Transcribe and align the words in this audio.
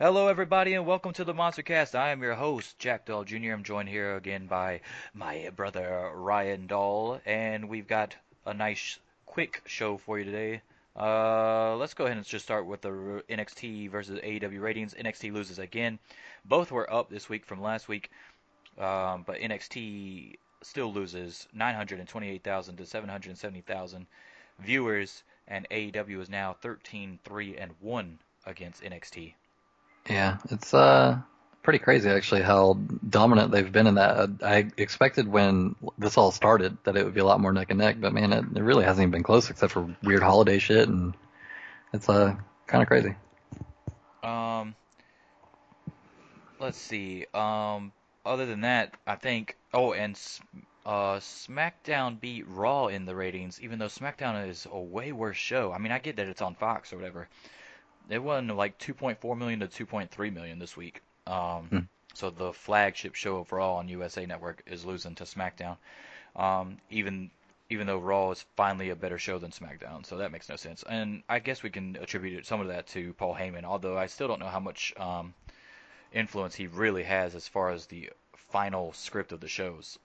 Hello, 0.00 0.28
everybody, 0.28 0.74
and 0.74 0.86
welcome 0.86 1.12
to 1.14 1.24
the 1.24 1.34
Monster 1.34 1.62
Cast. 1.62 1.96
I 1.96 2.10
am 2.10 2.22
your 2.22 2.36
host, 2.36 2.78
Jack 2.78 3.06
Dahl 3.06 3.24
Jr. 3.24 3.50
I'm 3.50 3.64
joined 3.64 3.88
here 3.88 4.14
again 4.14 4.46
by 4.46 4.80
my 5.12 5.50
brother 5.56 6.12
Ryan 6.14 6.68
Dahl, 6.68 7.20
and 7.26 7.68
we've 7.68 7.88
got 7.88 8.14
a 8.46 8.54
nice, 8.54 9.00
quick 9.26 9.60
show 9.66 9.96
for 9.96 10.20
you 10.20 10.24
today. 10.24 10.62
Uh, 10.94 11.74
let's 11.74 11.94
go 11.94 12.04
ahead 12.04 12.16
and 12.16 12.24
just 12.24 12.44
start 12.44 12.64
with 12.64 12.80
the 12.80 13.24
NXT 13.28 13.90
versus 13.90 14.20
AEW 14.20 14.60
ratings. 14.62 14.94
NXT 14.94 15.32
loses 15.32 15.58
again. 15.58 15.98
Both 16.44 16.70
were 16.70 16.88
up 16.92 17.10
this 17.10 17.28
week 17.28 17.44
from 17.44 17.60
last 17.60 17.88
week, 17.88 18.12
um, 18.78 19.24
but 19.26 19.40
NXT 19.40 20.36
still 20.62 20.92
loses 20.92 21.48
928,000 21.52 22.76
to 22.76 22.86
770,000 22.86 24.06
viewers, 24.60 25.24
and 25.48 25.66
AEW 25.72 26.20
is 26.20 26.30
now 26.30 26.52
13 26.52 27.18
3 27.24 27.56
and 27.56 27.72
1 27.80 28.18
against 28.46 28.84
NXT. 28.84 29.34
Yeah, 30.08 30.38
it's 30.50 30.72
uh 30.72 31.18
pretty 31.62 31.78
crazy 31.78 32.08
actually 32.08 32.40
how 32.40 32.78
dominant 33.08 33.50
they've 33.50 33.70
been 33.70 33.86
in 33.86 33.96
that. 33.96 34.30
I 34.42 34.70
expected 34.78 35.28
when 35.28 35.74
this 35.98 36.16
all 36.16 36.30
started 36.30 36.78
that 36.84 36.96
it 36.96 37.04
would 37.04 37.14
be 37.14 37.20
a 37.20 37.26
lot 37.26 37.40
more 37.40 37.52
neck 37.52 37.70
and 37.70 37.78
neck, 37.78 37.96
but 38.00 38.14
man, 38.14 38.32
it, 38.32 38.44
it 38.56 38.62
really 38.62 38.84
hasn't 38.84 39.02
even 39.02 39.10
been 39.10 39.22
close 39.22 39.50
except 39.50 39.72
for 39.72 39.94
weird 40.02 40.22
holiday 40.22 40.58
shit, 40.58 40.88
and 40.88 41.14
it's 41.92 42.08
uh 42.08 42.34
kind 42.66 42.82
of 42.82 42.88
crazy. 42.88 43.14
Um, 44.22 44.74
let's 46.58 46.78
see. 46.78 47.26
Um, 47.34 47.92
other 48.24 48.46
than 48.46 48.62
that, 48.62 48.94
I 49.06 49.16
think. 49.16 49.56
Oh, 49.72 49.92
and 49.92 50.18
uh, 50.86 51.16
SmackDown 51.18 52.18
beat 52.18 52.46
Raw 52.48 52.86
in 52.86 53.04
the 53.04 53.14
ratings, 53.14 53.60
even 53.60 53.78
though 53.78 53.86
SmackDown 53.86 54.48
is 54.48 54.66
a 54.70 54.80
way 54.80 55.12
worse 55.12 55.36
show. 55.36 55.72
I 55.72 55.78
mean, 55.78 55.92
I 55.92 55.98
get 55.98 56.16
that 56.16 56.28
it's 56.28 56.40
on 56.42 56.54
Fox 56.54 56.92
or 56.92 56.96
whatever. 56.96 57.28
It 58.08 58.22
won 58.22 58.48
like 58.48 58.78
2.4 58.78 59.36
million 59.36 59.60
to 59.60 59.68
2.3 59.68 60.32
million 60.32 60.58
this 60.58 60.76
week. 60.76 61.02
Um, 61.26 61.68
Hmm. 61.68 61.78
So 62.14 62.30
the 62.30 62.52
flagship 62.52 63.14
show 63.14 63.36
of 63.36 63.52
Raw 63.52 63.76
on 63.76 63.88
USA 63.88 64.26
Network 64.26 64.62
is 64.66 64.84
losing 64.84 65.14
to 65.16 65.24
SmackDown. 65.24 65.76
Um, 66.34 66.78
even 66.90 67.30
even 67.70 67.86
though 67.86 67.98
Raw 67.98 68.30
is 68.30 68.44
finally 68.56 68.88
a 68.88 68.96
better 68.96 69.18
show 69.18 69.38
than 69.38 69.50
SmackDown, 69.50 70.04
so 70.06 70.16
that 70.16 70.32
makes 70.32 70.48
no 70.48 70.56
sense. 70.56 70.82
And 70.88 71.22
I 71.28 71.38
guess 71.38 71.62
we 71.62 71.68
can 71.70 71.96
attribute 72.00 72.46
some 72.46 72.60
of 72.62 72.68
that 72.68 72.86
to 72.88 73.12
Paul 73.12 73.34
Heyman, 73.34 73.64
although 73.64 73.98
I 73.98 74.06
still 74.06 74.26
don't 74.26 74.40
know 74.40 74.46
how 74.48 74.58
much 74.58 74.94
um, 74.96 75.34
influence 76.12 76.54
he 76.54 76.66
really 76.66 77.02
has 77.04 77.34
as 77.34 77.46
far 77.46 77.70
as 77.70 77.86
the 77.86 78.10
final 78.32 78.92
script 78.94 79.32
of 79.32 79.40
the 79.40 79.48
shows. 79.48 79.98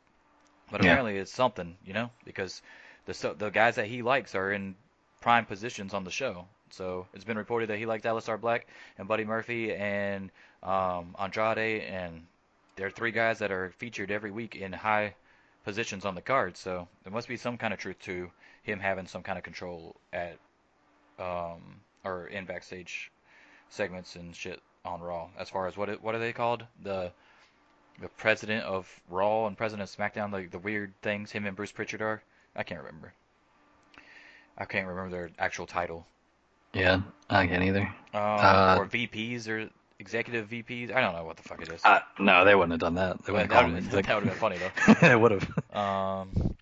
But 0.69 0.81
Yeah. 0.81 0.91
apparently 0.91 1.17
it's 1.17 1.31
something, 1.31 1.77
you 1.85 1.93
know, 1.93 2.09
because 2.25 2.61
the 3.05 3.13
so- 3.13 3.33
the 3.33 3.49
guys 3.49 3.75
that 3.75 3.87
he 3.87 4.01
likes 4.01 4.35
are 4.35 4.51
in 4.51 4.75
prime 5.21 5.45
positions 5.45 5.93
on 5.93 6.03
the 6.03 6.11
show. 6.11 6.47
So 6.73 7.05
it's 7.13 7.23
been 7.23 7.37
reported 7.37 7.69
that 7.69 7.77
he 7.77 7.85
liked 7.85 8.05
Aleister 8.05 8.39
Black 8.41 8.65
and 8.97 9.07
Buddy 9.07 9.23
Murphy 9.23 9.73
and 9.73 10.31
um, 10.63 11.15
Andrade, 11.19 11.83
and 11.83 12.25
they're 12.75 12.89
three 12.89 13.11
guys 13.11 13.37
that 13.39 13.51
are 13.51 13.71
featured 13.77 14.09
every 14.09 14.31
week 14.31 14.55
in 14.55 14.73
high 14.73 15.13
positions 15.63 16.03
on 16.03 16.15
the 16.15 16.21
card. 16.21 16.57
So 16.57 16.87
there 17.03 17.13
must 17.13 17.27
be 17.27 17.37
some 17.37 17.57
kind 17.57 17.73
of 17.73 17.79
truth 17.79 17.99
to 18.01 18.31
him 18.63 18.79
having 18.79 19.05
some 19.05 19.21
kind 19.21 19.37
of 19.37 19.43
control 19.43 19.95
at 20.11 20.37
um, 21.19 21.61
or 22.03 22.27
in 22.27 22.45
backstage 22.45 23.11
segments 23.69 24.15
and 24.15 24.35
shit 24.35 24.59
on 24.83 24.99
Raw. 24.99 25.29
As 25.37 25.49
far 25.49 25.67
as 25.67 25.77
what 25.77 25.89
it, 25.89 26.01
what 26.01 26.15
are 26.15 26.19
they 26.19 26.33
called? 26.33 26.65
The 26.81 27.11
the 28.01 28.09
president 28.09 28.65
of 28.65 28.89
Raw 29.07 29.45
and 29.45 29.55
president 29.55 29.87
of 29.87 29.95
SmackDown, 29.95 30.31
like 30.31 30.49
the 30.49 30.57
weird 30.57 30.91
things 31.03 31.31
him 31.31 31.45
and 31.45 31.55
Bruce 31.55 31.71
Prichard 31.71 32.01
are. 32.01 32.23
I 32.55 32.63
can't 32.63 32.81
remember. 32.81 33.13
I 34.57 34.65
can't 34.65 34.87
remember 34.87 35.11
their 35.11 35.29
actual 35.37 35.67
title. 35.67 36.07
Yeah, 36.73 37.01
I 37.29 37.47
can't 37.47 37.63
either. 37.63 37.81
Um, 38.13 38.19
Uh, 38.21 38.75
or 38.79 38.85
VPs 38.87 39.47
or 39.47 39.69
executive 39.99 40.49
VPs. 40.49 40.93
I 40.93 41.01
don't 41.01 41.13
know 41.13 41.23
what 41.23 41.37
the 41.37 41.43
fuck 41.43 41.61
it 41.61 41.71
is. 41.71 41.81
Uh, 41.83 41.99
no, 42.19 42.45
they 42.45 42.55
wouldn't 42.55 42.71
have 42.71 42.79
done 42.79 42.95
that. 42.95 43.23
They 43.25 43.31
wouldn't 43.31 43.49
that 43.49 43.63
have 43.63 43.71
would 43.73 44.05
have 44.05 44.23
been 44.23 44.31
funny 44.31 44.57
though. 44.57 44.93
they 45.01 45.15
would 45.15 45.31
have. 45.31 45.49
Um, 45.73 46.55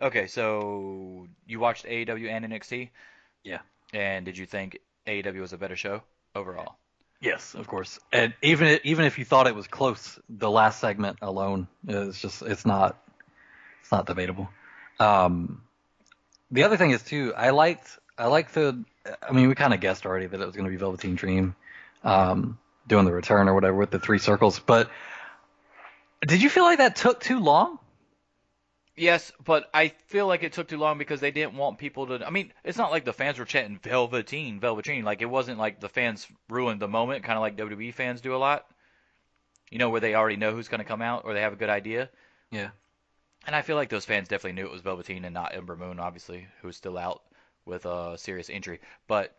okay, 0.00 0.26
so 0.26 1.26
you 1.46 1.58
watched 1.60 1.86
AEW 1.86 2.28
and 2.30 2.44
NXT, 2.44 2.90
Yeah. 3.44 3.60
and 3.94 4.24
did 4.26 4.36
you 4.36 4.44
think 4.46 4.78
AEW 5.06 5.40
was 5.40 5.52
a 5.52 5.58
better 5.58 5.76
show 5.76 6.02
overall? 6.34 6.76
Yes, 7.20 7.54
of 7.54 7.66
course. 7.68 8.00
And 8.12 8.34
even 8.42 8.80
even 8.82 9.04
if 9.04 9.18
you 9.18 9.24
thought 9.24 9.46
it 9.46 9.54
was 9.54 9.68
close, 9.68 10.18
the 10.28 10.50
last 10.50 10.80
segment 10.80 11.18
alone 11.22 11.68
is 11.86 12.20
just 12.20 12.42
it's 12.42 12.66
not 12.66 13.00
it's 13.80 13.92
not 13.92 14.06
debatable. 14.06 14.48
Um, 14.98 15.62
the 16.50 16.64
other 16.64 16.76
thing 16.76 16.90
is 16.90 17.02
too, 17.02 17.32
I 17.36 17.50
liked 17.50 17.98
I 18.18 18.26
like 18.26 18.52
the. 18.52 18.84
I 19.26 19.32
mean, 19.32 19.48
we 19.48 19.54
kind 19.54 19.74
of 19.74 19.80
guessed 19.80 20.06
already 20.06 20.26
that 20.26 20.40
it 20.40 20.46
was 20.46 20.54
going 20.54 20.66
to 20.66 20.70
be 20.70 20.76
Velveteen 20.76 21.14
Dream, 21.14 21.56
um, 22.04 22.58
doing 22.86 23.04
the 23.04 23.12
return 23.12 23.48
or 23.48 23.54
whatever 23.54 23.76
with 23.76 23.90
the 23.90 23.98
three 23.98 24.18
circles. 24.18 24.58
But 24.58 24.90
did 26.26 26.42
you 26.42 26.48
feel 26.48 26.64
like 26.64 26.78
that 26.78 26.96
took 26.96 27.20
too 27.20 27.40
long? 27.40 27.78
Yes, 28.94 29.32
but 29.42 29.70
I 29.72 29.88
feel 30.06 30.26
like 30.26 30.42
it 30.42 30.52
took 30.52 30.68
too 30.68 30.76
long 30.76 30.98
because 30.98 31.20
they 31.20 31.30
didn't 31.30 31.54
want 31.54 31.78
people 31.78 32.06
to. 32.08 32.26
I 32.26 32.30
mean, 32.30 32.52
it's 32.62 32.76
not 32.76 32.90
like 32.90 33.04
the 33.04 33.12
fans 33.12 33.38
were 33.38 33.46
chanting 33.46 33.78
Velveteen, 33.78 34.60
Velveteen. 34.60 35.04
Like 35.04 35.22
it 35.22 35.26
wasn't 35.26 35.58
like 35.58 35.80
the 35.80 35.88
fans 35.88 36.28
ruined 36.50 36.80
the 36.80 36.88
moment, 36.88 37.24
kind 37.24 37.36
of 37.36 37.40
like 37.40 37.56
WWE 37.56 37.94
fans 37.94 38.20
do 38.20 38.34
a 38.34 38.36
lot. 38.36 38.66
You 39.70 39.78
know, 39.78 39.88
where 39.88 40.00
they 40.00 40.14
already 40.14 40.36
know 40.36 40.52
who's 40.52 40.68
going 40.68 40.80
to 40.80 40.84
come 40.84 41.00
out 41.00 41.22
or 41.24 41.32
they 41.32 41.40
have 41.40 41.54
a 41.54 41.56
good 41.56 41.70
idea. 41.70 42.10
Yeah. 42.50 42.68
And 43.46 43.56
I 43.56 43.62
feel 43.62 43.76
like 43.76 43.88
those 43.88 44.04
fans 44.04 44.28
definitely 44.28 44.60
knew 44.60 44.66
it 44.66 44.72
was 44.72 44.82
Velveteen 44.82 45.24
and 45.24 45.32
not 45.32 45.54
Ember 45.54 45.74
Moon, 45.74 45.98
obviously, 45.98 46.46
who's 46.60 46.76
still 46.76 46.98
out 46.98 47.22
with 47.64 47.86
a 47.86 48.16
serious 48.18 48.48
injury. 48.48 48.80
But 49.06 49.34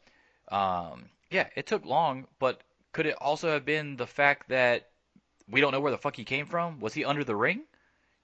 um, 0.49 1.09
yeah, 1.31 1.47
it 1.55 1.67
took 1.67 1.85
long. 1.85 2.27
But 2.39 2.61
could 2.91 3.05
it 3.05 3.15
also 3.19 3.49
have 3.49 3.65
been 3.65 3.97
the 3.97 4.07
fact 4.07 4.49
that 4.49 4.89
we 5.49 5.61
don't 5.61 5.71
know 5.71 5.79
where 5.79 5.91
the 5.91 5.97
fuck 5.97 6.15
he 6.15 6.23
came 6.23 6.45
from? 6.45 6.79
Was 6.79 6.93
he 6.93 7.05
under 7.05 7.23
the 7.23 7.35
ring? 7.35 7.61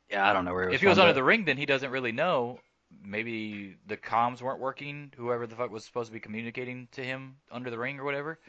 Yeah, 0.09 0.27
I 0.27 0.33
don't 0.33 0.45
know 0.45 0.53
where. 0.53 0.63
It 0.63 0.67
was 0.67 0.75
if 0.75 0.81
he 0.81 0.87
was 0.87 0.99
under 0.99 1.13
the 1.13 1.23
ring, 1.23 1.45
then 1.45 1.57
he 1.57 1.65
doesn't 1.65 1.91
really 1.91 2.11
know. 2.11 2.59
Maybe 3.03 3.75
the 3.85 3.97
comms 3.97 4.41
weren't 4.41 4.59
working. 4.59 5.13
Whoever 5.15 5.45
the 5.45 5.55
fuck 5.55 5.69
was 5.69 5.85
supposed 5.85 6.07
to 6.07 6.13
be 6.13 6.19
communicating 6.19 6.87
to 6.93 7.03
him 7.03 7.35
under 7.51 7.69
the 7.69 7.77
ring 7.77 7.99
or 7.99 8.03
whatever. 8.03 8.39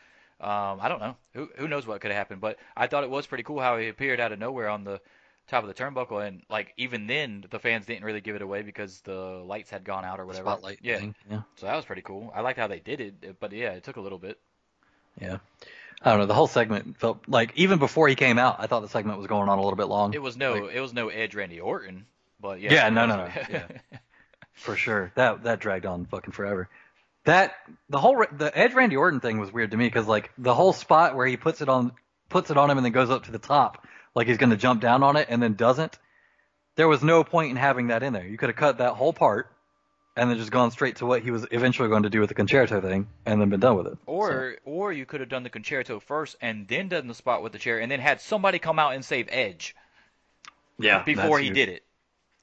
Um, 0.41 0.79
I 0.81 0.89
don't 0.89 1.01
know. 1.01 1.17
Who 1.35 1.51
who 1.57 1.69
knows 1.69 1.87
what 1.87 2.01
could 2.01 2.11
have 2.11 2.17
happened? 2.17 2.41
But 2.41 2.59
I 2.75 2.87
thought 2.87 3.05
it 3.05 3.11
was 3.11 3.27
pretty 3.27 3.45
cool 3.45 3.61
how 3.61 3.77
he 3.77 3.89
appeared 3.89 4.21
out 4.21 4.33
of 4.33 4.39
nowhere 4.39 4.71
on 4.71 4.85
the 4.85 5.01
top 5.51 5.65
of 5.65 5.69
the 5.69 5.75
turnbuckle, 5.75 6.27
and 6.27 6.43
like 6.49 6.73
even 6.77 7.07
then 7.07 7.45
the 7.51 7.59
fans 7.59 7.87
didn't 7.87 8.05
really 8.05 8.21
give 8.21 8.37
it 8.37 8.43
away 8.43 8.63
because 8.63 9.01
the 9.03 9.15
lights 9.15 9.71
had 9.71 9.85
gone 9.85 10.05
out 10.05 10.21
or 10.21 10.27
whatever. 10.27 10.45
spotlight 10.45 10.79
Yeah. 10.83 10.99
thing. 10.99 11.15
Yeah. 11.31 11.43
So 11.57 11.67
that 11.67 11.77
was 11.77 11.85
pretty 11.85 12.03
cool. 12.03 12.33
I 12.35 12.41
liked 12.41 12.59
how 12.59 12.67
they 12.69 12.79
did 12.81 13.01
it, 13.01 13.41
but 13.41 13.53
yeah, 13.53 13.71
it 13.73 13.85
took 13.85 13.97
a 13.97 14.01
little 14.01 14.19
bit. 14.19 14.39
Yeah. 15.21 15.39
I 16.03 16.11
don't 16.11 16.21
know. 16.21 16.27
The 16.27 16.35
whole 16.35 16.47
segment 16.47 16.99
felt 16.99 17.21
like 17.29 17.53
even 17.57 17.79
before 17.79 18.09
he 18.09 18.15
came 18.15 18.39
out, 18.39 18.57
I 18.59 18.67
thought 18.67 18.81
the 18.81 18.89
segment 18.89 19.19
was 19.19 19.27
going 19.27 19.49
on 19.51 19.59
a 19.59 19.63
little 19.63 19.77
bit 19.77 19.89
long. 19.89 20.15
It 20.15 20.23
was 20.23 20.37
no, 20.37 20.55
Like- 20.55 20.75
it 20.75 20.81
was 20.81 20.95
no 20.95 21.09
Edge 21.09 21.35
Randy 21.35 21.61
Orton, 21.61 22.07
but 22.41 22.61
yeah. 22.61 22.73
Yeah, 22.73 22.89
no, 22.89 23.05
no, 23.07 23.17
no, 23.17 23.29
yeah. 23.51 23.67
for 24.55 24.77
sure. 24.77 25.13
That 25.15 25.43
that 25.45 25.61
dragged 25.61 25.85
on 25.85 26.07
fucking 26.07 26.33
forever. 26.33 26.69
That 27.25 27.55
the 27.91 27.99
whole 27.99 28.25
the 28.33 28.51
Edge 28.57 28.73
Randy 28.73 28.97
Orton 28.97 29.21
thing 29.21 29.39
was 29.39 29.53
weird 29.53 29.73
to 29.73 29.77
me 29.77 29.85
because 29.87 30.07
like 30.07 30.31
the 30.39 30.55
whole 30.55 30.73
spot 30.73 31.15
where 31.17 31.27
he 31.27 31.37
puts 31.37 31.61
it 31.61 31.69
on 31.69 31.93
puts 32.31 32.51
it 32.51 32.57
on 32.57 32.71
him 32.71 32.79
and 32.79 32.85
then 32.85 32.93
goes 32.93 33.11
up 33.11 33.25
to 33.25 33.33
the 33.33 33.39
top 33.39 33.87
like 34.15 34.27
he's 34.27 34.39
going 34.39 34.51
to 34.51 34.57
jump 34.57 34.81
down 34.81 35.03
on 35.03 35.17
it 35.17 35.29
and 35.31 35.43
then 35.43 35.55
doesn't. 35.55 35.99
There 36.77 36.89
was 36.89 37.03
no 37.03 37.25
point 37.25 37.51
in 37.51 37.57
having 37.57 37.89
that 37.89 38.03
in 38.03 38.13
there. 38.13 38.27
You 38.27 38.37
could 38.37 38.49
have 38.49 38.57
cut 38.57 38.79
that 38.79 38.95
whole 38.95 39.13
part 39.13 39.51
and 40.17 40.31
then 40.31 40.39
just 40.39 40.51
gone 40.51 40.71
straight 40.71 40.97
to 40.97 41.07
what 41.07 41.23
he 41.23 41.31
was 41.31 41.47
eventually 41.51 41.89
going 41.89 42.03
to 42.03 42.11
do 42.11 42.21
with 42.21 42.29
the 42.29 42.35
Con-Chair-To 42.35 42.81
thing 42.81 43.09
and 43.27 43.41
then 43.41 43.49
been 43.49 43.61
done 43.61 43.77
with 43.77 43.87
it. 43.87 43.99
Or 44.07 44.57
or 44.65 44.93
you 44.93 45.07
could 45.07 45.21
have 45.21 45.29
done 45.29 45.43
the 45.43 45.51
Con-Chair-To 45.51 46.01
first 46.01 46.37
and 46.41 46.67
then 46.69 46.89
done 46.89 47.07
the 47.07 47.15
spot 47.15 47.43
with 47.43 47.53
the 47.53 47.59
chair 47.59 47.81
and 47.81 47.91
then 47.91 48.01
had 48.01 48.21
somebody 48.21 48.59
come 48.59 48.79
out 48.79 48.95
and 48.95 49.05
save 49.05 49.29
Edge 49.31 49.75
yeah, 50.79 51.03
before 51.03 51.39
he 51.39 51.51
did 51.51 51.69
it. 51.69 51.85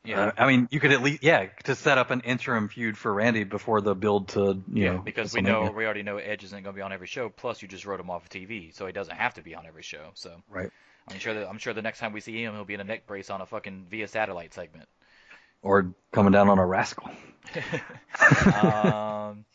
Yeah. 0.04 0.28
Uh, 0.28 0.32
I 0.38 0.48
mean, 0.48 0.70
you 0.72 0.80
could 0.80 0.94
at 0.94 1.02
least 1.02 1.24
yeah 1.24 1.48
to 1.66 1.76
set 1.76 1.98
up 1.98 2.12
an 2.12 2.22
interim 2.22 2.70
feud 2.70 2.98
for 2.98 3.14
Randy 3.14 3.44
before 3.44 3.82
the 3.82 3.94
build 3.94 4.30
to 4.30 4.62
you 4.72 4.84
yeah, 4.84 4.94
know 4.94 5.00
because 5.00 5.34
we 5.34 5.42
know 5.42 5.70
we 5.76 5.84
already 5.84 6.04
know 6.04 6.18
Edge 6.18 6.46
isn't 6.46 6.64
going 6.64 6.74
to 6.74 6.78
be 6.78 6.82
on 6.82 6.94
every 6.94 7.08
show. 7.08 7.28
Plus, 7.28 7.62
you 7.62 7.68
just 7.68 7.86
wrote 7.86 8.00
him 8.00 8.10
off 8.10 8.24
of 8.24 8.30
TV, 8.30 8.74
so 8.74 8.86
he 8.86 8.94
doesn't 8.94 9.16
have 9.16 9.34
to 9.34 9.42
be 9.42 9.56
on 9.56 9.66
every 9.66 9.84
show. 9.84 10.12
So 10.14 10.42
right 10.50 10.72
I'm 11.10 11.20
sure 11.20 11.34
that 11.34 11.48
I'm 11.48 11.58
sure 11.58 11.74
the 11.74 11.82
next 11.82 12.00
time 12.00 12.14
we 12.14 12.22
see 12.22 12.44
him, 12.44 12.54
he'll 12.54 12.66
be 12.66 12.74
in 12.74 12.82
a 12.82 12.86
neck 12.86 13.08
brace 13.08 13.30
on 13.30 13.42
a 13.42 13.46
fucking 13.46 13.88
via 13.90 14.08
satellite 14.08 14.54
segment. 14.54 14.88
or 15.62 15.94
coming 16.12 16.32
down 16.32 16.50
on 16.50 16.60
a 16.60 16.66
rascal. 16.66 17.10
um, 18.64 19.46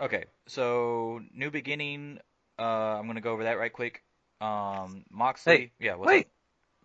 okay, 0.00 0.24
so 0.46 1.20
new 1.32 1.50
beginning. 1.50 2.18
Uh, 2.58 2.62
I'm 2.62 3.04
going 3.04 3.16
to 3.16 3.20
go 3.20 3.32
over 3.32 3.44
that 3.44 3.58
right 3.58 3.72
quick. 3.72 4.02
Um, 4.40 5.04
Moxley. 5.10 5.56
Hey, 5.56 5.70
yeah. 5.78 5.94
What's 5.94 6.08
Wait, 6.08 6.26
up? 6.26 6.32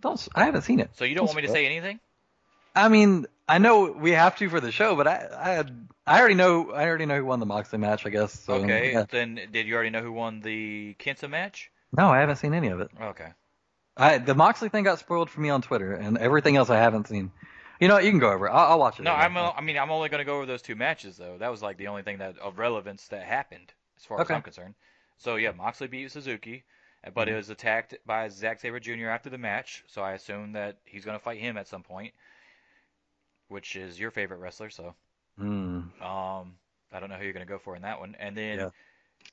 don't 0.01 0.27
I 0.35 0.45
haven't 0.45 0.61
seen 0.63 0.79
it. 0.79 0.91
So 0.95 1.05
you 1.05 1.15
don't 1.15 1.25
don't 1.25 1.35
want 1.35 1.43
me 1.43 1.47
to 1.47 1.53
say 1.53 1.65
anything? 1.65 1.99
I 2.75 2.87
mean, 2.89 3.25
I 3.47 3.57
know 3.57 3.91
we 3.91 4.11
have 4.11 4.37
to 4.37 4.49
for 4.49 4.61
the 4.61 4.71
show, 4.71 4.95
but 4.95 5.07
I 5.07 5.63
I 6.07 6.15
I 6.15 6.19
already 6.19 6.35
know 6.35 6.71
I 6.71 6.85
already 6.85 7.05
know 7.05 7.17
who 7.17 7.25
won 7.25 7.39
the 7.39 7.45
Moxley 7.45 7.79
match. 7.79 8.05
I 8.05 8.09
guess. 8.09 8.39
So, 8.39 8.53
okay. 8.53 8.93
yeah. 8.93 9.05
Then 9.09 9.39
did 9.51 9.67
you 9.67 9.73
already 9.73 9.89
know 9.89 10.01
who 10.01 10.11
won 10.11 10.41
the 10.41 10.95
Kenta 10.99 11.29
match? 11.29 11.71
No, 11.91 12.09
I 12.09 12.19
haven't 12.19 12.37
seen 12.37 12.53
any 12.53 12.67
of 12.67 12.79
it. 12.79 12.91
Okay. 13.01 13.29
I 13.99 14.17
the 14.17 14.33
Moxley 14.35 14.69
thing 14.69 14.83
got 14.83 14.99
spoiled 14.99 15.29
for 15.29 15.41
me 15.41 15.49
on 15.49 15.61
Twitter, 15.61 15.93
and 15.93 16.17
everything 16.17 16.55
else 16.55 16.69
I 16.69 16.77
haven't 16.77 17.07
seen. 17.07 17.31
You 17.79 17.87
know, 17.87 17.97
you 17.97 18.09
can 18.09 18.19
go 18.19 18.31
over. 18.31 18.47
it. 18.47 18.51
I'll, 18.51 18.71
I'll 18.71 18.79
watch 18.79 18.99
it. 18.99 19.03
No. 19.03 19.13
I'm. 19.13 19.37
I 19.37 19.61
mean, 19.61 19.77
I'm 19.77 19.91
only 19.91 20.09
going 20.09 20.19
to 20.19 20.25
go 20.25 20.37
over 20.37 20.45
those 20.45 20.61
two 20.61 20.75
matches 20.75 21.17
though. 21.17 21.37
That 21.37 21.49
was 21.49 21.61
like 21.61 21.77
the 21.77 21.87
only 21.87 22.01
thing 22.03 22.17
that 22.17 22.37
of 22.39 22.57
relevance 22.57 23.07
that 23.09 23.23
happened 23.23 23.71
as 23.97 24.05
far 24.05 24.19
as 24.21 24.29
I'm 24.31 24.41
concerned. 24.41 24.75
So 25.17 25.35
yeah, 25.35 25.51
Moxley 25.51 25.87
beat 25.87 26.11
Suzuki, 26.11 26.63
but 27.13 27.27
it 27.27 27.31
Mhm. 27.31 27.37
was 27.37 27.49
attacked 27.49 27.95
by 28.05 28.29
Zack 28.29 28.59
Sabre 28.59 28.79
Jr. 28.79 29.09
after 29.09 29.29
the 29.29 29.37
match. 29.37 29.83
So 29.87 30.01
I 30.01 30.13
assume 30.13 30.53
that 30.53 30.77
he's 30.85 31.05
gonna 31.05 31.19
fight 31.19 31.39
him 31.39 31.57
at 31.57 31.67
some 31.67 31.83
point, 31.83 32.13
which 33.49 33.75
is 33.75 33.99
your 33.99 34.11
favorite 34.11 34.37
wrestler. 34.37 34.69
So 34.69 34.95
Hmm. 35.37 35.81
um, 36.01 36.55
I 36.91 36.99
don't 36.99 37.09
know 37.09 37.15
who 37.15 37.23
you're 37.23 37.33
gonna 37.33 37.45
go 37.45 37.59
for 37.59 37.75
in 37.75 37.81
that 37.83 37.99
one. 37.99 38.15
And 38.19 38.35
then 38.35 38.57
Yeah. 38.59 38.69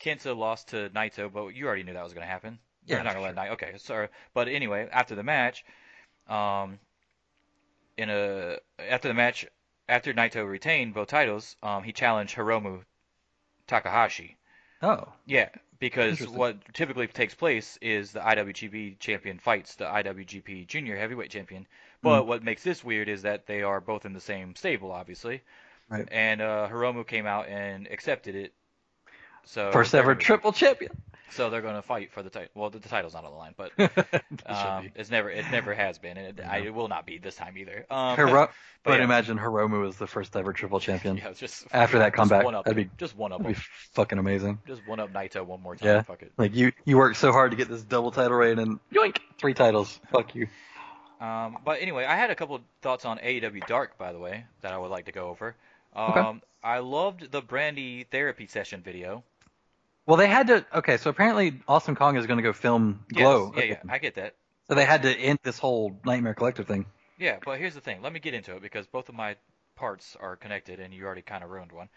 Kenta 0.01 0.37
lost 0.37 0.69
to 0.69 0.91
Naito, 0.91 1.33
but 1.33 1.49
you 1.49 1.67
already 1.67 1.83
knew 1.85 1.93
that 1.95 2.05
was 2.05 2.13
gonna 2.15 2.27
happen. 2.27 2.59
Yeah, 2.87 3.03
not 3.03 3.15
gonna 3.15 3.33
let. 3.33 3.51
Okay, 3.53 3.75
sorry. 3.79 4.09
But 4.35 4.49
anyway, 4.49 4.89
after 4.91 5.15
the 5.15 5.23
match, 5.23 5.65
um, 6.29 6.79
in 7.97 8.11
a 8.11 8.59
after 8.79 9.09
the 9.09 9.15
match, 9.15 9.47
after 9.89 10.13
Naito 10.13 10.49
retained 10.49 10.95
both 10.95 11.09
titles, 11.09 11.57
um, 11.63 11.83
he 11.83 11.93
challenged 11.93 12.37
Hiromu 12.37 12.83
Takahashi. 13.67 14.37
Oh. 14.83 15.09
Yeah, 15.25 15.49
because 15.79 16.27
what 16.29 16.57
typically 16.75 17.07
takes 17.07 17.35
place 17.35 17.79
is 17.81 18.13
the 18.13 18.21
IWGP 18.21 18.99
champion 18.99 19.39
fights 19.39 19.75
the 19.77 19.85
IWGP 19.87 20.67
Junior 20.67 20.97
Heavyweight 20.97 21.31
champion. 21.31 21.67
But 22.03 22.23
Mm. 22.23 22.27
what 22.27 22.45
makes 22.45 22.63
this 22.63 22.85
weird 22.85 23.09
is 23.09 23.23
that 23.23 23.47
they 23.47 23.63
are 23.63 23.81
both 23.81 24.05
in 24.05 24.13
the 24.13 24.21
same 24.21 24.55
stable, 24.55 24.93
obviously. 24.93 25.43
Right. 25.89 26.07
And 26.11 26.41
uh, 26.41 26.69
Hiromu 26.71 27.07
came 27.07 27.27
out 27.27 27.49
and 27.49 27.87
accepted 27.87 28.35
it. 28.35 28.53
So 29.45 29.73
First 29.73 29.95
ever 29.95 30.15
triple 30.15 30.53
champion. 30.53 30.93
So 31.31 31.51
they're 31.51 31.61
going 31.63 31.75
to 31.75 31.83
fight 31.83 32.13
for 32.13 32.23
the 32.23 32.31
title. 32.31 32.49
Well, 32.55 32.71
the, 32.71 32.79
the 32.79 32.89
title's 32.89 33.15
not 33.15 33.25
on 33.25 33.33
the 33.33 33.37
line, 33.37 33.55
but 33.57 33.73
um, 34.47 34.91
it's 34.95 35.11
never 35.11 35.31
it 35.31 35.45
never 35.51 35.75
has 35.75 35.99
been, 35.99 36.17
and 36.17 36.39
it, 36.39 36.45
I, 36.45 36.59
it 36.59 36.75
will 36.75 36.89
not 36.89 37.05
be 37.07 37.19
this 37.19 37.35
time 37.35 37.59
either. 37.59 37.85
Um, 37.91 38.17
but 38.17 38.51
but 38.85 38.99
yeah. 38.99 39.05
imagine 39.05 39.37
Hiromu 39.39 39.81
was 39.83 39.97
the 39.97 40.07
first 40.07 40.37
ever 40.37 40.53
triple 40.53 40.79
champion. 40.79 41.17
yeah, 41.19 41.33
just 41.33 41.67
After 41.73 41.99
that 41.99 42.13
just 42.13 42.17
comeback, 42.17 42.45
one 42.45 42.55
up, 42.55 42.65
that'd 42.65 42.77
be- 42.77 42.91
just 42.97 43.17
one 43.17 43.33
up, 43.33 43.43
That'd 43.43 43.57
be 43.57 43.63
fucking 43.93 44.19
amazing. 44.19 44.61
just 44.67 44.87
one 44.87 45.01
up 45.01 45.13
Naito 45.13 45.45
one 45.45 45.61
more 45.61 45.75
time. 45.75 45.89
Yeah. 45.89 46.03
Fuck 46.03 46.23
it. 46.23 46.33
Like 46.39 46.55
you, 46.55 46.73
you 46.85 46.97
worked 46.97 47.17
so 47.17 47.33
hard 47.33 47.51
to 47.51 47.57
get 47.57 47.69
this 47.69 47.83
double 47.83 48.13
title 48.13 48.37
reign, 48.37 48.59
and 48.61 48.79
yoink, 48.93 49.19
three 49.39 49.55
titles. 49.55 49.99
Fuck 50.13 50.35
you. 50.37 50.47
Um, 51.21 51.59
but 51.65 51.81
anyway, 51.81 52.05
I 52.05 52.15
had 52.17 52.31
a 52.31 52.35
couple 52.35 52.61
thoughts 52.83 53.05
on 53.05 53.19
AEW 53.19 53.67
Dark, 53.67 53.99
by 53.99 54.13
the 54.13 54.19
way, 54.19 54.45
that 54.61 54.73
I 54.73 54.79
would 54.79 54.91
like 54.91 55.07
to 55.07 55.13
go 55.13 55.29
over. 55.31 55.57
Um, 55.95 56.11
Okay. 56.11 56.39
I 56.63 56.79
loved 56.81 57.31
the 57.31 57.41
Brandy 57.41 58.05
therapy 58.11 58.47
session 58.47 58.83
video. 58.83 59.23
Well, 60.07 60.17
they 60.17 60.29
had 60.29 60.47
to. 60.49 60.65
Okay, 60.75 60.97
so 60.97 61.11
apparently 61.11 61.61
Awesome 61.67 61.97
Kong 61.97 62.17
is 62.17 62.27
going 62.27 62.39
to 62.39 62.43
go 62.43 62.53
film 62.53 63.05
Yes, 63.11 63.21
Glow. 63.23 63.53
yeah, 63.57 63.65
yeah, 63.65 63.81
I 63.89 63.99
get 63.99 64.15
that. 64.15 64.35
So 64.69 64.75
they 64.75 64.85
had 64.85 65.03
to 65.03 65.13
end 65.13 65.39
this 65.43 65.59
whole 65.59 66.01
Nightmare 66.05 66.35
Collective 66.35 66.67
thing. 66.67 66.87
Yeah, 67.19 67.39
but 67.45 67.59
here's 67.59 67.75
the 67.75 67.81
thing. 67.81 68.03
Let 68.03 68.13
me 68.13 68.21
get 68.21 68.35
into 68.35 68.55
it 68.57 68.63
because 68.63 68.87
both 68.87 69.09
of 69.09 69.15
my 69.15 69.37
parts 69.75 70.17
are 70.21 70.37
connected, 70.37 70.81
and 70.81 70.93
you 70.93 71.05
already 71.05 71.23
kind 71.23 71.43
of 71.45 71.51
ruined 71.51 71.73
one. 71.73 71.89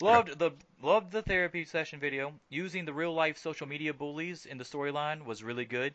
Loved 0.00 0.38
the 0.38 0.52
loved 0.82 1.10
the 1.10 1.22
therapy 1.22 1.64
session 1.64 1.98
video. 1.98 2.32
Using 2.48 2.84
the 2.84 2.92
real 2.92 3.12
life 3.12 3.36
social 3.38 3.66
media 3.66 3.92
bullies 3.92 4.46
in 4.46 4.56
the 4.56 4.64
storyline 4.64 5.24
was 5.24 5.42
really 5.42 5.64
good. 5.64 5.94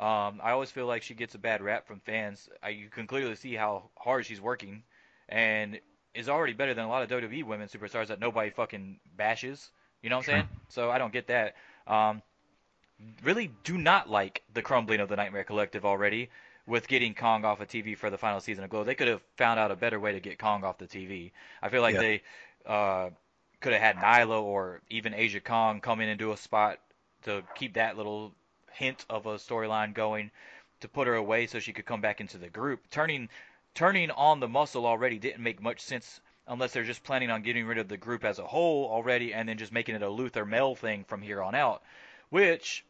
Um, 0.00 0.40
I 0.42 0.50
always 0.50 0.72
feel 0.72 0.86
like 0.86 1.02
she 1.04 1.14
gets 1.14 1.36
a 1.36 1.38
bad 1.38 1.62
rap 1.62 1.86
from 1.86 2.00
fans. 2.00 2.48
I, 2.62 2.70
you 2.70 2.88
can 2.88 3.06
clearly 3.06 3.36
see 3.36 3.54
how 3.54 3.90
hard 3.96 4.26
she's 4.26 4.40
working, 4.40 4.82
and 5.28 5.78
is 6.14 6.28
already 6.28 6.52
better 6.52 6.74
than 6.74 6.84
a 6.84 6.88
lot 6.88 7.02
of 7.02 7.08
WWE 7.10 7.44
women 7.44 7.68
superstars 7.68 8.08
that 8.08 8.20
nobody 8.20 8.50
fucking 8.50 8.98
bashes. 9.16 9.70
You 10.04 10.10
know 10.10 10.16
what 10.16 10.28
I'm 10.28 10.34
saying? 10.34 10.48
So 10.68 10.90
I 10.90 10.98
don't 10.98 11.14
get 11.14 11.28
that. 11.28 11.56
Um, 11.86 12.22
really 13.22 13.50
do 13.64 13.78
not 13.78 14.10
like 14.10 14.42
the 14.52 14.60
crumbling 14.60 15.00
of 15.00 15.08
the 15.08 15.16
Nightmare 15.16 15.44
Collective 15.44 15.86
already 15.86 16.28
with 16.66 16.88
getting 16.88 17.14
Kong 17.14 17.46
off 17.46 17.60
of 17.60 17.68
TV 17.68 17.96
for 17.96 18.10
the 18.10 18.18
final 18.18 18.38
season 18.40 18.64
of 18.64 18.70
Glow. 18.70 18.84
They 18.84 18.94
could 18.94 19.08
have 19.08 19.22
found 19.38 19.58
out 19.58 19.70
a 19.70 19.76
better 19.76 19.98
way 19.98 20.12
to 20.12 20.20
get 20.20 20.38
Kong 20.38 20.62
off 20.62 20.76
the 20.76 20.86
TV. 20.86 21.32
I 21.62 21.70
feel 21.70 21.80
like 21.80 21.94
Yeah. 21.94 22.00
they 22.00 22.22
uh, 22.66 23.10
could 23.62 23.72
have 23.72 23.80
had 23.80 23.96
Nyla 23.96 24.42
or 24.42 24.82
even 24.90 25.14
Aja 25.14 25.40
Kong 25.40 25.80
come 25.80 26.02
in 26.02 26.10
and 26.10 26.18
do 26.18 26.32
a 26.32 26.36
spot 26.36 26.80
to 27.22 27.42
keep 27.54 27.74
that 27.74 27.96
little 27.96 28.34
hint 28.72 29.06
of 29.08 29.24
a 29.24 29.36
storyline 29.36 29.94
going 29.94 30.30
to 30.80 30.88
put 30.88 31.06
her 31.06 31.14
away 31.14 31.46
so 31.46 31.60
she 31.60 31.72
could 31.72 31.86
come 31.86 32.02
back 32.02 32.20
into 32.20 32.36
the 32.36 32.50
group. 32.50 32.80
Turning 32.90 33.30
turning 33.74 34.10
on 34.10 34.38
the 34.38 34.48
muscle 34.48 34.84
already 34.84 35.18
didn't 35.18 35.42
make 35.42 35.62
much 35.62 35.80
sense 35.80 36.20
unless 36.46 36.72
they're 36.72 36.84
just 36.84 37.04
planning 37.04 37.30
on 37.30 37.42
getting 37.42 37.66
rid 37.66 37.78
of 37.78 37.88
the 37.88 37.96
group 37.96 38.24
as 38.24 38.38
a 38.38 38.46
whole 38.46 38.88
already 38.88 39.32
and 39.32 39.48
then 39.48 39.58
just 39.58 39.72
making 39.72 39.94
it 39.94 40.02
a 40.02 40.08
Luther 40.08 40.44
Mel 40.44 40.74
thing 40.74 41.04
from 41.04 41.22
here 41.22 41.42
on 41.42 41.54
out. 41.54 41.82
Which 42.30 42.84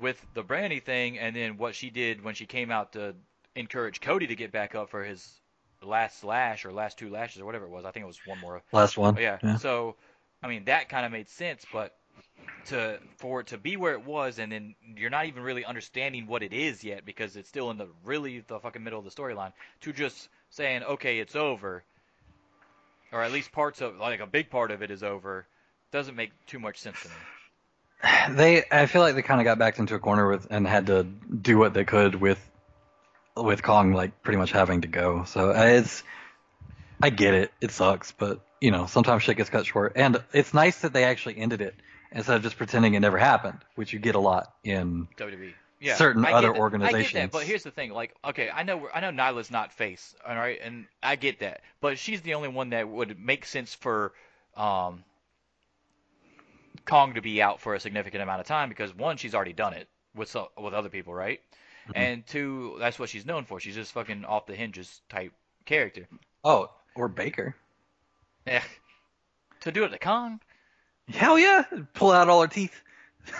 with 0.00 0.24
the 0.34 0.42
Brandy 0.42 0.80
thing 0.80 1.18
and 1.18 1.34
then 1.34 1.56
what 1.56 1.74
she 1.74 1.90
did 1.90 2.22
when 2.22 2.34
she 2.34 2.46
came 2.46 2.70
out 2.70 2.92
to 2.92 3.14
encourage 3.54 4.00
Cody 4.00 4.26
to 4.26 4.34
get 4.34 4.52
back 4.52 4.74
up 4.74 4.90
for 4.90 5.04
his 5.04 5.40
last 5.82 6.24
lash 6.24 6.64
or 6.64 6.72
last 6.72 6.98
two 6.98 7.10
lashes 7.10 7.40
or 7.40 7.44
whatever 7.44 7.66
it 7.66 7.70
was. 7.70 7.84
I 7.84 7.90
think 7.90 8.04
it 8.04 8.06
was 8.06 8.20
one 8.26 8.38
more. 8.38 8.62
Last 8.72 8.98
one. 8.98 9.16
Oh, 9.16 9.20
yeah. 9.20 9.56
So, 9.56 9.96
I 10.42 10.48
mean, 10.48 10.64
that 10.66 10.88
kind 10.88 11.06
of 11.06 11.12
made 11.12 11.28
sense, 11.28 11.64
but 11.72 11.94
to 12.66 12.98
for 13.16 13.40
it 13.40 13.48
to 13.48 13.58
be 13.58 13.76
where 13.76 13.94
it 13.94 14.04
was, 14.04 14.38
and 14.38 14.52
then 14.52 14.74
you're 14.96 15.10
not 15.10 15.26
even 15.26 15.42
really 15.42 15.64
understanding 15.64 16.26
what 16.26 16.42
it 16.42 16.52
is 16.52 16.84
yet 16.84 17.04
because 17.04 17.36
it's 17.36 17.48
still 17.48 17.70
in 17.70 17.78
the 17.78 17.88
really 18.04 18.40
the 18.46 18.58
fucking 18.58 18.82
middle 18.82 18.98
of 18.98 19.04
the 19.04 19.10
storyline. 19.10 19.52
To 19.82 19.92
just 19.92 20.28
saying, 20.50 20.82
okay, 20.82 21.18
it's 21.18 21.36
over, 21.36 21.82
or 23.12 23.22
at 23.22 23.32
least 23.32 23.52
parts 23.52 23.80
of 23.80 23.96
like 23.98 24.20
a 24.20 24.26
big 24.26 24.50
part 24.50 24.70
of 24.70 24.82
it 24.82 24.90
is 24.90 25.02
over, 25.02 25.46
doesn't 25.92 26.16
make 26.16 26.30
too 26.46 26.58
much 26.58 26.78
sense 26.78 27.00
to 27.02 27.08
me. 27.08 27.14
They, 28.30 28.64
I 28.70 28.86
feel 28.86 29.02
like 29.02 29.14
they 29.14 29.22
kind 29.22 29.40
of 29.40 29.44
got 29.44 29.58
backed 29.58 29.78
into 29.78 29.94
a 29.94 29.98
corner 29.98 30.26
with 30.30 30.46
and 30.50 30.66
had 30.66 30.86
to 30.86 31.02
do 31.04 31.58
what 31.58 31.74
they 31.74 31.84
could 31.84 32.14
with, 32.14 32.40
with 33.36 33.62
Kong 33.62 33.92
like 33.92 34.22
pretty 34.22 34.38
much 34.38 34.52
having 34.52 34.82
to 34.82 34.88
go. 34.88 35.24
So 35.24 35.50
uh, 35.50 35.64
it's, 35.64 36.02
I 37.02 37.10
get 37.10 37.34
it. 37.34 37.52
It 37.60 37.72
sucks, 37.72 38.12
but 38.12 38.40
you 38.60 38.70
know 38.70 38.86
sometimes 38.86 39.22
shit 39.22 39.36
gets 39.36 39.50
cut 39.50 39.66
short, 39.66 39.92
and 39.96 40.22
it's 40.32 40.54
nice 40.54 40.80
that 40.80 40.92
they 40.92 41.04
actually 41.04 41.38
ended 41.38 41.60
it 41.60 41.74
instead 42.12 42.36
of 42.36 42.42
just 42.42 42.56
pretending 42.56 42.94
it 42.94 43.00
never 43.00 43.18
happened, 43.18 43.58
which 43.74 43.92
you 43.92 43.98
get 43.98 44.14
a 44.14 44.20
lot 44.20 44.52
in. 44.64 45.08
WWE. 45.16 45.52
Yeah, 45.80 45.94
Certain 45.96 46.24
other 46.26 46.32
that- 46.32 46.36
I 46.36 46.40
get 46.42 46.52
that, 46.54 46.60
organizations. 46.60 47.30
but 47.32 47.44
here's 47.44 47.62
the 47.62 47.70
thing: 47.70 47.90
like, 47.90 48.14
okay, 48.24 48.50
I 48.50 48.62
know 48.64 48.88
I 48.92 49.00
know 49.00 49.10
Nyla's 49.10 49.50
not 49.50 49.72
face, 49.72 50.14
all 50.26 50.36
right, 50.36 50.58
and 50.62 50.86
I 51.02 51.16
get 51.16 51.38
that, 51.40 51.62
but 51.80 51.98
she's 51.98 52.20
the 52.20 52.34
only 52.34 52.48
one 52.48 52.70
that 52.70 52.86
would 52.88 53.18
make 53.18 53.46
sense 53.46 53.74
for 53.74 54.12
um, 54.56 55.02
Kong 56.84 57.14
to 57.14 57.22
be 57.22 57.40
out 57.40 57.60
for 57.60 57.74
a 57.74 57.80
significant 57.80 58.22
amount 58.22 58.40
of 58.40 58.46
time 58.46 58.68
because 58.68 58.94
one, 58.94 59.16
she's 59.16 59.34
already 59.34 59.54
done 59.54 59.72
it 59.72 59.88
with 60.14 60.36
with 60.58 60.74
other 60.74 60.90
people, 60.90 61.14
right? 61.14 61.40
Mhm. 61.88 61.92
And 61.96 62.26
two, 62.26 62.76
that's 62.78 62.98
what 62.98 63.08
she's 63.08 63.24
known 63.24 63.44
for. 63.44 63.58
She's 63.58 63.74
just 63.74 63.92
fucking 63.92 64.24
off 64.26 64.44
the 64.46 64.54
hinges 64.54 65.00
type 65.08 65.32
character. 65.64 66.06
Oh, 66.44 66.70
or 66.94 67.08
Baker. 67.08 67.54
Eh. 68.46 68.60
To 69.60 69.72
do 69.72 69.84
it 69.84 69.90
to 69.90 69.98
Kong, 69.98 70.40
Hell 71.08 71.38
yeah! 71.38 71.64
Pull 71.94 72.10
out 72.12 72.28
all 72.28 72.42
her 72.42 72.48
teeth. 72.48 72.82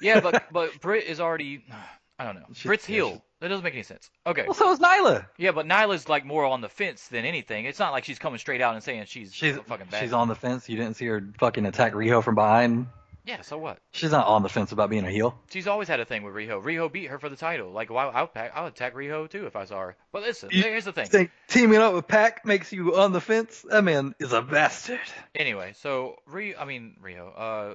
yeah, 0.00 0.20
but 0.20 0.44
but 0.52 0.80
Britt 0.80 1.04
is 1.04 1.20
already, 1.20 1.64
I 2.18 2.24
don't 2.24 2.36
know, 2.36 2.46
She- 2.54 2.68
Britt's 2.68 2.88
yeah, 2.88 2.94
heel. 2.96 3.24
That 3.40 3.48
doesn't 3.48 3.64
make 3.64 3.74
any 3.74 3.82
sense. 3.82 4.08
Okay. 4.26 4.44
Well, 4.44 4.54
so 4.54 4.72
is 4.72 4.78
Nyla. 4.78 5.26
Yeah, 5.36 5.50
but 5.52 5.66
Nyla's 5.66 6.08
like 6.08 6.24
more 6.24 6.46
on 6.46 6.62
the 6.62 6.68
fence 6.70 7.08
than 7.08 7.26
anything. 7.26 7.66
It's 7.66 7.78
not 7.78 7.92
like 7.92 8.04
she's 8.04 8.18
coming 8.18 8.38
straight 8.38 8.62
out 8.62 8.72
and 8.74 8.82
saying 8.82 9.04
she's, 9.06 9.34
She's 9.34 9.56
fucking 9.56 9.88
bad. 9.90 10.00
she's 10.02 10.14
on 10.14 10.28
the 10.28 10.34
fence. 10.34 10.66
You 10.66 10.76
didn't 10.78 10.94
see 10.96 11.04
her 11.06 11.22
fucking 11.38 11.66
attack 11.66 11.92
Riho 11.92 12.24
from 12.24 12.36
behind. 12.36 12.86
Yeah, 13.26 13.42
so 13.42 13.58
what? 13.58 13.78
She's 13.92 14.12
not 14.12 14.26
on 14.26 14.42
the 14.42 14.48
fence 14.48 14.72
about 14.72 14.88
being 14.88 15.04
a 15.04 15.10
heel. 15.10 15.38
She's 15.50 15.66
always 15.66 15.88
had 15.88 16.00
a 16.00 16.04
thing 16.06 16.22
with 16.22 16.34
Riho. 16.34 16.62
Riho 16.62 16.90
beat 16.90 17.06
her 17.10 17.18
for 17.18 17.28
the 17.28 17.36
title. 17.36 17.70
Like, 17.70 17.90
why? 17.90 18.04
I 18.06 18.22
would, 18.22 18.32
pack, 18.32 18.52
I 18.54 18.62
would 18.62 18.72
attack 18.72 18.94
Riho 18.94 19.28
too 19.28 19.46
if 19.46 19.56
I 19.56 19.64
saw 19.66 19.80
her. 19.80 19.96
But 20.12 20.22
listen, 20.22 20.48
You 20.52 20.62
here's 20.62 20.84
the 20.86 20.92
thing. 20.92 21.06
Think 21.06 21.30
teaming 21.48 21.80
up 21.80 21.92
with 21.92 22.06
Pac 22.08 22.46
makes 22.46 22.72
you 22.72 22.96
on 22.96 23.12
the 23.12 23.20
fence? 23.20 23.62
That 23.68 23.82
man 23.84 24.14
is 24.18 24.32
a 24.32 24.40
bastard. 24.40 25.00
Anyway, 25.34 25.72
so 25.76 26.16
Ri, 26.26 26.56
I 26.56 26.64
mean 26.64 26.96
Riho, 27.02 27.30
uh, 27.36 27.74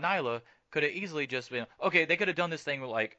Nyla 0.00 0.42
could 0.76 0.82
have 0.82 0.92
easily 0.92 1.26
just 1.26 1.48
been 1.48 1.66
okay. 1.82 2.04
They 2.04 2.18
could 2.18 2.28
have 2.28 2.36
done 2.36 2.50
this 2.50 2.62
thing 2.62 2.82
with 2.82 2.90
like 2.90 3.16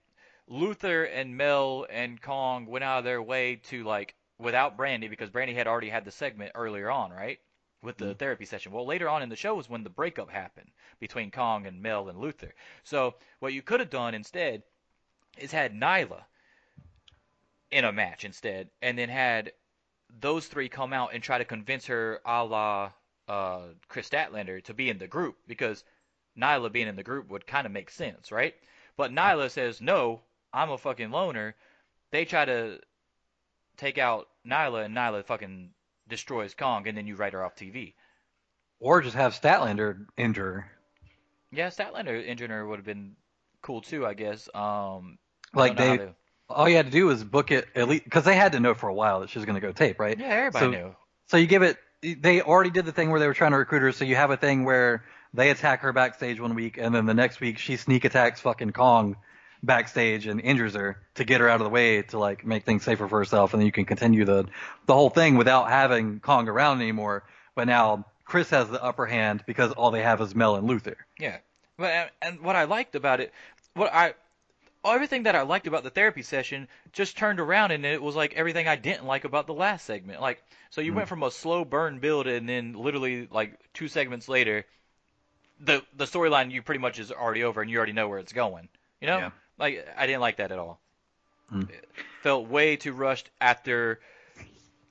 Luther 0.47 1.05
and 1.05 1.35
Mel 1.35 1.87
and 1.89 2.21
Kong 2.21 2.67
went 2.67 2.83
out 2.83 2.99
of 2.99 3.03
their 3.03 3.19
way 3.19 3.55
to 3.69 3.83
like 3.83 4.13
without 4.37 4.77
Brandy 4.77 5.07
because 5.07 5.31
Brandy 5.31 5.55
had 5.55 5.65
already 5.65 5.89
had 5.89 6.05
the 6.05 6.11
segment 6.11 6.51
earlier 6.53 6.91
on, 6.91 7.09
right? 7.09 7.39
With 7.81 7.97
the 7.97 8.13
Mhm. 8.13 8.19
therapy 8.19 8.45
session. 8.45 8.71
Well, 8.71 8.85
later 8.85 9.09
on 9.09 9.23
in 9.23 9.29
the 9.29 9.35
show 9.35 9.55
was 9.55 9.67
when 9.67 9.83
the 9.83 9.89
breakup 9.89 10.29
happened 10.29 10.69
between 10.99 11.31
Kong 11.31 11.65
and 11.65 11.81
Mel 11.81 12.09
and 12.09 12.19
Luther. 12.19 12.53
So 12.83 13.15
what 13.39 13.53
you 13.53 13.63
could 13.63 13.79
have 13.79 13.89
done 13.89 14.13
instead 14.13 14.61
is 15.39 15.51
had 15.51 15.73
Nyla 15.73 16.25
in 17.71 17.85
a 17.85 17.91
match 17.91 18.23
instead, 18.23 18.69
and 18.83 18.99
then 18.99 19.09
had 19.09 19.51
those 20.11 20.45
three 20.47 20.69
come 20.69 20.93
out 20.93 21.15
and 21.15 21.23
try 21.23 21.39
to 21.39 21.45
convince 21.45 21.87
her, 21.87 22.21
a 22.23 22.45
la 22.45 22.91
uh, 23.27 23.69
Kris 23.87 24.07
Statlander, 24.07 24.63
to 24.65 24.75
be 24.75 24.91
in 24.91 24.99
the 24.99 25.07
group 25.07 25.39
because 25.47 25.83
Nyla 26.39 26.71
being 26.71 26.87
in 26.87 26.95
the 26.95 27.03
group 27.03 27.29
would 27.29 27.47
kind 27.47 27.65
of 27.65 27.71
make 27.73 27.89
sense, 27.89 28.31
right? 28.31 28.55
But 28.95 29.11
Nyla 29.11 29.49
says, 29.49 29.81
"No, 29.81 30.21
I'm 30.53 30.71
a 30.71 30.77
fucking 30.77 31.11
loner." 31.11 31.55
They 32.11 32.25
try 32.25 32.45
to 32.45 32.79
take 33.77 33.97
out 33.97 34.27
Nyla, 34.45 34.85
and 34.85 34.95
Nyla 34.95 35.25
fucking 35.25 35.71
destroys 36.07 36.53
Kong, 36.53 36.87
and 36.87 36.97
then 36.97 37.07
you 37.07 37.15
write 37.15 37.33
her 37.33 37.43
off 37.43 37.55
TV. 37.55 37.93
Or 38.79 39.01
just 39.01 39.15
have 39.15 39.33
Statlander 39.33 40.05
injure 40.17 40.51
her. 40.51 40.71
Yeah, 41.51 41.67
Statlander 41.67 42.23
injuring 42.25 42.51
her 42.51 42.67
would 42.67 42.77
have 42.79 42.85
been 42.85 43.15
cool 43.61 43.81
too, 43.81 44.05
I 44.05 44.13
guess. 44.13 44.47
Um, 44.53 45.17
I 45.53 45.59
Like 45.59 45.77
they, 45.77 46.09
all 46.49 46.69
you 46.69 46.75
had 46.75 46.85
to 46.85 46.91
do 46.91 47.07
was 47.07 47.23
book 47.23 47.51
it 47.51 47.67
at 47.75 47.87
least 47.87 48.03
because 48.03 48.25
they 48.25 48.35
had 48.35 48.51
to 48.51 48.59
know 48.59 48.73
for 48.73 48.89
a 48.89 48.93
while 48.93 49.21
that 49.21 49.29
she 49.29 49.39
was 49.39 49.45
going 49.45 49.55
to 49.55 49.61
go 49.61 49.71
tape, 49.71 49.99
right? 49.99 50.17
yeah, 50.17 50.27
everybody 50.27 50.65
so- 50.65 50.71
knew. 50.71 50.95
So 51.25 51.37
you 51.37 51.47
give 51.47 51.61
it. 51.61 51.77
They 52.01 52.41
already 52.41 52.69
did 52.69 52.85
the 52.85 52.91
thing 52.91 53.09
where 53.09 53.19
they 53.19 53.27
were 53.27 53.33
trying 53.33 53.51
to 53.51 53.57
recruit 53.57 53.81
her. 53.81 53.91
So 53.91 54.05
you 54.05 54.15
have 54.15 54.31
a 54.31 54.37
thing 54.37 54.63
where 54.63 55.03
they 55.37 55.51
attack 55.51 55.81
her 55.81 55.93
backstage 55.93 56.39
one 56.39 56.55
week, 56.55 56.79
and 56.79 56.93
then 56.93 57.05
the 57.05 57.13
next 57.13 57.39
week 57.39 57.59
she 57.59 57.77
sneak 57.77 58.05
attacks 58.05 58.41
fucking 58.41 58.71
Kong 58.71 59.15
backstage 59.61 60.25
and 60.25 60.41
injures 60.41 60.73
her 60.73 60.99
to 61.13 61.23
get 61.23 61.41
her 61.41 61.47
out 61.47 61.61
of 61.61 61.63
the 61.63 61.69
way 61.69 62.01
to 62.01 62.17
like 62.17 62.43
make 62.43 62.65
things 62.65 62.83
safer 62.83 63.07
for 63.07 63.19
herself, 63.19 63.53
and 63.53 63.61
then 63.61 63.67
you 63.67 63.71
can 63.71 63.85
continue 63.85 64.25
the 64.25 64.47
the 64.87 64.93
whole 64.95 65.11
thing 65.11 65.37
without 65.37 65.69
having 65.69 66.19
Kong 66.19 66.49
around 66.49 66.81
anymore. 66.81 67.23
But 67.53 67.67
now 67.67 68.07
Kris 68.25 68.49
has 68.49 68.67
the 68.67 68.83
upper 68.83 69.05
hand 69.05 69.43
because 69.45 69.71
all 69.73 69.91
they 69.91 70.01
have 70.01 70.19
is 70.21 70.33
Mel 70.33 70.55
and 70.55 70.67
Luther. 70.67 70.97
Yeah, 71.19 71.37
but 71.77 72.09
and 72.19 72.41
what 72.41 72.55
I 72.55 72.63
liked 72.63 72.95
about 72.95 73.19
it, 73.19 73.31
what 73.75 73.93
I 73.93 74.15
everything 74.83 75.23
that 75.23 75.35
I 75.35 75.43
liked 75.43 75.67
about 75.67 75.83
the 75.83 75.91
therapy 75.91 76.23
session 76.23 76.67
just 76.93 77.15
turned 77.15 77.39
around 77.39 77.71
and 77.71 77.85
it 77.85 78.01
was 78.01 78.15
like 78.15 78.33
everything 78.33 78.67
I 78.67 78.75
didn't 78.75 79.05
like 79.05 79.23
about 79.23 79.45
the 79.45 79.53
last 79.53 79.85
segment. 79.85 80.19
Like 80.19 80.41
so 80.71 80.81
you 80.81 80.93
mm. 80.93 80.95
went 80.95 81.09
from 81.09 81.21
a 81.21 81.29
slow 81.29 81.63
burn 81.63 81.99
build 81.99 82.25
and 82.25 82.49
then 82.49 82.73
literally 82.73 83.27
like 83.29 83.59
two 83.73 83.87
segments 83.87 84.27
later 84.27 84.65
the 85.59 85.83
the 85.95 86.05
storyline 86.05 86.51
you 86.51 86.61
pretty 86.61 86.79
much 86.79 86.99
is 86.99 87.11
already 87.11 87.43
over 87.43 87.61
and 87.61 87.69
you 87.69 87.77
already 87.77 87.93
know 87.93 88.07
where 88.07 88.19
it's 88.19 88.33
going. 88.33 88.69
You 89.01 89.07
know? 89.07 89.17
Yeah. 89.17 89.29
Like 89.57 89.87
I 89.97 90.05
didn't 90.05 90.21
like 90.21 90.37
that 90.37 90.51
at 90.51 90.59
all. 90.59 90.79
Mm. 91.51 91.69
It 91.69 91.89
felt 92.21 92.47
way 92.47 92.75
too 92.75 92.93
rushed 92.93 93.29
after 93.39 93.99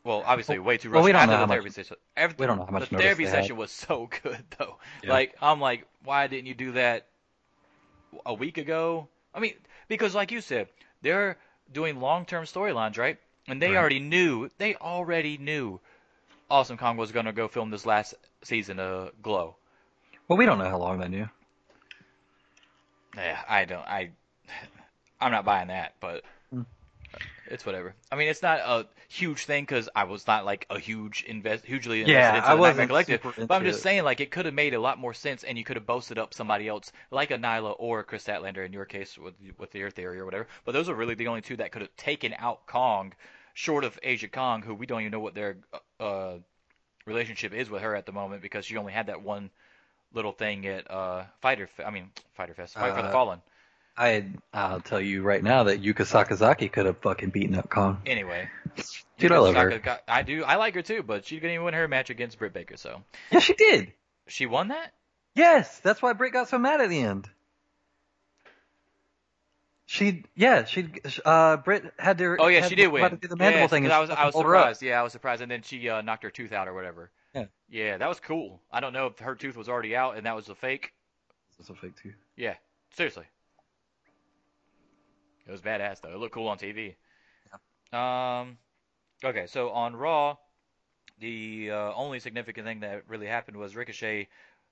well, 0.06 0.22
obviously, 0.24 0.60
way 0.60 0.78
too 0.78 0.88
rushed 0.88 0.94
well, 0.94 1.04
we 1.04 1.10
don't 1.10 1.22
after 1.22 1.32
know 1.32 1.40
the 1.40 1.46
therapy 1.48 1.66
much, 1.66 1.74
session. 1.74 1.96
Every, 2.16 2.36
we 2.38 2.46
don't 2.46 2.58
know 2.58 2.64
how 2.64 2.70
much 2.70 2.88
The 2.88 2.96
therapy 2.96 3.26
session 3.26 3.56
was 3.56 3.72
so 3.72 4.08
good, 4.22 4.44
though. 4.56 4.76
Yeah. 5.02 5.10
Like, 5.10 5.34
I'm 5.42 5.60
like, 5.60 5.84
why 6.04 6.28
didn't 6.28 6.46
you 6.46 6.54
do 6.54 6.72
that 6.72 7.08
a 8.24 8.32
week 8.32 8.56
ago? 8.56 9.08
I 9.34 9.40
mean, 9.40 9.54
because 9.88 10.14
like 10.14 10.30
you 10.30 10.40
said, 10.40 10.68
they're 11.02 11.38
doing 11.72 12.00
long-term 12.00 12.44
storylines, 12.44 12.96
right? 12.98 13.18
And 13.48 13.60
they 13.60 13.70
right. 13.70 13.78
already 13.78 13.98
knew, 13.98 14.48
they 14.58 14.76
already 14.76 15.38
knew 15.38 15.80
Awesome 16.48 16.76
Kong 16.76 16.96
was 16.96 17.10
going 17.10 17.26
to 17.26 17.32
go 17.32 17.48
film 17.48 17.70
this 17.70 17.84
last 17.84 18.14
season 18.44 18.78
of 18.78 19.10
Glow. 19.22 19.56
Well, 20.28 20.36
we 20.36 20.46
don't 20.46 20.58
know 20.58 20.68
how 20.68 20.78
long 20.78 20.98
they 20.98 21.08
knew. 21.08 21.28
Yeah, 23.16 23.40
I 23.48 23.64
don't. 23.64 23.86
I, 23.86 24.10
I'm 25.20 25.32
not 25.32 25.44
buying 25.44 25.68
that, 25.68 25.94
but 26.00 26.24
it's 27.48 27.64
whatever. 27.64 27.94
I 28.10 28.16
mean, 28.16 28.28
it's 28.28 28.42
not 28.42 28.58
a 28.60 28.86
huge 29.08 29.44
thing 29.44 29.64
because 29.64 29.88
I 29.94 30.04
was 30.04 30.26
not 30.26 30.44
like 30.44 30.66
a 30.68 30.78
huge 30.78 31.24
invest, 31.26 31.64
hugely 31.64 32.00
invested 32.00 32.12
yeah, 32.12 32.36
into 32.36 32.48
I 32.48 32.54
the 32.54 32.60
wasn't 32.60 32.88
Collective. 32.88 33.20
But 33.22 33.54
I'm 33.54 33.64
just 33.64 33.78
it. 33.78 33.82
saying, 33.82 34.04
like, 34.04 34.20
it 34.20 34.30
could 34.30 34.46
have 34.46 34.54
made 34.54 34.74
a 34.74 34.80
lot 34.80 34.98
more 34.98 35.14
sense, 35.14 35.44
and 35.44 35.56
you 35.56 35.64
could 35.64 35.76
have 35.76 35.86
boasted 35.86 36.18
up 36.18 36.34
somebody 36.34 36.68
else, 36.68 36.92
like 37.10 37.30
a 37.30 37.38
Nyla 37.38 37.76
or 37.78 38.00
a 38.00 38.04
Kris 38.04 38.24
Statlander 38.24 38.66
in 38.66 38.72
your 38.72 38.84
case 38.84 39.16
with 39.16 39.34
with 39.58 39.74
your 39.74 39.90
theory 39.90 40.18
or 40.18 40.24
whatever. 40.24 40.48
But 40.64 40.72
those 40.72 40.88
are 40.88 40.94
really 40.94 41.14
the 41.14 41.28
only 41.28 41.42
two 41.42 41.56
that 41.56 41.72
could 41.72 41.82
have 41.82 41.96
taken 41.96 42.34
out 42.38 42.66
Kong, 42.66 43.12
short 43.54 43.84
of 43.84 43.98
Aja 44.04 44.28
Kong, 44.28 44.62
who 44.62 44.74
we 44.74 44.86
don't 44.86 45.00
even 45.00 45.12
know 45.12 45.20
what 45.20 45.34
their 45.34 45.58
uh, 46.00 46.34
relationship 47.06 47.54
is 47.54 47.70
with 47.70 47.82
her 47.82 47.94
at 47.94 48.06
the 48.06 48.12
moment 48.12 48.42
because 48.42 48.64
she 48.64 48.76
only 48.76 48.92
had 48.92 49.06
that 49.06 49.22
one 49.22 49.50
little 50.16 50.32
thing 50.32 50.66
at 50.66 50.90
uh, 50.90 51.24
Fyter. 51.42 51.68
I 51.84 51.90
mean, 51.90 52.10
Fyter 52.34 52.54
Fest, 52.54 52.74
Fight 52.74 52.94
for 52.96 53.02
the 53.02 53.08
Uh, 53.08 53.12
Fallen. 53.12 53.40
I 53.98 54.26
I'll 54.52 54.80
tell 54.80 55.00
you 55.00 55.22
right 55.22 55.42
now 55.42 55.64
that 55.64 55.80
Yuka 55.82 56.04
Sakazaki 56.04 56.70
could 56.70 56.84
have 56.86 56.98
fucking 56.98 57.30
beaten 57.30 57.54
up 57.54 57.70
Kong. 57.70 58.02
Anyway, 58.04 58.48
Dude, 59.18 59.32
I 59.32 59.36
Yuka 59.36 59.40
love 59.42 59.54
her. 59.54 59.70
Saka 59.72 60.00
I 60.08 60.22
do. 60.22 60.42
I 60.44 60.56
like 60.56 60.74
her 60.74 60.82
too, 60.82 61.02
but 61.02 61.24
she 61.24 61.36
didn't 61.36 61.52
even 61.52 61.64
win 61.64 61.74
her 61.74 61.86
match 61.88 62.10
against 62.10 62.38
Britt 62.38 62.52
Baker. 62.52 62.76
So 62.76 63.02
Yeah, 63.30 63.38
she 63.38 63.54
did. 63.54 63.92
she 64.26 64.44
won 64.46 64.68
that. 64.68 64.92
Yes, 65.34 65.78
that's 65.80 66.02
why 66.02 66.12
Britt 66.14 66.32
got 66.32 66.48
so 66.48 66.58
mad 66.58 66.80
at 66.80 66.88
the 66.90 67.00
end. 67.00 67.28
She, 69.88 70.24
yeah, 70.34 70.64
she, 70.64 70.88
uh, 71.24 71.58
Britt 71.58 71.84
had 71.96 72.18
to. 72.18 72.36
Oh 72.40 72.48
yeah, 72.48 72.62
she 72.62 72.70
to 72.70 72.82
did 72.82 72.88
win. 72.92 73.08
to 73.10 73.16
do 73.16 73.28
the 73.28 73.36
mandible 73.36 73.60
Yes, 73.62 73.70
thing. 73.70 73.90
I 73.90 74.00
was 74.00 74.10
I 74.10 74.12
was 74.12 74.16
fucking 74.18 74.32
pulled 74.32 74.44
her 74.46 74.56
up. 74.56 74.62
surprised. 74.62 74.82
Yeah, 74.82 74.98
I 74.98 75.02
was 75.04 75.12
surprised, 75.12 75.42
and 75.42 75.50
then 75.50 75.62
she 75.62 75.88
uh, 75.88 76.02
knocked 76.02 76.24
her 76.24 76.30
tooth 76.30 76.52
out 76.52 76.66
or 76.66 76.74
whatever. 76.74 77.10
Yeah. 77.36 77.46
Yeah, 77.68 77.96
that 77.98 78.08
was 78.08 78.20
cool. 78.20 78.62
I 78.70 78.80
don't 78.80 78.92
know 78.92 79.06
if 79.06 79.18
her 79.18 79.34
tooth 79.34 79.56
was 79.56 79.68
already 79.68 79.94
out 79.94 80.16
and 80.16 80.24
that 80.26 80.34
was 80.34 80.48
a 80.48 80.54
fake. 80.54 80.92
That's 81.58 81.70
a 81.70 81.74
fake 81.74 81.96
too. 81.96 82.12
Yeah, 82.36 82.54
seriously. 82.94 83.24
It 85.46 85.50
was 85.50 85.60
badass 85.60 86.00
though. 86.00 86.12
It 86.12 86.18
looked 86.18 86.34
cool 86.34 86.48
on 86.48 86.58
TV. 86.58 86.94
Yeah. 87.92 88.40
Um, 88.40 88.58
okay, 89.24 89.46
so 89.46 89.70
on 89.70 89.94
Raw, 89.94 90.36
the 91.18 91.70
uh, 91.72 91.92
only 91.94 92.20
significant 92.20 92.66
thing 92.66 92.80
that 92.80 93.08
really 93.08 93.26
happened 93.26 93.56
was 93.56 93.76
Ricochet 93.76 94.28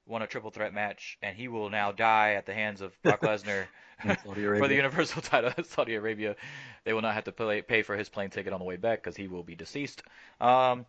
won 0.06 0.23
a 0.23 0.26
triple 0.26 0.50
threat 0.50 0.75
match, 0.75 1.16
and 1.23 1.37
he 1.37 1.49
will 1.49 1.71
now 1.71 1.92
die 1.92 2.33
at 2.33 2.44
the 2.47 2.52
hands 2.52 2.80
of 2.80 3.00
Brock 3.02 3.21
Lesnar 3.23 3.66
for 4.25 4.68
the 4.68 4.75
Universal 4.75 5.23
title 5.23 5.52
in 5.56 5.64
Saudi 5.64 5.94
Arabia. 5.94 6.37
They 6.85 6.92
will 6.92 7.02
not 7.02 7.14
have 7.14 7.25
to 7.25 7.33
pay, 7.33 7.62
pay 7.62 7.83
for 7.83 7.97
his 7.97 8.09
plane 8.09 8.30
ticket 8.30 8.52
on 8.52 8.59
the 8.59 8.64
way 8.64 8.76
back 8.76 9.02
because 9.02 9.16
he 9.16 9.28
will 9.28 9.42
be 9.42 9.54
deceased. 9.54 10.02
Um, 10.40 10.85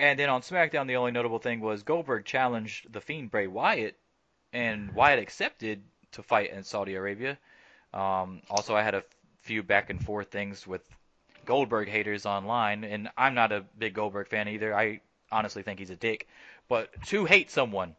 and 0.00 0.18
then 0.18 0.28
on 0.28 0.42
SmackDown, 0.42 0.86
the 0.86 0.96
only 0.96 1.12
notable 1.12 1.38
thing 1.38 1.60
was 1.60 1.82
Goldberg 1.82 2.24
challenged 2.24 2.92
the 2.92 3.00
Fiend 3.00 3.30
Bray 3.30 3.46
Wyatt, 3.46 3.96
and 4.52 4.94
Wyatt 4.94 5.18
accepted 5.18 5.82
to 6.12 6.22
fight 6.22 6.52
in 6.52 6.62
Saudi 6.62 6.94
Arabia. 6.94 7.38
Um, 7.92 8.42
also, 8.50 8.76
I 8.76 8.82
had 8.82 8.94
a 8.94 9.04
few 9.42 9.62
back 9.62 9.90
and 9.90 10.02
forth 10.02 10.28
things 10.30 10.66
with 10.66 10.82
Goldberg 11.44 11.88
haters 11.88 12.26
online, 12.26 12.84
and 12.84 13.08
I'm 13.16 13.34
not 13.34 13.52
a 13.52 13.64
big 13.78 13.94
Goldberg 13.94 14.28
fan 14.28 14.48
either. 14.48 14.74
I 14.74 15.00
honestly 15.32 15.62
think 15.62 15.78
he's 15.78 15.90
a 15.90 15.96
dick. 15.96 16.28
But 16.68 16.90
to 17.06 17.24
hate 17.24 17.50
someone, 17.50 17.96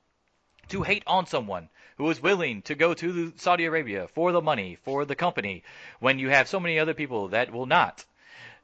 to 0.70 0.84
hate 0.84 1.04
on 1.08 1.26
someone 1.26 1.70
who 1.98 2.10
is 2.10 2.22
willing 2.22 2.62
to 2.64 2.76
go 2.76 2.94
to 2.94 3.34
Saudi 3.36 3.66
Arabia 3.66 4.08
for 4.08 4.32
the 4.32 4.42
money, 4.42 4.78
for 4.84 5.04
the 5.06 5.16
company, 5.16 5.64
when 6.00 6.20
you 6.20 6.30
have 6.30 6.48
so 6.48 6.60
many 6.60 6.80
other 6.80 6.94
people 6.94 7.30
that 7.30 7.52
will 7.52 7.66
not. 7.66 8.06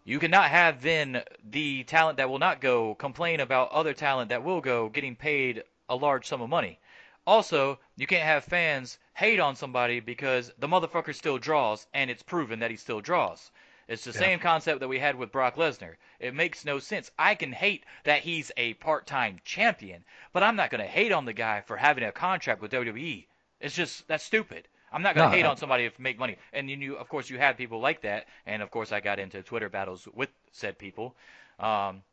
You 0.08 0.20
cannot 0.20 0.52
have 0.52 0.84
then 0.84 1.24
the 1.44 1.84
talent 1.84 2.18
that 2.18 2.30
will 2.30 2.38
not 2.38 2.62
go 2.62 2.94
complain 2.94 3.40
about 3.40 3.72
other 3.72 3.96
talent 3.96 4.30
that 4.30 4.44
will 4.44 4.62
go 4.62 4.88
getting 4.88 5.16
paid 5.16 5.64
a 5.90 5.96
large 5.96 6.28
sum 6.28 6.44
of 6.44 6.50
money. 6.50 6.80
Also, 7.26 7.80
you 7.96 8.06
can't 8.06 8.22
have 8.22 8.44
fans 8.44 9.00
hate 9.16 9.40
on 9.40 9.56
somebody 9.56 10.00
because 10.00 10.52
the 10.60 10.68
motherfucker 10.68 11.16
still 11.16 11.40
draws 11.40 11.88
and 11.92 12.12
it's 12.12 12.22
proven 12.22 12.60
that 12.60 12.70
he 12.70 12.78
still 12.78 13.02
draws. 13.02 13.50
It's 13.88 14.04
the 14.04 14.12
Yeah. 14.12 14.20
same 14.20 14.40
concept 14.40 14.80
that 14.82 14.88
we 14.88 15.00
had 15.00 15.16
with 15.16 15.32
Brock 15.32 15.56
Lesnar. 15.56 15.96
It 16.20 16.36
makes 16.36 16.66
no 16.66 16.78
sense. 16.78 17.10
I 17.18 17.34
can 17.34 17.54
hate 17.54 17.84
that 18.04 18.22
he's 18.22 18.52
a 18.58 18.76
part-time 18.76 19.42
champion, 19.44 20.06
but 20.32 20.44
I'm 20.44 20.56
not 20.56 20.70
going 20.70 20.84
to 20.84 20.88
hate 20.88 21.12
on 21.14 21.26
the 21.26 21.34
guy 21.34 21.62
for 21.62 21.78
having 21.78 22.04
a 22.04 22.12
contract 22.12 22.62
with 22.62 22.70
WWE. 22.70 23.28
It's 23.60 23.74
just 23.74 24.08
that's 24.08 24.24
stupid. 24.24 24.68
I'm 24.92 25.02
not 25.02 25.16
going 25.16 25.24
to 25.24 25.30
No, 25.30 25.36
hate 25.36 25.46
no. 25.46 25.52
on 25.52 25.58
somebody 25.58 25.86
if 25.86 26.00
make 26.00 26.18
money. 26.20 26.38
And 26.54 26.70
you, 26.70 26.78
knew, 26.78 26.96
of 26.96 27.10
course, 27.10 27.30
you 27.30 27.38
had 27.38 27.58
people 27.58 27.80
like 27.80 28.02
that, 28.02 28.28
and 28.46 28.62
of 28.62 28.72
course, 28.72 28.92
I 28.92 29.00
got 29.02 29.20
into 29.20 29.42
Twitter 29.44 29.70
battles 29.70 30.08
with 30.14 30.30
said 30.52 30.78
people. 30.78 31.16
Um, 31.60 32.04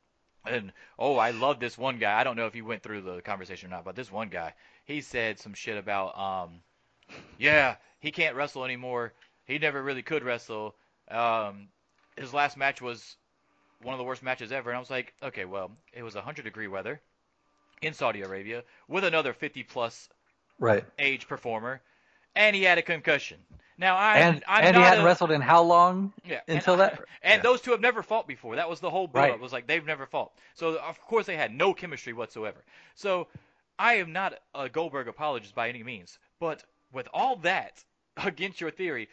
and 0.47 0.73
oh, 0.99 1.17
I 1.17 1.31
love 1.33 1.61
this 1.61 1.79
one 1.79 1.99
guy. 1.99 2.19
I 2.19 2.25
don't 2.25 2.37
know 2.37 2.47
if 2.47 2.55
you 2.57 2.65
went 2.65 2.83
through 2.83 3.03
the 3.03 3.23
conversation 3.23 3.69
or 3.69 3.77
not, 3.77 3.85
but 3.85 3.97
this 3.97 4.13
one 4.13 4.29
guy, 4.29 4.55
he 4.85 5.01
said 5.01 5.39
some 5.39 5.55
shit 5.55 5.79
about, 5.79 6.19
um, 6.19 6.61
yeah, 7.39 7.77
he 8.01 8.11
can't 8.11 8.37
wrestle 8.37 8.65
anymore. 8.65 9.15
He 9.45 9.59
never 9.59 9.83
really 9.83 10.03
could 10.03 10.25
wrestle. 10.25 10.77
Um, 11.11 11.69
his 12.17 12.33
last 12.35 12.57
match 12.57 12.81
was 12.83 13.17
one 13.83 13.95
of 13.95 13.99
the 13.99 14.05
worst 14.05 14.23
matches 14.23 14.53
ever. 14.53 14.71
And 14.71 14.77
I 14.77 14.81
was 14.81 14.91
like, 14.91 15.15
okay, 15.23 15.45
well, 15.45 15.73
it 15.93 16.03
was 16.03 16.15
100 16.15 16.45
degree 16.45 16.69
weather 16.69 17.01
in 17.83 17.95
Saudi 17.95 18.23
Arabia 18.23 18.65
with 18.89 19.05
another 19.05 19.33
50 19.35 19.63
plus 19.65 20.09
Right. 20.59 20.85
age 20.99 21.29
performer, 21.29 21.83
and 22.35 22.55
he 22.57 22.63
had 22.63 22.79
a 22.79 22.83
concussion. 22.83 23.39
Now 23.79 23.97
I, 23.97 24.19
and 24.19 24.45
I'm 24.47 24.65
and 24.65 24.77
he 24.77 24.83
hadn't 24.83 25.03
a- 25.03 25.07
wrestled 25.07 25.31
in 25.33 25.41
how 25.41 25.63
long 25.63 26.13
yeah, 26.25 26.41
until 26.47 26.75
and, 26.81 26.83
that? 26.83 27.01
And 27.23 27.39
Yeah. 27.39 27.43
those 27.43 27.61
two 27.61 27.73
have 27.73 27.81
never 27.81 28.03
fought 28.03 28.29
before. 28.29 28.57
That 28.57 28.69
was 28.71 28.81
the 28.81 28.91
whole 28.91 29.07
build 29.07 29.25
Right. 29.25 29.41
Was 29.41 29.53
like 29.53 29.67
they've 29.67 29.85
never 29.85 30.07
fought. 30.07 30.33
So 30.55 30.77
of 30.79 31.01
course 31.01 31.27
they 31.27 31.37
had 31.37 31.53
no 31.53 31.75
chemistry 31.75 32.13
whatsoever. 32.13 32.63
So 32.95 33.29
I 33.79 33.95
am 33.95 34.13
not 34.13 34.35
a 34.55 34.69
Goldberg 34.69 35.09
apologist 35.09 35.55
by 35.55 35.69
any 35.69 35.83
means, 35.83 36.19
but 36.39 36.63
with 36.93 37.09
all 37.13 37.37
that 37.37 37.83
against 38.17 38.61
your 38.61 38.71
theory, 38.71 39.09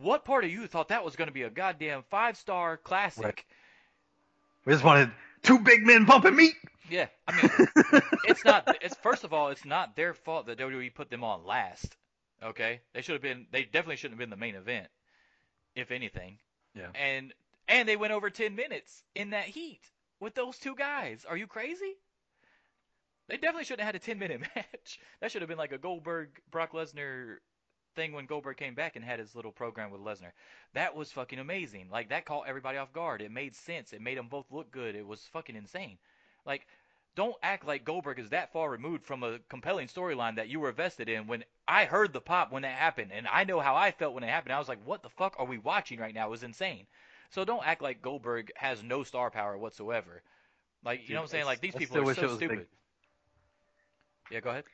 what 0.00 0.24
part 0.24 0.44
of 0.44 0.50
you 0.50 0.66
thought 0.66 0.88
that 0.88 1.04
was 1.04 1.16
going 1.16 1.28
to 1.28 1.32
be 1.34 1.42
a 1.42 1.50
goddamn 1.50 2.04
five 2.10 2.36
star 2.36 2.76
classic? 2.76 3.24
Right. 3.24 3.44
We 4.66 4.72
just 4.74 4.84
wanted 4.84 5.10
two 5.42 5.58
big 5.58 5.84
men 5.84 6.06
pumping 6.06 6.36
meat. 6.36 6.54
Yeah, 6.88 7.06
I 7.26 7.32
mean, 7.42 8.02
it's 8.26 8.44
not. 8.44 8.76
It's 8.82 8.94
first 8.96 9.24
of 9.24 9.32
all, 9.32 9.48
it's 9.48 9.64
not 9.64 9.96
their 9.96 10.12
fault 10.14 10.46
that 10.46 10.58
WWE 10.58 10.94
put 10.94 11.10
them 11.10 11.24
on 11.24 11.44
last. 11.46 11.96
Okay, 12.42 12.80
they 12.92 13.02
should 13.02 13.14
have 13.14 13.22
been. 13.22 13.46
They 13.52 13.64
definitely 13.64 13.96
shouldn't 13.96 14.14
have 14.14 14.18
been 14.18 14.30
the 14.30 14.36
main 14.36 14.54
event, 14.54 14.88
if 15.74 15.90
anything. 15.90 16.38
Yeah. 16.74 16.88
And 16.94 17.32
and 17.68 17.88
they 17.88 17.96
went 17.96 18.12
over 18.12 18.30
ten 18.30 18.54
minutes 18.56 19.04
in 19.14 19.30
that 19.30 19.44
heat 19.44 19.80
with 20.20 20.34
those 20.34 20.58
two 20.58 20.74
guys. 20.74 21.24
Are 21.28 21.36
you 21.36 21.46
crazy? 21.46 21.96
They 23.28 23.36
definitely 23.36 23.64
shouldn't 23.64 23.80
have 23.80 23.94
had 23.94 24.02
a 24.02 24.04
ten 24.04 24.18
minute 24.18 24.40
match. 24.56 25.00
That 25.20 25.30
should 25.30 25.42
have 25.42 25.48
been 25.48 25.58
like 25.58 25.72
a 25.72 25.78
Goldberg 25.78 26.40
Brock 26.50 26.72
Lesnar 26.72 27.36
thing 27.94 28.12
when 28.12 28.26
Goldberg 28.26 28.56
came 28.56 28.74
back 28.74 28.96
and 28.96 29.04
had 29.04 29.18
his 29.18 29.34
little 29.34 29.52
program 29.52 29.90
with 29.90 30.00
Lesnar. 30.00 30.32
That 30.74 30.96
was 30.96 31.12
fucking 31.12 31.38
amazing. 31.38 31.88
Like 31.90 32.08
that 32.08 32.24
caught 32.24 32.48
everybody 32.48 32.78
off 32.78 32.92
guard. 32.92 33.22
It 33.22 33.30
made 33.30 33.54
sense. 33.54 33.92
It 33.92 34.00
made 34.00 34.18
them 34.18 34.28
both 34.28 34.46
look 34.50 34.70
good. 34.70 34.94
It 34.94 35.06
was 35.06 35.28
fucking 35.32 35.56
insane. 35.56 35.98
Like 36.44 36.66
don't 37.14 37.36
act 37.42 37.66
like 37.66 37.84
Goldberg 37.84 38.18
is 38.18 38.30
that 38.30 38.52
far 38.52 38.70
removed 38.70 39.04
from 39.04 39.22
a 39.22 39.38
compelling 39.48 39.88
storyline 39.88 40.36
that 40.36 40.48
you 40.48 40.60
were 40.60 40.72
vested 40.72 41.08
in 41.08 41.26
when 41.26 41.44
I 41.68 41.84
heard 41.84 42.12
the 42.12 42.20
pop 42.20 42.52
when 42.52 42.62
that 42.62 42.78
happened 42.78 43.10
and 43.12 43.26
I 43.30 43.44
know 43.44 43.60
how 43.60 43.74
I 43.74 43.90
felt 43.90 44.14
when 44.14 44.24
it 44.24 44.30
happened. 44.30 44.52
I 44.52 44.58
was 44.58 44.68
like, 44.68 44.84
what 44.84 45.02
the 45.02 45.10
fuck 45.10 45.36
are 45.38 45.46
we 45.46 45.58
watching 45.58 45.98
right 45.98 46.14
now? 46.14 46.26
It 46.26 46.30
was 46.30 46.42
insane. 46.42 46.86
So 47.30 47.44
don't 47.44 47.66
act 47.66 47.82
like 47.82 48.02
Goldberg 48.02 48.50
has 48.56 48.82
no 48.82 49.02
star 49.02 49.30
power 49.30 49.56
whatsoever. 49.56 50.22
Like, 50.84 51.00
you 51.00 51.08
Dude, 51.08 51.14
know 51.14 51.20
what 51.20 51.24
I'm 51.24 51.28
saying? 51.30 51.44
Like 51.44 51.60
these 51.60 51.74
I 51.76 51.78
people 51.78 51.98
are 51.98 52.14
so 52.14 52.22
was 52.22 52.38
big. 52.38 52.48
stupid. 52.48 52.66
Yeah, 54.30 54.40
go 54.40 54.50
ahead. 54.50 54.64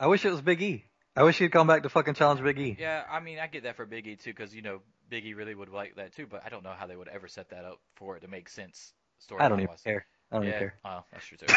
I 0.00 0.08
wish 0.08 0.24
it 0.24 0.30
was 0.30 0.42
Big 0.42 0.60
E. 0.62 0.84
I 1.16 1.22
wish 1.22 1.38
he'd 1.38 1.52
come 1.52 1.68
back 1.68 1.84
to 1.84 1.88
fucking 1.88 2.14
challenge 2.14 2.42
Big 2.42 2.58
E. 2.58 2.76
Yeah, 2.78 3.04
I 3.08 3.20
mean, 3.20 3.38
I 3.38 3.46
get 3.46 3.62
that 3.62 3.76
for 3.76 3.86
Big 3.86 4.06
E 4.06 4.16
too, 4.16 4.30
because 4.30 4.54
you 4.54 4.62
know 4.62 4.80
Big 5.08 5.24
E 5.24 5.34
really 5.34 5.54
would 5.54 5.68
like 5.68 5.94
that 5.96 6.14
too. 6.14 6.26
But 6.26 6.42
I 6.44 6.48
don't 6.48 6.64
know 6.64 6.74
how 6.76 6.86
they 6.86 6.96
would 6.96 7.08
ever 7.08 7.28
set 7.28 7.50
that 7.50 7.64
up 7.64 7.80
for 7.94 8.16
it 8.16 8.20
to 8.20 8.28
make 8.28 8.48
sense. 8.48 8.92
Story 9.20 9.40
I 9.40 9.48
don't 9.48 9.60
even 9.60 9.76
care. 9.84 10.06
I 10.34 10.38
don't 10.38 10.46
yeah, 10.48 10.68
oh, 10.84 11.04
that's 11.12 11.24
true 11.26 11.36
too. 11.38 11.46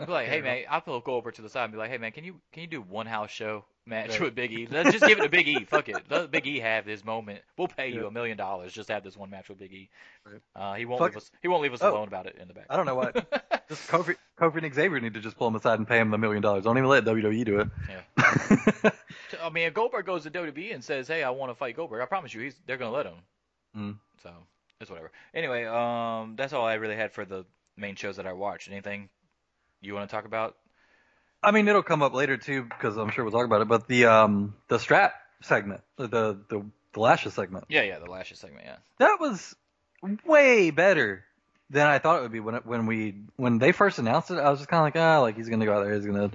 I'd 0.00 0.06
be 0.06 0.12
like, 0.12 0.26
hey 0.28 0.40
man, 0.40 0.64
I'll 0.68 0.80
go 1.00 1.14
over 1.14 1.30
to 1.30 1.42
the 1.42 1.48
side 1.48 1.64
and 1.64 1.72
be 1.72 1.78
like, 1.78 1.90
hey 1.90 1.98
man, 1.98 2.10
can 2.12 2.24
you 2.24 2.40
can 2.52 2.62
you 2.62 2.66
do 2.66 2.80
one 2.82 3.06
house 3.06 3.30
show 3.30 3.64
match 3.86 4.10
Right. 4.10 4.20
with 4.22 4.34
Big 4.34 4.52
E? 4.52 4.66
Let's 4.70 4.90
just 4.90 5.06
give 5.06 5.18
it 5.18 5.22
to 5.22 5.28
Big 5.28 5.46
E. 5.48 5.64
Fuck 5.64 5.88
it. 5.88 5.96
Let 6.10 6.30
Big 6.30 6.46
E 6.46 6.58
have 6.60 6.84
his 6.84 7.04
moment. 7.04 7.40
We'll 7.56 7.68
pay 7.68 7.88
you 7.88 8.02
Yeah. 8.02 8.08
a 8.08 8.10
million 8.10 8.36
dollars 8.36 8.72
just 8.72 8.88
to 8.88 8.94
have 8.94 9.04
this 9.04 9.16
one 9.16 9.30
match 9.30 9.48
with 9.48 9.58
Big 9.58 9.72
E. 9.72 9.88
Right. 10.26 10.40
Uh, 10.56 10.74
he 10.74 10.84
won't 10.84 10.98
Fuck- 10.98 11.10
leave 11.12 11.16
us. 11.18 11.30
He 11.42 11.48
won't 11.48 11.62
leave 11.62 11.72
us 11.74 11.82
Oh. 11.82 11.92
alone 11.92 12.08
about 12.08 12.26
it 12.26 12.36
in 12.40 12.48
the 12.48 12.54
back. 12.54 12.66
I 12.68 12.76
don't 12.76 12.86
know 12.86 12.96
why. 12.96 13.12
Just 13.68 13.86
Kofi, 13.88 14.16
Kofi 14.36 14.64
and 14.64 14.74
Xavier 14.74 14.98
need 14.98 15.14
to 15.14 15.20
just 15.20 15.36
pull 15.36 15.46
him 15.46 15.54
aside 15.54 15.78
and 15.78 15.86
pay 15.86 16.00
him 16.00 16.10
the 16.10 16.18
million 16.18 16.42
dollars. 16.42 16.64
Don't 16.64 16.76
even 16.76 16.90
let 16.90 17.04
WWE 17.04 17.44
do 17.44 17.60
it. 17.60 17.68
Yeah. 17.88 18.90
I 19.40 19.48
mean, 19.50 19.68
if 19.68 19.74
Goldberg 19.74 20.06
goes 20.06 20.24
to 20.24 20.30
WWE 20.30 20.74
and 20.74 20.82
says, 20.82 21.06
"Hey, 21.06 21.22
I 21.22 21.30
want 21.30 21.50
to 21.50 21.54
fight 21.54 21.76
Goldberg," 21.76 22.02
I 22.02 22.06
promise 22.06 22.34
you, 22.34 22.40
he's 22.40 22.56
they're 22.66 22.76
gonna 22.78 22.90
let 22.90 23.06
him. 23.06 23.14
Mm. 23.76 23.96
So 24.24 24.30
it's 24.80 24.90
whatever. 24.90 25.12
Anyway, 25.34 25.64
um, 25.66 26.34
that's 26.36 26.52
all 26.52 26.64
I 26.66 26.74
really 26.74 26.96
had 26.96 27.12
for 27.12 27.24
the 27.24 27.44
main 27.76 27.96
shows 27.96 28.16
that 28.16 28.26
I 28.26 28.32
watched. 28.32 28.70
Anything 28.70 29.08
you 29.80 29.94
want 29.94 30.08
to 30.08 30.14
talk 30.14 30.24
about? 30.24 30.56
I 31.42 31.52
mean, 31.52 31.66
it'll 31.68 31.82
come 31.82 32.02
up 32.02 32.12
later 32.12 32.36
too 32.36 32.64
because 32.64 32.96
I'm 32.96 33.10
sure 33.10 33.24
we'll 33.24 33.32
talk 33.32 33.46
about 33.46 33.62
it. 33.62 33.68
But 33.68 33.88
the 33.88 34.06
um 34.06 34.54
the 34.68 34.78
strap 34.78 35.14
segment, 35.42 35.80
the 35.96 36.06
the 36.08 36.40
the, 36.92 37.00
lashes 37.00 37.34
segment, 37.34 37.64
Yeah, 37.68 37.82
yeah, 37.82 37.98
the 37.98 38.10
lashes 38.10 38.38
segment. 38.38 38.66
Yeah. 38.66 38.76
that 38.98 39.18
was 39.20 39.54
way 40.26 40.70
better 40.70 41.24
than 41.70 41.86
I 41.86 41.98
thought 41.98 42.18
it 42.18 42.22
would 42.22 42.32
be 42.32 42.40
when 42.40 42.56
it, 42.56 42.66
when 42.66 42.86
we 42.86 43.14
when 43.36 43.58
they 43.58 43.72
first 43.72 43.98
announced 43.98 44.30
it. 44.30 44.38
I 44.38 44.50
was 44.50 44.58
just 44.58 44.68
kind 44.68 44.80
of 44.80 44.84
like, 44.84 44.96
ah, 45.02 45.20
like 45.20 45.36
he's 45.36 45.48
gonna 45.48 45.64
go 45.64 45.74
out 45.78 45.84
there, 45.84 45.94
he's 45.94 46.04
gonna 46.04 46.30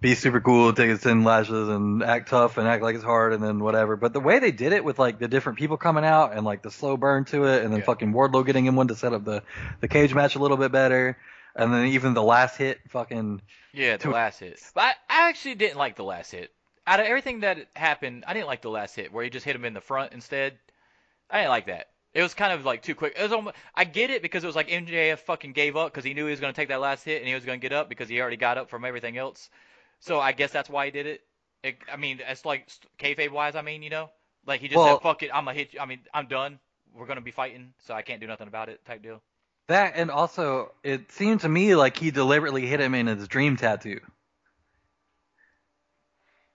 be 0.00 0.14
super 0.14 0.40
cool, 0.40 0.72
take 0.72 0.90
his 0.90 1.00
ten 1.00 1.24
lashes 1.24 1.68
and 1.68 2.02
act 2.02 2.28
tough 2.28 2.58
and 2.58 2.68
act 2.68 2.82
like 2.82 2.94
it's 2.94 3.04
hard 3.04 3.32
and 3.32 3.42
then 3.42 3.60
whatever. 3.60 3.96
But 3.96 4.12
the 4.12 4.20
way 4.20 4.38
they 4.38 4.52
did 4.52 4.72
it 4.72 4.84
with 4.84 4.98
like 4.98 5.18
the 5.18 5.28
different 5.28 5.58
people 5.58 5.76
coming 5.76 6.04
out 6.04 6.34
and 6.34 6.44
like 6.44 6.62
the 6.62 6.70
slow 6.70 6.96
burn 6.96 7.24
to 7.26 7.44
it 7.44 7.62
and 7.64 7.72
then 7.72 7.80
Yeah. 7.80 7.86
fucking 7.86 8.12
Wardlow 8.12 8.44
getting 8.44 8.66
him 8.66 8.76
one 8.76 8.88
to 8.88 8.94
set 8.94 9.12
up 9.14 9.24
the 9.24 9.42
the 9.80 9.88
cage 9.88 10.12
match 10.14 10.34
a 10.34 10.38
little 10.38 10.56
bit 10.58 10.70
better. 10.72 11.16
And 11.54 11.72
then 11.72 11.86
even 11.86 12.12
the 12.12 12.22
last 12.22 12.58
hit, 12.58 12.78
fucking 12.88 13.40
Yeah, 13.72 13.92
the 13.96 14.04
To- 14.04 14.10
last 14.10 14.40
hit. 14.40 14.60
But 14.74 14.82
I, 14.84 14.90
I 15.08 15.28
actually 15.30 15.54
didn't 15.54 15.78
like 15.78 15.96
the 15.96 16.04
last 16.04 16.30
hit. 16.30 16.50
Out 16.86 17.00
of 17.00 17.06
everything 17.06 17.40
that 17.40 17.66
happened, 17.74 18.24
I 18.28 18.34
didn't 18.34 18.46
like 18.46 18.60
the 18.62 18.70
last 18.70 18.94
hit 18.94 19.12
where 19.12 19.24
he 19.24 19.30
just 19.30 19.44
hit 19.46 19.56
him 19.56 19.64
in 19.64 19.72
the 19.72 19.80
front 19.80 20.12
instead. 20.12 20.58
I 21.30 21.38
didn't 21.38 21.50
like 21.50 21.66
that. 21.66 21.88
It 22.14 22.22
was 22.22 22.34
kind 22.34 22.52
of 22.52 22.64
like 22.64 22.82
too 22.82 22.94
quick. 22.94 23.14
It 23.18 23.22
was 23.22 23.32
almost, 23.32 23.56
I 23.74 23.84
get 23.84 24.10
it 24.10 24.22
because 24.22 24.44
it 24.44 24.46
was 24.46 24.54
like 24.56 24.68
MJF 24.68 25.18
fucking 25.20 25.52
gave 25.52 25.76
up 25.76 25.92
because 25.92 26.04
he 26.04 26.14
knew 26.14 26.24
he 26.26 26.30
was 26.30 26.40
going 26.40 26.52
to 26.52 26.56
take 26.56 26.68
that 26.68 26.80
last 26.80 27.02
hit 27.04 27.20
and 27.20 27.28
he 27.28 27.34
was 27.34 27.44
going 27.44 27.58
to 27.58 27.62
get 27.68 27.74
up 27.74 27.88
because 27.88 28.08
he 28.08 28.20
already 28.20 28.36
got 28.36 28.56
up 28.58 28.70
from 28.70 28.84
everything 28.84 29.16
else. 29.18 29.50
So 30.06 30.20
I 30.20 30.30
guess 30.32 30.52
that's 30.52 30.70
why 30.70 30.84
he 30.86 30.90
did 30.92 31.06
it. 31.06 31.20
it 31.64 31.78
I 31.92 31.96
mean, 31.96 32.20
it's 32.26 32.44
like 32.44 32.68
kayfabe 32.98 33.30
wise. 33.32 33.56
I 33.56 33.62
mean, 33.62 33.82
you 33.82 33.90
know, 33.90 34.08
like 34.46 34.60
he 34.60 34.68
just 34.68 34.76
Well- 34.78 34.96
said, 34.98 35.02
"Fuck 35.02 35.22
it, 35.24 35.30
I'm 35.34 35.44
gonna 35.44 35.54
hit 35.54 35.74
you." 35.74 35.80
I 35.80 35.86
mean, 35.86 36.00
I'm 36.14 36.28
done. 36.28 36.60
We're 36.92 37.06
gonna 37.06 37.20
be 37.20 37.32
fighting, 37.32 37.74
so 37.78 37.92
I 37.92 38.02
can't 38.02 38.20
do 38.20 38.26
nothing 38.28 38.46
about 38.48 38.68
it. 38.68 38.84
Type 38.84 39.02
deal. 39.02 39.20
That 39.66 39.94
and 39.96 40.10
also 40.12 40.72
it 40.84 41.10
seemed 41.10 41.40
to 41.40 41.48
me 41.48 41.74
like 41.74 41.96
he 41.96 42.12
deliberately 42.12 42.66
hit 42.66 42.80
him 42.80 42.94
in 42.94 43.08
his 43.08 43.26
dream 43.26 43.56
tattoo. 43.56 44.00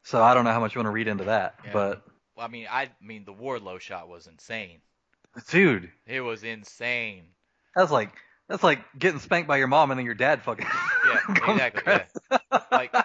So 0.03 0.23
I 0.23 0.33
don't 0.33 0.45
know 0.45 0.51
how 0.53 0.59
much 0.61 0.73
you 0.73 0.79
want 0.79 0.87
to 0.87 0.91
read 0.91 1.07
into 1.09 1.25
that, 1.25 1.55
Yeah. 1.65 1.73
but 1.73 2.07
Well, 2.35 2.45
I 2.45 2.49
mean, 2.49 2.67
I 2.71 2.89
mean, 3.01 3.25
the 3.25 3.33
Wardlow 3.33 3.79
shot 3.81 4.07
was 4.07 4.27
insane. 4.27 4.81
dude, 5.49 5.91
It 6.05 6.21
was 6.21 6.43
insane. 6.43 7.35
that's 7.75 7.91
like 7.91 8.11
that's 8.51 8.63
like 8.63 8.79
getting 8.97 9.19
spanked 9.19 9.47
by 9.47 9.57
your 9.57 9.67
mom 9.67 9.91
and 9.91 9.97
then 9.97 10.05
your 10.05 10.15
dad 10.15 10.43
fucking. 10.43 10.65
Yeah, 11.03 11.19
exactly, 11.51 11.93
across. 11.93 12.63
Like- 12.71 12.95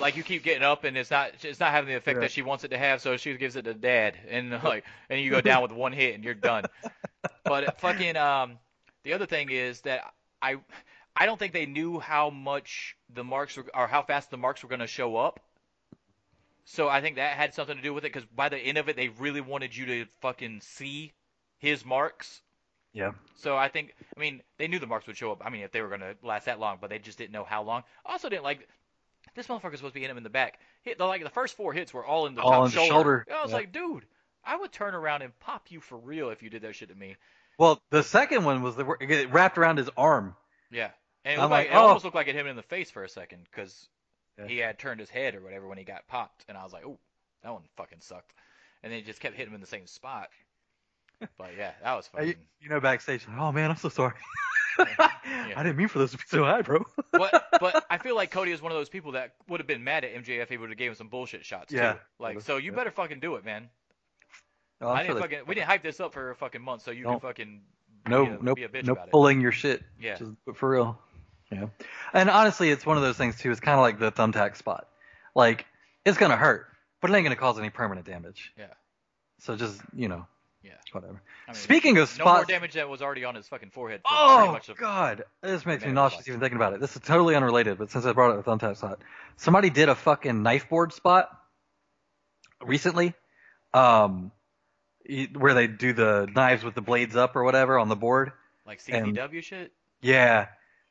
like 0.00 0.16
you 0.16 0.22
keep 0.22 0.42
getting 0.42 0.62
up 0.64 0.84
and 0.84 0.96
it's 0.96 1.10
not 1.10 1.30
it's 1.42 1.60
not 1.60 1.70
having 1.70 1.88
the 1.88 1.96
effect 1.96 2.16
Yeah. 2.16 2.20
that 2.22 2.32
she 2.32 2.42
wants 2.42 2.64
it 2.64 2.68
to 2.68 2.78
have, 2.78 3.00
so 3.00 3.16
she 3.16 3.34
gives 3.36 3.56
it 3.56 3.62
to 3.62 3.72
dad, 3.74 4.14
and 4.28 4.50
like 4.62 4.84
and 5.08 5.20
you 5.20 5.30
go 5.30 5.40
down 5.40 5.62
with 5.62 5.72
one 5.72 5.92
hit 5.92 6.14
and 6.14 6.24
you're 6.24 6.34
done. 6.34 6.64
But 7.44 7.80
fucking 7.80 8.16
um, 8.16 8.58
the 9.04 9.12
other 9.14 9.26
thing 9.26 9.50
is 9.50 9.80
that 9.82 10.02
I 10.42 10.56
I 11.16 11.26
don't 11.26 11.38
think 11.38 11.52
they 11.52 11.66
knew 11.66 11.98
how 12.00 12.30
much 12.30 12.96
the 13.14 13.24
marks 13.24 13.56
were 13.56 13.64
or 13.74 13.86
how 13.86 14.02
fast 14.02 14.30
the 14.30 14.36
marks 14.36 14.62
were 14.62 14.68
going 14.68 14.80
to 14.80 14.86
show 14.86 15.16
up. 15.16 15.40
So 16.64 16.88
I 16.88 17.00
think 17.00 17.16
that 17.16 17.36
had 17.36 17.54
something 17.54 17.76
to 17.76 17.82
do 17.82 17.94
with 17.94 18.04
it 18.04 18.12
because 18.12 18.26
by 18.34 18.48
the 18.48 18.58
end 18.58 18.76
of 18.78 18.88
it, 18.88 18.96
they 18.96 19.08
really 19.08 19.40
wanted 19.40 19.74
you 19.76 19.86
to 19.86 20.06
fucking 20.20 20.60
see 20.62 21.12
his 21.58 21.84
marks. 21.84 22.42
Yeah, 22.96 23.12
So 23.34 23.56
I 23.56 23.68
think, 23.68 23.94
I 24.16 24.20
mean, 24.20 24.42
they 24.58 24.68
knew 24.68 24.78
the 24.78 24.86
marks 24.86 25.06
would 25.06 25.16
show 25.16 25.30
up. 25.30 25.42
I 25.44 25.50
mean, 25.50 25.62
if 25.62 25.70
they 25.70 25.82
were 25.82 25.88
going 25.88 26.00
to 26.00 26.16
last 26.22 26.46
that 26.46 26.58
long, 26.58 26.78
but 26.80 26.88
they 26.90 26.98
just 26.98 27.18
didn't 27.18 27.32
know 27.32 27.44
how 27.44 27.62
long. 27.62 27.82
Also 28.04 28.28
didn't 28.28 28.44
like 28.44 28.66
this 29.34 29.46
motherfucker's 29.48 29.78
supposed 29.78 29.92
to 29.92 29.94
be 29.94 30.00
hitting 30.00 30.12
him 30.12 30.16
in 30.16 30.22
the 30.22 30.30
back. 30.30 30.58
Hit 30.82 30.96
the 30.96 31.04
like 31.04 31.22
the 31.22 31.28
first 31.30 31.56
four 31.56 31.72
hits 31.74 31.92
were 31.92 32.04
all 32.04 32.26
in 32.26 32.34
the 32.34 32.40
All 32.40 32.50
top 32.50 32.64
in 32.66 32.70
the 32.70 32.76
shoulder. 32.76 32.88
shoulder. 32.94 33.26
I 33.30 33.42
was 33.42 33.50
Yeah. 33.50 33.56
like, 33.58 33.72
dude, 33.72 34.06
I 34.44 34.56
would 34.56 34.72
turn 34.72 34.94
around 34.94 35.22
and 35.22 35.38
pop 35.40 35.70
you 35.70 35.80
for 35.80 35.98
real 35.98 36.30
if 36.30 36.42
you 36.42 36.48
did 36.48 36.62
that 36.62 36.74
shit 36.74 36.88
to 36.88 36.94
me. 36.94 37.16
Well, 37.58 37.80
the 37.90 38.02
second 38.02 38.44
one 38.44 38.62
was 38.62 38.76
the 38.76 38.90
it 39.00 39.30
wrapped 39.32 39.58
around 39.58 39.76
his 39.78 39.90
arm. 39.96 40.34
Yeah, 40.70 40.90
and 41.24 41.38
it, 41.38 41.42
like, 41.42 41.50
like, 41.50 41.66
it 41.68 41.74
oh. 41.74 41.80
almost 41.86 42.04
looked 42.04 42.16
like 42.16 42.28
it 42.28 42.34
hit 42.34 42.40
him 42.44 42.50
in 42.50 42.56
the 42.56 42.62
face 42.62 42.90
for 42.90 43.04
a 43.04 43.08
second 43.08 43.46
because 43.50 43.88
Yeah. 44.38 44.46
he 44.46 44.58
had 44.58 44.78
turned 44.78 45.00
his 45.00 45.10
head 45.10 45.34
or 45.34 45.40
whatever 45.42 45.66
when 45.68 45.78
he 45.78 45.84
got 45.84 46.06
popped, 46.08 46.44
and 46.48 46.56
I 46.56 46.64
was 46.64 46.72
like, 46.72 46.84
oh, 46.86 46.98
that 47.42 47.52
one 47.52 47.62
fucking 47.76 48.00
sucked. 48.00 48.32
And 48.82 48.92
then 48.92 49.00
he 49.00 49.04
just 49.04 49.20
kept 49.20 49.34
hitting 49.36 49.50
him 49.50 49.54
in 49.56 49.60
the 49.60 49.66
same 49.66 49.86
spot. 49.86 50.28
But 51.38 51.50
yeah, 51.56 51.72
that 51.82 51.94
was 51.94 52.10
Uh, 52.18 52.22
You, 52.22 52.34
you 52.60 52.68
know, 52.68 52.80
backstage, 52.80 53.26
like, 53.28 53.38
oh 53.38 53.52
man, 53.52 53.70
I'm 53.70 53.76
so 53.76 53.88
sorry. 53.88 54.14
I 54.78 55.54
didn't 55.62 55.76
mean 55.76 55.88
for 55.88 55.98
this 55.98 56.10
to 56.10 56.18
be 56.18 56.24
so 56.28 56.44
high, 56.44 56.60
bro. 56.60 56.84
but 57.12 57.46
but 57.60 57.86
I 57.90 57.96
feel 57.96 58.14
like 58.14 58.30
Cody 58.30 58.52
is 58.52 58.60
one 58.60 58.72
of 58.72 58.76
those 58.76 58.90
people 58.90 59.12
that 59.12 59.32
would 59.48 59.58
have 59.60 59.66
been 59.66 59.82
mad 59.82 60.04
at 60.04 60.14
MJF 60.14 60.42
if 60.42 60.48
he 60.50 60.58
would 60.58 60.68
have 60.68 60.76
gave 60.78 60.90
him 60.90 60.94
some 60.96 61.08
bullshit 61.08 61.46
shots 61.46 61.72
Yeah. 61.72 61.94
too. 61.94 61.98
Like 62.18 62.40
so 62.42 62.58
you 62.58 62.72
Yeah. 62.72 62.76
better 62.76 62.90
fucking 62.90 63.20
do 63.20 63.36
it, 63.36 63.44
man. 63.44 63.70
I'm 64.82 64.88
I 64.88 65.02
didn't 65.04 65.18
fucking 65.20 65.38
we 65.46 65.54
didn't 65.54 65.66
hype 65.68 65.82
this 65.82 65.98
up 66.00 66.12
for 66.12 66.30
a 66.30 66.36
fucking 66.36 66.60
month 66.60 66.82
so 66.82 66.90
you 66.90 67.04
can 67.04 67.12
Don't- 67.12 67.22
fucking 67.22 67.62
no, 68.06 68.26
be 68.26 68.32
a, 68.32 68.38
no, 68.42 68.54
be 68.54 68.62
a 68.64 68.68
bitch 68.68 68.84
no 68.84 68.92
about 68.92 69.08
it. 69.08 69.10
pulling 69.12 69.40
your 69.40 69.52
shit. 69.52 69.82
Yeah. 69.98 70.16
Just 70.16 70.32
for 70.54 70.68
real. 70.68 70.98
Yeah. 71.50 71.66
And 72.12 72.28
honestly, 72.28 72.68
it's 72.70 72.84
one 72.84 72.98
of 72.98 73.02
those 73.02 73.16
things 73.16 73.38
too. 73.38 73.50
It's 73.50 73.60
kind 73.60 73.78
of 73.78 73.82
like 73.82 73.98
the 73.98 74.12
thumbtack 74.12 74.56
spot. 74.56 74.88
Like 75.34 75.64
it's 76.04 76.18
gonna 76.18 76.36
hurt, 76.36 76.66
but 77.00 77.10
it 77.10 77.14
ain't 77.14 77.24
gonna 77.24 77.36
cause 77.36 77.58
any 77.58 77.70
permanent 77.70 78.06
damage. 78.06 78.52
Yeah. 78.58 78.66
So 79.40 79.56
just 79.56 79.80
you 79.94 80.08
know. 80.08 80.26
Yeah. 80.66 80.72
Whatever. 80.90 81.22
I 81.46 81.52
mean, 81.52 81.60
Speaking 81.60 81.98
of 81.98 82.18
no 82.18 82.24
more 82.24 82.44
damage 82.44 82.72
that 82.72 82.88
was 82.88 83.00
already 83.00 83.24
on 83.24 83.36
his 83.36 83.46
fucking 83.46 83.70
forehead. 83.70 84.00
For 84.02 84.08
Oh 84.10 84.52
much 84.52 84.68
of, 84.68 84.76
God, 84.76 85.24
this 85.42 85.64
makes 85.64 85.84
me 85.84 85.92
nauseous 85.92 86.26
even 86.26 86.40
thinking 86.40 86.56
about 86.56 86.72
it. 86.72 86.80
This 86.80 86.96
is 86.96 87.02
totally 87.02 87.36
unrelated, 87.36 87.78
but 87.78 87.90
since 87.90 88.04
I 88.04 88.12
brought 88.12 88.36
up 88.36 88.44
the 88.44 88.50
thumbtack 88.50 88.76
spot, 88.76 89.00
somebody 89.36 89.70
did 89.70 89.88
a 89.88 89.94
fucking 89.94 90.42
knife 90.42 90.68
board 90.68 90.92
spot 90.92 91.30
recently, 92.60 93.14
um, 93.72 94.32
where 95.34 95.54
they 95.54 95.68
do 95.68 95.92
the 95.92 96.28
knives 96.34 96.64
with 96.64 96.74
the 96.74 96.82
blades 96.82 97.14
up 97.14 97.36
or 97.36 97.44
whatever 97.44 97.78
on 97.78 97.88
the 97.88 97.96
board. 97.96 98.32
like 98.66 98.80
and- 98.88 99.16
shit. 99.40 99.72
Yeah, 100.02 100.48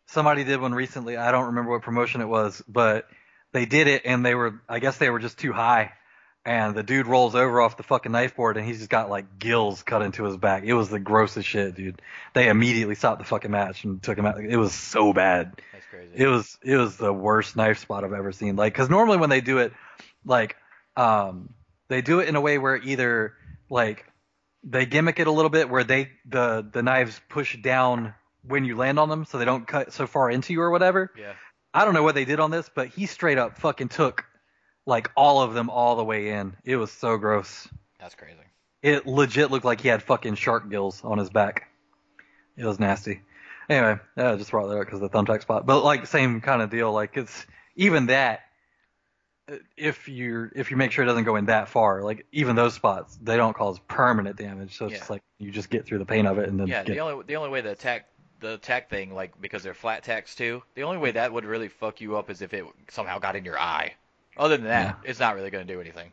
somebody 0.08 0.46
did 0.46 0.62
one 0.62 0.74
recently. 0.74 1.18
I 1.18 1.32
don't 1.32 1.48
remember 1.48 1.72
what 1.72 1.82
promotion 1.82 2.22
it 2.22 2.28
was, 2.28 2.64
but 2.68 3.08
they 3.52 3.66
did 3.66 3.88
it, 3.88 4.04
and 4.06 4.26
they 4.26 4.36
were, 4.36 4.62
I 4.70 4.80
guess 4.80 4.98
they 4.98 5.10
were 5.10 5.20
just 5.20 5.38
too 5.38 5.52
high. 5.52 5.92
And 6.46 6.76
the 6.76 6.84
dude 6.84 7.08
rolls 7.08 7.34
over 7.34 7.60
off 7.60 7.76
the 7.76 7.82
fucking 7.82 8.12
knife 8.12 8.36
board, 8.36 8.56
and 8.58 8.66
he's 8.68 8.78
just 8.78 8.90
got 8.90 9.10
like 9.10 9.40
gills 9.40 9.82
cut 9.82 10.04
into 10.04 10.26
his 10.26 10.38
back. 10.38 10.64
It 10.64 10.76
was 10.76 10.90
the 10.90 11.00
grossest 11.00 11.48
shit, 11.48 11.74
dude. 11.74 12.00
They 12.34 12.50
immediately 12.50 12.94
stopped 12.94 13.18
the 13.18 13.26
fucking 13.26 13.50
match 13.50 13.84
and 13.84 14.02
took 14.02 14.16
him 14.16 14.28
out. 14.28 14.40
It 14.40 14.58
was 14.58 14.72
so 14.72 15.12
bad. 15.12 15.60
That's 15.74 15.86
crazy. 15.90 16.12
It 16.14 16.28
was 16.28 16.58
it 16.64 16.78
was 16.78 16.98
the 16.98 17.12
worst 17.12 17.56
knife 17.56 17.80
spot 17.80 18.04
I've 18.04 18.14
ever 18.14 18.32
seen. 18.32 18.56
Like, 18.56 18.74
because 18.74 18.92
normally 18.92 19.18
when 19.18 19.32
they 19.32 19.42
do 19.42 19.58
it, 19.58 19.74
like, 20.24 20.56
um, 20.96 21.50
they 21.88 22.02
do 22.02 22.20
it 22.20 22.30
in 22.30 22.36
a 22.36 22.42
way 22.42 22.60
where 22.60 22.78
either 22.78 23.34
like 23.70 24.06
they 24.64 24.86
gimmick 24.86 25.20
it 25.20 25.26
a 25.26 25.32
little 25.32 25.50
bit 25.50 25.68
where 25.68 25.84
they 25.84 26.12
the 26.30 26.64
the 26.72 26.84
knives 26.84 27.20
push 27.28 27.58
down 27.60 28.14
when 28.48 28.66
you 28.66 28.76
land 28.76 29.00
on 29.00 29.10
them, 29.10 29.26
so 29.26 29.40
they 29.40 29.46
don't 29.46 29.68
cut 29.68 29.94
so 29.94 30.06
far 30.06 30.30
into 30.30 30.54
you 30.54 30.62
or 30.62 30.70
whatever. 30.70 31.12
yeah. 31.18 31.34
I 31.74 31.84
don't 31.84 31.94
know 31.94 32.04
what 32.04 32.16
they 32.16 32.24
did 32.26 32.40
on 32.40 32.52
this, 32.52 32.70
but 32.74 32.88
he 32.90 33.06
straight 33.06 33.38
up 33.38 33.58
fucking 33.58 33.90
took 33.90 34.24
like 34.86 35.12
all 35.16 35.42
of 35.42 35.54
them 35.54 35.70
all 35.70 35.96
the 35.96 36.04
way 36.04 36.30
in. 36.30 36.56
It 36.64 36.76
was 36.76 36.92
so 36.92 37.18
gross. 37.18 37.68
That's 38.00 38.16
crazy. 38.16 38.36
It 38.82 39.08
legit 39.08 39.50
looked 39.52 39.66
like 39.66 39.82
he 39.82 39.88
had 39.88 40.04
fucking 40.04 40.36
shark 40.36 40.70
gills 40.70 41.04
on 41.04 41.18
his 41.18 41.30
back. 41.30 41.68
It 42.56 42.66
was 42.66 42.80
nasty. 42.80 43.22
Anyway, 43.68 44.00
yeah, 44.16 44.34
I 44.34 44.36
just 44.36 44.52
brought 44.52 44.68
that 44.68 44.78
up 44.78 44.86
because 44.86 45.00
the 45.00 45.10
thumbtack 45.10 45.42
spot. 45.42 45.66
But 45.66 45.84
like 45.84 46.06
same 46.06 46.40
kind 46.42 46.62
of 46.62 46.70
deal. 46.70 46.92
Like 46.92 47.18
it's 47.18 47.46
even 47.76 48.08
that. 48.08 48.42
If 49.78 50.08
you 50.08 50.50
if 50.56 50.72
you 50.72 50.78
make 50.78 50.92
sure 50.92 51.04
it 51.04 51.08
doesn't 51.08 51.24
go 51.24 51.36
in 51.36 51.46
that 51.46 51.70
far, 51.70 52.02
like 52.02 52.26
even 52.32 52.56
those 52.56 52.74
spots, 52.74 53.18
they 53.22 53.38
don't 53.38 53.56
cause 53.56 53.80
permanent 53.88 54.38
damage. 54.38 54.78
So 54.78 54.86
it's 54.86 54.94
Yeah. 54.94 54.98
just 55.00 55.10
like 55.10 55.22
you 55.38 55.52
just 55.52 55.70
get 55.70 55.86
through 55.86 56.00
the 56.00 56.06
pain 56.06 56.26
of 56.26 56.40
it 56.40 56.50
and 56.50 56.60
then 56.60 56.68
Yeah, 56.68 56.84
get, 56.84 56.94
the 56.94 57.00
only 57.02 57.24
the 57.26 57.36
only 57.36 57.50
way 57.50 57.62
the 57.62 57.72
attack 57.72 58.08
the 58.40 58.56
attack 58.56 58.90
thing 58.90 59.14
like 59.14 59.40
because 59.40 59.62
they're 59.62 59.76
flat 59.76 60.04
tacks 60.04 60.36
too. 60.36 60.64
The 60.74 60.84
only 60.84 60.98
way 60.98 61.12
that 61.12 61.32
would 61.32 61.46
really 61.46 61.68
fuck 61.68 62.02
you 62.02 62.18
up 62.18 62.30
is 62.32 62.42
if 62.42 62.54
it 62.54 62.66
somehow 62.90 63.20
got 63.20 63.36
in 63.36 63.46
your 63.46 63.60
eye. 63.60 63.94
Other 64.38 64.58
than 64.58 64.68
that, 64.68 65.00
it's 65.04 65.20
not 65.20 65.36
really 65.36 65.50
going 65.50 65.66
to 65.66 65.74
do 65.74 65.80
anything. 65.80 66.12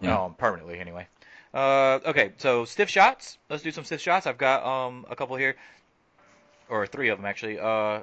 Yeah. 0.00 0.18
Um, 0.18 0.34
permanently 0.34 0.78
anyway. 0.78 1.06
Uh, 1.52 2.00
okay, 2.04 2.32
so 2.36 2.64
stiff 2.64 2.90
shots. 2.90 3.38
Let's 3.48 3.62
do 3.62 3.70
some 3.70 3.84
stiff 3.84 4.00
shots. 4.00 4.26
I've 4.26 4.38
got 4.38 4.64
um 4.64 5.06
a 5.08 5.14
couple 5.14 5.36
here, 5.36 5.56
or 6.68 6.86
three 6.86 7.08
of 7.10 7.18
them 7.18 7.26
actually. 7.26 7.58
Uh, 7.60 8.00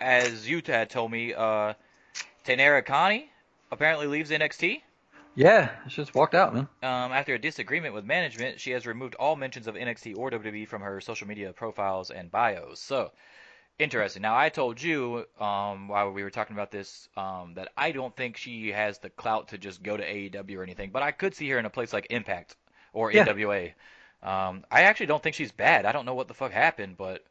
as 0.00 0.48
you 0.48 0.60
had 0.66 0.90
told 0.90 1.10
me, 1.10 1.32
uh, 1.32 1.72
Taynara 2.44 2.84
Conti 2.84 3.30
apparently 3.72 4.06
leaves 4.06 4.30
NXT. 4.30 4.82
Yeah, 5.34 5.70
she 5.88 5.96
just 5.96 6.14
walked 6.14 6.34
out, 6.34 6.54
man. 6.54 6.68
Um, 6.82 7.12
after 7.12 7.34
a 7.34 7.38
disagreement 7.38 7.92
with 7.92 8.06
management, 8.06 8.58
she 8.58 8.70
has 8.70 8.86
removed 8.86 9.14
all 9.16 9.36
mentions 9.36 9.66
of 9.66 9.74
NXT 9.74 10.16
or 10.16 10.30
WWE 10.30 10.66
from 10.66 10.80
her 10.80 11.00
social 11.00 11.28
media 11.28 11.52
profiles 11.52 12.10
and 12.10 12.30
bios. 12.30 12.80
So, 12.80 13.12
interesting. 13.78 14.22
Now, 14.22 14.36
I 14.36 14.48
told 14.48 14.80
you 14.80 15.26
um, 15.40 15.88
while 15.88 16.10
we 16.10 16.22
were 16.22 16.30
talking 16.30 16.56
about 16.56 16.70
this 16.70 17.08
um, 17.16 17.54
that 17.54 17.68
I 17.76 17.92
don't 17.92 18.14
think 18.16 18.36
she 18.36 18.72
has 18.72 18.98
the 18.98 19.10
clout 19.10 19.48
to 19.48 19.58
just 19.58 19.82
go 19.82 19.96
to 19.96 20.02
AEW 20.04 20.56
or 20.56 20.62
anything, 20.62 20.90
but 20.90 21.02
I 21.02 21.12
could 21.12 21.34
see 21.34 21.48
her 21.50 21.58
in 21.58 21.66
a 21.66 21.70
place 21.70 21.92
like 21.92 22.06
Impact 22.10 22.56
or 22.92 23.10
Yeah. 23.10 23.24
AWA. 23.24 23.74
Um, 24.22 24.64
I 24.70 24.82
actually 24.82 25.06
don't 25.06 25.22
think 25.22 25.36
she's 25.36 25.52
bad. 25.52 25.84
I 25.86 25.92
don't 25.92 26.06
know 26.06 26.14
what 26.14 26.28
the 26.28 26.34
fuck 26.34 26.52
happened, 26.52 26.96
but 26.96 27.24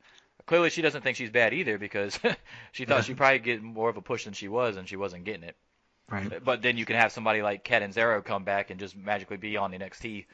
clearly 0.45 0.69
she 0.69 0.81
doesn't 0.81 1.01
think 1.01 1.17
she's 1.17 1.31
bad 1.31 1.53
either 1.53 1.77
because 1.77 2.19
she 2.71 2.86
thought 2.86 3.05
she'd 3.05 3.17
probably 3.17 3.39
get 3.39 3.62
more 3.63 3.89
of 3.89 3.97
a 3.97 4.01
push 4.01 4.25
than 4.25 4.34
she 4.34 4.47
was, 4.47 4.77
and 4.77 4.88
she 4.88 4.95
wasn't 4.95 5.25
getting 5.25 5.43
it. 5.43 5.55
Right. 6.10 6.31
But 6.43 6.62
then 6.62 6.77
you 6.77 6.86
can 6.86 6.97
have 6.97 7.12
somebody 7.12 7.41
like 7.41 7.63
Catanzaro 7.63 8.21
come 8.21 8.43
back 8.43 8.69
and 8.69 8.79
just 8.79 8.95
magically 8.95 9.38
be 9.38 9.58
on 9.58 9.71
the 9.71 9.77
NXT 9.77 10.25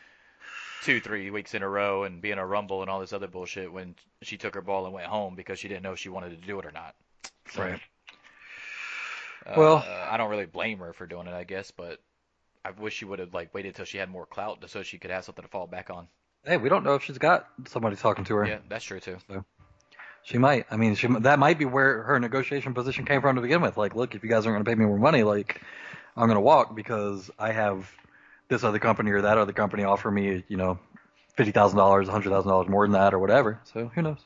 two, 0.82 1.00
three 1.00 1.30
weeks 1.30 1.54
in 1.54 1.62
a 1.63 1.70
row 1.70 2.04
and 2.04 2.22
be 2.22 2.32
in 2.32 2.38
a 2.38 2.46
Rumble 2.46 2.82
and 2.82 2.89
all 2.89 3.00
this 3.00 3.13
other 3.13 3.28
bullshit 3.28 3.72
when 3.72 3.96
she 4.22 4.38
took 4.38 4.56
her 4.56 4.62
ball 4.62 4.86
and 4.86 4.94
went 4.94 5.08
home 5.08 5.36
because 5.36 5.60
she 5.60 5.67
didn't 5.67 5.84
know 5.84 5.94
if 5.94 6.00
she 6.00 6.10
wanted 6.10 6.30
to 6.30 6.48
do 6.48 6.60
it 6.60 6.65
or 6.65 6.72
not. 6.72 6.96
So, 7.52 7.62
Right. 7.62 7.82
uh, 9.46 9.54
Well- 9.58 9.86
uh, 9.88 10.08
I 10.10 10.17
don't 10.17 10.30
really 10.30 10.46
blame 10.46 10.80
her 10.80 10.94
for 10.94 11.06
doing 11.06 11.28
it, 11.28 11.34
I 11.34 11.44
guess, 11.44 11.72
but 11.72 12.00
I 12.63 12.72
wish 12.72 12.96
she 12.96 13.06
would 13.06 13.20
have 13.20 13.34
like 13.34 13.54
waited 13.54 13.76
till 13.76 13.86
she 13.86 13.98
had 13.98 14.10
more 14.10 14.26
clout 14.26 14.63
so 14.70 14.84
she 14.84 14.98
could 14.98 15.12
have 15.12 15.26
something 15.26 15.44
to 15.44 15.50
fall 15.50 15.67
back 15.67 15.89
on. 15.89 16.08
Hey, 16.44 16.58
we 16.58 16.70
don't 16.70 16.84
know 16.84 16.96
if 16.96 17.04
she's 17.04 17.17
got 17.20 17.48
somebody 17.67 17.96
talking 17.96 18.24
to 18.26 18.36
her. 18.36 18.46
Yeah, 18.46 18.60
that's 18.67 18.86
true 18.86 19.00
too. 19.00 19.17
She 20.24 20.38
might. 20.38 20.65
I 20.70 20.78
mean, 20.78 20.94
she 20.96 21.08
that 21.08 21.39
might 21.39 21.58
be 21.58 21.65
where 21.65 22.04
her 22.04 22.20
negotiation 22.20 22.74
position 22.74 23.06
came 23.06 23.22
from 23.22 23.36
to 23.36 23.41
begin 23.41 23.62
with. 23.62 23.78
Like, 23.78 23.96
look, 23.96 24.13
if 24.15 24.24
you 24.24 24.30
guys 24.30 24.46
aren't 24.46 24.56
going 24.56 24.63
to 24.65 24.70
pay 24.70 24.76
me 24.76 24.86
more 24.86 25.00
money, 25.00 25.24
like, 25.24 25.62
I'm 26.15 26.28
going 26.28 26.36
to 26.36 26.41
walk 26.41 26.76
because 26.76 27.32
I 27.39 27.52
have 27.52 27.91
this 28.51 28.63
other 28.65 28.79
company 28.79 29.11
or 29.11 29.21
that 29.21 29.37
other 29.37 29.53
company 29.53 29.83
offer 29.85 30.11
me, 30.11 30.43
you 30.49 30.57
know, 30.57 30.77
fifty 31.35 31.51
thousand 31.51 31.77
dollars, 31.77 32.07
a 32.07 32.11
hundred 32.11 32.29
thousand 32.29 32.49
dollars 32.49 32.67
more 32.67 32.85
than 32.85 32.91
that, 32.91 33.13
or 33.13 33.19
whatever. 33.19 33.59
So 33.63 33.87
who 33.95 34.01
knows? 34.01 34.17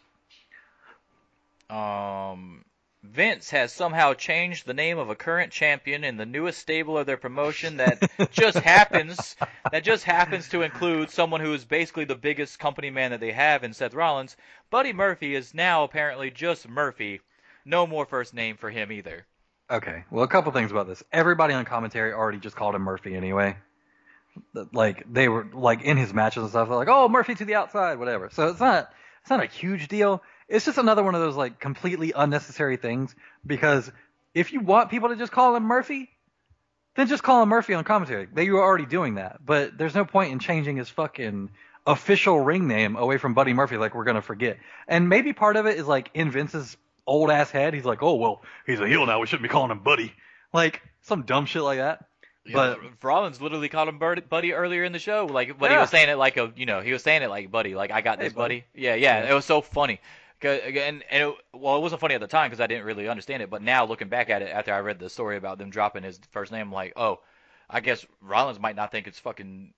Um, 1.69 2.65
Vince 3.03 3.51
has 3.51 3.71
somehow 3.71 4.13
changed 4.13 4.65
the 4.65 4.73
name 4.73 4.97
of 4.97 5.09
a 5.09 5.15
current 5.15 5.51
champion 5.51 6.03
in 6.03 6.17
the 6.17 6.25
newest 6.25 6.59
stable 6.59 6.97
of 6.97 7.05
their 7.05 7.17
promotion 7.17 7.77
that 7.77 7.99
just 8.31 8.57
happens 8.57 9.35
that 9.71 9.83
just 9.83 10.03
happens 10.03 10.49
to 10.49 10.63
include 10.63 11.11
someone 11.11 11.41
who 11.41 11.53
is 11.53 11.63
basically 11.63 12.05
the 12.05 12.15
biggest 12.15 12.57
company 12.57 12.89
man 12.89 13.11
that 13.11 13.19
they 13.19 13.31
have 13.31 13.63
in 13.63 13.73
Seth 13.73 13.93
Rollins. 13.93 14.35
Buddy 14.71 14.91
Murphy 14.91 15.35
is 15.35 15.53
now 15.53 15.83
apparently 15.83 16.31
just 16.31 16.67
Murphy. 16.67 17.21
No 17.63 17.85
more 17.85 18.05
first 18.05 18.33
name 18.33 18.57
for 18.57 18.71
him 18.71 18.91
either. 18.91 19.25
Okay. 19.69 20.03
Well, 20.09 20.23
a 20.23 20.27
couple 20.27 20.51
things 20.51 20.71
about 20.71 20.87
this. 20.87 21.03
Everybody 21.11 21.53
on 21.53 21.65
commentary 21.65 22.11
already 22.11 22.39
just 22.39 22.55
called 22.55 22.73
him 22.73 22.81
Murphy 22.81 23.15
anyway. 23.15 23.55
Like 24.73 25.05
they 25.11 25.29
were 25.29 25.47
like 25.53 25.81
in 25.81 25.97
his 25.97 26.13
matches 26.13 26.43
and 26.43 26.49
stuff. 26.49 26.67
They're 26.67 26.77
like, 26.77 26.87
"Oh, 26.89 27.09
Murphy 27.09 27.35
to 27.35 27.45
the 27.45 27.55
outside," 27.55 27.99
whatever. 27.99 28.29
So 28.31 28.47
it's 28.49 28.59
not 28.59 28.91
it's 29.21 29.29
not 29.29 29.43
a 29.43 29.47
huge 29.47 29.87
deal. 29.87 30.21
It's 30.47 30.65
just 30.65 30.77
another 30.77 31.03
one 31.03 31.15
of 31.15 31.21
those 31.21 31.35
like 31.35 31.59
completely 31.59 32.13
unnecessary 32.15 32.77
things 32.77 33.15
because 33.45 33.91
if 34.33 34.53
you 34.53 34.59
want 34.59 34.89
people 34.91 35.09
to 35.09 35.15
just 35.15 35.31
call 35.31 35.55
him 35.55 35.63
Murphy, 35.63 36.09
then 36.95 37.07
just 37.07 37.23
call 37.23 37.41
him 37.41 37.49
Murphy 37.49 37.73
on 37.73 37.83
commentary. 37.83 38.27
They 38.31 38.49
were 38.49 38.61
already 38.61 38.85
doing 38.85 39.15
that. 39.15 39.45
But 39.45 39.77
there's 39.77 39.95
no 39.95 40.05
point 40.05 40.31
in 40.31 40.39
changing 40.39 40.77
his 40.77 40.89
fucking 40.89 41.49
official 41.87 42.39
ring 42.39 42.67
name 42.67 42.95
away 42.95 43.17
from 43.17 43.33
Buddy 43.33 43.53
Murphy 43.53 43.77
like 43.77 43.95
we're 43.95 44.03
gonna 44.03 44.21
forget. 44.21 44.57
And 44.87 45.09
maybe 45.09 45.33
part 45.33 45.55
of 45.55 45.65
it 45.65 45.77
is 45.77 45.87
like 45.87 46.11
in 46.13 46.31
Vince's 46.31 46.77
old 47.07 47.31
ass 47.31 47.49
head, 47.51 47.73
he's 47.73 47.85
like, 47.85 48.03
oh 48.03 48.15
well, 48.15 48.41
he's 48.65 48.79
a 48.79 48.87
heel 48.87 49.05
now. 49.05 49.19
We 49.19 49.27
shouldn't 49.27 49.43
be 49.43 49.49
calling 49.49 49.71
him 49.71 49.79
Buddy. 49.79 50.13
Like 50.53 50.81
some 51.01 51.23
dumb 51.23 51.45
shit 51.45 51.63
like 51.63 51.79
that. 51.79 52.05
But 52.53 52.79
Rollins 53.03 53.41
literally 53.41 53.69
called 53.69 53.89
him 53.89 53.97
Buddy 53.97 54.53
earlier 54.53 54.83
in 54.83 54.91
the 54.91 54.99
show, 54.99 55.25
like, 55.25 55.57
but 55.57 55.71
he 55.71 55.77
was 55.77 55.89
saying 55.89 56.09
it 56.09 56.15
like 56.15 56.37
a, 56.37 56.51
you 56.55 56.65
know, 56.65 56.81
he 56.81 56.91
was 56.93 57.01
saying 57.03 57.23
it 57.23 57.29
like 57.29 57.49
Buddy, 57.51 57.73
like 57.75 57.91
I 57.91 58.01
got 58.01 58.19
Hey, 58.19 58.25
this, 58.25 58.33
buddy. 58.33 58.61
buddy. 58.61 58.65
Yeah, 58.83 58.95
yeah, 58.95 59.23
Yeah. 59.23 59.31
it 59.31 59.33
was 59.33 59.45
so 59.45 59.61
funny. 59.61 59.99
'Cause- 60.41 60.59
And, 60.65 61.03
and 61.09 61.23
it, 61.29 61.35
well, 61.53 61.77
it 61.77 61.81
wasn't 61.81 62.01
funny 62.01 62.13
at 62.13 62.21
the 62.21 62.27
time 62.27 62.49
because 62.49 62.59
I 62.61 62.67
didn't 62.67 62.85
really 62.85 63.07
understand 63.07 63.41
it, 63.41 63.49
but 63.49 63.61
now 63.61 63.85
looking 63.85 64.09
back 64.09 64.29
at 64.29 64.41
it 64.41 64.49
after 64.53 64.73
I 64.73 64.79
read 64.79 64.99
the 64.99 65.09
story 65.09 65.37
about 65.37 65.57
them 65.57 65.69
dropping 65.69 66.03
his 66.03 66.19
first 66.31 66.51
name, 66.51 66.67
I'm 66.67 66.71
like, 66.73 66.93
oh, 66.97 67.21
I 67.69 67.79
guess 67.79 68.05
Rollins 68.21 68.59
might 68.59 68.75
not 68.75 68.91
think 68.91 69.07
it's 69.07 69.17
fucking 69.19 69.73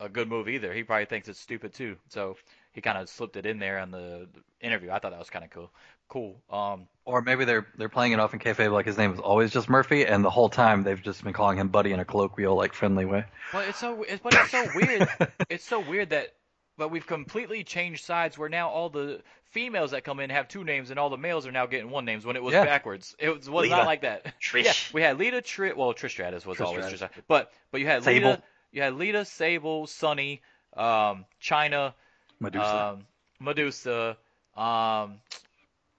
a 0.00 0.08
good 0.08 0.28
move 0.28 0.48
either. 0.48 0.72
He 0.72 0.82
probably 0.82 1.04
thinks 1.06 1.28
it's 1.28 1.38
stupid 1.38 1.74
too. 1.74 1.96
So 2.08 2.36
he 2.72 2.80
kind 2.80 2.98
of 2.98 3.08
slipped 3.08 3.36
it 3.36 3.46
in 3.46 3.58
there 3.58 3.78
on 3.78 3.90
the 3.90 4.28
interview. 4.60 4.90
I 4.90 4.98
thought 4.98 5.10
that 5.12 5.18
was 5.18 5.30
kind 5.30 5.44
of 5.44 5.50
cool. 5.50 5.70
Cool. 6.08 6.40
Um, 6.50 6.88
or 7.04 7.22
maybe 7.22 7.44
they're 7.44 7.66
they're 7.76 7.88
playing 7.88 8.12
it 8.12 8.18
off 8.18 8.34
in 8.34 8.40
kayfabe 8.40 8.72
like 8.72 8.86
his 8.86 8.98
name 8.98 9.12
is 9.12 9.20
always 9.20 9.52
just 9.52 9.68
Murphy, 9.68 10.04
and 10.04 10.24
the 10.24 10.30
whole 10.30 10.48
time 10.48 10.82
they've 10.82 11.00
just 11.00 11.22
been 11.22 11.32
calling 11.32 11.56
him 11.56 11.68
Buddy 11.68 11.92
in 11.92 12.00
a 12.00 12.04
colloquial, 12.04 12.56
like 12.56 12.72
friendly 12.72 13.04
way. 13.04 13.24
But 13.52 13.68
it's 13.68 13.78
so 13.78 14.02
it's, 14.02 14.20
but 14.20 14.34
it's 14.34 14.50
so 14.50 14.66
weird. 14.74 15.08
it's 15.48 15.64
so 15.64 15.78
weird 15.78 16.10
that 16.10 16.34
but 16.76 16.90
we've 16.90 17.06
completely 17.06 17.62
changed 17.62 18.04
sides 18.04 18.36
where 18.38 18.48
now 18.48 18.70
all 18.70 18.88
the 18.88 19.20
females 19.50 19.90
that 19.90 20.02
come 20.02 20.18
in 20.18 20.30
have 20.30 20.48
two 20.48 20.64
names 20.64 20.90
and 20.90 20.98
all 20.98 21.10
the 21.10 21.18
males 21.18 21.46
are 21.46 21.52
now 21.52 21.66
getting 21.66 21.90
one 21.90 22.04
names 22.04 22.24
when 22.24 22.36
it 22.36 22.42
was 22.42 22.54
Yeah. 22.54 22.64
backwards. 22.64 23.14
It 23.18 23.28
was, 23.28 23.50
was 23.50 23.64
Lita. 23.64 23.76
not 23.76 23.86
like 23.86 24.00
that. 24.02 24.34
Trish. 24.40 24.64
Yeah, 24.64 24.72
we 24.94 25.02
had 25.02 25.18
Lita, 25.18 25.42
Trish. 25.42 25.76
Well, 25.76 25.92
Trish 25.92 26.10
Stratus 26.10 26.46
was 26.46 26.56
Trish 26.58 26.66
always 26.66 26.86
Stratus. 26.86 27.02
Trish. 27.02 27.22
But 27.28 27.52
but 27.70 27.80
you 27.80 27.86
had 27.86 28.02
Sable. 28.02 28.30
Lita, 28.30 28.42
you 28.72 28.82
had 28.82 28.94
Lita, 28.94 29.24
Sable, 29.24 29.86
Sunny, 29.86 30.42
um, 30.76 31.24
Chyna, 31.42 31.94
Medusa. 32.38 32.86
um, 32.86 33.06
Medusa. 33.38 34.16
Um, 34.56 35.20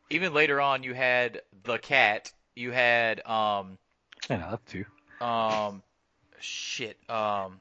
even 0.09 0.33
later 0.33 0.61
on, 0.61 0.83
you 0.83 0.93
had 0.93 1.41
the 1.63 1.77
cat. 1.77 2.31
You 2.55 2.71
had 2.71 3.25
um 3.25 3.77
yeah, 4.29 4.47
that's 4.51 4.71
two. 4.71 4.85
um 5.25 5.81
shit 6.39 6.97
um. 7.09 7.59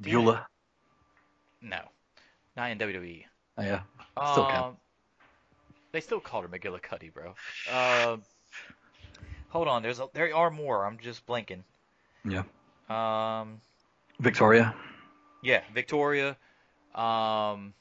Beulah. 0.00 0.46
no 1.60 1.78
not 2.56 2.70
in 2.70 2.78
WWE. 2.78 3.24
Oh, 3.58 3.62
yeah. 3.62 3.80
Still 4.32 4.44
um, 4.44 4.50
count. 4.50 4.76
They 5.92 6.00
still 6.00 6.20
called 6.20 6.44
her 6.44 6.48
McGillicutty, 6.48 7.12
bro. 7.12 7.34
Um, 7.72 8.22
hold 9.48 9.68
on, 9.68 9.82
there's 9.82 10.00
a, 10.00 10.08
there 10.14 10.34
are 10.34 10.50
more. 10.50 10.86
I'm 10.86 10.98
just 10.98 11.26
blinking. 11.26 11.64
Yeah. 12.24 12.42
Um, 12.88 13.60
Victoria. 14.20 14.74
yeah, 15.42 15.62
Victoria. 15.74 16.36
Um, 16.94 17.72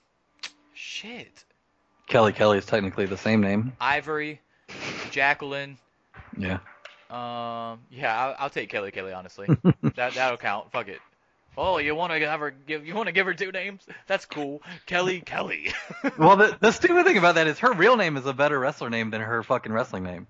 shit, 0.74 1.46
Kelly 2.08 2.34
Kelly 2.34 2.58
is 2.58 2.65
technically 2.65 3.06
the 3.06 3.17
same 3.17 3.41
name. 3.41 3.74
Ivory, 3.80 4.39
Jacqueline. 5.12 5.78
Yeah. 6.38 6.60
Um, 7.10 7.82
yeah, 7.91 8.17
I'll, 8.17 8.36
I'll 8.39 8.50
take 8.50 8.70
Kelly 8.70 8.91
Kelly. 8.91 9.12
Honestly, 9.12 9.48
that 9.96 10.13
that'll 10.13 10.38
count. 10.38 10.72
Fuck 10.72 10.88
it. 10.88 11.00
Oh, 11.58 11.78
you 11.80 11.94
want 11.94 12.13
to 12.13 12.20
have 12.26 12.39
her 12.39 12.52
give? 12.52 12.88
You 12.88 12.96
want 12.96 13.08
to 13.08 13.12
give 13.12 13.26
her 13.26 13.34
two 13.34 13.52
names? 13.52 13.86
That's 14.08 14.26
cool. 14.26 14.62
Kelly 14.86 15.20
Kelly. 15.20 15.74
well, 16.17 16.38
the 16.38 16.58
the 16.62 16.72
stupid 16.72 17.06
thing 17.06 17.17
about 17.17 17.36
that 17.36 17.48
is 17.48 17.60
her 17.60 17.74
real 17.74 17.98
name 17.98 18.15
is 18.15 18.26
a 18.26 18.34
better 18.34 18.58
wrestler 18.58 18.89
name 18.89 19.10
than 19.10 19.20
her 19.20 19.44
fucking 19.44 19.74
wrestling 19.74 20.04
name. 20.04 20.28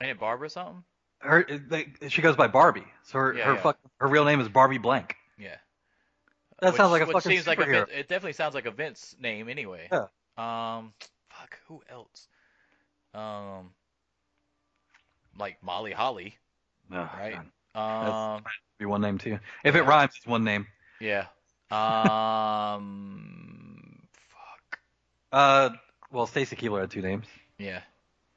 Ain't 0.00 0.12
it 0.12 0.18
Barbara 0.18 0.48
something? 0.48 0.82
Her 1.18 1.44
they, 1.44 1.88
she 2.08 2.22
goes 2.22 2.36
by 2.36 2.46
Barbie, 2.46 2.86
so 3.02 3.18
her 3.18 3.34
Yeah, 3.34 3.44
her 3.44 3.54
yeah. 3.54 3.60
fuck, 3.60 3.78
her 4.00 4.08
real 4.08 4.24
name 4.24 4.40
is 4.40 4.48
Barbie 4.48 4.78
Blank. 4.78 5.16
Yeah. 6.62 6.66
That 6.66 6.72
Which- 6.72 6.76
sounds 6.78 6.92
like 6.92 7.02
a 7.02 7.06
which 7.06 7.12
fucking 7.14 7.30
seems 7.32 7.46
like 7.46 7.58
a. 7.60 7.64
Vince, 7.66 7.90
it 7.92 8.08
definitely 8.08 8.32
sounds 8.34 8.54
like 8.54 8.66
a 8.66 8.70
Vince 8.70 9.14
name 9.20 9.48
anyway. 9.48 9.88
Yeah. 9.92 10.06
Um, 10.38 10.92
fuck, 11.30 11.58
who 11.68 11.82
else? 11.90 12.28
Um, 13.14 13.70
like 15.38 15.62
Molly 15.62 15.92
Holly, 15.92 16.36
Oh, 16.92 16.96
right? 16.96 17.36
God. 17.74 18.36
Um, 18.36 18.44
Be 18.78 18.84
one 18.86 19.00
name 19.02 19.18
too. 19.18 19.38
If 19.64 19.74
it 19.74 19.82
rhymes, 19.82 20.12
it's 20.16 20.26
one 20.26 20.44
name. 20.44 20.66
yeah. 21.00 21.26
Um, 22.76 23.98
fuck. 24.30 24.78
Uh, 25.32 25.70
well, 26.10 26.26
Stacy 26.26 26.56
Keibler 26.56 26.80
had 26.80 26.90
two 26.90 27.02
names. 27.02 27.26
Yeah. 27.58 27.80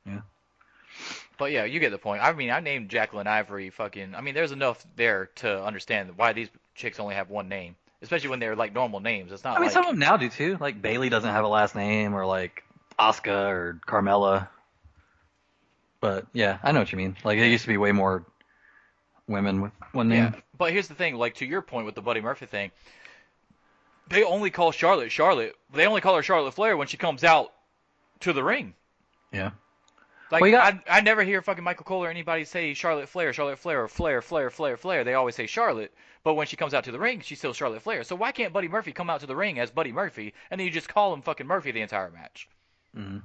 Yeah. 0.06 0.22
But 1.38 1.52
yeah, 1.52 1.64
you 1.66 1.80
get 1.80 1.92
the 1.92 1.98
point. 1.98 2.22
I 2.24 2.34
mean, 2.34 2.50
I 2.52 2.60
named 2.60 2.90
Jacqueline 2.90 3.28
Ivory 3.28 3.70
fucking. 3.70 4.14
I 4.16 4.22
mean, 4.22 4.34
there's 4.34 4.52
enough 4.52 4.86
there 4.96 5.30
to 5.38 5.64
understand 5.64 6.18
why 6.18 6.34
these 6.34 6.50
chicks 6.76 7.00
only 7.00 7.16
have 7.16 7.30
one 7.30 7.48
name, 7.48 7.76
especially 8.02 8.30
when 8.30 8.40
they're 8.40 8.56
like 8.56 8.74
normal 8.74 9.00
names. 9.00 9.32
It's 9.32 9.44
not 9.44 9.58
I 9.58 9.60
mean, 9.60 9.66
like 9.66 9.74
some 9.74 9.86
of 9.86 9.92
them 9.92 10.00
now 10.00 10.18
do 10.18 10.30
too. 10.30 10.58
Like 10.60 10.82
Bayley 10.82 11.10
doesn't 11.10 11.30
have 11.30 11.46
a 11.46 11.48
last 11.48 11.76
name, 11.76 12.14
or 12.14 12.26
like 12.26 12.64
Asuka 12.98 13.50
or 13.50 13.80
Carmella. 13.88 14.48
But 16.02 16.28
yeah, 16.34 16.60
I 16.64 16.72
know 16.72 16.80
what 16.80 16.92
you 16.92 16.98
mean. 16.98 17.18
Like 17.24 17.38
it 17.40 17.48
used 17.48 17.64
to 17.64 17.68
be 17.68 17.78
way 17.78 17.92
more 17.92 18.26
women 19.28 19.62
with 19.62 19.72
one 19.92 20.10
name. 20.10 20.24
Yeah, 20.34 20.40
but 20.58 20.72
here's 20.72 20.88
the 20.88 20.96
thing. 20.96 21.16
Like 21.16 21.36
to 21.36 21.46
your 21.46 21.62
point 21.62 21.86
with 21.86 21.96
the 21.96 22.02
Buddy 22.02 22.22
Murphy 22.22 22.46
thing, 22.46 22.72
they 24.10 24.24
only 24.24 24.50
call 24.50 24.72
Charlotte 24.72 25.12
Charlotte. 25.12 25.56
They 25.74 25.86
only 25.86 26.02
call 26.02 26.16
her 26.16 26.24
Charlotte 26.24 26.54
Flair 26.54 26.78
when 26.78 26.88
she 26.88 26.98
comes 26.98 27.24
out 27.24 27.54
to 28.22 28.34
the 28.34 28.44
ring. 28.44 28.74
Yeah. 29.32 29.52
Like 30.32 30.42
Well, 30.42 30.52
got- 30.52 30.76
I, 30.88 30.98
I 30.98 31.02
never 31.02 31.24
hear 31.24 31.42
fucking 31.42 31.64
Michael 31.64 31.86
Cole 31.86 32.04
or 32.04 32.10
anybody 32.10 32.46
say 32.46 32.74
Charlotte 32.76 33.10
Flair, 33.10 33.34
Charlotte 33.34 33.58
Flair, 33.58 33.84
or 33.84 33.88
Flair, 33.88 34.22
Flair, 34.22 34.50
Flair, 34.52 34.78
Flair. 34.78 35.04
They 35.04 35.16
always 35.16 35.36
say 35.36 35.48
Charlotte, 35.48 35.92
but 36.24 36.36
when 36.36 36.46
she 36.46 36.56
comes 36.56 36.74
out 36.76 36.84
to 36.84 36.92
the 36.92 37.00
ring, 37.00 37.22
she's 37.22 37.40
still 37.40 37.54
Charlotte 37.54 37.82
Flair. 37.82 38.04
So 38.04 38.16
why 38.16 38.32
can't 38.32 38.54
Buddy 38.54 38.68
Murphy 38.68 38.92
come 38.92 39.10
out 39.10 39.22
to 39.22 39.26
the 39.28 39.36
ring 39.36 39.58
as 39.60 39.72
Buddy 39.72 39.92
Murphy, 39.92 40.34
and 40.52 40.60
then 40.60 40.66
you 40.68 40.72
just 40.72 40.88
call 40.90 41.14
him 41.14 41.22
fucking 41.24 41.48
Murphy 41.48 41.72
the 41.72 41.82
entire 41.82 42.12
match? 42.12 42.48
hmm 42.94 43.18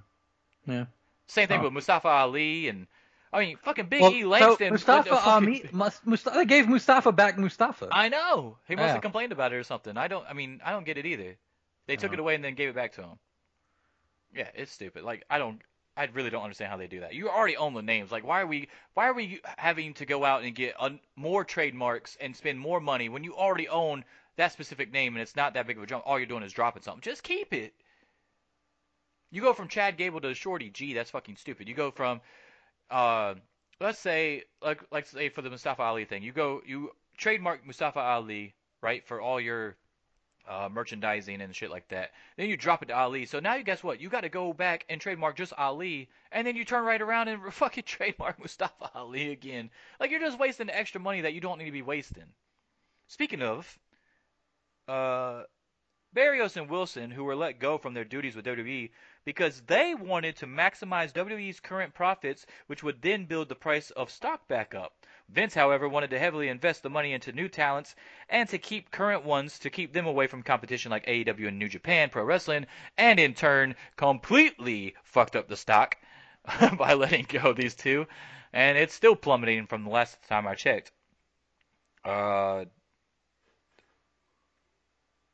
Yeah. 0.67 0.87
Same 1.27 1.49
thing 1.49 1.61
Oh. 1.61 1.65
with 1.65 1.73
Mustafa 1.75 2.09
Ali 2.09 2.69
and 2.69 2.87
I 3.33 3.41
mean, 3.41 3.57
fucking 3.57 3.87
Big 3.87 4.01
Well, 4.01 4.13
E 4.13 4.23
so 4.23 4.29
Langston. 4.29 4.71
Mustafa 4.71 4.99
with 4.99 5.05
the 5.11 5.17
fucking- 5.17 5.29
Ami, 5.49 5.63
Mus- 5.73 6.01
Mustafa, 6.05 6.37
they 6.39 6.45
gave 6.45 6.69
Mustafa 6.69 7.11
back 7.13 7.37
Mustafa. 7.37 7.89
I 7.91 8.09
know. 8.09 8.59
He 8.69 8.77
must 8.77 8.87
Yeah. 8.87 8.93
have 8.93 9.03
complained 9.03 9.33
about 9.33 9.53
it 9.53 9.57
or 9.57 9.65
something. 9.65 9.97
I 9.97 10.07
don't. 10.07 10.25
I 10.29 10.35
mean, 10.35 10.61
I 10.65 10.71
don't 10.71 10.85
get 10.85 10.99
it 10.99 11.05
either. 11.07 11.37
They 11.87 11.97
took 11.97 12.11
Uh-huh. 12.11 12.15
it 12.15 12.21
away 12.21 12.35
and 12.37 12.45
then 12.45 12.55
gave 12.55 12.69
it 12.69 12.77
back 12.77 12.93
to 12.93 13.03
him. 13.03 13.19
Yeah, 14.33 14.49
it's 14.55 14.71
stupid. 14.71 15.03
Like 15.03 15.25
I 15.29 15.39
don't. 15.39 15.61
I 15.97 16.05
really 16.13 16.31
don't 16.31 16.43
understand 16.43 16.71
how 16.71 16.77
they 16.77 16.87
do 16.87 17.01
that. 17.01 17.15
You 17.15 17.29
already 17.29 17.57
own 17.57 17.75
the 17.75 17.83
names. 17.83 18.11
Like 18.11 18.27
why 18.27 18.41
are 18.41 18.47
we? 18.47 18.69
Why 18.95 19.09
are 19.09 19.15
we 19.15 19.41
having 19.59 19.95
to 19.95 20.07
go 20.07 20.25
out 20.25 20.43
and 20.43 20.55
get 20.55 20.75
un, 20.79 21.01
more 21.17 21.45
trademarks 21.45 22.17
and 22.21 22.35
spend 22.35 22.59
more 22.59 22.81
money 22.81 23.09
when 23.09 23.25
you 23.25 23.35
already 23.35 23.69
own 23.69 24.05
that 24.37 24.53
specific 24.53 24.93
name 24.93 25.15
and 25.15 25.23
it's 25.23 25.37
not 25.37 25.55
that 25.55 25.67
big 25.67 25.77
of 25.77 25.83
a 25.83 25.87
jump? 25.87 26.05
All 26.07 26.19
you're 26.19 26.27
doing 26.27 26.43
is 26.43 26.53
dropping 26.53 26.83
something. 26.83 27.03
Just 27.03 27.23
keep 27.23 27.53
it. 27.53 27.75
You 29.31 29.41
go 29.41 29.53
from 29.53 29.69
Chad 29.69 29.97
Gable 29.97 30.21
to 30.21 30.35
Shorty 30.35 30.71
G. 30.71 30.95
That's 30.95 31.11
fucking 31.11 31.37
stupid. 31.37 31.69
You 31.69 31.75
go 31.75 31.91
from, 31.91 32.21
uh, 32.91 33.35
let's 33.81 33.99
say 33.99 34.45
like 34.63 34.81
like 34.91 35.07
say 35.07 35.29
for 35.29 35.43
the 35.43 35.51
Mustafa 35.51 35.83
Ali 35.83 36.05
thing. 36.05 36.23
You 36.23 36.33
go 36.33 36.63
you 36.67 36.91
trademark 37.17 37.65
Mustafa 37.67 38.01
Ali 38.01 38.55
right 38.83 39.07
for 39.07 39.21
all 39.21 39.41
your 39.41 39.77
uh, 40.49 40.69
merchandising 40.71 41.41
and 41.41 41.55
shit 41.55 41.71
like 41.71 41.89
that. 41.89 42.13
Then 42.37 42.49
you 42.49 42.57
drop 42.57 42.83
it 42.83 42.87
to 42.87 42.95
Ali. 42.95 43.27
So 43.27 43.41
now 43.41 43.55
you 43.55 43.65
guess 43.65 43.83
what? 43.83 44.01
You 44.01 44.09
got 44.09 44.23
to 44.23 44.29
go 44.29 44.53
back 44.53 44.85
and 44.89 45.01
trademark 45.01 45.37
just 45.37 45.53
Ali, 45.57 46.09
and 46.33 46.47
then 46.47 46.57
you 46.57 46.65
turn 46.65 46.85
right 46.85 47.01
around 47.01 47.29
and 47.29 47.41
fucking 47.53 47.85
trademark 47.85 48.39
Mustafa 48.39 48.91
Ali 48.95 49.31
again. 49.31 49.71
Like 50.01 50.11
you're 50.11 50.21
just 50.21 50.39
wasting 50.39 50.67
the 50.67 50.79
extra 50.79 51.01
money 51.01 51.23
that 51.23 51.35
you 51.35 51.41
don't 51.41 51.59
need 51.59 51.67
to 51.67 51.73
be 51.73 51.83
wasting. 51.83 52.25
Speaking 53.09 53.43
of, 53.43 53.79
uh, 54.89 55.45
Barrios 56.15 56.57
and 56.57 56.71
Wilson, 56.71 57.11
who 57.11 57.25
were 57.25 57.35
let 57.35 57.59
go 57.59 57.77
from 57.77 57.93
their 57.93 58.05
duties 58.05 58.37
with 58.37 58.45
WWE 58.45 58.91
because 59.25 59.63
they 59.63 59.95
wanted 59.95 60.37
to 60.37 60.47
maximize 60.47 61.13
WWE's 61.13 61.59
current 61.59 61.93
profits, 61.93 62.47
which 62.69 62.85
would 62.85 63.03
then 63.03 63.25
build 63.25 63.49
the 63.49 63.57
price 63.57 63.91
of 63.91 64.11
stock 64.11 64.47
back 64.47 64.75
up. 64.75 65.04
Vince, 65.29 65.55
however, 65.55 65.89
wanted 65.89 66.11
to 66.11 66.19
heavily 66.19 66.49
invest 66.49 66.83
the 66.83 66.91
money 66.91 67.13
into 67.13 67.33
new 67.33 67.49
talents 67.49 67.97
and 68.29 68.49
to 68.49 68.59
keep 68.59 68.91
current 68.91 69.25
ones 69.25 69.59
to 69.59 69.71
keep 69.71 69.93
them 69.93 70.07
away 70.07 70.27
from 70.27 70.43
competition 70.43 70.91
like 70.91 71.07
AEW 71.07 71.49
and 71.49 71.59
New 71.59 71.69
Japan 71.69 72.11
Pro 72.11 72.25
Wrestling, 72.25 72.67
and 72.97 73.19
in 73.19 73.35
turn 73.35 73.75
completely 73.97 74.95
fucked 75.03 75.35
up 75.35 75.49
the 75.49 75.57
stock 75.57 75.97
by 76.79 76.95
letting 76.95 77.25
go 77.29 77.53
these 77.53 77.75
two, 77.75 78.07
and 78.53 78.77
it's 78.79 78.95
still 78.95 79.17
plummeting 79.17 79.67
from 79.67 79.85
the 79.85 79.91
last 79.91 80.23
time 80.29 80.47
I 80.47 80.55
checked. 80.55 80.93
Uh, 82.05 82.67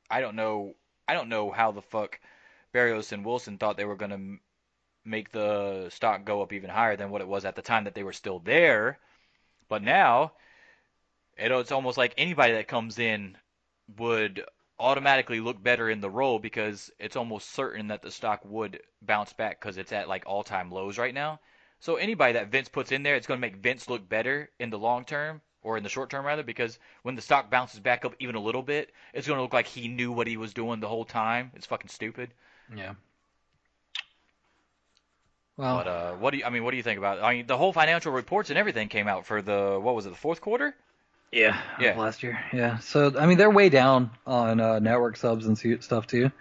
I 0.09 0.21
don't 0.21 0.37
know. 0.37 0.75
I 1.09 1.15
don't 1.15 1.29
know 1.29 1.51
how 1.51 1.73
the 1.73 1.83
fuck 1.83 2.21
Barrios 2.73 3.13
and 3.13 3.25
Wilson 3.25 3.59
thought 3.59 3.77
they 3.77 3.85
were 3.85 3.97
gonna 3.97 4.15
m- 4.15 4.41
make 5.05 5.31
the 5.33 5.91
stock 5.91 6.25
go 6.25 6.43
up 6.43 6.53
even 6.53 6.71
higher 6.71 6.97
than 6.97 7.11
what 7.11 7.21
it 7.21 7.29
was 7.29 7.45
at 7.45 7.57
the 7.57 7.63
time 7.63 7.85
that 7.85 7.95
they 7.95 8.05
were 8.05 8.13
still 8.13 8.39
there. 8.39 8.99
But 9.71 9.83
now, 9.83 10.33
it, 11.39 11.51
it's 11.51 11.73
almost 11.73 11.97
like 11.97 12.13
anybody 12.19 12.53
that 12.55 12.69
comes 12.69 12.99
in 12.99 13.39
would 13.97 14.45
automatically 14.79 15.41
look 15.41 15.63
better 15.63 15.89
in 15.89 16.01
the 16.01 16.11
role 16.11 16.39
because 16.39 16.91
it's 16.99 17.17
almost 17.17 17.53
certain 17.53 17.89
that 17.89 18.03
the 18.03 18.11
stock 18.11 18.41
would 18.45 18.81
bounce 19.01 19.33
back 19.33 19.61
because 19.61 19.79
it's 19.79 19.93
at 19.93 20.09
like 20.09 20.25
all-time 20.27 20.71
lows 20.71 20.99
right 20.99 21.15
now. 21.15 21.39
So 21.79 21.97
anybody 21.97 22.35
that 22.35 22.49
Vince 22.51 22.69
puts 22.69 22.91
in 22.91 23.05
there, 23.05 23.15
it's 23.15 23.27
going 23.27 23.39
to 23.39 23.47
make 23.47 23.57
Vince 23.57 23.89
look 23.89 24.07
better 24.07 24.51
in 24.59 24.71
the 24.71 24.79
long 24.79 25.05
term 25.05 25.41
or 25.63 25.77
in 25.77 25.85
the 25.85 25.89
short 25.89 26.11
term 26.11 26.27
rather 26.27 26.43
because 26.43 26.79
when 27.03 27.15
the 27.15 27.23
stock 27.23 27.49
bounces 27.49 27.81
back 27.81 28.05
up 28.05 28.15
even 28.19 28.35
a 28.35 28.41
little 28.41 28.63
bit, 28.63 28.93
it's 29.15 29.27
going 29.27 29.39
to 29.39 29.43
look 29.43 29.53
like 29.53 29.69
he 29.69 29.87
knew 29.87 30.11
what 30.11 30.27
he 30.27 30.37
was 30.37 30.53
doing 30.53 30.81
the 30.81 30.89
whole 30.89 31.05
time. 31.05 31.53
It's 31.55 31.67
fucking 31.67 31.91
stupid. 31.91 32.35
Yeah. 32.75 32.95
Well, 35.61 35.77
But 35.77 35.87
uh, 35.87 36.13
what 36.15 36.31
do 36.31 36.39
you? 36.39 36.45
I 36.45 36.51
mean, 36.51 36.65
what 36.65 36.71
do 36.71 36.79
you 36.79 36.83
think 36.83 36.97
about? 36.99 37.19
It? 37.19 37.23
I 37.23 37.35
mean, 37.35 37.47
the 37.47 37.59
whole 37.59 37.73
financial 37.73 38.13
reports 38.13 38.49
and 38.49 38.59
everything 38.59 38.89
came 38.89 39.07
out 39.07 39.27
for 39.27 39.43
the 39.43 39.79
what 39.81 39.95
was 39.95 40.07
it, 40.07 40.11
the 40.11 40.17
fourth 40.17 40.41
quarter? 40.41 40.75
yeah, 41.33 41.61
Yeah. 41.79 41.97
last 41.99 42.23
year. 42.23 42.41
Yeah. 42.53 42.79
So 42.79 43.13
I 43.19 43.27
mean, 43.27 43.37
they're 43.37 43.51
way 43.51 43.69
down 43.69 44.11
on 44.27 44.59
uh, 44.59 44.79
network 44.79 45.17
subs 45.19 45.47
and 45.47 45.57
stuff 45.83 46.07
too. 46.07 46.33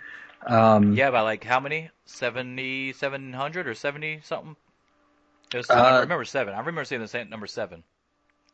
Um, 0.47 0.93
Yeah, 0.93 1.11
by 1.11 1.21
like 1.21 1.43
how 1.43 1.59
many? 1.59 1.89
Seventy, 2.05 2.93
seven 2.93 3.33
hundred 3.33 3.67
or 3.67 3.75
seventy 3.75 4.21
something. 4.23 4.55
It 5.53 5.57
was, 5.57 5.69
Uh, 5.69 5.73
I 5.73 5.99
remember 5.99 6.23
seven. 6.25 6.53
I 6.53 6.59
remember 6.59 6.85
seeing 6.85 7.01
the 7.01 7.07
same 7.07 7.29
number 7.29 7.45
seven. 7.47 7.83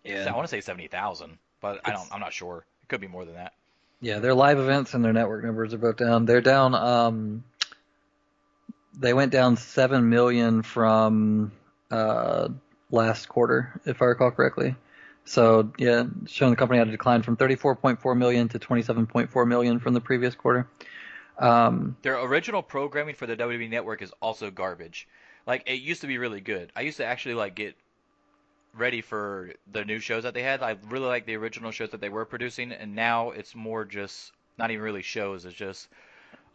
Yeah. 0.04 0.26
I 0.28 0.36
want 0.36 0.46
to 0.46 0.50
say 0.50 0.62
seventy 0.62 0.88
thousand, 0.88 1.38
but 1.62 1.80
I 1.86 1.92
don't. 1.92 2.12
I'm 2.12 2.20
not 2.20 2.34
sure. 2.34 2.66
It 2.84 2.88
could 2.90 3.02
be 3.02 3.08
more 3.08 3.24
than 3.24 3.36
that. 3.36 3.54
Yeah, 4.02 4.20
their 4.20 4.34
live 4.34 4.60
events 4.60 4.94
and 4.94 5.06
their 5.06 5.14
network 5.14 5.44
numbers 5.44 5.74
are 5.74 5.78
both 5.78 5.98
down. 5.98 6.26
They're 6.26 6.42
down. 6.42 6.76
Um, 6.76 7.44
they 8.98 9.14
went 9.14 9.32
down 9.32 9.58
seven 9.58 10.10
million 10.10 10.62
from 10.62 11.52
uh, 11.92 12.50
last 12.92 13.28
quarter, 13.28 13.80
if 13.86 14.02
I 14.02 14.06
recall 14.06 14.32
correctly. 14.32 14.76
So 15.26 15.72
yeah, 15.78 16.06
showing 16.28 16.52
the 16.52 16.58
company 16.58 16.78
had 16.78 16.88
a 16.88 16.92
decline 16.92 17.24
from 17.24 17.36
34.4 17.36 18.18
million 18.18 18.48
to 18.50 18.60
27.4 18.60 19.48
million 19.48 19.80
from 19.80 19.94
the 19.94 20.02
previous 20.02 20.36
quarter. 20.36 20.68
Um, 21.38 21.98
Their 22.04 22.24
original 22.24 22.62
programming 22.62 23.16
for 23.16 23.26
the 23.26 23.36
WWE 23.36 23.70
Network 23.70 24.02
is 24.02 24.12
also 24.22 24.52
garbage. 24.52 25.08
Like 25.48 25.64
it 25.66 25.82
used 25.82 26.02
to 26.02 26.08
be 26.08 26.18
really 26.18 26.42
good. 26.42 26.72
I 26.76 26.82
used 26.82 26.98
to 26.98 27.06
actually 27.06 27.36
like 27.36 27.56
get 27.56 27.76
ready 28.76 29.02
for 29.02 29.52
the 29.72 29.84
new 29.84 30.00
shows 30.00 30.24
that 30.24 30.34
they 30.34 30.44
had. 30.44 30.62
I 30.62 30.78
really 30.90 31.08
like 31.08 31.26
the 31.26 31.36
original 31.36 31.72
shows 31.72 31.92
that 31.92 32.02
they 32.02 32.10
were 32.10 32.26
producing, 32.26 32.72
and 32.72 32.96
now 32.96 33.32
it's 33.32 33.56
more 33.56 33.86
just 33.86 34.32
not 34.58 34.72
even 34.72 34.84
really 34.84 35.02
shows. 35.02 35.46
It's 35.46 35.56
just 35.56 35.88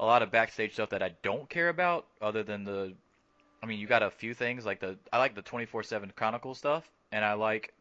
a 0.00 0.04
lot 0.04 0.22
of 0.22 0.32
backstage 0.32 0.72
stuff 0.72 0.88
that 0.90 1.02
I 1.02 1.12
don't 1.22 1.48
care 1.48 1.68
about, 1.68 2.06
other 2.20 2.42
than 2.42 2.64
the. 2.64 2.94
I 3.62 3.66
mean, 3.66 3.78
you 3.78 3.86
got 3.86 4.02
a 4.02 4.10
few 4.10 4.32
things 4.34 4.64
like 4.64 4.80
the 4.80 4.98
I 5.12 5.18
like 5.18 5.34
the 5.34 5.42
24/7 5.42 6.16
Chronicle 6.16 6.54
stuff, 6.54 6.90
and 7.12 7.24
I 7.24 7.34
like 7.34 7.72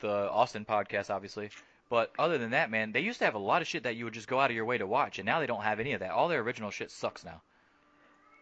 the 0.00 0.30
Austin 0.30 0.64
podcast, 0.64 1.08
obviously. 1.08 1.50
But 1.88 2.12
other 2.18 2.38
than 2.38 2.50
that, 2.50 2.70
man, 2.70 2.92
they 2.92 3.00
used 3.00 3.20
to 3.20 3.24
have 3.24 3.34
a 3.34 3.38
lot 3.38 3.62
of 3.62 3.68
shit 3.68 3.84
that 3.84 3.96
you 3.96 4.04
would 4.04 4.14
just 4.14 4.28
go 4.28 4.38
out 4.38 4.50
of 4.50 4.56
your 4.56 4.64
way 4.64 4.78
to 4.78 4.86
watch, 4.86 5.18
and 5.18 5.26
now 5.26 5.40
they 5.40 5.46
don't 5.46 5.62
have 5.62 5.80
any 5.80 5.92
of 5.92 6.00
that. 6.00 6.10
All 6.10 6.28
their 6.28 6.40
original 6.40 6.70
shit 6.70 6.90
sucks 6.90 7.24
now. 7.24 7.40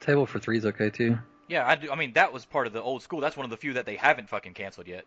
table 0.01 0.27
for 0.27 0.39
three 0.39 0.59
is 0.59 0.67
okay 0.67 0.91
too. 0.91 1.19
Yeah, 1.49 1.67
I, 1.67 1.77
do, 1.77 1.91
I 1.91 1.97
mean 1.97 2.13
that 2.15 2.33
was 2.33 2.45
part 2.45 2.67
of 2.67 2.73
the 2.73 2.83
old 2.83 3.03
school. 3.03 3.21
That's 3.21 3.37
one 3.37 3.45
of 3.45 3.51
the 3.51 3.57
few 3.57 3.75
that 3.75 3.87
they 3.87 3.97
haven't 3.97 4.29
fucking 4.29 4.55
canceled 4.55 4.87
yet. 4.87 5.05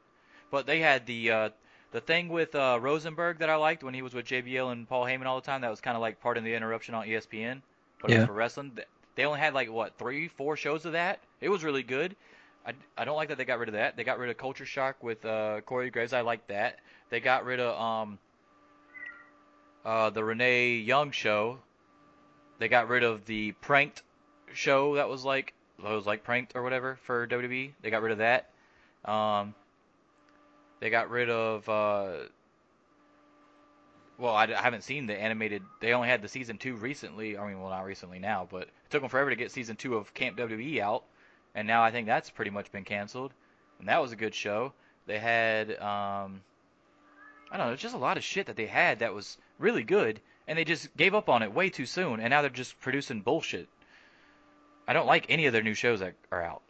But 0.52 0.66
they 0.68 0.80
had 0.80 1.06
the 1.06 1.32
uh, 1.32 1.50
the 1.92 2.02
thing 2.02 2.30
with 2.30 2.54
uh, 2.54 2.80
Rosenberg 2.82 3.40
that 3.40 3.50
I 3.50 3.56
liked 3.56 3.84
when 3.84 3.94
he 3.94 4.02
was 4.02 4.14
with 4.14 4.26
JBL 4.26 4.72
and 4.72 4.88
Paul 4.88 5.06
Heyman 5.06 5.26
all 5.26 5.40
the 5.40 5.46
time. 5.46 5.62
That 5.62 5.72
was 5.72 5.82
kind 5.82 5.96
of 5.96 6.02
like 6.02 6.20
part 6.22 6.38
of 6.38 6.44
the 6.44 6.54
interruption 6.54 6.96
on 6.96 7.06
ESPN, 7.08 7.62
but 8.02 8.12
Yeah. 8.12 8.26
for 8.26 8.34
wrestling. 8.34 8.78
They 9.16 9.26
only 9.26 9.40
had 9.40 9.54
like 9.54 9.72
what 9.72 9.98
three, 9.98 10.28
four 10.28 10.56
shows 10.58 10.86
of 10.86 10.94
that. 10.94 11.20
It 11.42 11.50
was 11.50 11.64
really 11.64 11.84
good. 11.84 12.16
I, 12.66 12.74
I 12.98 13.06
don't 13.06 13.16
like 13.16 13.30
that 13.30 13.38
they 13.38 13.46
got 13.46 13.60
rid 13.60 13.70
of 13.70 13.74
that. 13.74 13.98
They 13.98 14.04
got 14.04 14.20
rid 14.20 14.30
of 14.30 14.38
Culture 14.38 14.66
Shock 14.66 15.04
with 15.04 15.26
uh, 15.26 15.62
Corey 15.62 15.90
Graves. 15.90 16.14
I 16.14 16.22
like 16.22 16.48
that. 16.48 16.80
They 17.10 17.20
got 17.20 17.44
rid 17.46 17.60
of 17.60 17.80
um 17.80 18.20
uh, 19.86 20.10
the 20.12 20.24
Renee 20.24 20.76
Young 20.76 21.12
show. 21.12 21.60
They 22.60 22.68
got 22.68 22.88
rid 22.88 23.04
of 23.04 23.26
the 23.26 23.54
pranked 23.54 24.04
show 24.54 24.96
that 24.96 25.10
was 25.10 25.26
like 25.26 25.54
that 25.82 25.92
was 25.92 26.06
like 26.06 26.24
pranked 26.24 26.56
or 26.56 26.62
whatever 26.62 26.98
for 27.04 27.28
WWE. 27.28 27.72
They 27.82 27.90
got 27.90 28.04
rid 28.04 28.12
of 28.12 28.20
that. 28.20 28.50
Um, 29.06 29.56
they 30.80 30.90
got 30.90 31.10
rid 31.10 31.30
of. 31.30 31.68
Uh, 31.68 32.12
well, 34.22 34.36
I, 34.36 34.44
I 34.44 34.62
haven't 34.62 34.84
seen 34.84 35.08
the 35.08 35.20
animated. 35.20 35.64
They 35.80 35.94
only 35.94 36.08
had 36.08 36.22
the 36.22 36.28
season 36.28 36.58
two 36.58 36.76
recently. 36.76 37.38
I 37.38 37.48
mean, 37.48 37.60
well, 37.60 37.72
not 37.72 37.86
recently 37.86 38.20
now, 38.20 38.48
but 38.50 38.64
it 38.64 38.70
took 38.92 39.02
them 39.02 39.10
forever 39.10 39.32
to 39.32 39.36
get 39.36 39.52
season 39.52 39.76
two 39.76 39.96
of 39.96 40.14
Camp 40.14 40.38
WWE 40.38 40.80
out, 40.80 41.04
and 41.56 41.68
now 41.68 41.82
I 41.82 41.92
think 41.92 42.06
that's 42.06 42.30
pretty 42.30 42.52
much 42.52 42.72
been 42.72 42.84
canceled. 42.84 43.34
And 43.80 43.88
that 43.90 44.02
was 44.02 44.12
a 44.12 44.16
good 44.16 44.36
show. 44.36 44.74
They 45.08 45.18
had. 45.18 45.72
Um, 45.72 46.42
I 47.52 47.58
don't 47.58 47.68
know. 47.68 47.74
It's 47.74 47.82
just 47.82 47.96
a 47.96 47.98
lot 47.98 48.18
of 48.18 48.24
shit 48.24 48.46
that 48.46 48.56
they 48.56 48.68
had 48.68 49.00
that 49.00 49.14
was 49.14 49.38
really 49.58 49.84
good, 49.84 50.22
and 50.48 50.58
they 50.58 50.64
just 50.64 50.96
gave 50.96 51.16
up 51.16 51.28
on 51.28 51.42
it 51.42 51.54
way 51.54 51.70
too 51.70 51.88
soon, 51.88 52.20
and 52.20 52.30
now 52.30 52.42
they're 52.42 52.52
just 52.52 52.80
producing 52.80 53.22
bullshit. 53.22 53.68
I 54.88 54.94
don't 54.94 55.08
like 55.08 55.26
any 55.30 55.48
of 55.48 55.54
their 55.54 55.64
new 55.64 55.74
shows 55.74 56.00
that 56.00 56.14
are 56.32 56.44
out. 56.44 56.62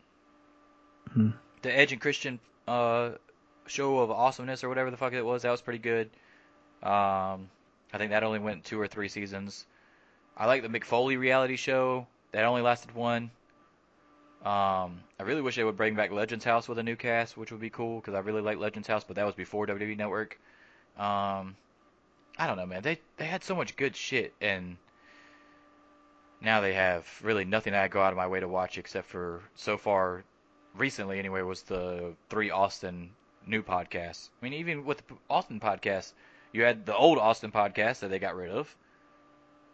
Hmm. 1.14 1.32
The 1.62 1.78
Edge 1.78 1.92
and 1.92 2.02
Christian 2.02 2.40
uh, 2.68 3.12
show 3.68 4.00
of 4.00 4.10
awesomeness 4.10 4.64
or 4.64 4.70
whatever 4.70 4.90
the 4.90 4.98
fuck 4.98 5.14
it 5.14 5.22
was, 5.22 5.42
that 5.42 5.52
was 5.52 5.62
pretty 5.62 5.80
good. 5.80 6.10
Um, 6.84 7.50
I 7.94 7.98
think 7.98 8.12
that 8.12 8.24
only 8.24 8.39
went 8.39 8.63
two 8.63 8.80
or 8.80 8.88
three 8.88 9.08
seasons. 9.08 9.65
I 10.38 10.46
like 10.48 10.62
the 10.62 10.70
McFoley 10.70 11.20
reality 11.20 11.56
show. 11.56 12.08
That 12.32 12.46
only 12.46 12.62
lasted 12.62 12.96
one. 12.96 13.32
Um, 14.44 15.02
I 15.20 15.24
really 15.24 15.41
wish 15.41 15.56
they 15.56 15.63
would 15.63 15.78
bring 15.78 15.94
back 15.94 16.12
Legends 16.12 16.44
House 16.46 16.67
with 16.67 16.80
a 16.80 16.84
new 16.84 16.96
cast, 16.96 17.38
which 17.38 17.52
would 17.52 17.62
be 17.62 17.70
cool 17.70 18.00
because 18.00 18.15
I 18.15 18.20
really 18.20 18.41
like 18.41 18.58
Legends 18.58 18.88
House, 18.88 19.04
but 19.04 19.15
that 19.17 19.26
was 19.26 19.36
before 19.36 19.67
WWE 19.67 19.98
Network. 19.98 20.39
Um, 20.98 21.56
I 22.39 22.48
don't 22.48 22.58
know, 22.58 22.65
man. 22.65 22.82
They 22.82 23.00
they 23.17 23.26
had 23.26 23.44
so 23.44 23.56
much 23.56 23.76
good 23.76 23.96
shit, 23.96 24.34
and 24.41 24.78
now 26.41 26.60
they 26.60 26.74
have 26.74 27.08
really 27.22 27.46
nothing 27.46 27.76
I 27.76 27.88
go 27.88 28.02
out 28.02 28.13
of 28.13 28.17
my 28.17 28.26
way 28.26 28.39
to 28.39 28.48
watch 28.48 28.80
except 28.80 29.08
for 29.08 29.41
so 29.54 29.78
far, 29.78 30.24
recently 30.76 31.20
anyway, 31.20 31.44
was 31.44 31.62
the 31.62 32.15
three 32.30 32.50
Austin 32.50 33.12
new 33.46 33.62
podcasts. 33.62 34.30
I 34.41 34.46
mean, 34.46 34.54
even 34.54 34.86
with 34.86 35.06
the 35.08 35.15
Austin 35.30 35.60
podcast, 35.60 36.13
you 36.52 36.64
had 36.64 36.86
the 36.86 36.96
old 36.96 37.18
Austin 37.18 37.52
podcast 37.52 38.00
that 38.00 38.10
they 38.10 38.20
got 38.20 38.36
rid 38.36 38.52
of. 38.52 38.74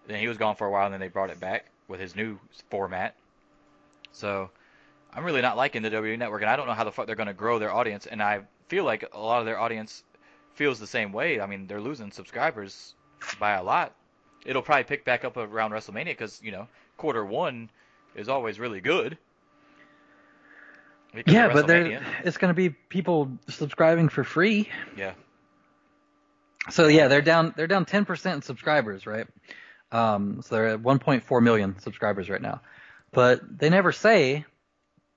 Then 0.08 0.20
he 0.20 0.28
was 0.28 0.38
gone 0.38 0.56
for 0.56 0.68
a 0.68 0.72
while, 0.72 0.86
and 0.86 0.94
then 0.94 1.02
they 1.02 1.10
brought 1.10 1.30
it 1.30 1.40
back 1.40 1.66
with 1.88 2.00
his 2.00 2.16
new 2.16 2.40
format. 2.70 3.16
So, 4.12 4.50
I'm 5.14 5.24
really 5.24 5.42
not 5.42 5.58
liking 5.58 5.82
the 5.82 5.90
WWE 5.90 6.18
Network, 6.18 6.42
and 6.42 6.50
I 6.50 6.56
don't 6.56 6.68
know 6.68 6.74
how 6.74 6.84
the 6.84 6.92
fuck 6.92 7.08
they're 7.08 7.16
going 7.16 7.28
to 7.28 7.34
grow 7.34 7.60
their 7.60 7.74
audience. 7.74 8.06
And 8.06 8.22
I 8.22 8.42
feel 8.68 8.84
like 8.84 9.04
a 9.14 9.20
lot 9.20 9.40
of 9.40 9.46
their 9.46 9.60
audience 9.60 10.04
feels 10.54 10.80
the 10.80 10.88
same 10.88 11.12
way. 11.12 11.40
I 11.40 11.46
mean, 11.46 11.68
they're 11.68 11.82
losing 11.82 12.12
subscribers 12.12 12.96
by 13.40 13.54
a 13.54 13.64
lot. 13.64 13.94
It'll 14.46 14.62
probably 14.62 14.84
pick 14.84 15.06
back 15.06 15.26
up 15.26 15.38
around 15.38 15.72
WrestleMania 15.72 16.06
because 16.06 16.42
you 16.44 16.52
know 16.52 16.68
quarter 16.98 17.26
one 17.26 17.70
is 18.16 18.30
always 18.30 18.60
really 18.60 18.82
good. 18.82 19.18
Yeah, 21.26 21.52
but 21.52 21.70
it's 21.70 22.38
going 22.38 22.50
to 22.50 22.54
be 22.54 22.70
people 22.70 23.32
subscribing 23.48 24.10
for 24.10 24.24
free. 24.24 24.70
Yeah. 24.96 25.14
So 26.70 26.88
yeah, 26.88 27.08
they're 27.08 27.22
down 27.22 27.54
they're 27.56 27.68
down 27.68 27.86
10% 27.86 28.34
in 28.34 28.42
subscribers, 28.42 29.06
right? 29.06 29.28
Um, 29.92 30.42
so 30.42 30.56
they're 30.56 30.68
at 30.68 30.82
1.4 30.82 31.44
million 31.44 31.80
subscribers 31.80 32.30
right 32.30 32.42
now. 32.42 32.62
But 33.12 33.42
they 33.60 33.70
never 33.70 33.92
say 33.92 34.46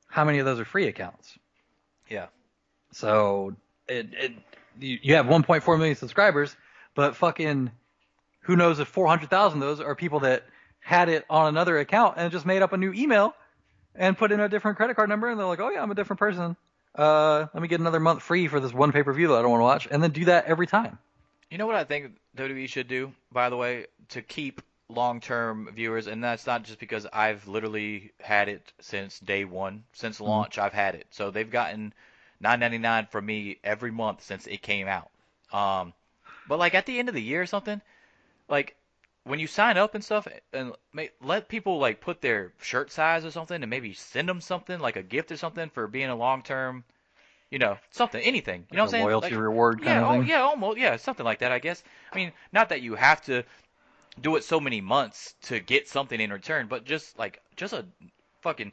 how 0.07 0.25
many 0.25 0.39
of 0.39 0.47
those 0.47 0.61
are 0.61 0.65
free 0.65 0.87
accounts. 0.87 1.39
Yeah. 2.09 2.27
So 2.93 3.57
it, 3.89 4.09
it 4.13 4.33
you, 4.79 4.99
you 5.03 5.15
have 5.15 5.27
1.4 5.27 5.79
million 5.79 5.97
subscribers, 5.97 6.55
but 6.95 7.17
fucking 7.17 7.71
who 8.43 8.57
knows 8.57 8.79
if 8.81 8.89
400,000 8.89 9.63
of 9.63 9.69
those 9.69 9.81
are 9.81 9.95
people 9.95 10.21
that 10.21 10.45
had 10.81 11.09
it 11.09 11.25
on 11.29 11.49
another 11.49 11.79
account 11.79 12.15
and 12.17 12.33
just 12.33 12.47
made 12.47 12.63
up 12.63 12.73
a 12.73 12.77
new 12.77 12.93
email 12.93 13.35
and 13.95 14.17
put 14.17 14.33
in 14.33 14.41
a 14.41 14.49
different 14.49 14.77
credit 14.77 14.97
card 14.97 15.09
number 15.09 15.29
and 15.29 15.39
they're 15.39 15.47
like, 15.47 15.61
"Oh 15.61 15.71
yeah, 15.71 15.83
I'm 15.83 15.91
a 15.91 15.95
different 15.95 16.19
person. 16.19 16.57
Uh, 16.95 17.47
let 17.53 17.63
me 17.63 17.69
get 17.69 17.81
another 17.81 18.01
month 18.01 18.23
free 18.23 18.49
for 18.49 18.61
this 18.61 18.73
one 18.73 18.93
pay-per-view 18.93 19.29
that 19.29 19.35
I 19.39 19.43
don't 19.43 19.51
want 19.51 19.61
to 19.61 19.65
watch." 19.65 19.89
And 19.91 20.03
then 20.03 20.11
do 20.11 20.25
that 20.27 20.47
every 20.47 20.67
time. 20.67 20.99
You 21.51 21.59
know 21.59 21.67
what 21.67 21.77
I 21.77 21.85
think 21.85 22.13
WWE 22.37 22.69
should 22.69 22.87
do, 22.87 23.13
by 23.33 23.51
the 23.51 23.57
way, 23.57 23.87
to 24.11 24.23
keep 24.23 24.63
long-term 24.89 25.71
viewers, 25.75 26.07
and 26.07 26.23
that's 26.23 26.47
not 26.47 26.63
just 26.63 26.79
because 26.79 27.07
I've 27.13 27.47
literally 27.49 28.13
had 28.21 28.49
it 28.49 28.73
since 28.81 29.19
day 29.19 29.45
one, 29.45 29.85
since 29.93 30.21
launch. 30.21 30.59
I've 30.59 30.73
had 30.73 30.95
it, 30.95 31.07
so 31.11 31.31
they've 31.31 31.51
gotten 31.51 31.93
9.99 32.43 33.11
from 33.11 33.27
me 33.27 33.59
every 33.65 33.91
month 33.91 34.23
since 34.23 34.47
it 34.47 34.63
came 34.63 34.87
out. 34.87 35.11
Um, 35.53 35.93
but 36.47 36.59
like 36.59 36.75
at 36.75 36.87
the 36.87 36.99
end 36.99 37.09
of 37.09 37.15
the 37.15 37.23
year 37.23 37.43
or 37.43 37.47
something, 37.47 37.81
like 38.49 38.77
when 39.25 39.41
you 39.41 39.47
sign 39.47 39.77
up 39.77 39.95
and 39.95 40.05
stuff, 40.05 40.27
and 40.53 40.73
let 41.21 41.49
people 41.49 41.79
like 41.79 42.01
put 42.01 42.21
their 42.21 42.53
shirt 42.61 42.91
size 42.93 43.25
or 43.25 43.31
something, 43.31 43.61
and 43.61 43.71
maybe 43.71 43.93
send 43.93 44.29
them 44.29 44.41
something 44.41 44.79
like 44.79 44.97
a 44.97 45.03
gift 45.03 45.33
or 45.33 45.37
something 45.37 45.69
for 45.71 45.87
being 45.87 46.11
a 46.11 46.17
long-term, 46.17 46.85
you 47.51 47.59
know, 47.59 47.77
something, 47.91 48.23
anything. 48.23 48.65
You 48.71 48.77
know 48.77 48.85
what 48.85 48.89
I'm 48.89 48.91
saying? 48.93 49.05
loyalty 49.05 49.31
Like- 49.31 49.41
reward 49.43 49.79
kind 49.79 49.87
yeah, 49.89 50.01
of 50.03 50.09
oh, 50.09 50.21
thing. 50.21 50.29
yeah, 50.29 50.41
almost, 50.41 50.79
yeah, 50.79 50.97
something 50.97 51.25
like 51.25 51.41
that, 51.41 51.53
I 51.53 51.59
guess. 51.59 51.83
I 52.13 52.17
mean, 52.17 52.33
not 52.53 52.69
that 52.69 52.81
you 52.83 52.95
have 52.95 53.21
to 53.23 53.45
do 54.21 54.37
it 54.37 54.45
so 54.45 54.61
many 54.61 54.81
months 54.81 55.35
to 55.43 55.61
get 55.61 55.89
something 55.89 56.21
in 56.21 56.33
return, 56.33 56.67
but 56.69 56.85
just 56.85 57.19
like 57.19 57.41
just 57.57 57.73
a 57.73 57.85
fucking. 58.43 58.73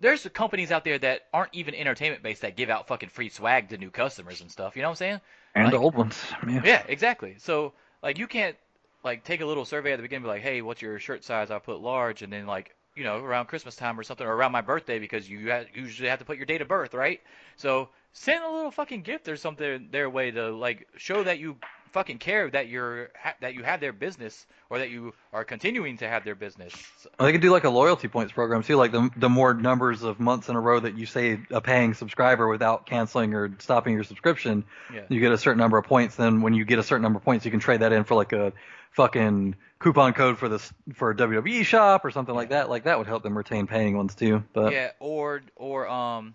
There's 0.00 0.26
companies 0.28 0.70
out 0.72 0.84
there 0.84 0.98
that 0.98 1.22
aren't 1.32 1.54
even 1.54 1.74
entertainment 1.74 2.22
based 2.22 2.42
that 2.42 2.56
give 2.56 2.68
out 2.68 2.88
fucking 2.88 3.08
free 3.08 3.28
swag 3.28 3.68
to 3.70 3.78
new 3.78 3.90
customers 3.90 4.40
and 4.40 4.50
stuff. 4.50 4.76
You 4.76 4.82
know 4.82 4.88
what 4.88 4.92
I'm 4.92 4.96
saying? 4.96 5.20
And 5.54 5.64
Like- 5.64 5.72
the 5.72 5.78
old 5.78 5.94
ones. 5.94 6.20
Yeah. 6.46 6.62
Yeah, 6.64 6.82
exactly. 6.88 7.36
So 7.38 7.72
like 8.02 8.18
you 8.18 8.26
can't 8.26 8.56
like 9.02 9.24
take 9.24 9.40
a 9.40 9.46
little 9.46 9.64
survey 9.64 9.92
at 9.92 9.96
the 9.96 10.02
beginning, 10.02 10.24
and 10.24 10.24
be 10.24 10.28
like, 10.34 10.42
hey, 10.42 10.62
what's 10.62 10.82
your 10.82 10.98
shirt 10.98 11.24
size? 11.24 11.50
I 11.50 11.58
put 11.58 11.80
large, 11.80 12.22
and 12.22 12.32
then 12.32 12.46
like 12.46 12.74
you 12.96 13.04
know 13.04 13.18
around 13.18 13.46
Christmas 13.46 13.76
time 13.76 13.98
or 13.98 14.02
something, 14.02 14.26
or 14.26 14.34
around 14.34 14.52
my 14.52 14.60
birthday 14.60 14.98
because 14.98 15.28
you 15.28 15.50
ha- 15.50 15.64
usually 15.74 16.08
have 16.08 16.18
to 16.20 16.24
put 16.24 16.36
your 16.36 16.46
date 16.46 16.62
of 16.62 16.68
birth, 16.68 16.94
right? 16.94 17.20
So 17.56 17.88
send 18.12 18.44
a 18.44 18.50
little 18.50 18.70
fucking 18.70 19.02
gift 19.02 19.28
or 19.28 19.36
something 19.36 19.88
their 19.90 20.08
way 20.08 20.30
to 20.30 20.50
like 20.50 20.86
show 20.96 21.24
that 21.24 21.38
you 21.38 21.56
fucking 21.92 22.18
care 22.18 22.50
that 22.50 22.66
you're 22.68 23.10
ha- 23.20 23.34
that 23.40 23.54
you 23.54 23.62
have 23.62 23.78
their 23.80 23.92
business 23.92 24.46
or 24.68 24.78
that 24.78 24.90
you 24.90 25.12
are 25.32 25.44
continuing 25.44 25.96
to 25.98 26.08
have 26.08 26.24
their 26.24 26.34
business. 26.34 26.72
Well, 27.18 27.26
they 27.26 27.32
could 27.32 27.40
do 27.40 27.50
like 27.52 27.62
a 27.62 27.70
loyalty 27.70 28.08
points 28.08 28.32
program 28.32 28.62
too. 28.64 28.76
Like 28.76 28.90
the 28.92 29.10
the 29.16 29.28
more 29.28 29.54
numbers 29.54 30.02
of 30.02 30.18
months 30.18 30.48
in 30.48 30.56
a 30.56 30.60
row 30.60 30.80
that 30.80 30.96
you 30.98 31.06
say 31.06 31.38
a 31.50 31.60
paying 31.60 31.94
subscriber 31.94 32.48
without 32.48 32.86
canceling 32.86 33.34
or 33.34 33.54
stopping 33.60 33.94
your 33.94 34.02
subscription, 34.04 34.64
Yeah. 34.92 35.02
you 35.08 35.20
get 35.20 35.30
a 35.32 35.38
certain 35.38 35.58
number 35.58 35.78
of 35.78 35.84
points. 35.84 36.16
Then 36.16 36.40
when 36.42 36.54
you 36.54 36.64
get 36.64 36.78
a 36.80 36.82
certain 36.82 37.02
number 37.02 37.18
of 37.18 37.24
points, 37.24 37.44
you 37.44 37.50
can 37.52 37.60
trade 37.60 37.80
that 37.80 37.92
in 37.92 38.02
for 38.04 38.14
like 38.16 38.32
a 38.32 38.52
fucking 38.94 39.56
coupon 39.78 40.12
code 40.12 40.38
for 40.38 40.48
this 40.48 40.72
for 40.94 41.10
a 41.10 41.16
WWE 41.16 41.64
shop 41.64 42.04
or 42.04 42.10
something 42.10 42.34
like 42.34 42.50
that. 42.50 42.70
Like 42.70 42.84
that 42.84 42.98
would 42.98 43.06
help 43.06 43.22
them 43.22 43.36
retain 43.36 43.66
paying 43.66 43.96
ones 43.96 44.14
too. 44.14 44.42
But 44.52 44.72
Yeah, 44.72 44.90
or 45.00 45.42
or 45.56 45.88
um 45.88 46.34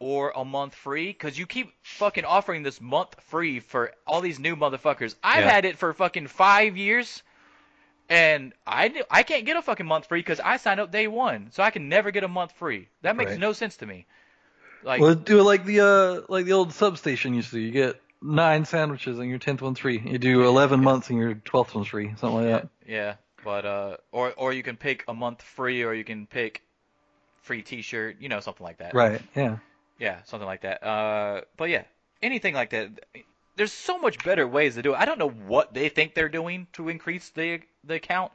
or 0.00 0.32
a 0.34 0.44
month 0.44 0.74
free 0.74 1.12
cuz 1.12 1.38
you 1.38 1.46
keep 1.46 1.72
fucking 1.82 2.24
offering 2.24 2.62
this 2.62 2.80
month 2.80 3.20
free 3.22 3.60
for 3.60 3.92
all 4.06 4.20
these 4.20 4.38
new 4.38 4.56
motherfuckers. 4.56 5.16
I've 5.22 5.44
Yeah. 5.44 5.50
had 5.50 5.64
it 5.64 5.76
for 5.78 5.92
fucking 5.92 6.28
5 6.28 6.76
years 6.76 7.22
and 8.08 8.52
I 8.66 9.02
I 9.10 9.22
can't 9.24 9.44
get 9.44 9.56
a 9.56 9.62
fucking 9.62 9.86
month 9.86 10.06
free 10.06 10.22
cuz 10.22 10.40
I 10.40 10.56
signed 10.56 10.80
up 10.80 10.92
day 10.92 11.08
1. 11.08 11.50
So 11.50 11.62
I 11.62 11.70
can 11.70 11.88
never 11.88 12.10
get 12.12 12.24
a 12.24 12.28
month 12.28 12.52
free. 12.52 12.88
That 13.02 13.16
makes 13.16 13.32
Right. 13.32 13.40
no 13.40 13.52
sense 13.52 13.76
to 13.78 13.86
me. 13.86 14.06
Like 14.84 15.00
well, 15.00 15.14
do 15.16 15.40
it 15.40 15.42
like 15.42 15.64
the 15.64 15.80
uh 15.80 16.20
like 16.28 16.44
the 16.46 16.52
old 16.52 16.72
substation 16.72 17.34
used 17.34 17.50
to. 17.50 17.58
You 17.58 17.72
get 17.72 18.00
nine 18.22 18.64
sandwiches 18.64 19.18
and 19.18 19.28
your 19.28 19.38
tenth 19.38 19.62
one's 19.62 19.78
free. 19.78 20.00
You 20.04 20.18
do 20.18 20.46
eleven 20.46 20.82
months 20.82 21.10
and 21.10 21.18
your 21.18 21.34
twelfth 21.34 21.74
one's 21.74 21.88
free. 21.88 22.14
Something 22.18 22.34
like 22.34 22.46
that. 22.46 22.68
yeah, 22.86 23.14
but 23.44 23.64
uh 23.64 23.96
or 24.12 24.32
or 24.36 24.52
you 24.52 24.62
can 24.62 24.76
pick 24.76 25.04
a 25.08 25.14
month 25.14 25.42
free 25.42 25.82
or 25.84 25.94
you 25.94 26.04
can 26.04 26.26
pick 26.26 26.62
free 27.42 27.62
t-shirt, 27.62 28.16
you 28.20 28.28
know, 28.28 28.40
something 28.40 28.64
like 28.64 28.78
that. 28.78 28.94
Right. 28.94 29.22
Yeah. 29.34 29.56
Yeah, 29.98 30.22
something 30.24 30.46
like 30.46 30.60
that. 30.62 30.84
Uh, 30.84 31.40
but 31.56 31.70
yeah, 31.70 31.84
anything 32.22 32.54
like 32.54 32.70
that. 32.70 32.90
There's 33.56 33.72
so 33.72 33.98
much 33.98 34.22
better 34.22 34.46
ways 34.46 34.76
to 34.76 34.82
do 34.82 34.92
it. 34.94 34.98
I 34.98 35.04
don't 35.04 35.18
know 35.18 35.30
what 35.30 35.74
they 35.74 35.88
think 35.88 36.14
they're 36.14 36.28
doing 36.28 36.68
to 36.74 36.88
increase 36.88 37.30
the 37.30 37.60
the 37.84 37.94
account 37.94 38.30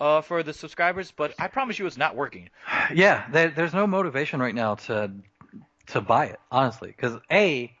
uh, 0.00 0.22
for 0.22 0.42
the 0.42 0.52
subscribers, 0.54 1.12
but 1.14 1.34
I 1.38 1.48
promise 1.48 1.78
you, 1.78 1.86
it's 1.86 1.98
not 1.98 2.16
working. 2.16 2.50
Yeah, 2.94 3.26
there, 3.32 3.50
there's 3.50 3.74
no 3.74 3.86
motivation 3.86 4.38
right 4.40 4.54
now 4.54 4.76
to 4.86 5.10
to 5.88 6.00
buy 6.00 6.26
it, 6.26 6.40
honestly, 6.50 6.88
because 6.88 7.18
a 7.30 7.75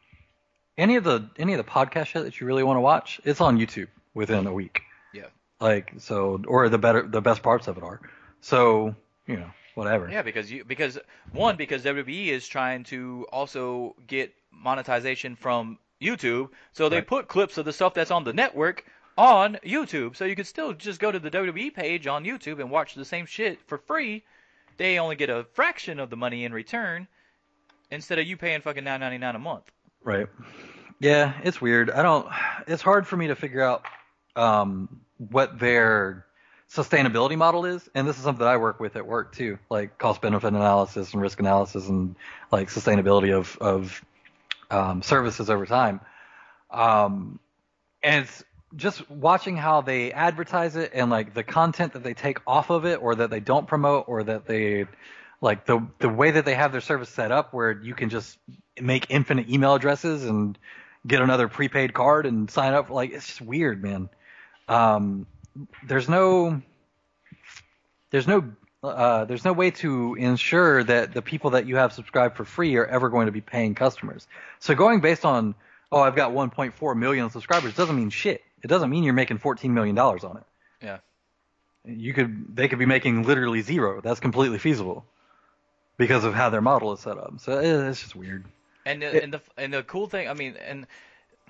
any 0.78 0.96
of 0.96 1.04
the 1.04 1.28
any 1.38 1.52
of 1.54 1.58
the 1.64 1.70
podcast 1.70 2.06
shit 2.06 2.24
that 2.24 2.40
you 2.40 2.46
really 2.46 2.62
want 2.62 2.76
to 2.76 2.80
watch, 2.80 3.20
it's 3.24 3.40
on 3.40 3.58
YouTube 3.58 3.88
within 4.14 4.46
a 4.46 4.52
week. 4.52 4.82
Yeah. 5.12 5.26
Like 5.60 5.94
so, 5.98 6.40
or 6.46 6.68
the 6.68 6.78
better 6.78 7.02
the 7.02 7.20
best 7.20 7.42
parts 7.42 7.66
of 7.68 7.76
it 7.76 7.82
are. 7.82 8.00
So 8.40 8.94
you 9.26 9.36
know 9.36 9.50
whatever. 9.74 10.08
Yeah, 10.10 10.22
because 10.22 10.50
you 10.50 10.64
because 10.64 10.98
one 11.32 11.56
because 11.56 11.82
WWE 11.82 12.28
is 12.28 12.46
trying 12.48 12.84
to 12.84 13.26
also 13.32 13.94
get 14.06 14.32
monetization 14.50 15.36
from 15.36 15.78
YouTube, 16.00 16.50
so 16.72 16.88
they 16.88 16.96
Right. 16.96 17.06
put 17.06 17.28
clips 17.28 17.56
of 17.58 17.64
the 17.64 17.72
stuff 17.72 17.94
that's 17.94 18.10
on 18.10 18.24
the 18.24 18.32
network 18.32 18.84
on 19.18 19.58
YouTube, 19.64 20.14
so 20.14 20.26
you 20.26 20.36
could 20.36 20.46
still 20.46 20.74
just 20.74 21.00
go 21.00 21.10
to 21.10 21.18
the 21.18 21.30
WWE 21.30 21.72
page 21.72 22.06
on 22.06 22.24
YouTube 22.24 22.60
and 22.60 22.70
watch 22.70 22.94
the 22.94 23.04
same 23.04 23.24
shit 23.24 23.58
for 23.66 23.78
free. 23.78 24.22
They 24.76 24.98
only 24.98 25.16
get 25.16 25.30
a 25.30 25.44
fraction 25.54 25.98
of 25.98 26.10
the 26.10 26.16
money 26.16 26.44
in 26.44 26.52
return 26.52 27.08
instead 27.90 28.18
of 28.18 28.26
you 28.26 28.36
paying 28.36 28.60
fucking 28.60 28.84
nine 28.84 29.00
ninety 29.00 29.16
nine 29.16 29.34
a 29.34 29.38
month. 29.38 29.64
Right. 30.06 30.28
Yeah, 31.00 31.32
it's 31.42 31.60
weird. 31.60 31.90
I 31.90 32.02
don't. 32.02 32.28
It's 32.68 32.80
hard 32.80 33.08
for 33.08 33.16
me 33.16 33.26
to 33.26 33.34
figure 33.34 33.60
out 33.60 33.84
um, 34.36 35.00
what 35.18 35.58
their 35.58 36.24
sustainability 36.72 37.36
model 37.36 37.64
is, 37.64 37.90
and 37.92 38.06
this 38.06 38.16
is 38.16 38.22
something 38.22 38.44
that 38.44 38.48
I 38.48 38.56
work 38.56 38.78
with 38.78 38.94
at 38.94 39.04
work 39.04 39.34
too, 39.34 39.58
like 39.68 39.98
cost 39.98 40.22
benefit 40.22 40.46
analysis 40.46 41.12
and 41.12 41.20
risk 41.20 41.40
analysis 41.40 41.88
and 41.88 42.14
like 42.52 42.68
sustainability 42.68 43.36
of 43.36 43.58
of 43.60 44.00
um, 44.70 45.02
services 45.02 45.50
over 45.50 45.66
time. 45.66 46.00
Um, 46.70 47.40
and 48.00 48.26
it's 48.26 48.44
just 48.76 49.10
watching 49.10 49.56
how 49.56 49.80
they 49.80 50.12
advertise 50.12 50.76
it 50.76 50.92
and 50.94 51.10
like 51.10 51.34
the 51.34 51.42
content 51.42 51.94
that 51.94 52.04
they 52.04 52.14
take 52.14 52.38
off 52.46 52.70
of 52.70 52.86
it 52.86 53.02
or 53.02 53.16
that 53.16 53.30
they 53.30 53.40
don't 53.40 53.66
promote 53.66 54.04
or 54.06 54.22
that 54.22 54.46
they 54.46 54.86
like 55.40 55.66
the 55.66 55.84
the 55.98 56.08
way 56.08 56.30
that 56.30 56.44
they 56.44 56.54
have 56.54 56.70
their 56.70 56.80
service 56.80 57.08
set 57.08 57.32
up 57.32 57.52
where 57.52 57.72
you 57.72 57.96
can 57.96 58.08
just 58.08 58.38
make 58.80 59.06
infinite 59.10 59.48
email 59.48 59.74
addresses 59.74 60.24
and 60.24 60.58
get 61.06 61.22
another 61.22 61.48
prepaid 61.48 61.94
card 61.94 62.26
and 62.26 62.50
sign 62.50 62.74
up 62.74 62.90
like 62.90 63.12
it's 63.12 63.26
just 63.26 63.40
weird 63.40 63.82
man 63.82 64.08
um 64.68 65.26
there's 65.86 66.08
no 66.08 66.60
there's 68.10 68.26
no 68.26 68.44
uh, 68.82 69.24
there's 69.24 69.44
no 69.44 69.52
way 69.52 69.70
to 69.70 70.14
ensure 70.14 70.84
that 70.84 71.12
the 71.12 71.22
people 71.22 71.50
that 71.50 71.66
you 71.66 71.76
have 71.76 71.92
subscribed 71.92 72.36
for 72.36 72.44
free 72.44 72.76
are 72.76 72.86
ever 72.86 73.08
going 73.08 73.26
to 73.26 73.32
be 73.32 73.40
paying 73.40 73.74
customers. 73.74 74.26
So 74.60 74.74
going 74.74 75.00
based 75.00 75.24
on, 75.24 75.54
oh, 75.90 76.00
I've 76.00 76.16
got 76.16 76.32
1.4 76.32 76.96
million 76.96 77.30
subscribers 77.30 77.74
doesn't 77.74 77.96
mean 77.96 78.10
shit. 78.10 78.42
It 78.62 78.68
doesn't 78.68 78.90
mean 78.90 79.04
you're 79.04 79.14
making 79.14 79.38
14 79.38 79.72
million 79.72 79.94
dollars 79.94 80.24
on 80.24 80.36
it. 80.36 80.42
Yeah. 80.82 80.98
You 81.84 82.12
could, 82.14 82.56
they 82.56 82.68
could 82.68 82.78
be 82.78 82.86
making 82.86 83.22
literally 83.22 83.62
zero. 83.62 84.00
That's 84.00 84.20
completely 84.20 84.58
feasible 84.58 85.04
because 85.96 86.24
of 86.24 86.34
how 86.34 86.50
their 86.50 86.60
model 86.60 86.92
is 86.92 87.00
set 87.00 87.16
up. 87.16 87.34
So 87.40 87.58
eh, 87.58 87.88
it's 87.88 88.00
just 88.00 88.16
weird. 88.16 88.44
And 88.86 89.02
the, 89.02 89.22
and 89.22 89.34
the 89.34 89.40
and 89.56 89.74
the 89.74 89.82
cool 89.82 90.06
thing, 90.06 90.28
I 90.28 90.34
mean, 90.34 90.56
and 90.56 90.86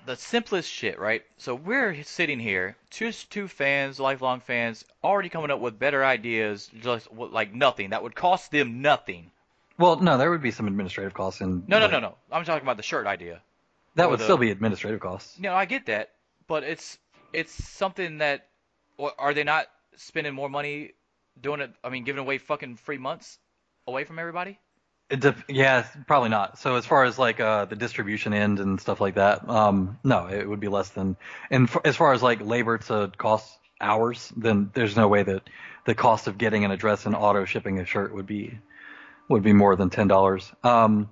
the 0.07 0.15
simplest 0.15 0.71
shit, 0.71 0.99
right? 0.99 1.23
So 1.37 1.53
we're 1.53 2.03
sitting 2.03 2.39
here, 2.39 2.75
just 2.89 3.29
two 3.29 3.47
fans, 3.47 3.99
lifelong 3.99 4.39
fans, 4.39 4.83
already 5.03 5.29
coming 5.29 5.51
up 5.51 5.59
with 5.59 5.77
better 5.77 6.03
ideas, 6.03 6.69
just 6.81 7.07
like 7.13 7.53
nothing 7.53 7.91
that 7.91 8.01
would 8.01 8.15
cost 8.15 8.51
them 8.51 8.81
nothing. 8.81 9.31
Well, 9.77 9.97
no, 9.97 10.17
there 10.17 10.31
would 10.31 10.41
be 10.41 10.51
some 10.51 10.65
administrative 10.65 11.13
costs 11.13 11.41
in. 11.41 11.63
No, 11.67 11.77
no, 11.77 11.85
like, 11.85 11.91
no, 11.91 11.99
no. 11.99 12.15
I'm 12.31 12.43
talking 12.43 12.63
about 12.63 12.77
the 12.77 12.83
shirt 12.83 13.05
idea. 13.05 13.41
That 13.95 14.09
would 14.09 14.19
the- 14.19 14.23
still 14.23 14.37
be 14.37 14.49
administrative 14.49 14.99
costs. 14.99 15.37
No, 15.39 15.53
I 15.53 15.65
get 15.65 15.85
that, 15.85 16.13
but 16.47 16.63
it's 16.63 16.97
it's 17.33 17.51
something 17.51 18.17
that, 18.19 18.47
or 18.97 19.11
are 19.19 19.33
they 19.33 19.43
not 19.43 19.67
spending 19.95 20.33
more 20.33 20.49
money 20.49 20.93
doing 21.39 21.61
it? 21.61 21.71
I 21.83 21.89
mean, 21.89 22.03
giving 22.03 22.21
away 22.21 22.39
fucking 22.39 22.77
free 22.77 22.97
months 22.97 23.37
away 23.85 24.05
from 24.05 24.17
everybody? 24.19 24.59
It 25.09 25.21
def- 25.21 25.45
yeah, 25.47 25.85
probably 26.05 26.29
not. 26.29 26.59
So 26.59 26.75
as 26.75 26.85
far 26.85 27.05
as 27.05 27.17
like 27.17 27.39
uh, 27.39 27.65
the 27.65 27.77
distribution 27.77 28.33
end 28.33 28.59
and 28.59 28.79
stuff 28.79 28.99
like 28.99 29.15
that, 29.15 29.47
um, 29.49 29.97
no, 30.03 30.27
it 30.27 30.47
would 30.47 30.59
be 30.59 30.67
less 30.67 30.89
than. 30.89 31.15
And 31.49 31.69
f- 31.69 31.77
as 31.85 31.95
far 31.95 32.11
as 32.13 32.21
like 32.21 32.41
labor 32.41 32.77
to 32.77 33.11
cost 33.17 33.57
hours, 33.79 34.33
then 34.35 34.69
there's 34.73 34.97
no 34.97 35.07
way 35.07 35.23
that 35.23 35.49
the 35.85 35.95
cost 35.95 36.27
of 36.27 36.37
getting 36.37 36.65
an 36.65 36.71
address 36.71 37.05
and 37.05 37.15
auto 37.15 37.45
shipping 37.45 37.79
a 37.79 37.85
shirt 37.85 38.13
would 38.13 38.25
be 38.27 38.59
would 39.29 39.43
be 39.43 39.53
more 39.53 39.77
than 39.77 39.89
ten 39.89 40.09
dollars. 40.09 40.51
Um, 40.63 41.09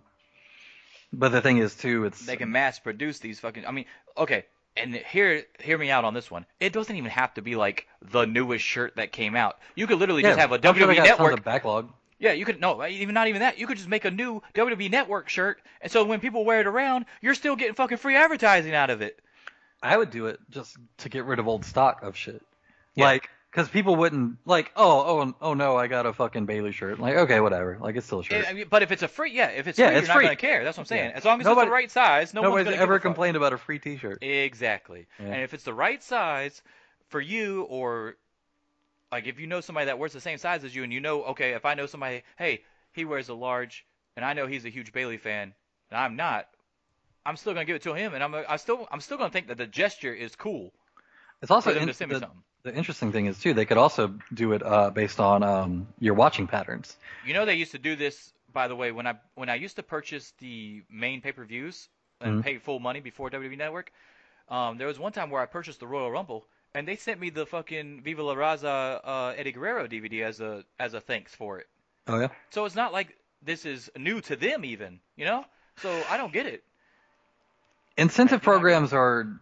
but 1.13 1.29
the 1.29 1.41
thing 1.41 1.59
is 1.59 1.73
too, 1.75 2.03
it's 2.05 2.25
They 2.25 2.35
can 2.35 2.51
mass 2.51 2.79
produce 2.79 3.19
these 3.19 3.39
fucking. 3.39 3.65
I 3.65 3.71
mean, 3.71 3.85
okay. 4.17 4.45
And 4.75 4.93
hear 4.93 5.43
hear 5.61 5.77
me 5.77 5.89
out 5.89 6.03
on 6.03 6.13
this 6.13 6.29
one. 6.29 6.45
It 6.59 6.73
doesn't 6.73 6.93
even 6.93 7.11
have 7.11 7.33
to 7.35 7.41
be 7.41 7.55
like 7.55 7.87
the 8.01 8.25
newest 8.25 8.65
shirt 8.65 8.97
that 8.97 9.13
came 9.13 9.37
out. 9.37 9.57
You 9.75 9.87
could 9.87 9.99
literally 9.99 10.21
just 10.21 10.37
have 10.37 10.51
a 10.51 10.55
I'm 10.55 10.75
sure 10.75 10.87
WWE 10.87 10.95
Network 10.97 11.43
backlog. 11.45 11.93
Yeah, 12.25 12.33
you 12.33 12.43
could 12.45 12.59
no, 12.59 12.81
uh, 12.81 12.87
even 12.87 13.13
not 13.13 13.27
even 13.27 13.41
that. 13.41 13.57
You 13.59 13.67
could 13.67 13.77
just 13.77 13.87
make 13.89 14.03
a 14.05 14.11
new 14.11 14.41
WWE 14.55 14.89
Network 14.91 15.29
shirt, 15.29 15.61
and 15.81 15.91
so 15.91 16.03
when 16.05 16.19
people 16.19 16.43
wear 16.43 16.59
it 16.61 16.67
around, 16.67 17.05
you're 17.21 17.35
still 17.35 17.55
getting 17.55 17.75
fucking 17.75 17.97
free 17.97 18.15
advertising 18.15 18.73
out 18.73 18.89
of 18.89 19.01
it. 19.01 19.19
I 19.83 19.95
would 19.95 20.09
do 20.09 20.25
it 20.27 20.39
just 20.49 20.75
to 20.99 21.09
get 21.09 21.25
rid 21.25 21.37
of 21.39 21.47
old 21.47 21.63
stock 21.65 22.01
of 22.01 22.17
shit. 22.17 22.41
Yeah. 22.95 23.05
Like, 23.05 23.29
because 23.51 23.69
people 23.69 23.95
wouldn't 23.95 24.37
like, 24.45 24.71
oh, 24.75 25.21
oh, 25.21 25.35
oh 25.41 25.53
no, 25.53 25.77
I 25.77 25.87
got 25.87 26.05
a 26.05 26.13
fucking 26.13 26.45
Bayley 26.45 26.71
shirt. 26.71 26.99
Like, 26.99 27.15
okay, 27.15 27.39
whatever. 27.39 27.77
Like, 27.79 27.95
it's 27.95 28.05
still 28.07 28.19
a 28.21 28.23
shirt. 28.23 28.45
I 28.49 28.53
mean, 28.53 28.65
but 28.69 28.81
if 28.83 28.91
it's 28.91 29.03
a 29.03 29.07
free, 29.07 29.31
yeah, 29.33 29.47
if 29.49 29.67
it's 29.67 29.77
Yeah, 29.77 29.89
free, 29.89 29.97
it's 29.97 30.07
you're 30.07 30.15
free. 30.15 30.25
not 30.25 30.29
gonna 30.29 30.35
care. 30.53 30.63
That's 30.63 30.77
what 30.77 30.81
I'm 30.83 30.87
saying. 30.87 31.09
Yeah. 31.11 31.17
As 31.17 31.23
long 31.25 31.39
as 31.39 31.45
Nobody- 31.45 31.65
it's 31.65 31.69
the 31.69 31.73
right 31.73 31.91
size, 31.91 32.33
no 32.33 32.41
one's 32.41 32.65
Nobody's 32.65 32.81
ever 32.81 32.99
complained 32.99 33.37
about 33.37 33.53
a 33.53 33.57
free 33.57 33.79
T-shirt. 33.79 34.23
Exactly. 34.23 35.05
Yeah. 35.19 35.27
And 35.27 35.41
if 35.43 35.53
it's 35.53 35.63
the 35.63 35.73
right 35.73 36.01
size 36.01 36.61
for 37.09 37.21
you, 37.21 37.63
or 37.63 38.15
like 39.15 39.27
if 39.27 39.39
you 39.39 39.47
know 39.47 39.61
somebody 39.61 39.85
that 39.87 39.99
wears 39.99 40.13
the 40.13 40.21
same 40.29 40.37
size 40.37 40.63
as 40.67 40.75
you, 40.75 40.83
and 40.83 40.93
you 40.93 41.01
know, 41.07 41.23
okay, 41.31 41.49
if 41.59 41.65
I 41.65 41.73
know 41.75 41.87
somebody, 41.87 42.23
hey, 42.37 42.53
he 42.97 43.05
wears 43.05 43.29
a 43.29 43.33
large, 43.47 43.85
and 44.15 44.25
I 44.25 44.33
know 44.33 44.47
he's 44.47 44.65
a 44.65 44.69
huge 44.77 44.91
Bayley 44.91 45.17
fan, 45.17 45.53
and 45.89 45.97
I'm 46.03 46.15
not, 46.15 46.47
I'm 47.25 47.37
still 47.37 47.53
gonna 47.53 47.65
give 47.65 47.75
it 47.81 47.83
to 47.83 47.93
him, 47.93 48.13
and 48.13 48.23
I'm 48.23 48.33
I 48.55 48.57
still 48.57 48.87
I'm 48.91 49.01
still 49.01 49.17
gonna 49.17 49.31
think 49.35 49.47
that 49.47 49.57
the 49.57 49.67
gesture 49.67 50.13
is 50.25 50.35
cool 50.35 50.73
It's 51.41 51.51
also 51.51 51.71
in- 51.73 51.87
to 51.87 51.93
send 51.93 52.11
me 52.11 52.19
the, 52.19 52.27
the 52.63 52.75
interesting 52.75 53.11
thing 53.11 53.25
is 53.27 53.39
too, 53.39 53.53
they 53.53 53.65
could 53.65 53.77
also 53.77 54.13
do 54.33 54.53
it 54.53 54.63
uh, 54.63 54.89
based 54.91 55.19
on 55.19 55.43
um, 55.43 55.87
your 55.99 56.15
watching 56.15 56.47
patterns. 56.47 56.97
You 57.21 57.33
know 57.33 57.45
they 57.45 57.55
used 57.55 57.71
to 57.71 57.79
do 57.79 57.95
this, 57.95 58.33
by 58.53 58.67
the 58.67 58.75
way, 58.75 58.91
when 58.91 59.07
I 59.07 59.13
when 59.35 59.49
I 59.49 59.55
used 59.55 59.75
to 59.77 59.83
purchase 59.83 60.33
the 60.39 60.83
main 60.89 61.21
pay 61.21 61.31
per 61.31 61.45
views 61.45 61.89
and 62.21 62.37
Mhm. 62.37 62.43
pay 62.43 62.57
full 62.57 62.79
money 62.79 63.01
before 63.01 63.29
WWE 63.29 63.57
Network. 63.57 63.91
Um, 64.49 64.77
there 64.77 64.87
was 64.87 64.99
one 64.99 65.11
time 65.11 65.29
where 65.31 65.41
I 65.41 65.47
purchased 65.47 65.79
the 65.79 65.87
Royal 65.87 66.11
Rumble, 66.11 66.47
and 66.75 66.85
they 66.87 66.97
sent 66.97 67.19
me 67.19 67.29
the 67.29 67.45
fucking 67.45 68.01
Viva 68.03 68.21
La 68.21 68.35
Raza 68.35 68.99
uh, 69.03 69.33
Eddie 69.35 69.53
Guerrero 69.53 69.87
DVD 69.87 70.23
as 70.23 70.41
a 70.41 70.63
as 70.79 70.93
a 70.93 70.99
thanks 71.01 71.33
for 71.33 71.57
it. 71.57 71.67
Oh 72.07 72.19
yeah. 72.19 72.27
So 72.51 72.65
it's 72.65 72.75
not 72.75 72.93
like 72.93 73.15
this 73.41 73.65
is 73.65 73.89
new 73.97 74.21
to 74.21 74.35
them 74.35 74.65
even, 74.65 74.99
you 75.15 75.25
know. 75.25 75.45
So 75.77 76.03
I 76.09 76.17
don't 76.17 76.33
get 76.33 76.45
it. 76.45 76.63
Incentive 77.97 78.41
programs 78.41 78.91
are 78.91 79.39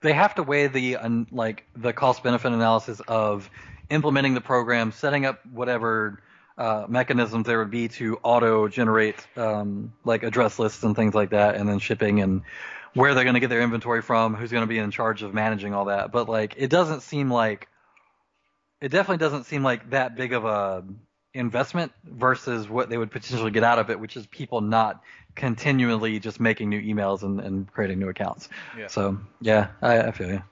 they 0.00 0.12
have 0.12 0.36
to 0.36 0.44
weigh 0.44 0.68
the 0.68 0.96
un, 0.96 1.26
like 1.32 1.64
the 1.76 1.92
cost 1.92 2.22
benefit 2.22 2.52
analysis 2.52 3.00
of 3.08 3.50
implementing 3.90 4.34
the 4.34 4.40
program, 4.40 4.92
setting 4.92 5.26
up 5.26 5.44
whatever 5.46 6.22
uh, 6.56 6.86
mechanisms 6.88 7.46
there 7.46 7.58
would 7.58 7.72
be 7.72 7.88
to 7.88 8.16
auto 8.22 8.68
generate 8.68 9.16
um, 9.36 9.92
like 10.04 10.22
address 10.22 10.60
lists 10.60 10.84
and 10.84 10.94
things 10.94 11.14
like 11.14 11.30
that, 11.30 11.56
and 11.56 11.68
then 11.68 11.80
shipping 11.80 12.20
and 12.20 12.42
where 12.94 13.14
they're 13.14 13.24
going 13.24 13.34
to 13.34 13.40
get 13.40 13.50
their 13.50 13.60
inventory 13.62 14.02
from, 14.02 14.34
who's 14.34 14.50
going 14.50 14.62
to 14.62 14.68
be 14.68 14.78
in 14.78 14.90
charge 14.90 15.22
of 15.22 15.34
managing 15.34 15.74
all 15.74 15.86
that. 15.86 16.12
But 16.12 16.28
like 16.28 16.54
it 16.56 16.68
doesn't 16.68 17.02
seem 17.02 17.30
like 17.30 17.68
it 18.80 18.88
definitely 18.88 19.18
doesn't 19.18 19.44
seem 19.44 19.62
like 19.62 19.90
that 19.90 20.16
big 20.16 20.32
of 20.32 20.44
a 20.44 20.84
investment 21.32 21.92
versus 22.04 22.68
what 22.68 22.88
they 22.88 22.96
would 22.96 23.10
potentially 23.10 23.50
get 23.50 23.64
out 23.64 23.78
of 23.78 23.90
it, 23.90 23.98
which 23.98 24.16
is 24.16 24.26
people 24.26 24.60
not 24.60 25.02
continually 25.34 26.20
just 26.20 26.38
making 26.38 26.68
new 26.70 26.80
emails 26.80 27.22
and, 27.22 27.40
and 27.40 27.72
creating 27.72 27.98
new 27.98 28.08
accounts. 28.08 28.48
Yeah. 28.78 28.86
So 28.86 29.18
yeah, 29.40 29.68
I, 29.82 30.00
I 30.00 30.10
feel 30.12 30.28
you. 30.28 30.42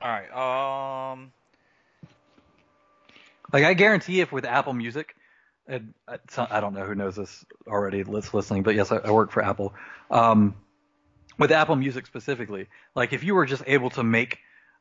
All 0.00 0.10
right. 0.10 1.12
Um. 1.12 1.32
Like 3.52 3.64
I 3.64 3.74
guarantee, 3.74 4.20
if 4.20 4.30
with 4.30 4.44
Apple 4.44 4.74
Music, 4.74 5.14
and 5.66 5.94
I 6.06 6.60
don't 6.60 6.74
know 6.74 6.84
who 6.84 6.94
knows 6.94 7.16
this 7.16 7.44
already 7.66 8.02
that's 8.02 8.34
listening, 8.34 8.62
but 8.62 8.74
yes, 8.74 8.92
I, 8.92 8.96
I 8.96 9.10
work 9.10 9.32
for 9.32 9.42
Apple. 9.42 9.74
Um, 10.10 10.54
with 11.38 11.52
Apple 11.52 11.76
Music 11.76 12.06
specifically, 12.06 12.68
like 12.94 13.12
if 13.12 13.22
you 13.24 13.34
were 13.34 13.46
just 13.46 13.62
able 13.66 13.90
to 13.90 14.02
make 14.02 14.38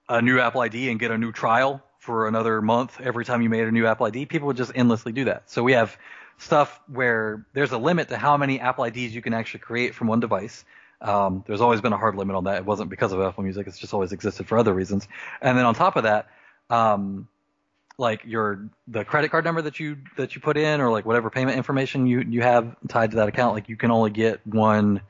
a 0.10 0.22
new 0.22 0.40
Apple 0.40 0.62
ID 0.62 0.90
and 0.90 1.00
get 1.00 1.12
a 1.12 1.18
new 1.18 1.32
trial 1.32 1.84
for 2.00 2.28
another 2.28 2.62
month 2.62 3.00
every 3.02 3.26
time 3.26 3.42
you 3.42 3.50
made 3.50 3.66
a 3.66 3.72
new 3.72 3.86
Apple 3.86 4.06
ID, 4.06 4.26
people 4.26 4.48
would 4.48 4.58
just 4.58 4.72
endlessly 4.76 5.12
do 5.12 5.26
that. 5.26 5.50
So 5.50 5.64
we 5.64 5.74
have 5.74 5.98
stuff 6.38 6.80
where 6.88 7.46
there's 7.54 7.72
a 7.72 7.78
limit 7.78 8.10
to 8.10 8.18
how 8.18 8.38
many 8.38 8.60
Apple 8.60 8.86
IDs 8.86 9.14
you 9.14 9.22
can 9.22 9.34
actually 9.34 9.60
create 9.60 9.96
from 9.96 10.08
one 10.08 10.20
device. 10.20 10.64
Um, 11.02 11.44
there's 11.46 11.62
always 11.62 11.82
been 11.82 11.94
a 11.94 11.98
hard 11.98 12.16
limit 12.16 12.36
on 12.36 12.46
that. 12.46 12.58
It 12.58 12.66
wasn't 12.66 12.90
because 12.90 13.12
of 13.12 13.22
Apple 13.22 13.44
Music; 13.44 13.68
it's 13.68 13.78
just 13.78 13.94
always 13.94 14.12
existed 14.12 14.48
for 14.48 14.58
other 14.58 14.74
reasons. 14.74 15.08
And 15.42 15.58
then 15.58 15.66
on 15.66 15.76
top 15.76 15.96
of 15.96 16.04
that, 16.04 16.28
um, 16.70 17.28
like 18.00 18.22
your 18.26 18.70
the 18.88 19.04
credit 19.04 19.30
card 19.30 19.46
number 19.46 19.62
that 19.64 19.80
you 19.80 19.98
that 20.16 20.34
you 20.34 20.42
put 20.42 20.58
in, 20.58 20.82
or 20.82 20.90
like 20.92 21.06
whatever 21.06 21.30
payment 21.30 21.58
information 21.58 22.08
you 22.08 22.22
you 22.22 22.42
have 22.42 22.76
tied 22.88 23.12
to 23.12 23.18
that 23.18 23.28
account, 23.28 23.54
like 23.54 23.70
you 23.70 23.76
can 23.76 23.92
only 23.92 24.10
get 24.10 24.46
one 24.48 25.02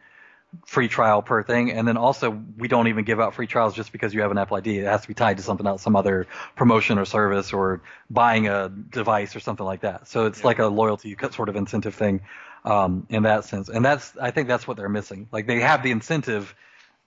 free 0.66 0.88
trial 0.88 1.22
per 1.22 1.44
thing. 1.44 1.72
And 1.72 1.88
then 1.88 1.98
also, 1.98 2.42
we 2.58 2.68
don't 2.68 2.88
even 2.88 3.04
give 3.06 3.20
out 3.20 3.34
free 3.36 3.48
trials 3.48 3.74
just 3.74 3.92
because 3.92 4.14
you 4.14 4.22
have 4.22 4.32
an 4.32 4.38
Apple 4.38 4.58
ID. 4.58 4.80
It 4.80 4.86
has 4.86 5.02
to 5.02 5.08
be 5.08 5.14
tied 5.14 5.38
to 5.38 5.44
something 5.44 5.68
else, 5.68 5.82
some 5.82 5.96
other 5.96 6.28
promotion 6.56 6.98
or 6.98 7.06
service, 7.06 7.54
or 7.54 7.82
buying 8.10 8.48
a 8.48 8.70
device 8.70 9.36
or 9.36 9.40
something 9.40 9.66
like 9.66 9.82
that. 9.82 10.08
So 10.08 10.26
it's 10.26 10.40
Yeah. 10.40 10.48
like 10.48 10.60
a 10.60 10.68
loyalty 10.68 11.16
sort 11.32 11.50
of 11.50 11.56
incentive 11.56 11.96
thing 11.96 12.22
um, 12.66 13.06
in 13.10 13.24
that 13.24 13.46
sense. 13.46 13.70
And 13.70 13.84
that's 13.84 14.14
I 14.22 14.32
think 14.32 14.48
that's 14.48 14.68
what 14.68 14.78
they're 14.78 14.90
missing. 14.90 15.28
Like 15.32 15.48
they 15.48 15.60
have 15.62 15.84
the 15.84 15.92
incentive 15.92 16.56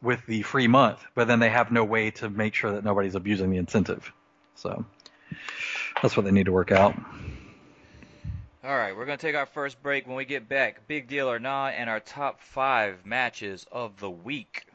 with 0.02 0.24
the 0.26 0.42
free 0.42 0.66
month, 0.66 0.98
but 1.14 1.28
then 1.28 1.40
they 1.40 1.50
have 1.50 1.70
no 1.70 1.84
way 1.84 2.10
to 2.12 2.30
make 2.30 2.54
sure 2.54 2.72
that 2.72 2.84
nobody's 2.84 3.14
abusing 3.14 3.50
the 3.50 3.58
incentive. 3.58 4.12
So 4.54 4.84
that's 6.02 6.16
what 6.16 6.24
they 6.24 6.30
need 6.32 6.46
to 6.46 6.52
work 6.52 6.72
out. 6.72 6.94
All 8.62 8.76
right, 8.76 8.94
we're 8.94 9.06
gonna 9.06 9.16
take 9.16 9.36
our 9.36 9.46
first 9.46 9.82
break. 9.82 10.06
When 10.06 10.16
we 10.16 10.26
get 10.26 10.46
back, 10.46 10.86
big 10.86 11.08
deal 11.08 11.30
or 11.30 11.38
not, 11.38 11.72
and 11.72 11.88
our 11.88 11.98
top 11.98 12.42
five 12.42 13.06
matches 13.06 13.66
of 13.72 13.98
the 13.98 14.10
week. 14.10 14.66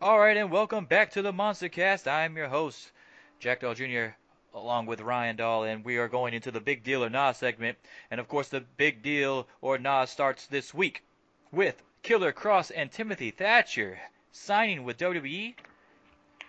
All 0.00 0.20
right, 0.20 0.36
and 0.36 0.48
welcome 0.48 0.84
back 0.84 1.10
to 1.10 1.22
the 1.22 1.32
Monster 1.32 1.68
Cast. 1.68 2.06
I'm 2.06 2.36
your 2.36 2.46
host, 2.46 2.92
Jack 3.40 3.58
Dahl 3.58 3.74
Jr., 3.74 4.14
along 4.54 4.86
with 4.86 5.00
Ryan 5.00 5.34
Dahl, 5.34 5.64
and 5.64 5.84
we 5.84 5.96
are 5.96 6.06
going 6.06 6.32
into 6.32 6.52
the 6.52 6.60
big 6.60 6.84
deal 6.84 7.02
or 7.02 7.10
nah 7.10 7.32
segment. 7.32 7.76
And 8.12 8.20
of 8.20 8.28
course, 8.28 8.46
the 8.46 8.60
big 8.60 9.02
deal 9.02 9.48
or 9.60 9.78
nah 9.78 10.04
starts 10.04 10.46
this 10.46 10.72
week 10.72 11.02
with 11.50 11.82
Killer 12.04 12.32
Kross 12.32 12.70
and 12.72 12.92
Timothy 12.92 13.32
Thatcher 13.32 13.98
signing 14.30 14.84
with 14.84 14.98
WWE 14.98 15.56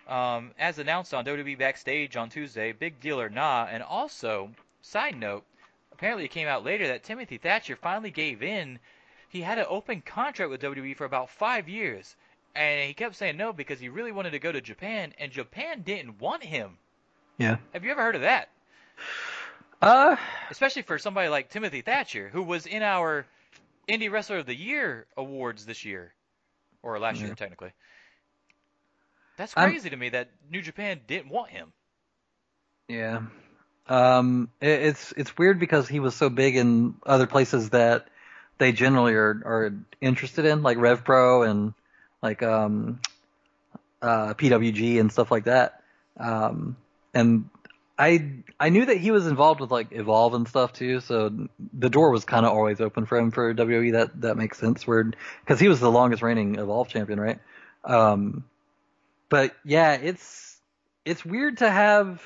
um, 0.08 0.52
as 0.58 0.78
announced 0.78 1.12
on 1.12 1.24
WWE 1.24 1.58
Backstage 1.58 2.16
on 2.16 2.30
Tuesday, 2.30 2.72
big 2.72 3.00
deal 3.00 3.20
or 3.20 3.28
nah. 3.28 3.66
And 3.70 3.82
also, 3.82 4.50
side 4.82 5.16
note, 5.16 5.44
apparently 5.92 6.24
it 6.24 6.30
came 6.30 6.48
out 6.48 6.64
later 6.64 6.88
that 6.88 7.04
Timothy 7.04 7.38
Thatcher 7.38 7.76
finally 7.76 8.10
gave 8.10 8.42
in. 8.42 8.78
He 9.28 9.42
had 9.42 9.58
an 9.58 9.66
open 9.68 10.00
contract 10.00 10.50
with 10.50 10.62
WWE 10.62 10.96
for 10.96 11.04
about 11.04 11.28
five 11.28 11.68
years, 11.68 12.16
and 12.54 12.88
he 12.88 12.94
kept 12.94 13.16
saying 13.16 13.36
no 13.36 13.52
because 13.52 13.78
he 13.78 13.90
really 13.90 14.12
wanted 14.12 14.30
to 14.30 14.38
go 14.38 14.50
to 14.50 14.60
Japan, 14.60 15.12
and 15.18 15.30
Japan 15.30 15.82
didn't 15.82 16.20
want 16.20 16.42
him. 16.42 16.78
Yeah. 17.36 17.58
Have 17.74 17.84
you 17.84 17.90
ever 17.90 18.02
heard 18.02 18.16
of 18.16 18.22
that? 18.22 18.48
Uh, 19.80 20.16
Especially 20.50 20.82
for 20.82 20.98
somebody 20.98 21.28
like 21.28 21.50
Timothy 21.50 21.82
Thatcher, 21.82 22.30
who 22.30 22.42
was 22.42 22.66
in 22.66 22.82
our 22.82 23.26
Indie 23.88 24.10
Wrestler 24.10 24.38
of 24.38 24.46
the 24.46 24.56
Year 24.56 25.06
awards 25.16 25.66
this 25.66 25.84
year, 25.84 26.14
or 26.82 26.98
last 26.98 27.20
year 27.20 27.34
technically. 27.34 27.72
That's 29.38 29.56
I'm- 29.56 29.70
crazy 29.70 29.88
to 29.88 29.96
me 29.96 30.10
that 30.10 30.28
New 30.50 30.60
Japan 30.60 31.00
didn't 31.06 31.30
want 31.30 31.50
him. 31.50 31.72
Yeah. 32.88 33.22
Um, 33.88 34.50
it, 34.60 34.68
it's 34.68 35.12
it's 35.16 35.38
weird 35.38 35.58
because 35.58 35.88
he 35.88 36.00
was 36.00 36.14
so 36.14 36.28
big 36.28 36.56
in 36.56 36.96
other 37.06 37.26
places 37.26 37.70
that 37.70 38.08
they 38.58 38.72
generally 38.72 39.14
are 39.14 39.30
are 39.44 39.74
interested 40.00 40.44
in, 40.44 40.62
like 40.62 40.76
Rev 40.76 41.04
Pro 41.04 41.42
and 41.44 41.72
like 42.22 42.42
um, 42.42 43.00
uh, 44.02 44.34
PWG 44.34 45.00
and 45.00 45.10
stuff 45.10 45.30
like 45.30 45.44
that. 45.44 45.82
Um, 46.18 46.76
and 47.14 47.48
I 47.98 48.30
I 48.60 48.68
knew 48.68 48.84
that 48.86 48.98
he 48.98 49.10
was 49.10 49.26
involved 49.26 49.60
with 49.60 49.70
like 49.70 49.88
Evolve 49.92 50.34
and 50.34 50.46
stuff 50.46 50.72
too, 50.72 51.00
so 51.00 51.48
the 51.72 51.88
door 51.88 52.10
was 52.10 52.24
kind 52.24 52.44
of 52.44 52.52
always 52.52 52.80
open 52.80 53.06
for 53.06 53.16
him 53.16 53.30
for 53.30 53.54
WWE. 53.54 53.92
That 53.92 54.20
that 54.20 54.36
makes 54.36 54.58
sense. 54.58 54.84
Because 54.84 55.60
he 55.60 55.68
was 55.68 55.80
the 55.80 55.90
longest 55.90 56.22
reigning 56.22 56.56
Evolve 56.58 56.88
champion, 56.88 57.20
right? 57.20 57.38
Um, 57.84 58.44
but 59.28 59.54
yeah, 59.64 59.94
it's 59.94 60.60
it's 61.04 61.24
weird 61.24 61.58
to 61.58 61.70
have. 61.70 62.22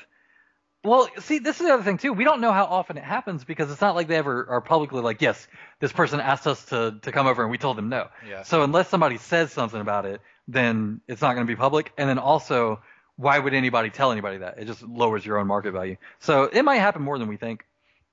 Well, 0.85 1.07
see, 1.19 1.39
this 1.39 1.61
is 1.61 1.67
the 1.67 1.73
other 1.73 1.83
thing 1.83 1.97
too. 1.97 2.11
We 2.11 2.25
don't 2.25 2.41
know 2.41 2.51
how 2.51 2.65
often 2.65 2.97
it 2.97 3.05
happens 3.05 3.45
because 3.45 3.71
it's 3.71 3.79
not 3.79 3.95
like 3.95 4.09
they 4.09 4.17
ever 4.17 4.45
are 4.49 4.59
publicly 4.59 5.01
like, 5.01 5.21
yes, 5.21 5.47
this 5.79 5.93
person 5.93 6.19
asked 6.19 6.45
us 6.45 6.65
to 6.65 6.99
to 7.03 7.11
come 7.11 7.25
over 7.25 7.41
and 7.41 7.51
we 7.51 7.57
told 7.57 7.77
them 7.77 7.89
no. 7.89 8.09
Yeah. 8.27 8.43
So 8.43 8.63
unless 8.63 8.89
somebody 8.89 9.17
says 9.17 9.53
something 9.53 9.79
about 9.79 10.05
it, 10.05 10.19
then 10.47 10.99
it's 11.07 11.21
not 11.21 11.35
going 11.35 11.47
to 11.47 11.51
be 11.51 11.55
public. 11.55 11.93
And 11.97 12.09
then 12.09 12.19
also, 12.19 12.81
why 13.15 13.39
would 13.39 13.53
anybody 13.53 13.91
tell 13.91 14.11
anybody 14.11 14.39
that? 14.39 14.59
It 14.59 14.65
just 14.65 14.81
lowers 14.81 15.25
your 15.25 15.37
own 15.37 15.47
market 15.47 15.71
value. 15.71 15.95
So 16.19 16.43
it 16.43 16.63
might 16.63 16.77
happen 16.77 17.01
more 17.01 17.17
than 17.17 17.29
we 17.29 17.37
think. 17.37 17.65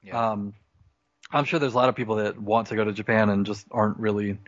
Yeah. 0.05 0.30
Um, 0.30 0.55
I'm 1.32 1.45
sure 1.45 1.59
there's 1.59 1.74
a 1.74 1.76
lot 1.76 1.88
of 1.88 1.97
people 1.97 2.16
that 2.16 2.41
want 2.41 2.68
to 2.68 2.76
go 2.76 2.84
to 2.84 2.93
Japan 2.93 3.30
and 3.30 3.47
just 3.47 3.66
aren't 3.70 3.99
really. 3.99 4.38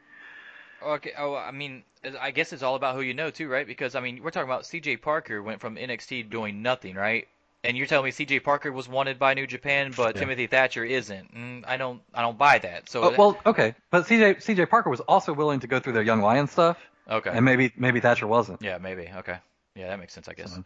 Okay. 0.85 1.13
Oh, 1.19 1.35
I 1.35 1.51
mean, 1.51 1.83
I 2.21 2.31
guess 2.31 2.53
it's 2.53 2.63
all 2.63 2.75
about 2.75 2.95
who 2.95 3.03
you 3.03 3.15
know 3.15 3.31
too, 3.31 3.49
right? 3.49 3.67
Because 3.67 3.95
I 3.95 4.01
mean, 4.01 4.23
we're 4.23 4.31
talking 4.31 4.49
about 4.49 4.67
C.J. 4.67 4.99
Parker 4.99 5.43
went 5.43 5.61
from 5.61 5.77
NXT 5.77 6.31
doing 6.31 6.63
nothing, 6.63 6.95
right? 6.95 7.29
And 7.65 7.77
you're 7.77 7.87
telling 7.87 8.07
me 8.07 8.11
C.J. 8.11 8.41
Parker 8.41 8.73
was 8.73 8.89
wanted 8.89 9.19
by 9.19 9.35
New 9.35 9.47
Japan, 9.47 9.93
but 9.97 10.15
Yeah. 10.17 10.21
Timothy 10.21 10.49
Thatcher 10.49 10.85
isn't. 10.85 11.35
Mm, 11.35 11.65
I 11.67 11.77
don't. 11.77 12.03
I 12.13 12.23
don't 12.23 12.37
buy 12.37 12.59
that. 12.59 12.89
So. 12.89 13.05
Oh, 13.05 13.15
well, 13.17 13.39
okay, 13.47 13.75
but 13.91 14.07
CJ 14.07 14.37
CJ 14.39 14.69
Parker 14.69 14.91
was 14.91 15.01
also 15.01 15.33
willing 15.33 15.61
to 15.61 15.67
go 15.67 15.79
through 15.79 15.93
their 15.93 16.03
Young 16.03 16.21
Lion 16.21 16.49
stuff, 16.49 16.79
okay. 17.09 17.31
and 17.31 17.45
maybe 17.45 17.73
maybe 17.77 18.01
Thatcher 18.01 18.27
wasn't. 18.27 18.63
Yeah, 18.63 18.79
maybe. 18.79 19.09
Okay. 19.17 19.39
Yeah, 19.75 19.89
that 19.89 19.99
makes 19.99 20.13
sense, 20.13 20.29
I 20.29 20.35
guess. 20.35 20.59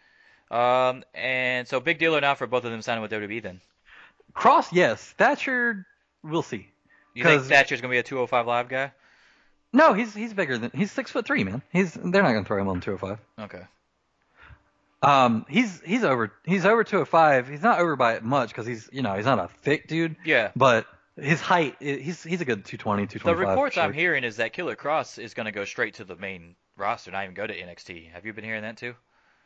Um, 0.51 1.05
and 1.15 1.67
so 1.67 1.81
big 1.81 1.99
deal 1.99 2.17
or 2.17 2.21
not 2.21 2.39
for 2.39 2.47
both 2.47 2.65
of 2.65 2.71
them 2.71 2.83
signing 2.83 3.03
with 3.03 3.11
WWE 3.11 3.43
then? 3.43 3.61
Kross, 4.35 4.69
yes. 4.73 5.15
Thatcher, 5.19 5.87
we'll 6.23 6.43
see. 6.43 6.69
You 7.15 7.25
think 7.25 7.45
Thatcher's 7.45 7.81
gonna 7.81 7.93
be 7.93 7.99
a 7.99 8.03
205 8.03 8.47
live 8.47 8.69
guy? 8.69 8.93
No, 9.73 9.93
he's 9.93 10.15
he's 10.15 10.33
bigger 10.33 10.57
than 10.59 10.71
he's 10.75 10.91
six 10.93 11.11
foot 11.11 11.27
three, 11.27 11.45
man. 11.45 11.63
He's 11.73 11.93
they're 11.95 12.23
not 12.23 12.33
gonna 12.33 12.45
throw 12.45 12.61
him 12.61 12.69
on 12.69 12.81
205. 12.81 13.19
Okay. 13.47 13.63
Um, 15.03 15.45
he's 15.49 15.81
he's 15.83 16.05
over 16.05 16.33
he's 16.45 16.65
over 16.65 16.83
205. 16.83 17.49
He's 17.49 17.63
not 17.63 17.79
over 17.79 17.97
by 17.97 18.15
it 18.15 18.25
much 18.25 18.49
because 18.49 18.67
he's 18.67 18.89
you 18.93 19.03
know 19.03 19.15
he's 19.15 19.27
not 19.27 19.39
a 19.39 19.49
thick 19.63 19.89
dude, 19.89 20.17
Yeah. 20.25 20.51
but 20.57 20.87
his 21.17 21.41
height 21.41 21.77
he's 21.81 22.23
he's 22.23 22.41
a 22.41 22.45
good 22.45 22.65
220 22.65 23.07
The 23.07 23.37
reports 23.37 23.75
for 23.75 23.83
I'm 23.83 23.93
hearing 23.93 24.25
is 24.25 24.37
that 24.37 24.53
Killer 24.53 24.77
Kross 24.77 25.19
is 25.23 25.35
gonna 25.35 25.53
go 25.53 25.65
straight 25.65 25.95
to 25.95 26.05
the 26.05 26.17
main 26.17 26.57
roster, 26.77 27.11
not 27.11 27.25
even 27.25 27.35
go 27.35 27.47
to 27.47 27.55
NXT. 27.55 28.13
Have 28.13 28.25
you 28.25 28.33
been 28.33 28.45
hearing 28.45 28.63
that 28.63 28.79
too? 28.79 28.95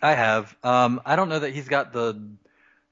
I 0.03 0.15
have. 0.15 0.55
Um, 0.63 1.01
I 1.05 1.17
don't 1.17 1.29
know 1.29 1.41
that 1.41 1.53
he's 1.53 1.69
got 1.69 1.93
the 1.93 2.21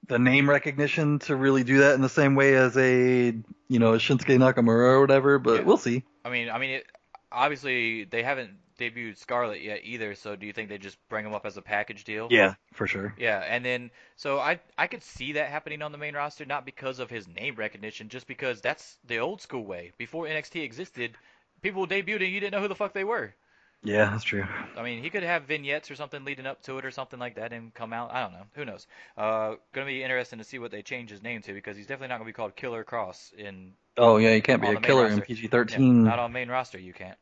the 0.09 0.19
name 0.19 0.49
recognition 0.51 1.19
to 1.21 1.37
really 1.37 1.65
do 1.65 1.79
that 1.79 1.95
in 1.95 2.03
the 2.03 2.09
same 2.09 2.35
way 2.35 2.55
as 2.55 2.77
a 2.77 3.27
you 3.69 3.79
know 3.79 3.95
a 3.95 3.99
Shinsuke 3.99 4.37
Nakamura 4.37 4.91
or 4.95 5.01
whatever, 5.01 5.39
but 5.39 5.61
Yeah. 5.61 5.63
we'll 5.63 5.77
see. 5.77 6.03
I 6.25 6.31
mean, 6.31 6.51
I 6.51 6.59
mean, 6.59 6.71
it, 6.71 6.87
obviously 7.31 8.05
they 8.05 8.23
haven't 8.23 8.51
debuted 8.79 9.19
Scarlett 9.19 9.63
yet 9.63 9.81
either. 9.83 10.15
So 10.15 10.37
do 10.37 10.47
you 10.47 10.53
think 10.53 10.69
they 10.69 10.79
just 10.79 10.97
bring 11.09 11.27
him 11.27 11.35
up 11.35 11.47
as 11.47 11.57
a 11.57 11.63
package 11.63 12.05
deal? 12.05 12.29
Yeah, 12.31 12.55
for 12.73 12.87
sure. 12.87 13.15
Yeah, 13.19 13.39
and 13.39 13.65
then 13.65 13.91
so 14.17 14.39
I 14.39 14.61
I 14.77 14.87
could 14.87 15.03
see 15.03 15.33
that 15.33 15.51
happening 15.51 15.83
on 15.83 15.93
the 15.93 15.99
main 15.99 16.15
roster, 16.15 16.45
not 16.45 16.65
because 16.65 16.99
of 16.99 17.11
his 17.11 17.29
name 17.29 17.57
recognition, 17.57 18.09
just 18.09 18.27
because 18.27 18.61
that's 18.61 18.99
the 19.05 19.19
old 19.19 19.41
school 19.43 19.65
way. 19.65 19.93
Before 19.99 20.27
NXT 20.27 20.63
existed, 20.63 21.17
people 21.63 21.87
debuted 21.87 22.23
and 22.23 22.33
you 22.33 22.41
didn't 22.41 22.53
know 22.53 22.63
who 22.63 22.69
the 22.69 22.75
fuck 22.75 22.95
they 22.95 23.05
were. 23.05 23.35
Yeah, 23.83 24.11
that's 24.11 24.25
true. 24.25 24.45
I 24.77 24.83
mean, 24.83 25.03
he 25.03 25.11
could 25.11 25.23
have 25.23 25.45
vignettes 25.45 25.91
or 25.91 25.95
something 25.97 26.25
leading 26.25 26.47
up 26.47 26.63
to 26.63 26.79
it 26.79 26.85
or 26.85 26.91
something 26.91 27.19
like 27.19 27.35
that 27.37 27.53
and 27.53 27.73
come 27.75 27.93
out. 27.93 28.13
I 28.13 28.23
don't 28.23 28.33
know. 28.33 28.47
Who 28.55 28.65
knows? 28.65 28.87
Uh, 29.17 29.57
gonna 29.73 29.87
be 29.87 30.03
interesting 30.03 30.39
to 30.39 30.45
see 30.45 30.59
what 30.59 30.71
they 30.71 30.83
change 30.83 31.11
his 31.11 31.23
name 31.23 31.43
to 31.43 31.53
because 31.53 31.77
he's 31.77 31.87
definitely 31.87 32.09
not 32.09 32.17
gonna 32.19 32.27
be 32.29 32.33
called 32.33 32.57
Killer 32.57 32.85
Kross 32.85 33.33
in 33.35 33.75
Oh 33.99 34.17
yeah, 34.19 34.33
you 34.35 34.43
can't 34.43 34.63
be 34.63 34.69
a 34.73 34.77
killer 34.77 35.07
in. 35.09 35.21
PG-13. 35.21 35.79
yeah, 35.79 35.79
not 36.03 36.19
on 36.19 36.33
main 36.33 36.49
roster. 36.49 36.79
You 36.79 36.93
can't. 36.95 37.19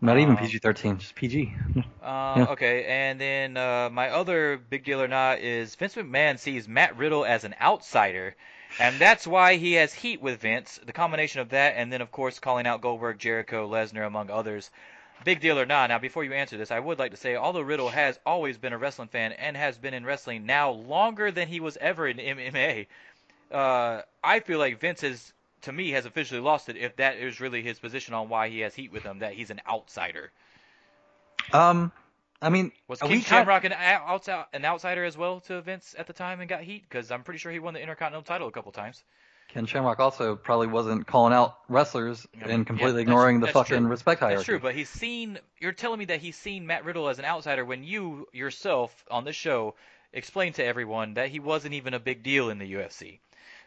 Not 0.00 0.18
even 0.18 0.36
Um, 0.36 0.36
PG-13, 0.36 0.98
just 0.98 1.14
PG. 1.14 1.54
Uh, 2.02 2.44
Yeah. 2.44 2.46
Okay, 2.50 2.84
and 2.84 3.20
then 3.20 3.56
uh, 3.56 3.88
my 3.90 4.10
other 4.10 4.58
big 4.58 4.84
deal 4.84 5.00
or 5.02 5.08
not 5.08 5.38
is 5.40 5.74
Vince 5.74 5.94
McMahon 5.94 6.38
sees 6.38 6.68
Matt 6.68 6.96
Riddle 6.96 7.24
as 7.24 7.44
an 7.44 7.54
outsider, 7.60 8.36
and 8.78 9.00
that's 9.00 9.26
why 9.26 9.56
he 9.56 9.72
has 9.74 9.92
heat 9.94 10.20
with 10.20 10.40
Vince. 10.40 10.78
The 10.84 10.92
combination 10.92 11.40
of 11.40 11.48
that, 11.50 11.74
and 11.76 11.92
then 11.92 12.00
of 12.02 12.10
course 12.12 12.38
calling 12.38 12.66
out 12.66 12.80
Goldberg, 12.82 13.18
Jericho, 13.18 13.68
Lesnar, 13.68 14.06
among 14.06 14.30
others. 14.30 14.70
Big 15.24 15.40
deal 15.40 15.58
or 15.58 15.66
not? 15.66 15.88
Now, 15.88 15.98
before 15.98 16.24
you 16.24 16.32
answer 16.32 16.56
this, 16.56 16.70
I 16.70 16.78
would 16.78 16.98
like 16.98 17.10
to 17.12 17.16
say, 17.16 17.36
although 17.36 17.60
Riddle 17.60 17.88
has 17.88 18.18
always 18.26 18.58
been 18.58 18.72
a 18.72 18.78
wrestling 18.78 19.08
fan 19.08 19.32
and 19.32 19.56
has 19.56 19.78
been 19.78 19.94
in 19.94 20.04
wrestling 20.04 20.46
now 20.46 20.70
longer 20.70 21.30
than 21.30 21.48
he 21.48 21.60
was 21.60 21.76
ever 21.78 22.06
in 22.06 22.18
MMA, 22.18 22.86
uh, 23.50 24.02
I 24.22 24.40
feel 24.40 24.58
like 24.58 24.80
Vince 24.80 25.00
has, 25.00 25.32
to 25.62 25.72
me, 25.72 25.90
has 25.90 26.06
officially 26.06 26.40
lost 26.40 26.68
it. 26.68 26.76
If 26.76 26.96
that 26.96 27.16
is 27.16 27.40
really 27.40 27.62
his 27.62 27.78
position 27.78 28.14
on 28.14 28.28
why 28.28 28.48
he 28.48 28.60
has 28.60 28.74
heat 28.74 28.92
with 28.92 29.02
him, 29.02 29.20
that 29.20 29.32
he's 29.32 29.50
an 29.50 29.60
outsider. 29.66 30.30
Um, 31.52 31.90
I 32.42 32.50
mean, 32.50 32.72
Was 32.88 33.00
Ken 33.00 33.20
Shamrock 33.20 33.64
an, 33.64 33.72
outside, 33.72 34.44
an 34.52 34.64
outsider 34.64 35.04
as 35.04 35.16
well 35.16 35.40
to 35.40 35.62
Vince 35.62 35.94
at 35.98 36.06
the 36.06 36.12
time 36.12 36.40
and 36.40 36.48
got 36.48 36.62
heat? 36.62 36.84
Because 36.88 37.10
I'm 37.10 37.22
pretty 37.22 37.38
sure 37.38 37.50
he 37.50 37.58
won 37.58 37.74
the 37.74 37.80
Intercontinental 37.80 38.22
title 38.22 38.48
a 38.48 38.52
couple 38.52 38.72
times. 38.72 39.02
Ken 39.54 39.66
Shamrock 39.66 40.00
also 40.00 40.34
probably 40.34 40.66
wasn't 40.66 41.06
calling 41.06 41.32
out 41.32 41.56
wrestlers 41.68 42.26
I 42.34 42.46
mean, 42.46 42.50
and 42.50 42.66
completely 42.66 42.92
that's- 42.92 43.02
ignoring 43.02 43.38
the 43.38 43.46
fucking 43.46 43.78
true. 43.78 43.86
respect 43.86 44.18
hierarchy. 44.20 44.36
That's 44.38 44.46
true, 44.46 44.58
but 44.58 44.74
he's 44.74 44.88
seen. 44.88 45.38
You're 45.60 45.70
telling 45.72 46.00
me 46.00 46.06
that 46.06 46.20
he's 46.20 46.36
seen 46.36 46.66
Matt 46.66 46.84
Riddle 46.84 47.08
as 47.08 47.20
an 47.20 47.24
outsider 47.24 47.64
when 47.64 47.84
you 47.84 48.26
yourself 48.32 49.04
on 49.08 49.22
the 49.24 49.32
show 49.32 49.76
explained 50.12 50.56
to 50.56 50.64
everyone 50.64 51.14
that 51.14 51.28
he 51.28 51.38
wasn't 51.38 51.74
even 51.74 51.94
a 51.94 52.00
big 52.00 52.24
deal 52.24 52.50
in 52.50 52.58
the 52.58 52.74
UFC. 52.74 53.20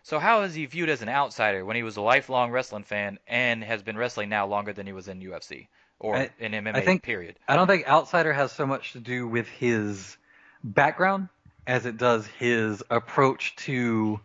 So 0.03 0.19
how 0.19 0.41
is 0.41 0.53
he 0.53 0.65
viewed 0.65 0.89
as 0.89 1.01
an 1.01 1.09
outsider 1.09 1.63
when 1.63 1.77
he 1.77 1.83
was 1.83 1.95
a 1.95 2.01
lifelong 2.01 2.51
wrestling 2.51 2.83
fan 2.83 3.17
and 3.27 3.63
has 3.63 3.81
been 3.81 3.97
wrestling 3.97 4.27
now 4.29 4.45
longer 4.45 4.73
than 4.73 4.85
he 4.87 4.93
was 4.93 5.07
in 5.07 5.21
UFC 5.21 5.67
or 5.99 6.17
I- 6.17 6.29
in 6.37 6.51
MMA? 6.53 6.75
I 6.77 6.81
think- 6.81 7.03
period. 7.03 7.35
I 7.47 7.55
don't 7.55 7.67
think 7.67 7.87
outsider 7.87 8.33
has 8.33 8.51
so 8.51 8.65
much 8.65 8.91
to 8.91 8.99
do 8.99 9.25
with 9.25 9.47
his 9.47 10.17
background 10.65 11.29
as 11.65 11.85
it 11.85 11.97
does 11.97 12.27
his 12.39 12.83
approach 12.89 13.55
to 13.57 14.19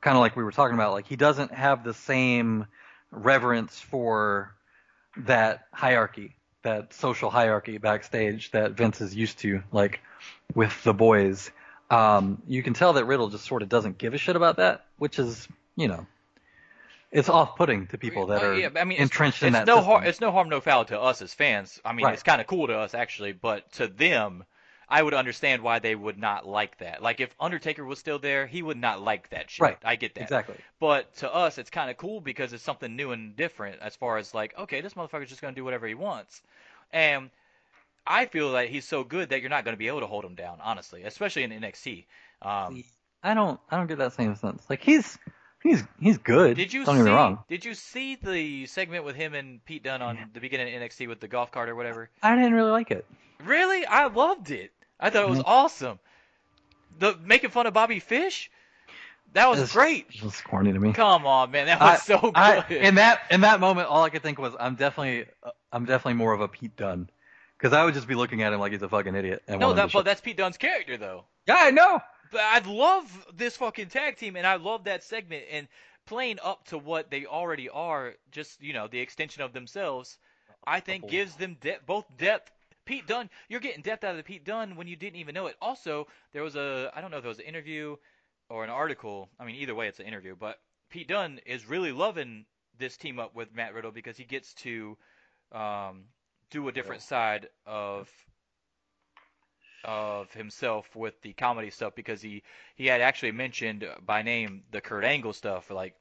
kind 0.00 0.16
of 0.16 0.20
like 0.20 0.36
we 0.36 0.44
were 0.44 0.52
talking 0.52 0.74
about. 0.74 0.92
Like 0.92 1.06
he 1.06 1.16
doesn't 1.16 1.52
have 1.52 1.84
the 1.84 1.94
same 1.94 2.66
reverence 3.10 3.78
for 3.80 4.54
that 5.18 5.66
hierarchy, 5.72 6.36
that 6.62 6.92
social 6.94 7.30
hierarchy 7.30 7.78
backstage 7.78 8.50
that 8.52 8.72
Vince 8.72 9.00
is 9.00 9.14
used 9.14 9.38
to, 9.40 9.62
like 9.72 10.00
with 10.54 10.82
the 10.84 10.94
boys. 10.94 11.50
Um, 11.90 12.40
you 12.46 12.62
can 12.62 12.72
tell 12.74 12.92
that 12.94 13.04
Riddle 13.04 13.28
just 13.30 13.44
sort 13.44 13.62
of 13.62 13.68
doesn't 13.68 13.98
give 13.98 14.14
a 14.14 14.18
shit 14.18 14.36
about 14.36 14.56
that, 14.58 14.86
which 14.98 15.18
is, 15.18 15.48
you 15.76 15.88
know, 15.88 16.06
it's 17.10 17.28
off-putting 17.28 17.88
to 17.88 17.98
people 17.98 18.26
that 18.26 18.40
Oh, 18.42 18.50
are 18.50 18.54
yeah, 18.54 18.68
I 18.76 18.84
mean, 18.84 18.92
it's- 18.92 19.02
entrenched 19.02 19.42
in 19.42 19.48
it's 19.48 19.54
that 19.54 19.66
no. 19.66 19.78
It's 19.98 20.20
no 20.20 20.30
harm, 20.30 20.48
no 20.48 20.60
foul 20.60 20.84
to 20.84 21.00
us 21.00 21.20
as 21.20 21.34
fans. 21.34 21.80
I 21.84 21.92
mean, 21.92 22.04
Right. 22.06 22.14
it's 22.14 22.22
kind 22.22 22.40
of 22.40 22.46
cool 22.46 22.68
to 22.68 22.78
us 22.78 22.94
actually, 22.94 23.32
but 23.32 23.70
to 23.72 23.88
them, 23.88 24.44
I 24.90 25.02
would 25.02 25.14
understand 25.14 25.62
why 25.62 25.78
they 25.78 25.94
would 25.94 26.18
not 26.18 26.46
like 26.46 26.78
that. 26.78 27.00
Like 27.00 27.20
if 27.20 27.34
Undertaker 27.38 27.84
was 27.84 28.00
still 28.00 28.18
there, 28.18 28.46
he 28.46 28.60
would 28.60 28.76
not 28.76 29.00
like 29.00 29.30
that 29.30 29.48
shit. 29.48 29.62
Right. 29.62 29.78
I 29.84 29.94
get 29.94 30.14
that. 30.16 30.22
Exactly. 30.22 30.56
But 30.80 31.14
to 31.18 31.32
us, 31.32 31.58
it's 31.58 31.70
kind 31.70 31.90
of 31.90 31.96
cool 31.96 32.20
because 32.20 32.52
it's 32.52 32.64
something 32.64 32.96
new 32.96 33.12
and 33.12 33.36
different 33.36 33.80
as 33.80 33.94
far 33.94 34.18
as 34.18 34.34
like, 34.34 34.58
okay, 34.58 34.80
this 34.80 34.94
motherfucker's 34.94 35.28
just 35.28 35.40
gonna 35.40 35.54
do 35.54 35.64
whatever 35.64 35.86
he 35.86 35.94
wants, 35.94 36.42
and 36.92 37.30
I 38.06 38.26
feel 38.26 38.50
like 38.50 38.70
he's 38.70 38.84
so 38.84 39.04
good 39.04 39.28
that 39.28 39.40
you're 39.40 39.50
not 39.50 39.64
gonna 39.64 39.76
be 39.76 39.86
able 39.86 40.00
to 40.00 40.06
hold 40.06 40.24
him 40.24 40.34
down, 40.34 40.58
honestly, 40.60 41.04
especially 41.04 41.44
in 41.44 41.50
NXT. 41.52 42.06
Um, 42.42 42.82
I 43.22 43.34
don't 43.34 43.60
I 43.70 43.76
don't 43.76 43.86
get 43.86 43.98
that 43.98 44.14
same 44.14 44.34
sense. 44.34 44.64
Like 44.68 44.82
he's 44.82 45.18
he's 45.62 45.84
he's 46.00 46.18
good. 46.18 46.56
Did 46.56 46.72
you 46.72 46.84
don't 46.84 46.96
see? 46.96 47.02
get 47.02 47.10
me 47.10 47.14
wrong. 47.14 47.44
Did 47.48 47.64
you 47.64 47.74
see 47.74 48.16
the 48.16 48.66
segment 48.66 49.04
with 49.04 49.14
him 49.14 49.34
and 49.34 49.64
Pete 49.64 49.84
Dunne 49.84 50.02
on 50.02 50.18
the 50.32 50.40
beginning 50.40 50.74
of 50.74 50.82
NXT 50.82 51.06
with 51.06 51.20
the 51.20 51.28
golf 51.28 51.52
cart 51.52 51.68
or 51.68 51.76
whatever? 51.76 52.10
I 52.22 52.34
didn't 52.34 52.54
really 52.54 52.72
like 52.72 52.90
it. 52.90 53.06
Really? 53.44 53.86
I 53.86 54.06
loved 54.08 54.50
it. 54.50 54.72
I 55.00 55.10
thought 55.10 55.22
it 55.24 55.28
was 55.30 55.38
Mhm. 55.40 55.44
awesome. 55.46 55.98
The 56.98 57.16
making 57.24 57.50
fun 57.50 57.66
of 57.66 57.72
Bobby 57.74 57.98
Fish? 58.00 58.50
That 59.32 59.48
was 59.48 59.58
It's- 59.58 59.72
great. 59.72 60.06
It's 60.10 60.18
just 60.18 60.44
corny 60.44 60.72
to 60.72 60.78
me. 60.78 60.92
Come 60.92 61.24
on, 61.26 61.50
man. 61.52 61.66
That 61.66 61.80
was 61.80 62.02
so 62.02 62.18
good. 62.20 62.36
I, 62.36 62.66
in 62.68 62.96
that 62.96 63.22
in 63.30 63.42
that 63.42 63.60
moment, 63.60 63.88
all 63.88 64.02
I 64.02 64.10
could 64.10 64.22
think 64.22 64.38
was 64.38 64.54
I'm 64.58 64.74
definitely 64.74 65.26
I'm 65.72 65.84
definitely 65.84 66.14
more 66.14 66.32
of 66.32 66.40
a 66.40 66.48
Pete 66.48 66.74
Dunne 66.76 67.08
because 67.56 67.72
I 67.72 67.84
would 67.84 67.94
just 67.94 68.08
be 68.08 68.14
looking 68.16 68.42
at 68.42 68.52
him 68.52 68.58
like 68.60 68.72
he's 68.72 68.82
a 68.82 68.88
fucking 68.88 69.14
idiot. 69.14 69.42
And 69.46 69.60
no, 69.60 69.72
that, 69.72 69.92
but 69.92 70.04
that's 70.04 70.20
Pete 70.20 70.36
Dunne's 70.36 70.56
character, 70.58 70.96
though. 70.96 71.24
yeah, 71.46 71.56
I 71.60 71.70
know. 71.70 72.02
But 72.32 72.40
I 72.42 72.58
love 72.60 73.26
this 73.34 73.56
fucking 73.56 73.88
tag 73.88 74.16
team, 74.16 74.36
and 74.36 74.46
I 74.46 74.56
love 74.56 74.84
that 74.84 75.02
segment 75.04 75.44
and 75.50 75.68
playing 76.06 76.38
up 76.42 76.64
to 76.68 76.78
what 76.78 77.10
they 77.10 77.26
already 77.26 77.68
are, 77.68 78.14
just 78.32 78.60
you 78.62 78.72
know, 78.72 78.88
the 78.88 78.98
extension 79.00 79.42
of 79.42 79.52
themselves. 79.52 80.18
I 80.66 80.80
think 80.80 81.08
gives 81.08 81.36
them 81.36 81.56
de- 81.60 81.78
both 81.86 82.04
depth. 82.18 82.50
Pete 82.84 83.06
Dunne, 83.06 83.30
you're 83.48 83.60
getting 83.60 83.82
depth 83.82 84.04
out 84.04 84.12
of 84.12 84.16
the 84.16 84.22
Pete 84.22 84.44
Dunne 84.44 84.76
when 84.76 84.86
you 84.86 84.96
didn't 84.96 85.20
even 85.20 85.34
know 85.34 85.46
it. 85.46 85.56
Also, 85.60 86.06
there 86.32 86.42
was 86.42 86.56
a 86.56 86.90
I 86.94 87.00
don't 87.00 87.10
know 87.10 87.18
if 87.18 87.22
there 87.22 87.28
was 87.28 87.38
an 87.38 87.44
interview 87.44 87.96
or 88.48 88.64
an 88.64 88.70
article. 88.70 89.28
I 89.38 89.44
mean, 89.44 89.56
either 89.56 89.74
way, 89.74 89.88
it's 89.88 90.00
an 90.00 90.06
interview. 90.06 90.34
But 90.38 90.58
Pete 90.90 91.08
Dunne 91.08 91.40
is 91.46 91.68
really 91.68 91.92
loving 91.92 92.46
this 92.78 92.96
team 92.96 93.18
up 93.18 93.34
with 93.34 93.54
Matt 93.54 93.74
Riddle 93.74 93.92
because 93.92 94.16
he 94.16 94.24
gets 94.24 94.54
to 94.54 94.96
um, 95.52 96.04
do 96.50 96.68
a 96.68 96.72
different 96.72 97.02
side 97.02 97.48
of 97.66 98.08
of 99.82 100.30
himself 100.32 100.94
with 100.94 101.20
the 101.22 101.32
comedy 101.32 101.70
stuff 101.70 101.94
because 101.94 102.20
he 102.20 102.42
he 102.76 102.86
had 102.86 103.00
actually 103.00 103.32
mentioned 103.32 103.86
by 104.04 104.22
name 104.22 104.62
the 104.72 104.80
Kurt 104.80 105.04
Angle 105.04 105.32
stuff 105.32 105.70
like 105.70 105.94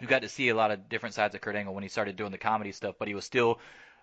you 0.00 0.06
got 0.06 0.22
to 0.22 0.28
see 0.28 0.48
a 0.48 0.54
lot 0.54 0.70
of 0.70 0.88
different 0.88 1.14
sides 1.14 1.34
of 1.34 1.40
Kurt 1.40 1.56
Angle 1.56 1.74
when 1.74 1.82
he 1.82 1.88
started 1.88 2.14
doing 2.14 2.30
the 2.30 2.38
comedy 2.38 2.70
stuff 2.70 2.94
but 3.00 3.08
he 3.08 3.14
was 3.14 3.24
still 3.24 3.58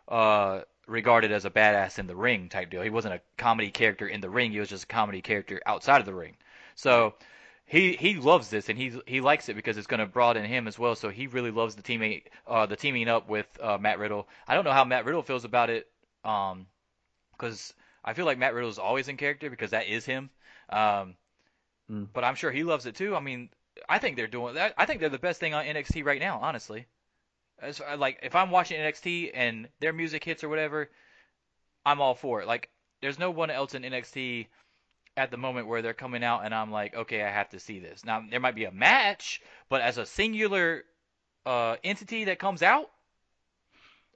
uh 0.10 0.62
regarded 0.88 1.32
as 1.32 1.46
a 1.46 1.50
badass 1.50 2.00
in 2.00 2.08
the 2.08 2.16
ring 2.16 2.50
type 2.50 2.70
deal 2.70 2.82
he 2.82 2.90
wasn't 2.90 3.14
a 3.14 3.22
comedy 3.38 3.70
character 3.70 4.08
in 4.08 4.22
the 4.22 4.30
ring 4.30 4.52
he 4.52 4.60
was 4.60 4.70
just 4.70 4.86
a 4.86 4.88
comedy 4.88 5.22
character 5.22 5.62
outside 5.66 6.00
of 6.00 6.06
the 6.06 6.14
ring 6.14 6.36
so 6.76 7.14
he 7.66 7.94
he 7.94 8.16
loves 8.16 8.50
this 8.50 8.70
and 8.70 8.78
he 8.80 9.00
he 9.06 9.22
likes 9.22 9.50
it 9.50 9.56
because 9.56 9.78
it's 9.78 9.88
going 9.88 10.00
to 10.00 10.06
broaden 10.06 10.46
him 10.46 10.68
as 10.68 10.80
well 10.80 10.96
so 10.96 11.10
he 11.10 11.28
really 11.28 11.52
loves 11.52 11.76
the 11.76 11.82
teaming 11.82 12.22
uh 12.48 12.66
the 12.66 12.76
teaming 12.76 13.08
up 13.08 13.30
with 13.30 13.48
uh 13.62 13.78
Matt 13.78 14.00
Riddle 14.00 14.28
I 14.48 14.56
don't 14.56 14.64
know 14.64 14.72
how 14.72 14.86
Matt 14.86 15.06
Riddle 15.06 15.24
feels 15.24 15.46
about 15.46 15.70
it 15.70 15.88
um 16.24 16.68
because 17.34 17.74
I 18.04 18.14
feel 18.14 18.26
like 18.26 18.38
Matt 18.38 18.54
Riddle 18.54 18.70
is 18.70 18.80
always 18.80 19.10
in 19.10 19.18
character 19.18 19.50
because 19.50 19.72
that 19.72 19.88
is 19.88 20.06
him. 20.06 20.30
Um, 20.70 21.16
Mm. 21.92 22.08
But 22.14 22.24
I'm 22.24 22.36
sure 22.36 22.52
he 22.52 22.64
loves 22.64 22.86
it 22.86 22.96
too. 22.96 23.16
I 23.16 23.20
mean, 23.20 23.50
I 23.88 24.00
think 24.00 24.16
they're 24.16 24.28
doing 24.28 24.56
that. 24.56 24.74
I 24.78 24.86
think 24.86 25.00
they're 25.00 25.10
the 25.10 25.20
best 25.20 25.40
thing 25.40 25.54
on 25.54 25.66
NXT 25.66 26.04
right 26.04 26.20
now, 26.20 26.40
honestly. 26.42 26.88
As, 27.60 27.82
like 27.97 28.20
if 28.22 28.36
I'm 28.36 28.51
watching 28.51 28.80
NXT 28.80 29.32
and 29.34 29.68
their 29.80 29.93
music 29.93 30.24
hits 30.24 30.43
or 30.43 30.49
whatever, 30.49 30.89
I'm 31.86 32.01
all 32.01 32.16
for 32.16 32.41
it. 32.41 32.47
Like 32.47 32.70
there's 33.01 33.20
no 33.20 33.32
one 33.32 33.49
else 33.49 33.74
in 33.74 33.84
NXT 33.84 34.47
at 35.16 35.32
the 35.32 35.38
moment 35.38 35.68
where 35.68 35.82
they're 35.82 35.93
coming 35.93 36.24
out 36.24 36.45
and 36.45 36.53
I'm 36.53 36.72
like, 36.72 36.95
okay, 36.95 37.24
I 37.24 37.30
have 37.30 37.49
to 37.49 37.60
see 37.60 37.80
this. 37.80 38.05
Now 38.05 38.24
there 38.30 38.39
might 38.39 38.55
be 38.55 38.66
a 38.66 38.72
match, 38.72 39.41
but 39.70 39.82
as 39.82 39.97
a 39.97 40.05
singular 40.05 40.84
uh, 41.45 41.78
entity 41.84 42.26
that 42.26 42.39
comes 42.39 42.62
out, 42.62 42.91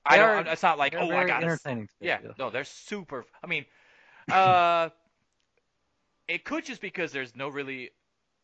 I 0.06 0.18
don't. 0.18 0.48
It's 0.48 0.64
not 0.64 0.78
like 0.78 0.96
oh, 0.96 1.12
I 1.12 1.26
got 1.26 1.44
entertaining. 1.44 1.88
yeah, 2.00 2.20
no, 2.40 2.50
they're 2.50 2.64
super. 2.64 3.26
I 3.44 3.48
mean, 3.48 3.66
uh, 4.32 4.90
it 6.28 6.44
could 6.44 6.66
just 6.66 6.82
because 6.82 7.12
there's 7.12 7.36
no 7.36 7.50
really, 7.50 7.92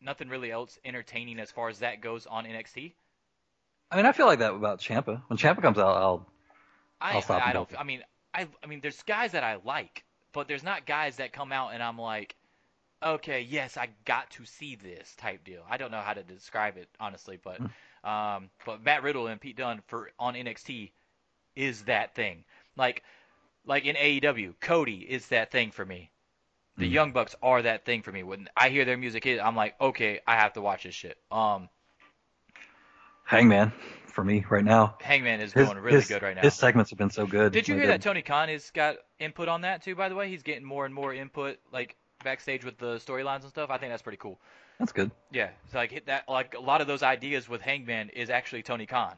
nothing 0.00 0.28
really 0.28 0.50
else 0.50 0.78
entertaining 0.84 1.40
as 1.40 1.50
far 1.50 1.68
as 1.68 1.80
that 1.80 2.00
goes 2.00 2.26
on 2.26 2.44
NXT. 2.44 2.94
I 3.90 3.96
mean, 3.96 4.06
I 4.06 4.12
feel 4.12 4.26
like 4.26 4.40
that 4.40 4.52
about 4.54 4.80
Ciampa. 4.80 5.22
When 5.28 5.38
Ciampa 5.38 5.62
comes 5.62 5.78
out, 5.78 5.96
I'll 5.96 6.26
I, 7.00 7.14
I'll 7.14 7.22
stop 7.22 7.42
I 7.42 7.46
and 7.46 7.54
don't. 7.54 7.68
I 7.78 7.84
mean, 7.84 8.02
I, 8.34 8.46
I 8.62 8.66
mean, 8.66 8.80
there's 8.80 9.02
guys 9.02 9.32
that 9.32 9.44
I 9.44 9.56
like, 9.64 10.04
but 10.32 10.48
there's 10.48 10.62
not 10.62 10.86
guys 10.86 11.16
that 11.16 11.32
come 11.32 11.52
out 11.52 11.72
and 11.74 11.82
I'm 11.82 11.98
like, 11.98 12.36
okay, 13.04 13.40
yes, 13.42 13.76
I 13.76 13.88
got 14.04 14.30
to 14.32 14.44
see 14.44 14.76
this 14.76 15.14
type 15.16 15.44
deal. 15.44 15.62
I 15.68 15.76
don't 15.76 15.90
know 15.90 16.00
how 16.00 16.14
to 16.14 16.22
describe 16.22 16.76
it 16.76 16.88
honestly, 17.00 17.38
but, 17.42 17.62
Hmm. 18.04 18.08
um, 18.08 18.50
but 18.64 18.82
Matt 18.84 19.02
Riddle 19.02 19.26
and 19.28 19.40
Pete 19.40 19.56
Dunne 19.56 19.82
for 19.86 20.10
on 20.18 20.34
NXT 20.36 20.92
is 21.56 21.84
that 21.84 22.14
thing. 22.14 22.44
Like, 22.76 23.02
like 23.64 23.84
in 23.84 23.96
AEW, 23.96 24.54
Cody 24.60 24.98
is 25.08 25.28
that 25.28 25.50
thing 25.50 25.70
for 25.70 25.84
me. 25.84 26.10
The 26.78 26.86
Mhm. 26.86 26.92
Young 26.92 27.12
Bucks 27.12 27.34
are 27.42 27.62
that 27.62 27.84
thing 27.84 28.02
for 28.02 28.12
me. 28.12 28.22
When 28.22 28.48
I 28.56 28.68
hear 28.68 28.84
their 28.84 28.96
music 28.96 29.26
I'm 29.26 29.56
like, 29.56 29.80
okay, 29.80 30.20
I 30.26 30.36
have 30.36 30.52
to 30.54 30.60
watch 30.60 30.84
this 30.84 30.94
shit. 30.94 31.18
Um, 31.30 31.68
Hangman 33.28 33.72
for 34.06 34.24
me 34.24 34.42
right 34.48 34.64
now. 34.64 34.96
Hangman 35.02 35.40
is 35.42 35.52
His, 35.52 35.68
doing 35.68 35.78
really 35.82 35.96
his- 35.98 36.08
good 36.08 36.22
right 36.22 36.34
now. 36.34 36.40
His 36.40 36.54
segments 36.54 36.90
have 36.90 36.98
been 36.98 37.10
so 37.10 37.26
good. 37.26 37.52
Did 37.52 37.68
you 37.68 37.74
hear 37.76 37.88
that 37.88 38.00
Tony 38.00 38.22
Khan 38.22 38.48
has 38.48 38.70
got 38.70 38.96
input 39.18 39.48
on 39.48 39.60
that 39.60 39.82
too? 39.82 39.94
By 39.94 40.08
the 40.08 40.14
way, 40.14 40.30
he's 40.30 40.42
getting 40.42 40.64
more 40.64 40.86
and 40.86 40.94
more 40.94 41.12
input, 41.12 41.58
like 41.70 41.94
backstage 42.24 42.64
with 42.64 42.78
the 42.78 42.96
storylines 42.96 43.42
and 43.42 43.50
stuff. 43.50 43.68
I 43.70 43.76
think 43.76 43.92
that's 43.92 44.00
pretty 44.02 44.16
cool. 44.16 44.40
That's 44.78 44.92
good. 44.92 45.10
Yeah, 45.30 45.50
it's 45.66 45.74
like 45.74 45.90
hit 45.92 46.06
that. 46.06 46.26
Like 46.26 46.54
a 46.54 46.60
lot 46.60 46.80
of 46.80 46.86
those 46.86 47.02
ideas 47.02 47.50
with 47.50 47.60
Hangman 47.60 48.08
is 48.08 48.30
actually 48.30 48.62
Tony 48.62 48.86
Khan. 48.86 49.14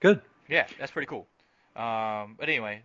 Good. 0.00 0.20
Yeah, 0.48 0.66
that's 0.78 0.90
pretty 0.90 1.06
cool. 1.06 1.28
Um, 1.76 2.34
but 2.38 2.48
anyway, 2.48 2.82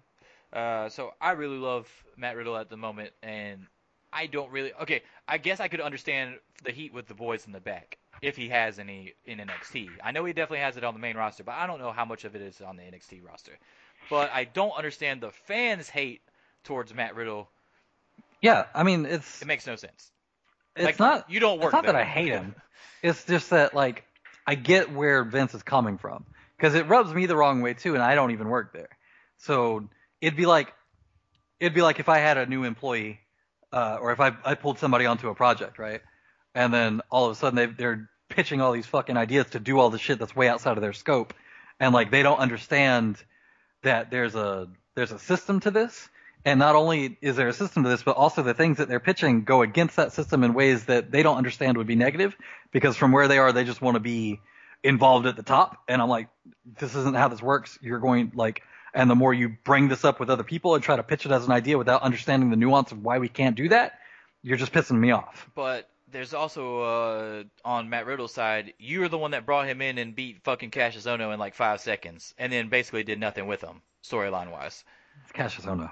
uh, 0.54 0.90
so 0.90 1.14
I 1.20 1.32
really 1.32 1.58
love 1.58 1.88
Matt 2.16 2.36
Riddle 2.36 2.56
at 2.58 2.70
the 2.70 2.78
moment, 2.78 3.12
and 3.24 3.66
I 4.14 4.28
don't 4.28 4.52
really. 4.52 4.72
Okay, 4.82 5.02
I 5.28 5.40
guess 5.40 5.60
I 5.60 5.68
could 5.68 5.82
understand 5.82 6.36
the 6.64 6.72
heat 6.72 6.94
with 6.94 7.08
the 7.08 7.16
boys 7.16 7.48
in 7.48 7.54
the 7.54 7.60
back 7.60 7.98
if 8.22 8.36
he 8.36 8.50
has 8.50 8.80
any 8.80 9.14
in 9.26 9.40
NXT. 9.40 9.90
I 10.04 10.12
know 10.12 10.26
he 10.26 10.34
definitely 10.34 10.60
has 10.60 10.78
it 10.78 10.84
on 10.84 10.94
the 10.94 11.00
main 11.00 11.16
roster, 11.18 11.44
but 11.44 11.56
I 11.56 11.68
don't 11.68 11.80
know 11.80 11.92
how 11.92 12.06
much 12.06 12.26
of 12.26 12.36
it 12.36 12.42
is 12.42 12.62
on 12.62 12.78
the 12.78 12.84
NXT 12.84 13.26
roster. 13.26 13.58
But 14.10 14.32
I 14.34 14.46
don't 14.46 14.72
understand 14.72 15.22
the 15.22 15.32
fans' 15.32 15.90
hate 15.90 16.22
towards 16.64 16.94
Matt 16.94 17.16
Riddle. 17.16 17.50
Yeah, 18.42 18.66
I 18.74 18.84
mean, 18.84 19.06
it's 19.06 19.42
It 19.42 19.48
makes 19.48 19.68
no 19.68 19.76
sense. 19.76 20.12
it's 20.76 20.86
Like, 20.86 21.00
not. 21.00 21.30
You 21.30 21.40
don't 21.40 21.60
work. 21.60 21.74
It's 21.74 21.74
not 21.74 21.86
that. 21.86 21.96
I 21.96 22.04
hate 22.06 22.28
him. 22.28 22.56
It's 23.02 23.24
just 23.26 23.50
that 23.52 23.74
like 23.74 24.04
I 24.46 24.56
get 24.56 24.92
where 24.92 25.24
Vince 25.24 25.54
is 25.54 25.64
coming 25.64 25.98
from 25.98 26.26
because 26.58 26.76
it 26.76 26.88
rubs 26.88 27.14
me 27.14 27.26
the 27.26 27.36
wrong 27.36 27.62
way 27.62 27.74
too, 27.74 27.94
and 27.94 28.04
I 28.04 28.16
don't 28.16 28.32
even 28.32 28.50
work 28.50 28.74
there. 28.74 28.90
So 29.38 29.88
it'd 30.22 30.38
be 30.38 30.46
like 30.46 30.74
it'd 31.60 31.74
be 31.74 31.82
like 31.82 32.00
if 32.00 32.10
I 32.10 32.20
had 32.20 32.38
a 32.38 32.46
new 32.46 32.64
employee, 32.64 33.20
uh, 33.72 33.98
or 34.02 34.12
if 34.12 34.20
I 34.20 34.36
I 34.44 34.56
pulled 34.56 34.80
somebody 34.80 35.06
onto 35.06 35.30
a 35.30 35.36
project, 35.36 35.80
right? 35.80 36.02
And 36.56 36.74
then 36.74 37.02
all 37.10 37.26
of 37.26 37.32
a 37.32 37.36
sudden 37.36 37.56
they 37.56 37.66
they're 37.68 38.10
pitching 38.30 38.62
all 38.62 38.72
these 38.72 38.86
fucking 38.86 39.18
ideas 39.18 39.48
to 39.52 39.60
do 39.60 39.80
all 39.80 39.90
the 39.90 40.00
shit 40.00 40.20
that's 40.20 40.36
way 40.36 40.48
outside 40.48 40.78
of 40.78 40.82
their 40.82 40.94
scope, 40.94 41.34
and 41.80 41.94
like 41.94 42.12
they 42.12 42.24
don't 42.24 42.40
understand 42.40 43.18
that 43.84 44.12
there's 44.12 44.36
a 44.36 44.68
there's 44.96 45.12
a 45.12 45.20
system 45.20 45.60
to 45.62 45.72
this. 45.72 46.10
And 46.46 46.58
not 46.58 46.76
only 46.76 47.18
is 47.22 47.36
there 47.36 47.50
a 47.50 47.54
system 47.54 47.84
to 47.84 47.90
this, 47.90 48.02
but 48.02 48.16
also 48.16 48.44
the 48.44 48.54
things 48.54 48.78
that 48.78 48.88
they're 48.88 49.02
pitching 49.02 49.44
go 49.44 49.62
against 49.62 49.98
that 49.98 50.14
system 50.14 50.44
in 50.46 50.54
ways 50.54 50.86
that 50.86 51.12
they 51.12 51.22
don't 51.22 51.36
understand 51.36 51.78
would 51.78 51.88
be 51.88 51.96
negative 51.96 52.34
because 52.72 52.96
from 52.96 53.12
where 53.12 53.28
they 53.28 53.40
are, 53.40 53.52
they 53.52 53.66
just 53.66 53.82
want 53.82 53.96
to 53.96 54.00
be 54.00 54.40
involved 54.82 55.26
at 55.26 55.36
the 55.36 55.44
top. 55.44 55.84
And 55.88 56.02
I'm 56.02 56.08
like, 56.08 56.30
this 56.80 56.96
isn't 56.96 57.16
how 57.16 57.28
this 57.28 57.42
works. 57.42 57.78
You're 57.82 58.00
going 58.00 58.32
like, 58.36 58.62
and 58.94 59.10
the 59.10 59.16
more 59.16 59.34
you 59.34 59.58
bring 59.64 59.90
this 59.90 60.06
up 60.06 60.20
with 60.20 60.30
other 60.30 60.44
people 60.44 60.76
and 60.76 60.84
try 60.84 60.96
to 60.96 61.04
pitch 61.04 61.26
it 61.26 61.32
as 61.32 61.46
an 61.46 61.52
idea 61.52 61.78
without 61.78 62.02
understanding 62.02 62.50
the 62.50 62.56
nuance 62.56 62.92
of 62.92 63.04
why 63.04 63.20
we 63.20 63.28
can't 63.28 63.56
do 63.56 63.70
that, 63.70 64.00
you're 64.42 64.58
just 64.58 64.72
pissing 64.72 64.98
me 64.98 65.12
off. 65.12 65.50
But 65.56 65.90
there's 66.12 66.34
also 66.34 66.82
uh, 66.82 67.44
on 67.66 67.90
Matt 67.90 68.06
Riddle's 68.06 68.34
side, 68.34 68.74
you 68.80 69.00
were 69.02 69.10
the 69.10 69.18
one 69.18 69.32
that 69.32 69.46
brought 69.46 69.68
him 69.68 69.82
in 69.82 69.98
and 69.98 70.16
beat 70.16 70.44
fucking 70.44 70.72
Cassius 70.72 71.06
Ohno 71.06 71.34
in 71.34 71.40
like 71.40 71.56
five 71.56 71.80
seconds, 71.82 72.34
and 72.38 72.52
then 72.52 72.70
basically 72.70 73.04
did 73.04 73.20
nothing 73.20 73.48
with 73.48 73.62
him 73.62 73.82
storyline 74.04 74.52
wise. 74.52 74.84
It's 75.24 75.32
Cassius 75.32 75.66
Ohno. 75.66 75.92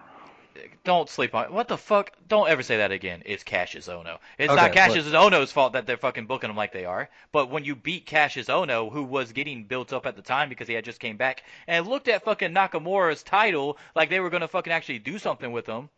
Don't 0.84 1.07
sleep 1.07 1.36
on 1.36 1.53
what 1.53 1.68
the 1.68 1.78
fuck. 1.78 2.11
Don't 2.28 2.49
ever 2.49 2.63
say 2.63 2.78
that 2.78 2.91
again. 2.91 3.22
It's 3.26 3.43
Cassius 3.43 3.88
Ohno. 3.88 4.18
It's 4.39 4.51
Okay, 4.51 4.59
not 4.59 4.72
Cassius 4.72 5.05
Ohno's 5.07 5.51
fault 5.51 5.74
that 5.74 5.86
they're 5.86 5.97
fucking 5.97 6.26
booking 6.26 6.49
him 6.49 6.55
like 6.55 6.72
they 6.72 6.86
are. 6.86 7.09
But 7.32 7.51
when 7.51 7.63
you 7.63 7.76
beat 7.76 8.07
Cassius 8.07 8.47
Ohno, 8.47 8.91
who 8.91 9.03
was 9.03 9.32
getting 9.34 9.65
built 9.65 9.93
up 9.93 10.07
at 10.07 10.15
the 10.15 10.24
time 10.24 10.49
because 10.49 10.68
he 10.68 10.74
had 10.74 10.84
just 10.86 10.99
came 10.99 11.15
back, 11.15 11.43
and 11.68 11.86
looked 11.88 12.07
at 12.07 12.24
fucking 12.24 12.53
Nakamura's 12.53 13.22
title 13.22 13.78
like 13.95 14.09
they 14.09 14.20
were 14.20 14.32
gonna 14.32 14.47
fucking 14.47 14.74
actually 14.74 14.97
do 14.99 15.20
something 15.20 15.51
with 15.51 15.68
him, 15.68 15.89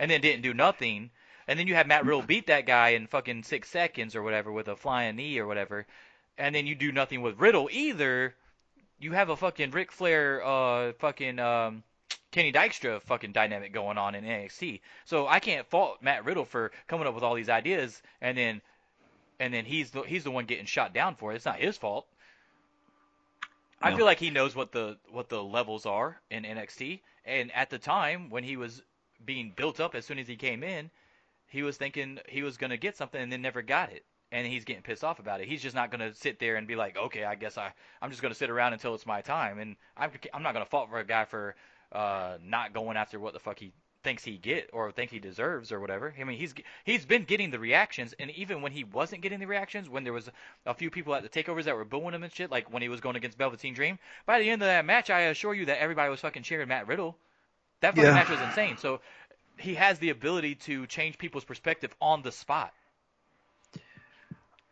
and 0.00 0.10
then 0.10 0.20
didn't 0.20 0.42
do 0.42 0.52
nothing. 0.54 1.10
And 1.48 1.58
then 1.58 1.66
you 1.66 1.74
have 1.74 1.86
Matt 1.86 2.04
Riddle 2.04 2.22
beat 2.22 2.46
that 2.48 2.66
guy 2.66 2.90
in 2.90 3.06
fucking 3.06 3.42
six 3.42 3.70
seconds 3.70 4.14
or 4.14 4.22
whatever 4.22 4.52
with 4.52 4.68
a 4.68 4.76
flying 4.76 5.16
knee 5.16 5.38
or 5.38 5.46
whatever, 5.46 5.86
and 6.36 6.54
then 6.54 6.66
you 6.66 6.74
do 6.74 6.92
nothing 6.92 7.22
with 7.22 7.40
Riddle 7.40 7.68
either. 7.72 8.34
You 9.00 9.12
have 9.12 9.30
a 9.30 9.36
fucking 9.36 9.70
Ric 9.70 9.90
Flair, 9.90 10.44
uh, 10.44 10.92
fucking 10.98 11.38
um, 11.38 11.82
Kenny 12.30 12.52
Dykstra 12.52 13.00
fucking 13.02 13.32
dynamic 13.32 13.72
going 13.72 13.96
on 13.96 14.14
in 14.14 14.24
NXT. 14.24 14.80
So 15.06 15.26
I 15.26 15.40
can't 15.40 15.66
fault 15.66 16.02
Matt 16.02 16.24
Riddle 16.24 16.44
for 16.44 16.70
coming 16.86 17.06
up 17.06 17.14
with 17.14 17.24
all 17.24 17.34
these 17.34 17.48
ideas 17.48 18.02
and 18.20 18.36
then 18.36 18.60
and 19.40 19.54
then 19.54 19.64
he's 19.64 19.90
the 19.90 20.02
he's 20.02 20.24
the 20.24 20.30
one 20.30 20.44
getting 20.44 20.66
shot 20.66 20.92
down 20.92 21.14
for 21.14 21.32
it. 21.32 21.36
It's 21.36 21.46
not 21.46 21.60
his 21.60 21.78
fault. 21.78 22.06
I 23.80 23.94
feel 23.94 24.04
like 24.04 24.18
he 24.18 24.30
knows 24.30 24.56
what 24.56 24.72
the 24.72 24.98
what 25.10 25.28
the 25.28 25.42
levels 25.42 25.86
are 25.86 26.20
in 26.30 26.42
NXT 26.42 27.00
and 27.24 27.52
at 27.52 27.70
the 27.70 27.78
time 27.78 28.28
when 28.28 28.44
he 28.44 28.56
was 28.56 28.82
being 29.24 29.52
built 29.54 29.80
up 29.80 29.94
as 29.94 30.04
soon 30.04 30.18
as 30.18 30.26
he 30.26 30.36
came 30.36 30.62
in, 30.62 30.90
he 31.48 31.62
was 31.62 31.76
thinking 31.76 32.18
he 32.28 32.42
was 32.42 32.56
going 32.56 32.70
to 32.70 32.76
get 32.76 32.96
something 32.96 33.20
and 33.20 33.32
then 33.32 33.42
never 33.42 33.62
got 33.62 33.90
it. 33.92 34.04
And 34.30 34.46
he's 34.46 34.64
getting 34.64 34.82
pissed 34.82 35.04
off 35.04 35.18
about 35.20 35.40
it. 35.40 35.48
He's 35.48 35.62
just 35.62 35.74
not 35.74 35.90
going 35.90 36.00
to 36.00 36.14
sit 36.14 36.38
there 36.38 36.56
and 36.56 36.66
be 36.66 36.76
like, 36.76 36.98
"Okay, 36.98 37.24
I 37.24 37.34
guess 37.34 37.56
I 37.56 37.72
I'm 38.02 38.10
just 38.10 38.20
going 38.20 38.32
to 38.32 38.38
sit 38.38 38.50
around 38.50 38.74
until 38.74 38.94
it's 38.94 39.06
my 39.06 39.22
time." 39.22 39.58
And 39.58 39.76
I'm 39.96 40.10
I'm 40.34 40.42
not 40.42 40.52
going 40.52 40.64
to 40.64 40.70
fault 40.70 40.90
for 40.90 40.98
a 40.98 41.04
guy 41.04 41.24
for 41.24 41.54
uh, 41.92 42.36
not 42.44 42.74
going 42.74 42.96
after 42.98 43.18
what 43.18 43.32
the 43.32 43.40
fuck 43.40 43.58
he 43.58 43.72
thinks 44.04 44.22
he 44.22 44.36
get 44.36 44.70
or 44.72 44.92
think 44.92 45.10
he 45.10 45.18
deserves 45.18 45.72
or 45.72 45.80
whatever. 45.80 46.14
I 46.20 46.24
mean, 46.24 46.38
he's 46.38 46.54
he's 46.84 47.06
been 47.06 47.24
getting 47.24 47.50
the 47.50 47.58
reactions, 47.58 48.14
and 48.18 48.30
even 48.32 48.60
when 48.60 48.72
he 48.72 48.84
wasn't 48.84 49.22
getting 49.22 49.40
the 49.40 49.46
reactions, 49.46 49.88
when 49.88 50.04
there 50.04 50.12
was 50.12 50.30
a 50.66 50.74
few 50.74 50.90
people 50.90 51.14
at 51.14 51.22
the 51.22 51.28
takeovers 51.30 51.64
that 51.64 51.74
were 51.74 51.86
booing 51.86 52.12
him 52.14 52.22
and 52.22 52.32
shit, 52.32 52.50
like 52.50 52.70
when 52.70 52.82
he 52.82 52.90
was 52.90 53.00
going 53.00 53.16
against 53.16 53.38
Velveteen 53.38 53.74
Dream, 53.74 53.98
by 54.26 54.38
the 54.40 54.50
end 54.50 54.60
of 54.62 54.66
that 54.68 54.84
match, 54.84 55.08
I 55.08 55.20
assure 55.22 55.54
you 55.54 55.64
that 55.66 55.80
everybody 55.80 56.10
was 56.10 56.20
fucking 56.20 56.42
cheering 56.42 56.68
Matt 56.68 56.86
Riddle. 56.86 57.16
That 57.80 57.96
fucking 57.96 58.04
Yeah. 58.04 58.14
match 58.14 58.28
was 58.28 58.40
insane. 58.40 58.76
So 58.76 59.00
he 59.60 59.74
has 59.74 59.98
the 59.98 60.10
ability 60.10 60.56
to 60.56 60.86
change 60.86 61.18
people's 61.18 61.44
perspective 61.44 61.94
on 62.00 62.22
the 62.22 62.32
spot. 62.32 62.72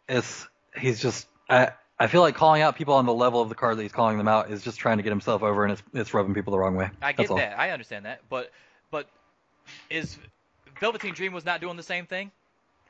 It's 0.09 0.47
he's 0.79 1.01
just 1.01 1.27
I 1.49 1.71
I 1.99 2.07
feel 2.09 2.21
like 2.21 2.35
calling 2.35 2.63
out 2.63 2.77
people 2.77 2.95
on 2.95 3.07
the 3.07 3.15
level 3.15 3.41
of 3.41 3.49
the 3.49 3.55
card 3.55 3.79
that 3.79 3.83
he's 3.83 3.93
calling 3.93 4.19
them 4.19 4.29
out 4.29 4.51
is 4.51 4.63
just 4.63 4.79
trying 4.79 4.99
to 4.99 5.03
get 5.03 5.11
himself 5.11 5.43
over, 5.43 5.65
and 5.65 5.73
it's 5.73 5.83
it's 5.95 6.15
rubbing 6.15 6.35
people 6.35 6.53
the 6.53 6.59
wrong 6.59 6.77
way. 6.77 6.91
I 7.03 7.13
That's 7.13 7.29
get 7.29 7.31
all. 7.31 7.37
that. 7.39 7.59
I 7.59 7.71
understand 7.71 8.05
that. 8.05 8.21
But 8.29 8.53
but 8.91 9.09
is 9.91 10.19
Velveteen 10.81 11.15
Dream 11.15 11.33
was 11.33 11.45
not 11.45 11.61
doing 11.61 11.77
the 11.77 11.83
same 11.83 12.07
thing? 12.07 12.31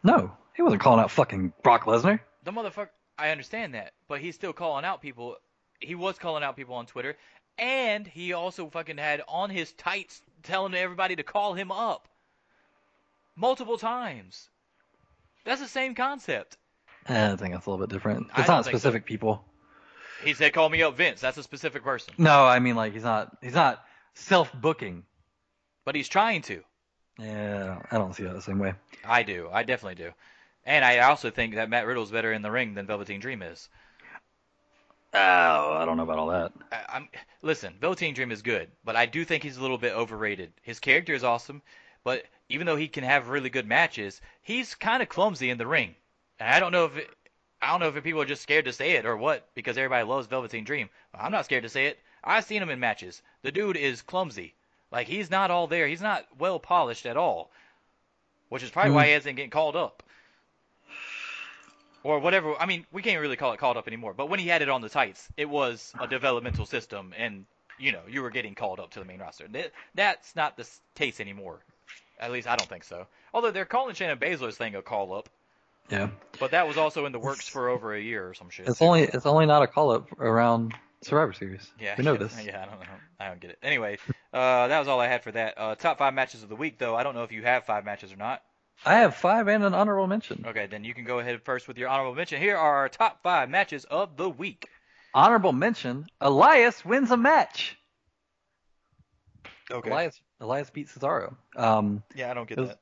No, 0.02 0.32
he 0.54 0.62
wasn't 0.62 0.82
calling 0.82 1.00
out 1.00 1.10
fucking 1.10 1.52
Brock 1.62 1.84
Lesnar. 1.84 2.20
The 2.44 2.52
motherfucker. 2.52 2.88
I 3.18 3.30
understand 3.30 3.74
that, 3.74 3.92
but 4.08 4.20
he's 4.20 4.34
still 4.34 4.52
calling 4.52 4.84
out 4.84 5.00
people. 5.00 5.36
He 5.80 5.94
was 5.94 6.18
calling 6.18 6.42
out 6.42 6.56
people 6.56 6.74
on 6.74 6.84
Twitter, 6.86 7.16
and 7.58 8.06
he 8.06 8.32
also 8.34 8.68
fucking 8.68 8.98
had 8.98 9.22
on 9.26 9.48
his 9.50 9.72
tights 9.72 10.20
telling 10.46 10.74
everybody 10.74 11.16
to 11.16 11.22
call 11.22 11.54
him 11.54 11.70
up 11.70 12.08
multiple 13.34 13.78
times. 13.78 14.48
That's 15.44 15.60
the 15.60 15.68
same 15.68 15.94
concept. 15.94 16.56
Eh, 17.08 17.32
I 17.32 17.36
think 17.36 17.54
that's 17.54 17.66
a 17.66 17.70
little 17.70 17.86
bit 17.86 17.92
different. 17.92 18.28
It's 18.36 18.48
not 18.48 18.64
think 18.64 18.74
so. 18.74 18.78
specific 18.78 19.06
people. 19.06 19.44
He 20.24 20.34
said, 20.34 20.52
"Call 20.52 20.68
me 20.68 20.82
up, 20.82 20.96
Vince." 20.96 21.20
That's 21.20 21.36
a 21.36 21.42
specific 21.42 21.84
person, 21.84 22.14
No, 22.18 22.46
I 22.46 22.58
mean 22.58 22.74
like 22.74 22.94
he's 22.94 23.04
not 23.04 23.36
he's 23.42 23.54
not 23.54 23.84
self 24.14 24.52
booking. 24.52 25.04
but 25.84 25.94
he's 25.94 26.08
trying 26.08 26.42
to. 26.42 26.62
Yeah, 27.18 27.62
I 27.62 27.66
don't, 27.66 27.86
I 27.92 27.98
don't 27.98 28.14
see 28.14 28.24
that 28.24 28.34
the 28.34 28.42
same 28.42 28.58
way. 28.58 28.74
I 29.04 29.22
do. 29.22 29.48
I 29.52 29.62
definitely 29.62 29.94
do. 30.02 30.12
And 30.64 30.84
I 30.84 30.98
also 30.98 31.30
think 31.30 31.54
that 31.54 31.70
Matt 31.70 31.86
Riddle's 31.86 32.10
better 32.10 32.32
in 32.32 32.42
the 32.42 32.50
ring 32.50 32.74
than 32.74 32.86
Velveteen 32.86 33.20
Dream 33.20 33.40
is. 33.42 33.68
Oh, 35.18 35.72
I 35.80 35.84
don't 35.86 35.96
know 35.96 36.02
about 36.02 36.18
all 36.18 36.28
that. 36.28 36.52
I, 36.70 36.96
I'm 36.96 37.08
listen. 37.42 37.74
Velveteen 37.80 38.12
Dream 38.14 38.30
is 38.30 38.42
good, 38.42 38.70
but 38.84 38.96
I 38.96 39.06
do 39.06 39.24
think 39.24 39.42
he's 39.42 39.56
a 39.56 39.62
little 39.62 39.78
bit 39.78 39.94
overrated. 39.94 40.52
His 40.62 40.78
character 40.78 41.14
is 41.14 41.24
awesome, 41.24 41.62
but 42.04 42.24
even 42.50 42.66
though 42.66 42.76
he 42.76 42.86
can 42.88 43.02
have 43.04 43.28
really 43.28 43.48
good 43.48 43.66
matches, 43.66 44.20
he's 44.42 44.74
kind 44.74 45.02
of 45.02 45.08
clumsy 45.08 45.48
in 45.50 45.58
the 45.58 45.66
ring. 45.66 45.94
And 46.38 46.48
I 46.54 46.60
don't 46.60 46.72
know 46.72 46.84
if 46.84 46.96
it, 46.98 47.08
I 47.62 47.70
don't 47.70 47.80
know 47.80 47.88
if 47.88 48.04
people 48.04 48.20
are 48.20 48.26
just 48.26 48.42
scared 48.42 48.66
to 48.66 48.72
say 48.72 48.92
it 48.92 49.06
or 49.06 49.16
what 49.16 49.48
because 49.54 49.78
everybody 49.78 50.04
loves 50.06 50.26
Velveteen 50.26 50.64
Dream. 50.64 50.90
I'm 51.14 51.32
not 51.32 51.46
scared 51.46 51.62
to 51.62 51.68
say 51.70 51.86
it. 51.86 51.98
I've 52.22 52.44
seen 52.44 52.60
him 52.62 52.70
in 52.70 52.78
matches. 52.80 53.22
The 53.42 53.52
dude 53.52 53.76
is 53.78 54.02
clumsy. 54.02 54.54
Like 54.92 55.06
he's 55.06 55.30
not 55.30 55.50
all 55.50 55.66
there. 55.66 55.86
He's 55.88 56.02
not 56.02 56.26
well 56.38 56.58
polished 56.58 57.06
at 57.06 57.16
all. 57.16 57.50
Which 58.50 58.62
is 58.62 58.70
probably 58.70 58.90
Hmm. 58.90 58.96
why 58.96 59.06
he 59.06 59.12
hasn't 59.12 59.36
getting 59.36 59.50
called 59.50 59.76
up. 59.76 60.02
Or 62.06 62.20
whatever. 62.20 62.54
I 62.54 62.66
mean, 62.66 62.86
we 62.92 63.02
can't 63.02 63.20
really 63.20 63.34
call 63.34 63.52
it 63.52 63.58
called 63.58 63.76
up 63.76 63.88
anymore. 63.88 64.14
But 64.14 64.28
when 64.28 64.38
he 64.38 64.46
had 64.46 64.62
it 64.62 64.68
on 64.68 64.80
the 64.80 64.88
tights, 64.88 65.28
it 65.36 65.48
was 65.48 65.92
a 66.00 66.06
developmental 66.06 66.64
system, 66.64 67.12
and 67.18 67.46
you 67.80 67.90
know 67.90 68.02
you 68.08 68.22
were 68.22 68.30
getting 68.30 68.54
called 68.54 68.78
up 68.78 68.92
to 68.92 69.00
the 69.00 69.04
main 69.04 69.18
roster. 69.18 69.46
That's 69.96 70.36
not 70.36 70.56
the 70.56 70.68
case 70.94 71.18
anymore. 71.18 71.58
At 72.20 72.30
least 72.30 72.46
I 72.46 72.54
don't 72.54 72.68
think 72.68 72.84
so. 72.84 73.08
Although 73.34 73.50
they're 73.50 73.64
calling 73.64 73.96
Shayna 73.96 74.16
Baszler's 74.16 74.56
thing 74.56 74.76
a 74.76 74.82
call 74.82 75.14
up, 75.14 75.28
Yeah. 75.90 76.10
but 76.38 76.52
that 76.52 76.68
was 76.68 76.76
also 76.76 77.06
in 77.06 77.12
the 77.12 77.18
works 77.18 77.48
for 77.48 77.68
over 77.68 77.92
a 77.92 78.00
year 78.00 78.28
or 78.28 78.34
some 78.34 78.50
shit. 78.50 78.68
It's 78.68 78.80
only 78.80 79.02
it's 79.02 79.26
only 79.26 79.46
not 79.46 79.62
a 79.62 79.66
call 79.66 79.90
up 79.90 80.12
around 80.20 80.74
Survivor 81.02 81.32
Series. 81.32 81.68
Yeah, 81.80 81.96
we 81.98 82.04
know 82.04 82.12
yeah, 82.12 82.18
this. 82.18 82.40
Yeah, 82.44 82.62
I 82.62 82.66
don't 82.66 82.78
know. 82.78 82.86
I 83.18 83.26
don't 83.26 83.40
get 83.40 83.50
it. 83.50 83.58
Anyway, 83.64 83.98
uh, 84.32 84.68
that 84.68 84.78
was 84.78 84.86
all 84.86 85.00
I 85.00 85.08
had 85.08 85.24
for 85.24 85.32
that. 85.32 85.54
Uh, 85.56 85.74
top 85.74 85.98
five 85.98 86.14
matches 86.14 86.44
of 86.44 86.48
the 86.48 86.56
week, 86.56 86.78
though. 86.78 86.94
I 86.94 87.02
don't 87.02 87.16
know 87.16 87.24
if 87.24 87.32
you 87.32 87.42
have 87.42 87.64
five 87.64 87.84
matches 87.84 88.12
or 88.12 88.16
not. 88.16 88.42
I 88.84 88.98
have 88.98 89.16
five 89.16 89.48
and 89.48 89.64
an 89.64 89.74
honorable 89.74 90.06
mention. 90.06 90.44
Okay, 90.46 90.66
then 90.66 90.84
you 90.84 90.94
can 90.94 91.04
go 91.04 91.18
ahead 91.18 91.40
first 91.44 91.66
with 91.66 91.76
your 91.78 91.88
honorable 91.88 92.14
mention. 92.14 92.40
Here 92.40 92.56
are 92.56 92.76
our 92.76 92.88
top 92.88 93.22
five 93.22 93.48
matches 93.50 93.84
of 93.84 94.16
the 94.16 94.28
week. 94.28 94.68
Honorable 95.14 95.52
mention: 95.52 96.06
Elias 96.20 96.84
wins 96.84 97.10
a 97.10 97.16
match. 97.16 97.76
Okay. 99.70 99.90
Elias 99.90 100.20
Elias 100.40 100.70
beats 100.70 100.92
Cesaro. 100.96 101.34
Um, 101.56 102.02
Yeah, 102.14 102.30
I 102.30 102.34
don't 102.34 102.48
get 102.48 102.58
It 102.58 102.60
was- 102.60 102.70
that. 102.70 102.78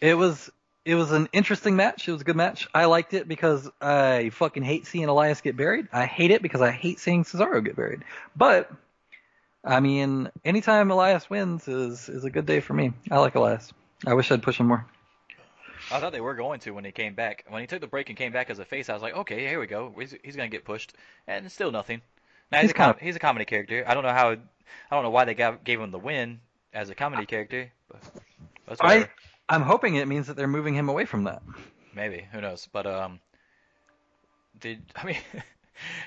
it 0.00 0.14
was 0.14 0.50
it 0.84 0.94
was 0.96 1.12
an 1.12 1.28
interesting 1.32 1.76
match. 1.76 2.08
It 2.08 2.12
was 2.12 2.20
a 2.22 2.24
good 2.24 2.36
match. 2.36 2.66
I 2.74 2.86
liked 2.86 3.14
it 3.14 3.28
because 3.28 3.70
I 3.80 4.30
fucking 4.30 4.64
hate 4.64 4.84
seeing 4.86 5.04
Elias 5.08 5.40
get 5.40 5.56
buried. 5.56 5.88
I 5.92 6.06
hate 6.06 6.32
it 6.32 6.42
because 6.42 6.60
I 6.60 6.72
hate 6.72 6.98
seeing 6.98 7.22
Cesaro 7.24 7.64
get 7.64 7.76
buried. 7.76 8.02
But 8.36 8.70
I 9.64 9.78
mean, 9.80 10.28
anytime 10.44 10.90
Elias 10.90 11.30
wins 11.30 11.66
is 11.68 12.08
is 12.08 12.24
a 12.24 12.30
good 12.30 12.46
day 12.46 12.60
for 12.60 12.74
me. 12.74 12.92
I 13.10 13.18
like 13.18 13.34
Elias. 13.36 13.72
I 14.06 14.14
wish 14.14 14.30
I'd 14.30 14.42
push 14.42 14.58
him 14.58 14.66
more. 14.66 14.86
I 15.90 16.00
thought 16.00 16.12
they 16.12 16.20
were 16.20 16.34
going 16.34 16.60
to 16.60 16.70
when 16.70 16.84
he 16.84 16.92
came 16.92 17.14
back. 17.14 17.44
When 17.48 17.60
he 17.60 17.66
took 17.66 17.80
the 17.80 17.86
break 17.86 18.08
and 18.08 18.16
came 18.16 18.32
back 18.32 18.50
as 18.50 18.58
a 18.58 18.64
face, 18.64 18.88
I 18.88 18.94
was 18.94 19.02
like, 19.02 19.16
okay, 19.16 19.46
here 19.46 19.60
we 19.60 19.66
go. 19.66 19.92
He's, 19.98 20.14
he's 20.22 20.36
gonna 20.36 20.48
get 20.48 20.64
pushed, 20.64 20.94
and 21.26 21.50
still 21.50 21.70
nothing. 21.70 22.00
Now 22.50 22.58
he's, 22.58 22.64
He's 22.64 22.70
a 22.70 22.74
com- 22.74 22.96
he's 23.00 23.16
a 23.16 23.18
comedy 23.18 23.44
character. 23.44 23.84
I 23.86 23.94
don't 23.94 24.02
know 24.02 24.12
how. 24.12 24.30
I 24.30 24.36
don't 24.90 25.02
know 25.02 25.10
why 25.10 25.24
they 25.24 25.34
got, 25.34 25.64
gave 25.64 25.80
him 25.80 25.90
the 25.90 25.98
win 25.98 26.40
as 26.72 26.90
a 26.90 26.94
comedy 26.94 27.26
character. 27.26 27.70
But 27.88 28.00
that's 28.66 28.80
I 28.80 29.08
I'm 29.48 29.62
hoping 29.62 29.96
it 29.96 30.08
means 30.08 30.28
that 30.28 30.36
they're 30.36 30.46
moving 30.46 30.74
him 30.74 30.88
away 30.88 31.04
from 31.04 31.24
that. 31.24 31.42
Maybe 31.94 32.26
who 32.32 32.40
knows? 32.40 32.68
But 32.72 32.86
um, 32.86 33.20
did 34.60 34.82
I 34.96 35.04
mean? 35.04 35.16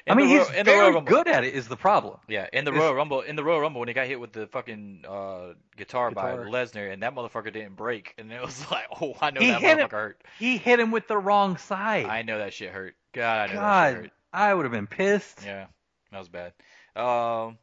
I 0.07 0.13
mean, 0.16 0.28
the 0.28 0.34
he's 0.34 0.47
Royal- 0.47 0.59
in 0.59 0.66
the 0.66 0.72
Royal 0.74 0.91
very 1.01 1.05
good 1.05 1.28
at 1.28 1.43
it. 1.43 1.53
Is 1.53 1.68
the 1.68 1.76
problem? 1.76 2.18
Yeah, 2.28 2.47
in 2.53 2.66
the 2.66 2.72
It's- 2.72 2.82
Royal 2.82 2.93
Rumble, 2.95 3.22
in 3.22 3.36
the 3.36 3.43
Royal 3.43 3.59
Rumble, 3.61 3.80
when 3.80 3.88
he 3.88 3.93
got 3.93 4.07
hit 4.07 4.20
with 4.20 4.32
the 4.32 4.47
fucking 4.47 5.03
uh, 5.07 5.53
guitar, 5.76 6.11
by 6.11 6.32
Guitar. 6.32 6.45
Lesnar, 6.45 6.91
and 6.93 7.01
that 7.03 7.16
motherfucker 7.16 7.51
didn't 7.51 7.76
break, 7.76 8.13
and 8.18 8.32
it 8.32 8.41
was 8.41 8.59
like, 8.72 8.86
oh, 9.01 9.16
I 9.22 9.32
know 9.32 9.41
that 9.41 9.61
motherfucker 9.61 9.80
him- 9.80 9.89
hurt. 9.89 10.24
He 10.39 10.57
hit 10.57 10.80
him 10.80 10.91
with 10.91 11.07
the 11.07 11.18
wrong 11.18 11.57
side. 11.57 12.05
I 12.05 12.22
know 12.22 12.38
that 12.38 12.53
shit 12.53 12.72
hurt. 12.72 12.95
God, 13.13 13.49
I 13.49 13.53
know 13.53 13.59
that 13.61 13.88
shit 13.89 13.95
God, 13.95 13.95
hurt. 14.03 14.11
I 14.34 14.53
would 14.53 14.66
have 14.66 14.72
been 14.72 14.88
pissed. 14.88 15.41
Yeah, 15.45 15.66
that 16.11 16.20
was 16.20 16.30
bad. 16.30 16.53
Um, 16.95 17.57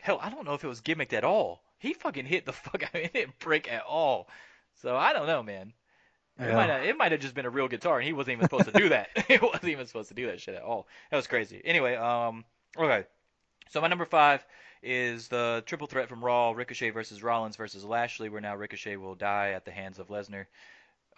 hell, 0.00 0.18
I 0.22 0.30
don't 0.30 0.44
know 0.44 0.54
if 0.54 0.64
it 0.64 0.68
was 0.68 0.80
gimmicked 0.80 1.12
at 1.12 1.24
all. 1.24 1.62
He 1.78 1.94
fucking 1.94 2.26
hit 2.26 2.44
the 2.44 2.52
fuck. 2.64 2.82
I 2.82 2.88
mean, 2.96 3.04
it 3.04 3.12
didn't 3.12 3.38
break 3.38 3.70
at 3.70 3.82
all. 3.82 4.28
So 4.82 4.96
I 4.96 5.12
don't 5.12 5.26
know, 5.26 5.42
man. 5.42 5.72
It 6.38 6.54
might 6.54 6.70
have, 6.70 6.84
it 6.84 6.96
might 6.96 7.12
have 7.12 7.20
just 7.20 7.34
been 7.34 7.46
a 7.46 7.50
real 7.50 7.68
guitar, 7.68 7.98
and 7.98 8.06
he 8.06 8.12
wasn't 8.12 8.34
even 8.36 8.44
supposed 8.44 8.66
to 8.66 8.78
do 8.78 8.88
that. 8.90 9.08
he 9.28 9.38
wasn't 9.38 9.64
even 9.64 9.86
supposed 9.86 10.08
to 10.08 10.14
do 10.14 10.26
that 10.26 10.40
shit 10.40 10.54
at 10.54 10.62
all. 10.62 10.86
That 11.10 11.16
was 11.16 11.26
crazy. 11.26 11.60
Anyway, 11.64 11.96
um, 11.96 12.44
okay. 12.78 13.04
So 13.70 13.80
my 13.80 13.88
number 13.88 14.04
five 14.04 14.44
is 14.82 15.28
the 15.28 15.62
triple 15.66 15.88
threat 15.88 16.08
from 16.08 16.24
Raw: 16.24 16.52
Ricochet 16.52 16.90
versus 16.90 17.22
Rollins 17.22 17.56
versus 17.56 17.84
Lashley, 17.84 18.28
where 18.28 18.40
now 18.40 18.54
Ricochet 18.56 18.96
will 18.96 19.14
die 19.16 19.50
at 19.50 19.64
the 19.64 19.72
hands 19.72 19.98
of 19.98 20.08
Lesnar, 20.08 20.46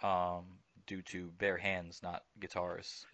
um, 0.03 0.45
due 0.87 1.01
to 1.03 1.27
bare 1.37 1.57
hands, 1.57 2.01
not 2.01 2.23
guitars. 2.39 3.05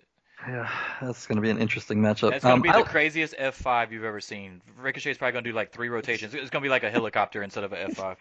Yeah, 0.48 0.70
that's 1.02 1.26
going 1.26 1.36
to 1.38 1.42
be 1.42 1.50
an 1.50 1.58
interesting 1.58 1.98
matchup. 2.00 2.30
That's 2.30 2.44
gonna 2.44 2.54
Um, 2.56 2.62
be 2.62 2.70
I- 2.70 2.78
the 2.84 2.88
craziest 2.88 3.36
F5 3.38 3.92
you've 3.92 4.04
ever 4.04 4.22
seen. 4.22 4.62
Ricochet's 4.78 5.18
probably 5.18 5.34
gonna 5.34 5.44
do 5.44 5.52
like 5.52 5.72
three 5.72 5.90
rotations. 5.90 6.36
It's 6.36 6.52
gonna 6.52 6.62
be 6.64 6.70
like 6.70 6.84
a 6.84 6.92
helicopter 6.92 7.42
instead 7.44 7.64
of 7.64 7.74
an 7.74 7.90
F5. 7.92 8.18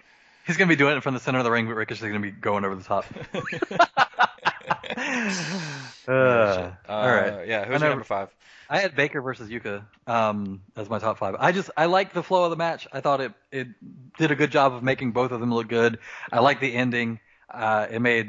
He's 0.46 0.56
going 0.56 0.68
to 0.68 0.72
be 0.72 0.78
doing 0.78 0.96
it 0.96 1.02
from 1.02 1.14
the 1.14 1.20
center 1.20 1.38
of 1.38 1.44
the 1.44 1.50
ring, 1.50 1.66
but 1.66 1.74
Ricochet's 1.74 2.00
going 2.00 2.14
to 2.14 2.20
be 2.20 2.30
going 2.30 2.64
over 2.64 2.74
the 2.74 2.84
top. 2.84 3.04
Uh, 6.08 6.70
all 6.88 7.08
right. 7.08 7.48
Yeah, 7.48 7.64
who's 7.64 7.80
your 7.80 7.90
number 7.90 8.04
five? 8.04 8.28
I 8.70 8.78
had 8.78 8.94
Baker 8.94 9.20
versus 9.20 9.50
Yuka 9.50 9.84
um, 10.06 10.62
as 10.76 10.88
my 10.88 11.00
top 11.00 11.18
five. 11.18 11.34
I 11.36 11.50
just 11.50 11.68
I 11.76 11.86
like 11.86 12.12
the 12.12 12.22
flow 12.22 12.44
of 12.44 12.50
the 12.50 12.56
match. 12.56 12.86
I 12.92 13.00
thought 13.00 13.20
it 13.20 13.32
it 13.50 13.66
did 14.16 14.30
a 14.30 14.36
good 14.36 14.52
job 14.52 14.72
of 14.72 14.84
making 14.84 15.10
both 15.10 15.32
of 15.32 15.40
them 15.40 15.52
look 15.52 15.66
good. 15.66 15.98
I 16.30 16.38
like 16.38 16.60
the 16.60 16.72
ending. 16.72 17.18
Uh, 17.50 17.88
it 17.90 17.98
made 17.98 18.28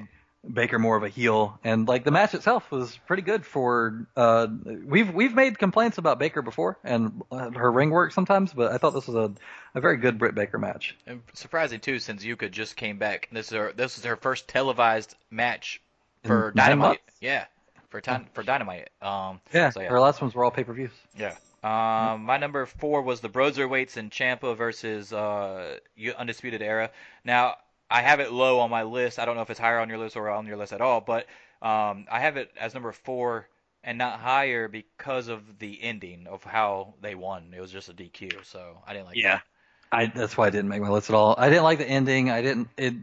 Baker 0.54 0.80
more 0.80 0.96
of 0.96 1.04
a 1.04 1.10
heel, 1.10 1.60
and 1.64 1.88
like 1.88 2.04
the 2.06 2.12
match 2.12 2.34
itself 2.34 2.72
was 2.72 2.98
pretty 3.06 3.22
good. 3.24 3.46
For 3.46 4.08
uh, 4.16 4.48
we've 4.86 5.14
we've 5.14 5.34
made 5.36 5.60
complaints 5.60 5.98
about 5.98 6.20
Baker 6.20 6.42
before 6.42 6.78
and 6.84 7.22
uh, 7.32 7.50
her 7.52 7.70
ring 7.72 7.90
work 7.90 8.14
sometimes, 8.14 8.54
but 8.54 8.72
I 8.72 8.78
thought 8.78 8.92
this 8.94 9.08
was 9.08 9.16
a 9.16 9.34
a 9.78 9.82
very 9.82 9.98
good 9.98 10.18
Britt 10.18 10.36
Baker 10.36 10.58
match. 10.58 10.96
And 11.06 11.22
surprising 11.34 11.80
too, 11.82 12.00
since 12.00 12.24
Yuka 12.24 12.50
just 12.50 12.76
came 12.78 12.98
back. 12.98 13.28
This 13.32 13.48
is 13.48 13.54
her. 13.58 13.74
This 13.76 13.98
is 13.98 14.06
her 14.06 14.16
first 14.16 14.48
televised 14.48 15.16
match 15.30 15.82
for 16.24 16.50
In 16.50 16.56
Dynamite. 16.58 17.02
Yeah, 17.20 17.46
for 17.90 18.00
time 18.00 18.28
for 18.34 18.44
Dynamite. 18.44 18.90
Um, 19.02 19.42
Yeah, 19.54 19.72
So, 19.72 19.82
yeah. 19.82 19.90
her 19.90 20.00
last 20.00 20.22
ones 20.22 20.34
were 20.34 20.46
all 20.46 20.52
pay 20.52 20.64
per 20.64 20.74
views. 20.74 20.92
yeah. 21.18 21.36
Um, 21.64 22.24
my 22.24 22.38
number 22.38 22.66
four 22.68 23.02
was 23.02 23.20
the 23.20 23.28
Broserweights 23.30 23.98
and 23.98 24.12
Ciampa 24.12 24.56
versus 24.56 25.12
uh, 25.12 25.78
Undisputed 26.18 26.62
Era. 26.62 26.92
Now 27.26 27.56
I 27.90 28.02
have 28.02 28.20
it 28.20 28.32
low 28.32 28.60
on 28.60 28.70
my 28.70 28.84
list. 28.84 29.20
I 29.20 29.26
don't 29.26 29.36
know 29.36 29.42
if 29.42 29.50
it's 29.50 29.60
higher 29.60 29.80
on 29.80 29.90
your 29.90 29.98
list 29.98 30.16
or 30.16 30.30
on 30.30 30.46
your 30.46 30.58
list 30.58 30.74
at 30.74 30.82
all, 30.82 31.02
but 31.02 31.26
um, 31.62 32.06
I 32.12 32.20
have 32.20 32.38
it 32.38 32.52
as 32.60 32.74
number 32.74 32.92
four 32.92 33.48
and 33.84 33.98
not 33.98 34.20
higher 34.20 34.68
because 34.68 35.28
of 35.30 35.60
the 35.60 35.82
ending 35.82 36.28
of 36.28 36.44
how 36.44 36.96
they 37.02 37.16
won. 37.16 37.54
It 37.56 37.62
was 37.62 37.72
just 37.72 37.90
a 37.90 37.94
DQ, 37.94 38.46
so 38.46 38.82
I 38.86 38.94
didn't 38.94 39.08
like. 39.08 39.18
Yeah. 39.18 39.40
I 39.92 40.08
that's 40.08 40.36
why 40.36 40.48
I 40.48 40.50
didn't 40.50 40.68
make 40.68 40.82
my 40.82 40.90
list 40.90 41.10
at 41.10 41.16
all. 41.16 41.36
I 41.38 41.50
didn't 41.50 41.64
like 41.64 41.78
the 41.78 41.88
ending. 41.88 42.30
I 42.30 42.42
didn't 42.42 42.68
it 42.78 42.94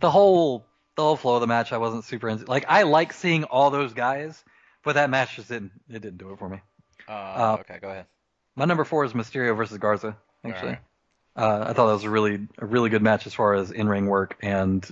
the 0.00 0.10
whole 0.10 0.64
the 0.96 1.02
whole 1.02 1.16
flow 1.16 1.34
of 1.34 1.42
the 1.42 1.46
match. 1.46 1.72
I 1.72 1.78
wasn't 1.78 2.04
super 2.04 2.28
into. 2.28 2.46
Like 2.46 2.64
I 2.68 2.84
like 2.84 3.12
seeing 3.12 3.44
all 3.44 3.70
those 3.70 3.92
guys, 3.92 4.42
but 4.82 4.94
that 4.94 5.10
match 5.10 5.36
just 5.36 5.48
didn't 5.48 5.72
it 5.90 6.00
didn't 6.00 6.16
do 6.16 6.32
it 6.32 6.38
for 6.38 6.48
me. 6.48 6.60
Uh, 7.06 7.12
Uh, 7.12 7.56
okay, 7.60 7.78
go 7.80 7.90
ahead. 7.90 8.06
My 8.56 8.64
number 8.64 8.84
four 8.84 9.04
is 9.04 9.12
Mysterio 9.12 9.54
versus 9.54 9.76
Garza. 9.76 10.16
Actually. 10.44 10.78
Uh, 11.36 11.64
I 11.68 11.72
thought 11.72 11.86
that 11.86 11.94
was 11.94 12.04
a 12.04 12.10
really 12.10 12.46
a 12.58 12.66
really 12.66 12.90
good 12.90 13.02
match 13.02 13.26
as 13.26 13.34
far 13.34 13.54
as 13.54 13.70
in 13.70 13.88
ring 13.88 14.06
work 14.06 14.36
and 14.42 14.84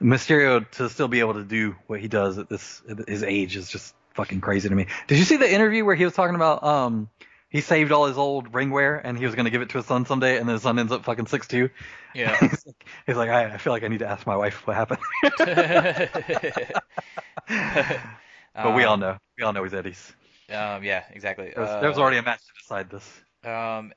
Mysterio 0.00 0.68
to 0.72 0.88
still 0.88 1.08
be 1.08 1.20
able 1.20 1.34
to 1.34 1.44
do 1.44 1.76
what 1.86 2.00
he 2.00 2.08
does 2.08 2.38
at 2.38 2.48
this 2.48 2.82
at 2.88 3.08
his 3.08 3.22
age 3.22 3.56
is 3.56 3.68
just 3.68 3.94
fucking 4.14 4.40
crazy 4.40 4.68
to 4.68 4.74
me. 4.74 4.86
Did 5.06 5.18
you 5.18 5.24
see 5.24 5.36
the 5.36 5.52
interview 5.52 5.84
where 5.84 5.94
he 5.94 6.04
was 6.04 6.14
talking 6.14 6.34
about 6.34 6.62
um 6.64 7.08
he 7.50 7.60
saved 7.60 7.92
all 7.92 8.06
his 8.06 8.16
old 8.16 8.54
ring 8.54 8.70
wear 8.70 8.96
and 8.96 9.18
he 9.18 9.26
was 9.26 9.34
going 9.34 9.44
to 9.44 9.50
give 9.50 9.60
it 9.60 9.68
to 9.70 9.78
his 9.78 9.86
son 9.86 10.06
someday 10.06 10.38
and 10.38 10.48
then 10.48 10.54
his 10.54 10.62
son 10.62 10.78
ends 10.78 10.92
up 10.92 11.04
fucking 11.04 11.26
six 11.26 11.46
two. 11.46 11.68
Yeah. 12.14 12.36
he's 12.40 12.66
like, 12.66 12.86
he's 13.06 13.16
like 13.16 13.30
I, 13.30 13.54
I 13.54 13.58
feel 13.58 13.74
like 13.74 13.84
I 13.84 13.88
need 13.88 13.98
to 13.98 14.08
ask 14.08 14.26
my 14.26 14.36
wife 14.36 14.66
what 14.66 14.76
happened. 14.76 15.00
but 18.54 18.74
we 18.74 18.84
all 18.84 18.96
know 18.96 19.18
we 19.36 19.44
all 19.44 19.52
know 19.52 19.62
he's 19.62 19.74
Eddie's. 19.74 20.12
Um, 20.48 20.82
yeah, 20.84 21.04
exactly. 21.10 21.52
There's, 21.54 21.68
Uh, 21.68 21.80
there's 21.80 21.98
already 21.98 22.18
a 22.18 22.22
match 22.22 22.40
to 22.40 22.52
decide 22.58 22.90
this. 22.90 23.20
Um, 23.44 23.92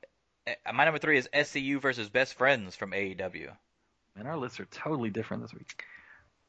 my 0.72 0.84
number 0.84 0.98
three 0.98 1.18
is 1.18 1.28
SCU 1.32 1.80
versus 1.80 2.08
Best 2.08 2.34
Friends 2.34 2.74
from 2.76 2.92
AEW. 2.92 3.48
Man, 4.16 4.26
our 4.26 4.36
lists 4.36 4.60
are 4.60 4.64
totally 4.66 5.10
different 5.10 5.42
this 5.42 5.52
week. 5.52 5.82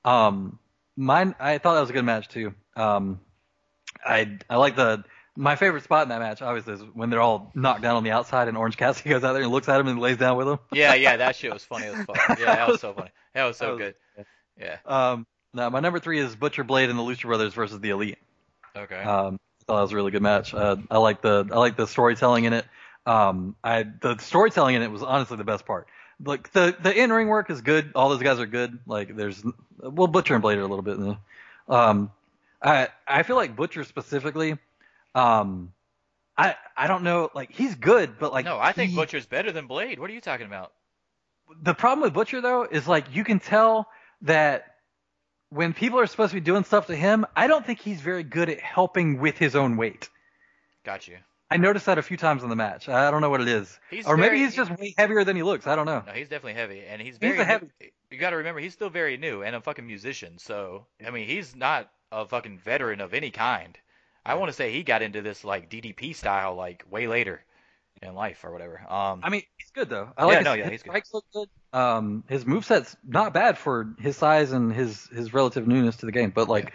Um, 0.06 0.60
mine, 0.96 1.36
I 1.40 1.58
thought 1.58 1.74
that 1.76 1.82
was 1.82 1.90
a 1.90 1.94
good 1.94 2.06
match 2.06 2.28
too. 2.30 2.54
Um, 2.76 3.20
I 4.06 4.38
I 4.50 4.58
like 4.58 4.76
the 4.76 5.04
my 5.36 5.56
favorite 5.56 5.84
spot 5.84 6.04
in 6.04 6.10
that 6.10 6.20
match 6.20 6.42
obviously 6.42 6.74
is 6.76 6.82
when 6.94 7.10
they're 7.10 7.22
all 7.22 7.52
knocked 7.56 7.82
down 7.82 7.96
on 7.96 8.04
the 8.04 8.12
outside 8.12 8.48
and 8.48 8.58
Orange 8.58 8.78
Cassidy 8.78 9.10
goes 9.12 9.24
out 9.24 9.34
there 9.34 9.42
and 9.44 9.52
looks 9.52 9.68
at 9.70 9.80
him 9.80 9.88
and 9.88 10.00
lays 10.00 10.18
down 10.18 10.38
with 10.38 10.48
him. 10.48 10.60
Yeah, 10.72 10.94
yeah, 10.94 11.18
that 11.18 11.36
shit 11.36 11.52
was 11.54 11.64
funny 11.64 11.86
as 11.88 12.06
fuck. 12.06 12.40
Yeah, 12.40 12.56
that 12.56 12.68
was 12.68 12.82
so 12.82 12.94
funny. 12.94 13.12
That 13.34 13.44
was 13.46 13.58
so 13.58 13.78
That 13.78 13.84
was- 13.84 13.94
good. 14.18 14.26
Yeah. 14.60 14.78
Um, 14.86 15.28
now 15.54 15.70
my 15.70 15.80
number 15.80 16.00
three 16.00 16.20
is 16.20 16.36
Butcher 16.36 16.64
Blade 16.64 16.90
and 16.90 16.98
the 16.98 17.04
Lucha 17.04 17.24
Brothers 17.24 17.54
versus 17.54 17.80
the 17.80 17.90
Elite. 17.92 18.18
Okay. 18.76 18.96
Um, 18.96 19.40
I 19.62 19.64
thought 19.66 19.76
that 19.78 19.82
was 19.82 19.92
a 19.92 19.96
really 19.96 20.12
good 20.12 20.22
match. 20.24 20.54
Uh, 20.54 20.78
I 20.90 20.98
like 20.98 21.22
the 21.22 21.48
I 21.52 21.58
like 21.58 21.76
the 21.76 21.86
storytelling 21.88 22.46
in 22.46 22.54
it. 22.54 22.66
Um, 23.08 23.56
I 23.64 23.84
the 23.84 24.18
storytelling 24.18 24.76
in 24.76 24.82
it 24.82 24.92
was 24.92 25.02
honestly 25.02 25.38
the 25.38 25.44
best 25.44 25.66
part. 25.66 25.88
Like 26.24 26.52
the 26.52 26.76
the 26.82 26.94
in 26.96 27.12
ring 27.12 27.28
work 27.28 27.50
is 27.50 27.62
good. 27.62 27.92
All 27.96 28.10
those 28.10 28.22
guys 28.22 28.40
are 28.40 28.46
good. 28.46 28.80
Like 28.86 29.16
there's 29.16 29.42
well 29.80 30.08
Butcher 30.08 30.34
and 30.34 30.42
Blade 30.42 30.58
are 30.58 30.62
a 30.64 30.68
little 30.68 30.82
bit. 30.82 31.00
eh. 31.00 31.74
Um, 31.74 32.12
I 32.62 32.90
I 33.08 33.24
feel 33.24 33.36
like 33.38 33.56
Butcher 33.56 33.84
specifically. 33.84 34.58
Um, 35.16 35.74
I 36.38 36.56
I 36.76 36.88
don't 36.88 37.04
know. 37.04 37.30
Like 37.34 37.52
he's 37.52 37.76
good, 37.76 38.20
but 38.20 38.34
like 38.34 38.46
no, 38.46 38.58
I 38.60 38.72
think 38.74 38.92
he- 38.92 38.96
Butcher's 38.98 39.26
better 39.26 39.52
than 39.52 39.68
Blade. 39.68 40.00
What 40.00 40.10
are 40.10 40.14
you 40.14 40.22
talking 40.22 40.46
about? 40.48 40.72
the 41.64 41.74
problem 41.74 42.02
with 42.04 42.14
Butcher 42.14 42.42
though 42.42 42.64
is 42.64 42.90
like 42.90 43.06
you 43.16 43.24
can 43.24 43.40
tell 43.40 43.88
that 44.24 44.66
when 45.50 45.74
people 45.74 45.98
are 46.00 46.08
supposed 46.08 46.32
to 46.32 46.36
be 46.36 46.42
doing 46.42 46.66
stuff 46.66 46.88
to 46.88 46.96
him, 46.96 47.26
I 47.38 47.48
don't 47.48 47.66
think 47.66 47.80
he's 47.80 48.02
very 48.02 48.24
good 48.24 48.50
at 48.50 48.60
helping 48.60 49.20
with 49.22 49.38
his 49.38 49.56
own 49.56 49.78
weight. 49.78 50.10
Got 50.84 51.08
you. 51.08 51.18
I 51.50 51.58
noticed 51.58 51.86
that 51.86 51.98
a 51.98 52.02
few 52.02 52.18
times 52.18 52.44
in 52.44 52.50
the 52.50 52.56
match. 52.56 52.90
I 52.90 53.10
don't 53.10 53.22
know 53.22 53.30
what 53.30 53.42
it 53.42 53.48
is. 53.48 53.80
He's 53.90 54.06
or 54.06 54.18
maybe 54.18 54.38
he's 54.38 54.54
just 54.56 54.70
way 54.78 54.94
heavier 54.98 55.24
than 55.24 55.36
he 55.36 55.44
looks. 55.44 55.66
I 55.68 55.76
don't 55.76 55.86
know. 55.86 56.04
No, 56.06 56.12
he's 56.12 56.28
definitely 56.30 56.56
heavy, 56.60 56.84
and 56.88 57.02
he's 57.02 57.14
He's 57.16 57.20
very. 57.20 57.40
a 57.40 57.46
heavy- 57.46 57.68
You 58.12 58.18
got 58.18 58.32
to 58.32 58.38
remember, 58.38 58.60
he's 58.60 58.74
still 58.74 58.90
very 58.90 59.18
new 59.18 59.44
and 59.44 59.56
a 59.56 59.62
fucking 59.62 59.88
musician. 59.88 60.38
So 60.40 60.86
I 61.06 61.10
mean, 61.12 61.28
he's 61.28 61.56
not 61.56 61.90
a 62.12 62.26
fucking 62.26 62.60
veteran 62.60 63.00
of 63.02 63.14
any 63.14 63.32
kind. 63.32 63.78
I 64.26 64.36
want 64.36 64.50
to 64.50 64.54
say 64.54 64.72
he 64.74 64.84
got 64.84 65.02
into 65.02 65.22
this 65.22 65.44
like 65.46 65.70
DDP 65.70 66.14
style 66.16 66.56
like 66.56 66.84
way 66.92 67.08
later 67.08 67.42
in 68.02 68.14
life 68.14 68.44
or 68.44 68.52
whatever. 68.52 68.82
Um, 68.90 69.22
I 69.24 69.30
mean, 69.30 69.44
he's 69.58 69.72
good 69.72 69.90
though. 69.90 70.10
I 70.18 70.26
like 70.26 70.34
Yeah, 70.34 70.40
his, 70.40 70.46
no, 70.46 70.54
yeah, 70.54 70.64
his 70.66 70.72
he's 70.72 70.84
good. 70.84 70.90
strikes 70.90 71.14
look 71.14 71.26
good. 71.34 71.48
Um, 71.74 72.24
his 72.28 72.46
moveset's 72.46 72.96
not 73.08 73.34
bad 73.34 73.58
for 73.58 73.94
his 74.00 74.18
size 74.18 74.52
and 74.52 74.74
his 74.74 75.08
his 75.16 75.34
relative 75.34 75.66
newness 75.66 75.96
to 75.98 76.06
the 76.06 76.12
game. 76.12 76.32
But 76.32 76.50
like, 76.50 76.74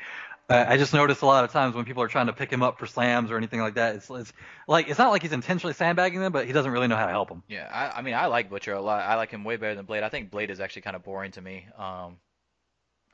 I 0.53 0.77
just 0.77 0.93
noticed 0.93 1.23
a 1.23 1.27
lot 1.27 1.45
of 1.45 1.53
times 1.53 1.75
when 1.75 1.85
people 1.85 2.03
are 2.03 2.09
trying 2.09 2.27
to 2.27 2.33
pick 2.33 2.51
him 2.51 2.63
up 2.63 2.79
for 2.79 2.87
slams 2.87 3.31
or 3.31 3.37
anything 3.37 3.61
like 3.61 3.75
that, 3.75 3.97
it's, 3.97 4.11
it's 4.11 4.33
like 4.69 4.89
it's 4.89 4.99
not 4.99 5.11
like 5.11 5.23
he's 5.23 5.33
intentionally 5.33 5.75
sandbagging 5.75 6.21
them, 6.21 6.33
but 6.33 6.47
he 6.47 6.53
doesn't 6.53 6.71
really 6.71 6.89
know 6.89 6.97
how 6.97 7.07
to 7.07 7.13
help 7.13 7.29
them. 7.29 7.43
Yeah, 7.49 7.69
I, 7.73 7.99
I 7.99 8.03
mean, 8.03 8.15
I 8.15 8.27
like 8.27 8.51
Butcher 8.51 8.73
a 8.73 8.81
lot. 8.81 9.03
I 9.03 9.17
like 9.17 9.31
him 9.31 9.45
way 9.45 9.57
better 9.57 9.75
than 9.75 9.85
Blade. 9.85 10.03
I 10.03 10.09
think 10.09 10.31
Blade 10.31 10.51
is 10.51 10.61
actually 10.61 10.83
kind 10.83 10.97
of 10.97 11.03
boring 11.03 11.33
to 11.33 11.41
me. 11.41 11.67
Um, 11.77 12.17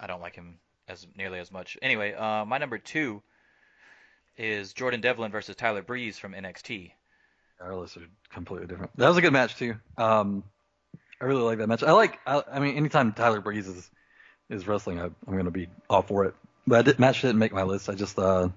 I 0.00 0.06
don't 0.06 0.20
like 0.20 0.34
him 0.34 0.58
as 0.88 1.06
nearly 1.16 1.38
as 1.38 1.50
much. 1.52 1.76
Anyway, 1.82 2.14
uh, 2.14 2.44
my 2.44 2.58
number 2.58 2.78
two 2.78 3.22
is 4.36 4.72
Jordan 4.72 5.00
Devlin 5.00 5.30
versus 5.30 5.56
Tyler 5.56 5.82
Breeze 5.82 6.18
from 6.18 6.32
NXT. 6.32 6.92
Our 7.60 7.74
lists 7.74 7.96
are 7.96 8.06
completely 8.30 8.68
different. 8.68 8.96
That 8.96 9.08
was 9.08 9.16
a 9.16 9.20
good 9.20 9.32
match 9.32 9.56
too. 9.56 9.74
Um, 9.96 10.44
I 11.20 11.24
really 11.24 11.42
like 11.42 11.58
that 11.58 11.66
match. 11.68 11.82
I 11.82 11.92
like. 11.92 12.18
I, 12.26 12.42
I 12.52 12.60
mean, 12.60 12.76
anytime 12.76 13.12
Tyler 13.12 13.40
Breeze 13.40 13.66
is 13.66 13.90
is 14.48 14.66
wrestling, 14.68 15.00
I, 15.00 15.04
I'm 15.04 15.36
gonna 15.36 15.50
be 15.50 15.68
all 15.90 16.02
for 16.02 16.24
it. 16.24 16.34
But 16.68 16.84
that 16.86 16.98
match 16.98 17.22
didn't 17.22 17.38
make 17.38 17.52
my 17.52 17.62
list. 17.62 17.88
I 17.88 17.94
just 17.94 18.18
uh, 18.18 18.48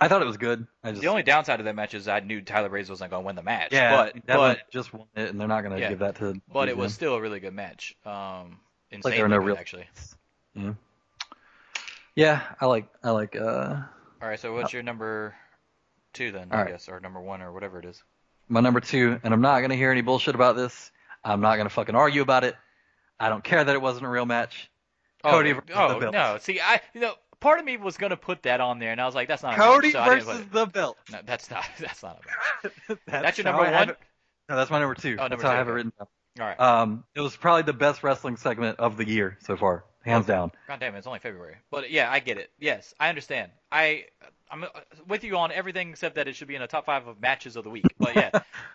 I 0.00 0.08
thought 0.08 0.22
it 0.22 0.26
was 0.26 0.36
good. 0.38 0.66
I 0.82 0.90
just 0.90 1.02
The 1.02 1.08
only 1.08 1.22
downside 1.22 1.60
of 1.60 1.66
that 1.66 1.74
match 1.74 1.94
is 1.94 2.08
I 2.08 2.20
knew 2.20 2.40
Tyler 2.40 2.68
Breeze 2.68 2.88
wasn't 2.88 3.10
going 3.10 3.22
to 3.22 3.26
win 3.26 3.36
the 3.36 3.42
match. 3.42 3.72
yeah, 3.72 4.10
but 4.14 4.26
but 4.26 4.70
just 4.70 4.94
won 4.94 5.06
it, 5.14 5.28
and 5.28 5.40
they're 5.40 5.48
not 5.48 5.62
gonna 5.62 5.78
Yeah. 5.78 5.90
give 5.90 5.98
that 5.98 6.16
to. 6.16 6.40
but 6.52 6.68
it 6.68 6.76
was 6.76 6.94
still 6.94 7.14
a 7.14 7.20
really 7.20 7.40
good 7.40 7.54
match. 7.54 7.94
Um, 8.06 8.58
Like 8.92 9.14
there 9.14 9.22
were 9.22 9.28
no 9.28 9.38
real- 9.38 9.56
actually. 9.56 9.86
Yeah. 10.54 10.72
Yeah, 12.16 12.42
I 12.60 12.66
like 12.66 12.86
I 13.02 13.10
like 13.10 13.36
uh 13.36 13.76
All 14.22 14.28
right, 14.28 14.38
so 14.38 14.52
what's 14.54 14.72
your 14.72 14.82
number 14.82 15.34
two 16.12 16.32
then? 16.32 16.48
I 16.50 16.62
right. 16.62 16.68
guess, 16.68 16.88
or 16.88 16.98
number 17.00 17.20
one, 17.20 17.40
or 17.40 17.52
whatever 17.52 17.78
it 17.78 17.84
is. 17.84 18.02
my 18.48 18.60
number 18.60 18.80
two, 18.80 19.20
and 19.22 19.32
I'm 19.32 19.40
not 19.40 19.60
gonna 19.60 19.76
hear 19.76 19.90
any 19.90 20.00
bullshit 20.02 20.34
about 20.34 20.56
this. 20.56 20.90
I'm 21.24 21.40
not 21.40 21.56
gonna 21.56 21.70
fucking 21.70 21.94
argue 21.94 22.22
about 22.22 22.44
it. 22.44 22.56
I 23.18 23.28
don't 23.28 23.44
care 23.44 23.62
that 23.62 23.74
it 23.74 23.82
wasn't 23.82 24.06
a 24.06 24.08
real 24.08 24.26
match. 24.26 24.70
Cody 25.22 25.50
oh, 25.50 25.54
versus 25.54 25.70
oh, 25.74 26.00
the 26.00 26.10
no. 26.10 26.38
See, 26.40 26.60
I 26.60 26.80
you 26.94 27.00
know 27.00 27.14
part 27.40 27.58
of 27.58 27.64
me 27.64 27.76
was 27.76 27.96
going 27.96 28.10
to 28.10 28.16
put 28.16 28.42
that 28.42 28.60
on 28.60 28.78
there, 28.78 28.92
and 28.92 29.00
I 29.00 29.06
was 29.06 29.14
like, 29.14 29.28
that's 29.28 29.42
not 29.42 29.54
a 29.54 29.56
Cody 29.56 29.92
so 29.92 30.04
versus 30.04 30.44
the 30.52 30.66
belt. 30.66 30.98
No, 31.10 31.18
that's 31.24 31.50
not. 31.50 31.64
That's 31.78 32.02
not 32.02 32.20
a 32.64 32.70
that's, 32.88 33.00
That's 33.06 33.38
your 33.38 33.44
number 33.46 33.62
one? 33.62 33.94
No, 34.48 34.56
that's 34.56 34.70
my 34.70 34.80
number 34.80 34.94
two. 34.94 35.16
Oh, 35.18 35.28
that's 35.28 35.30
number 35.30 35.44
how 35.44 35.52
I 35.52 35.56
have 35.56 35.68
it 35.68 35.72
written 35.72 35.92
down. 35.98 36.08
All 36.40 36.46
right. 36.46 36.60
Um, 36.60 37.04
it 37.14 37.20
was 37.20 37.36
probably 37.36 37.62
the 37.62 37.72
best 37.72 38.02
wrestling 38.02 38.36
segment 38.36 38.78
of 38.78 38.96
the 38.96 39.06
year 39.06 39.38
so 39.40 39.56
far, 39.56 39.84
hands 40.04 40.26
down. 40.26 40.52
God 40.68 40.80
damn 40.80 40.94
it, 40.94 40.98
it's 40.98 41.06
only 41.06 41.18
February. 41.18 41.56
But 41.70 41.90
yeah, 41.90 42.10
I 42.10 42.18
get 42.18 42.38
it. 42.38 42.50
Yes, 42.58 42.94
I 42.98 43.08
understand. 43.08 43.52
I 43.70 44.06
I'm 44.50 44.64
uh, 44.64 44.68
with 45.06 45.24
you 45.24 45.36
on 45.36 45.52
everything 45.52 45.90
except 45.90 46.16
that 46.16 46.28
it 46.28 46.34
should 46.34 46.48
be 46.48 46.56
in 46.56 46.60
the 46.60 46.66
top 46.66 46.86
five 46.86 47.06
of 47.06 47.20
matches 47.20 47.56
of 47.56 47.64
the 47.64 47.70
week. 47.70 47.84
But 47.98 48.16
yeah, 48.16 48.30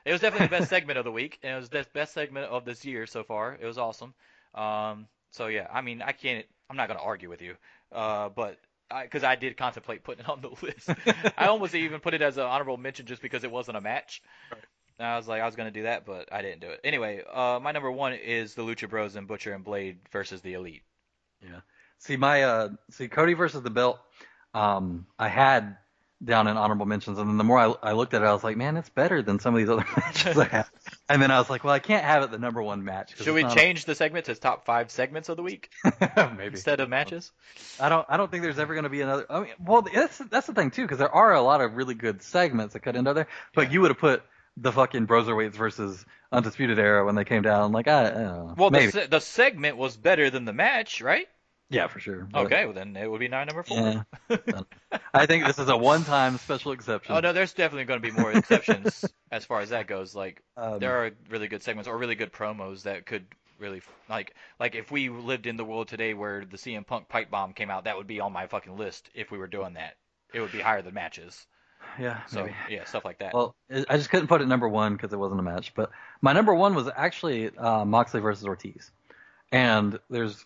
it 0.05 0.11
was 0.11 0.22
definitely 0.22 0.47
the 0.47 0.57
best 0.59 0.70
segment 0.70 0.97
of 0.97 1.05
the 1.05 1.11
week, 1.11 1.39
and 1.43 1.53
it 1.53 1.59
was 1.59 1.70
the 1.70 1.86
best 1.93 2.13
segment 2.13 2.49
of 2.49 2.66
this 2.66 2.86
year 2.86 3.05
so 3.05 3.24
far. 3.24 3.57
It 3.59 3.66
was 3.66 3.78
awesome. 3.78 4.13
Um, 4.53 5.07
so 5.32 5.47
yeah, 5.47 5.68
I 5.72 5.82
mean, 5.82 6.01
I 6.01 6.13
can't. 6.13 6.45
I'm 6.70 6.78
not 6.78 6.88
gonna 6.88 7.01
argue 7.01 7.30
with 7.30 7.41
you. 7.41 7.55
Uh, 7.91 8.30
but 8.30 8.57
because 9.03 9.24
I, 9.24 9.36
did 9.36 9.57
contemplate 9.57 10.03
putting 10.03 10.26
it 10.26 10.30
on 10.30 10.41
the 10.41 10.49
list, 10.61 10.89
I 11.38 11.47
almost 11.47 11.76
even 11.76 11.99
put 11.99 12.13
it 12.13 12.22
as 12.22 12.38
an 12.38 12.43
honorable 12.43 12.78
mention 12.78 13.05
just 13.05 13.22
because 13.22 13.43
it 13.43 13.51
wasn't 13.51 13.78
a 13.78 13.82
match. 13.82 14.22
And 14.97 15.07
I 15.07 15.18
was 15.18 15.28
like, 15.28 15.41
I 15.41 15.45
was 15.45 15.55
gonna 15.55 15.72
do 15.72 15.84
that, 15.84 16.05
but 16.05 16.32
I 16.32 16.41
didn't 16.41 16.61
do 16.61 16.70
it. 16.70 16.82
Anyway, 16.84 17.22
uh, 17.32 17.59
my 17.61 17.72
number 17.72 17.91
one 17.91 18.13
is 18.13 18.55
the 18.55 18.61
Lucha 18.61 18.89
Bros 18.89 19.16
and 19.16 19.28
Butcher 19.28 19.53
and 19.53 19.63
Blade 19.63 19.97
versus 20.11 20.41
the 20.41 20.53
Elite. 20.53 20.84
Yeah. 21.41 21.61
See 21.99 22.18
my 22.18 22.43
uh, 22.43 22.70
see 22.91 23.07
Cody 23.07 23.34
versus 23.34 23.61
the 23.61 23.70
belt. 23.70 23.99
Um, 24.53 25.05
I 25.20 25.28
had 25.28 25.78
down 26.24 26.47
in 26.47 26.57
honorable 26.57 26.86
mentions, 26.86 27.20
and 27.20 27.30
then 27.30 27.38
the 27.38 27.43
more 27.43 27.59
I, 27.59 27.89
I 27.89 27.91
looked 27.93 28.13
at 28.13 28.22
it, 28.22 28.26
I 28.26 28.34
was 28.34 28.43
like, 28.43 28.57
man, 28.57 28.78
it's 28.78 28.89
better 28.89 29.22
than 29.22 29.39
some 29.39 29.53
of 29.53 29.59
these 29.59 29.70
other 29.70 29.86
matches 29.97 30.38
I 30.38 30.45
have. 30.45 30.72
And 31.08 31.22
then 31.22 31.30
I 31.30 31.38
was 31.38 31.49
like, 31.51 31.64
well, 31.64 31.74
I 31.74 31.78
can't 31.80 32.03
have 32.03 32.24
it 32.24 32.32
the 32.32 32.39
number 32.39 32.64
one 32.64 32.84
match. 32.84 33.16
Should 33.22 33.36
we 33.36 33.43
change 33.43 33.86
the 33.86 33.93
segment 33.93 34.26
to 34.26 34.34
top 34.36 34.66
five 34.66 34.89
segments 34.89 35.30
of 35.30 35.38
the 35.38 35.43
week 35.43 35.70
Maybe. 36.18 36.45
instead 36.47 36.80
of 36.80 36.89
matches? 36.89 37.32
I 37.80 37.89
don't. 37.89 38.06
I 38.10 38.18
don't 38.18 38.32
think 38.32 38.41
there's 38.41 38.58
ever 38.58 38.74
going 38.74 38.86
to 38.86 38.89
be 38.89 39.01
another. 39.01 39.26
I 39.30 39.39
mean, 39.41 39.49
well, 39.64 39.84
that's 39.84 40.18
that's 40.18 40.47
the 40.47 40.53
thing 40.53 40.72
too, 40.72 40.82
because 40.82 40.97
there 40.97 41.14
are 41.14 41.34
a 41.34 41.41
lot 41.41 41.62
of 41.62 41.76
really 41.76 41.93
good 41.93 42.24
segments 42.24 42.74
that 42.74 42.80
cut 42.80 42.95
into 42.95 43.14
there. 43.14 43.28
But 43.53 43.68
Yeah. 43.68 43.72
you 43.74 43.82
would 43.82 43.91
have 43.91 43.99
put 43.99 44.24
the 44.58 44.72
fucking 44.72 45.06
Broserweights 45.06 45.53
versus 45.53 46.03
Undisputed 46.32 46.80
Era 46.80 47.06
when 47.06 47.14
they 47.16 47.26
came 47.26 47.43
down. 47.43 47.72
Like 47.72 47.88
I, 47.88 48.06
I 48.06 48.10
don't 48.10 48.24
know. 48.24 48.56
Well, 48.58 48.70
the, 48.72 48.89
se- 48.89 49.08
the 49.08 49.20
segment 49.20 49.78
was 49.78 49.95
better 49.97 50.30
than 50.32 50.45
the 50.45 50.53
match, 50.53 51.01
right? 51.01 51.28
Yeah, 51.70 51.88
for 51.88 51.99
sure. 51.99 52.28
But, 52.32 52.45
Okay, 52.45 52.66
well 52.66 52.74
then 52.74 52.95
it 52.95 53.09
would 53.09 53.20
be 53.20 53.28
nine 53.28 53.47
number 53.47 53.63
four. 53.63 54.05
Yeah. 54.30 54.61
I 55.13 55.26
think 55.26 55.45
this 55.45 55.59
is 55.59 55.70
a 55.70 55.78
one-time 55.78 56.38
special 56.38 56.72
exception. 56.74 57.16
Oh 57.16 57.20
no, 57.20 57.34
there's 57.34 57.53
definitely 57.53 57.86
going 57.86 58.01
to 58.01 58.11
be 58.11 58.20
more 58.20 58.32
exceptions 58.32 59.05
as 59.32 59.45
far 59.45 59.61
as 59.61 59.70
that 59.70 59.88
goes. 59.88 60.13
Like 60.16 60.41
Um, 60.57 60.80
there 60.80 61.03
are 61.05 61.11
really 61.30 61.47
good 61.47 61.63
segments 61.63 61.88
or 61.88 61.97
really 61.97 62.16
good 62.16 62.32
promos 62.32 62.84
that 62.84 63.05
could 63.05 63.26
really 63.57 63.82
like 64.09 64.36
like 64.59 64.76
if 64.76 64.91
we 64.91 65.09
lived 65.09 65.47
in 65.47 65.55
the 65.57 65.63
world 65.66 65.88
today 65.88 66.13
where 66.13 66.43
the 66.45 66.57
CM 66.57 66.86
Punk 66.86 67.07
pipe 67.09 67.32
bomb 67.32 67.53
came 67.53 67.72
out, 67.72 67.86
that 67.86 67.97
would 67.97 68.07
be 68.07 68.20
on 68.20 68.34
my 68.34 68.47
fucking 68.47 68.78
list 68.78 69.09
if 69.13 69.32
we 69.32 69.38
were 69.38 69.47
doing 69.47 69.74
that. 69.74 69.95
It 70.34 70.41
would 70.41 70.51
be 70.51 70.59
higher 70.59 70.82
than 70.82 70.93
matches. 70.93 71.47
yeah. 71.99 72.26
So 72.28 72.41
maybe. 72.41 72.55
yeah, 72.70 72.84
stuff 72.86 73.05
like 73.05 73.20
that. 73.20 73.34
Well, 73.34 73.55
I 73.74 73.86
I 73.89 73.97
just 73.97 74.09
couldn't 74.09 74.28
put 74.28 74.41
it 74.41 74.47
number 74.47 74.68
one 74.68 74.93
because 74.93 75.13
it 75.13 75.18
wasn't 75.20 75.39
a 75.39 75.43
match. 75.43 75.74
But 75.74 75.91
my 76.22 76.34
number 76.34 76.53
one 76.53 76.76
was 76.76 76.89
actually 76.95 77.55
uh, 77.57 77.86
Moxley 77.86 78.20
versus 78.22 78.45
Ortiz, 78.45 78.91
and 79.51 79.99
there's 80.09 80.45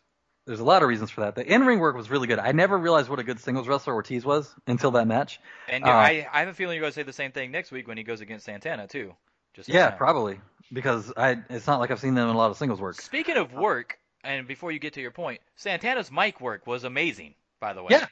there's 0.50 0.60
a 0.60 0.64
lot 0.64 0.82
of 0.82 0.90
reasons 0.90 1.12
for 1.12 1.22
that. 1.22 1.36
The 1.36 1.46
in-ring 1.46 1.78
work 1.78 1.96
was 1.96 2.10
really 2.10 2.26
good. 2.26 2.40
I 2.40 2.54
never 2.54 2.76
realized 2.76 3.08
what 3.08 3.20
a 3.20 3.24
good 3.24 3.40
singles 3.40 3.68
wrestler 3.68 3.94
Ortiz 3.94 4.26
was 4.26 4.52
until 4.66 4.90
that 4.92 5.06
match. 5.06 5.40
and 5.68 5.86
uh, 5.86 5.90
I 5.90 6.28
I 6.34 6.40
have 6.40 6.48
a 6.48 6.56
feeling 6.56 6.74
you're 6.74 6.82
going 6.82 6.92
to 6.92 6.96
say 6.96 7.04
the 7.04 7.14
same 7.14 7.32
thing 7.32 7.52
next 7.52 7.72
week 7.72 7.88
when 7.88 7.98
he 7.98 8.04
goes 8.04 8.20
against 8.20 8.46
Santana 8.46 8.88
too. 8.88 9.14
Just 9.54 9.70
Yeah, 9.70 9.92
probably 9.92 10.42
because 10.74 11.14
I 11.16 11.38
it's 11.52 11.68
not 11.68 11.80
like 11.80 11.92
I've 11.92 12.00
seen 12.00 12.16
them 12.16 12.30
in 12.30 12.34
a 12.34 12.38
lot 12.38 12.50
of 12.50 12.58
singles 12.58 12.82
work. 12.82 13.00
Speaking 13.00 13.38
of 13.38 13.54
work, 13.54 14.00
and 14.24 14.48
before 14.48 14.72
you 14.72 14.80
get 14.80 14.94
to 14.94 15.02
your 15.02 15.12
point, 15.12 15.40
Santana's 15.56 16.12
mic 16.12 16.42
work 16.42 16.66
was 16.66 16.84
amazing, 16.84 17.36
by 17.60 17.74
the 17.74 17.84
way. 17.84 17.90
Yeah. 17.92 18.08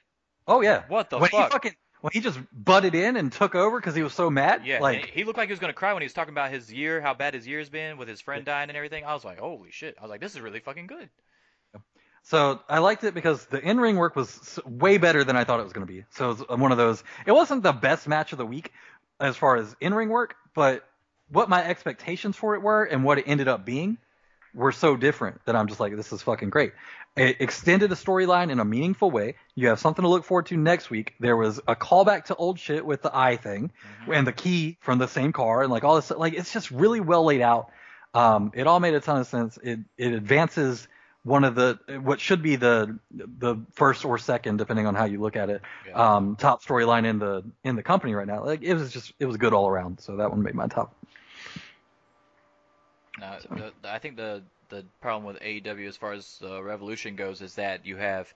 Oh 0.48 0.62
yeah. 0.62 0.84
What 0.90 1.10
the 1.10 1.18
when 1.18 1.32
fuck? 1.32 1.48
he 1.48 1.52
fucking 1.52 1.76
when 2.02 2.12
he 2.14 2.20
just 2.20 2.38
butted 2.54 2.94
in 2.94 3.16
and 3.16 3.32
took 3.32 3.56
over 3.56 3.80
because 3.80 3.96
he 3.96 4.04
was 4.04 4.14
so 4.14 4.30
mad. 4.30 4.62
Yeah, 4.64 4.80
Like 4.80 5.10
he 5.10 5.24
looked 5.24 5.40
like 5.40 5.50
he 5.50 5.54
was 5.54 5.60
gonna 5.60 5.74
cry 5.74 5.94
when 5.94 6.04
he 6.04 6.06
was 6.06 6.14
talking 6.14 6.36
about 6.36 6.52
his 6.52 6.72
year, 6.72 7.02
how 7.02 7.16
bad 7.16 7.34
his 7.34 7.48
year's 7.48 7.70
been 7.72 7.98
with 7.98 8.08
his 8.08 8.22
friend 8.22 8.46
dying 8.46 8.70
and 8.70 8.78
everything. 8.78 9.06
I 9.06 9.16
was 9.16 9.26
like, 9.26 9.40
holy 9.40 9.72
shit! 9.72 9.96
I 9.98 10.04
was 10.04 10.12
like, 10.12 10.22
this 10.22 10.36
is 10.36 10.42
really 10.42 10.60
fucking 10.60 10.86
good. 10.86 11.10
So 12.28 12.60
I 12.68 12.80
liked 12.80 13.06
it 13.06 13.14
because 13.14 13.46
the 13.46 13.62
in-ring 13.62 13.96
work 13.96 14.18
was 14.18 14.60
way 14.66 14.98
better 14.98 15.24
than 15.24 15.38
I 15.38 15.46
thought 15.46 15.62
it 15.62 15.64
was 15.64 15.72
going 15.72 15.88
to 15.88 15.92
be. 15.92 16.04
So 16.10 16.32
it 16.32 16.50
was 16.50 16.60
one 16.60 16.74
of 16.74 16.78
those. 16.78 17.02
It 17.26 17.32
wasn't 17.32 17.64
the 17.64 17.72
best 17.72 18.06
match 18.06 18.34
of 18.34 18.38
the 18.38 18.46
week 18.46 18.74
as 19.18 19.38
far 19.38 19.56
as 19.56 19.74
in-ring 19.80 20.10
work, 20.10 20.36
but 20.54 20.86
what 21.30 21.48
my 21.48 21.64
expectations 21.64 22.36
for 22.36 22.56
it 22.56 22.62
were 22.62 22.84
and 22.84 23.06
what 23.06 23.18
it 23.18 23.24
ended 23.28 23.48
up 23.48 23.66
being 23.66 23.98
were 24.54 24.74
so 24.74 24.98
different 24.98 25.40
that 25.46 25.56
I'm 25.56 25.68
just 25.68 25.80
like, 25.80 25.96
this 25.96 26.12
is 26.12 26.22
fucking 26.22 26.50
great. 26.50 26.74
It 27.16 27.38
extended 27.40 27.90
the 27.90 27.96
storyline 27.96 28.52
in 28.52 28.60
a 28.60 28.66
meaningful 28.66 29.10
way. 29.10 29.36
You 29.56 29.70
have 29.70 29.80
something 29.80 30.04
to 30.04 30.10
look 30.10 30.26
forward 30.26 30.48
to 30.48 30.58
next 30.58 30.90
week. 30.90 31.14
There 31.22 31.38
was 31.38 31.60
a 31.66 31.78
callback 31.78 32.26
to 32.26 32.36
old 32.36 32.60
shit 32.60 32.86
with 32.86 33.04
the 33.04 33.18
eye 33.18 33.38
thing 33.38 33.72
and 34.12 34.28
the 34.28 34.34
key 34.34 34.78
from 34.82 35.00
the 35.00 35.08
same 35.08 35.32
car 35.32 35.64
and 35.64 35.72
like 35.72 35.86
all 35.86 35.96
this. 35.96 36.12
Like 36.12 36.34
it's 36.34 36.52
just 36.52 36.72
really 36.72 37.00
well 37.00 37.24
laid 37.24 37.42
out. 37.42 37.72
Um, 38.14 38.52
it 38.54 38.68
all 38.68 38.82
made 38.82 38.96
a 38.96 39.00
ton 39.00 39.22
of 39.22 39.28
sense. 39.28 39.58
It 39.64 39.80
it 39.98 40.12
advances 40.12 40.90
one 41.28 41.44
of 41.44 41.56
the 41.56 41.78
what 42.02 42.20
should 42.20 42.42
be 42.42 42.56
the 42.56 42.98
the 43.12 43.58
first 43.74 44.06
or 44.06 44.18
second, 44.18 44.58
depending 44.58 44.88
on 44.88 44.96
how 44.96 45.06
you 45.06 45.20
look 45.22 45.36
at 45.36 45.50
it, 45.50 45.62
Yeah. 45.88 46.16
um, 46.16 46.36
top 46.38 46.64
storyline 46.64 47.06
in 47.06 47.20
the 47.20 47.44
in 47.64 47.76
the 47.76 47.84
company 47.84 48.16
right 48.16 48.28
now. 48.28 48.44
Like 48.46 48.62
it 48.64 48.74
was 48.74 48.92
just 48.92 49.14
it 49.20 49.26
was 49.26 49.38
good 49.38 49.54
all 49.54 49.68
around. 49.68 50.00
So 50.00 50.18
that 50.18 50.32
one 50.32 50.42
made 50.42 50.56
my 50.56 50.68
top. 50.68 50.96
Uh, 53.22 53.40
the, 53.56 53.74
the, 53.82 53.92
I 53.92 54.00
think 54.00 54.16
the 54.18 54.44
the 54.70 54.86
problem 55.02 55.24
with 55.26 55.42
AEW 55.42 55.88
as 55.88 55.98
far 55.98 56.14
as 56.14 56.40
uh, 56.44 56.62
Revolution 56.62 57.16
goes 57.16 57.42
is 57.42 57.56
that 57.56 57.86
you 57.86 57.98
have 57.98 58.34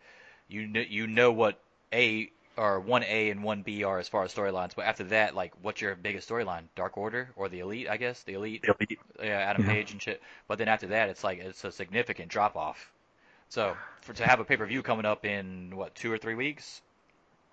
you 0.48 0.68
kn- 0.72 0.88
you 0.90 1.08
know 1.08 1.32
what 1.32 1.60
A 1.94 2.30
or 2.58 2.80
one 2.80 3.04
A 3.04 3.30
and 3.30 3.44
one 3.44 3.62
B 3.62 3.84
are 3.84 4.00
as 4.00 4.10
far 4.10 4.24
as 4.24 4.34
storylines, 4.34 4.76
but 4.76 4.86
after 4.86 5.06
that, 5.06 5.36
like, 5.36 5.54
what's 5.62 5.82
your 5.82 5.96
biggest 5.96 6.30
storyline? 6.30 6.64
Dark 6.76 6.98
Order 6.98 7.30
or 7.36 7.50
the 7.50 7.60
Elite? 7.60 7.90
I 7.90 7.98
guess 7.98 8.24
the 8.24 8.34
Elite. 8.34 8.62
The 8.64 8.76
Elite. 8.80 9.00
yeah, 9.22 9.40
Adam 9.40 9.66
Yeah. 9.66 9.72
Page 9.72 9.92
and 9.92 10.02
shit. 10.02 10.22
But 10.48 10.58
then 10.58 10.68
after 10.68 10.88
that, 10.88 11.10
it's 11.10 11.24
like 11.24 11.40
it's 11.40 11.64
a 11.64 11.72
significant 11.72 12.30
drop 12.30 12.56
off. 12.56 12.92
So 13.50 13.76
for 14.02 14.14
to 14.14 14.26
have 14.26 14.40
a 14.40 14.46
pay 14.46 14.58
per 14.58 14.66
view 14.66 14.82
coming 14.82 15.06
up 15.06 15.26
in 15.26 15.76
what 15.76 15.96
two 15.96 16.12
or 16.12 16.18
three 16.18 16.36
weeks, 16.36 16.82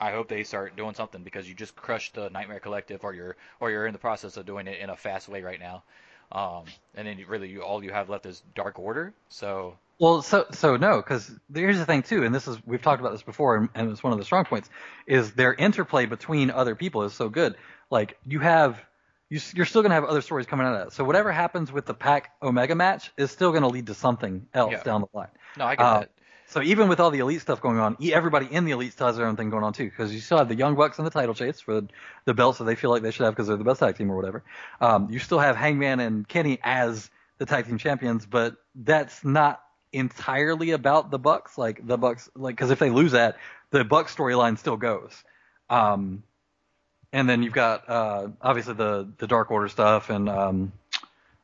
I 0.00 0.12
hope 0.12 0.28
they 0.28 0.44
start 0.44 0.76
doing 0.76 0.94
something 0.94 1.22
because 1.22 1.48
you 1.48 1.54
just 1.54 1.74
crushed 1.74 2.14
the 2.14 2.30
Nightmare 2.30 2.60
Collective, 2.60 3.04
or 3.04 3.14
you're 3.14 3.36
or 3.60 3.70
you're 3.70 3.86
in 3.86 3.92
the 3.92 3.98
process 3.98 4.36
of 4.36 4.46
doing 4.46 4.66
it 4.66 4.78
in 4.80 4.90
a 4.90 4.96
fast 4.96 5.28
way 5.28 5.42
right 5.42 5.60
now. 5.60 5.82
Um, 6.30 6.64
and 6.94 7.06
then 7.06 7.18
you, 7.18 7.26
really 7.26 7.48
you, 7.48 7.62
all 7.62 7.82
you 7.82 7.90
have 7.92 8.08
left 8.10 8.26
is 8.26 8.42
Dark 8.54 8.78
Order. 8.78 9.14
So 9.28 9.76
Well, 9.98 10.22
so 10.22 10.46
so 10.52 10.76
no, 10.76 10.96
because 10.96 11.30
here's 11.52 11.78
the 11.78 11.86
thing 11.86 12.02
too, 12.02 12.24
and 12.24 12.34
this 12.34 12.46
is 12.46 12.58
we've 12.66 12.82
talked 12.82 13.00
about 13.00 13.12
this 13.12 13.22
before, 13.22 13.56
and, 13.56 13.68
and 13.74 13.90
it's 13.90 14.02
one 14.02 14.12
of 14.12 14.18
the 14.18 14.24
strong 14.24 14.44
points 14.44 14.68
is 15.06 15.32
their 15.32 15.54
interplay 15.54 16.06
between 16.06 16.50
other 16.50 16.74
people 16.74 17.04
is 17.04 17.14
so 17.14 17.28
good. 17.30 17.56
Like 17.90 18.18
you 18.26 18.40
have, 18.40 18.78
you, 19.30 19.40
you're 19.54 19.64
still 19.66 19.80
gonna 19.82 19.94
have 19.94 20.04
other 20.04 20.20
stories 20.20 20.46
coming 20.46 20.66
out 20.66 20.74
of 20.74 20.84
that. 20.86 20.92
So 20.92 21.02
whatever 21.04 21.32
happens 21.32 21.72
with 21.72 21.86
the 21.86 21.94
PAC 21.94 22.30
Omega 22.42 22.74
match 22.74 23.10
is 23.16 23.30
still 23.30 23.52
gonna 23.52 23.68
lead 23.68 23.86
to 23.86 23.94
something 23.94 24.46
else 24.52 24.72
Yeah. 24.72 24.82
down 24.82 25.00
the 25.00 25.08
line. 25.16 25.28
no, 25.56 25.64
I 25.64 25.76
get 25.76 25.82
Uh, 25.84 25.98
that. 26.00 26.10
So 26.50 26.62
even 26.62 26.88
with 26.88 26.98
all 26.98 27.10
the 27.10 27.18
elite 27.18 27.42
stuff 27.42 27.60
going 27.60 27.78
on, 27.78 27.98
everybody 28.10 28.46
in 28.46 28.64
the 28.64 28.72
elite 28.72 28.92
still 28.92 29.06
has 29.06 29.16
their 29.18 29.26
own 29.26 29.36
thing 29.36 29.50
going 29.50 29.64
on 29.64 29.74
too, 29.74 29.84
because 29.84 30.14
you 30.14 30.20
still 30.20 30.38
have 30.38 30.48
the 30.48 30.54
Young 30.54 30.76
Bucks 30.76 30.98
in 30.98 31.04
the 31.04 31.10
title 31.10 31.34
chase 31.34 31.60
for 31.60 31.82
the, 31.82 31.88
the 32.24 32.32
belts 32.32 32.56
that 32.58 32.64
they 32.64 32.74
feel 32.74 32.90
like 32.90 33.02
they 33.02 33.10
should 33.10 33.24
have 33.24 33.34
because 33.34 33.48
they're 33.48 33.58
the 33.58 33.64
best 33.64 33.80
tag 33.80 33.98
team 33.98 34.10
or 34.10 34.16
whatever. 34.16 34.42
Um, 34.80 35.10
you 35.10 35.18
still 35.18 35.38
have 35.38 35.56
Hangman 35.56 36.00
and 36.00 36.26
Kenny 36.26 36.58
as 36.62 37.10
the 37.36 37.44
tag 37.44 37.66
team 37.66 37.76
champions, 37.76 38.24
but 38.24 38.56
that's 38.74 39.22
not 39.24 39.62
entirely 39.92 40.70
about 40.70 41.10
the 41.10 41.18
Bucks. 41.18 41.58
Like 41.58 41.86
the 41.86 41.98
Bucks, 41.98 42.30
like 42.34 42.56
because 42.56 42.70
if 42.70 42.78
they 42.78 42.88
lose 42.88 43.12
that, 43.12 43.36
the 43.70 43.84
Bucks 43.84 44.16
storyline 44.16 44.56
still 44.56 44.78
goes. 44.78 45.12
Um, 45.68 46.22
and 47.12 47.28
then 47.28 47.42
you've 47.42 47.52
got 47.52 47.88
uh, 47.90 48.28
obviously 48.40 48.72
the 48.72 49.12
the 49.18 49.26
Dark 49.26 49.50
Order 49.50 49.68
stuff 49.68 50.08
and 50.08 50.30
um, 50.30 50.72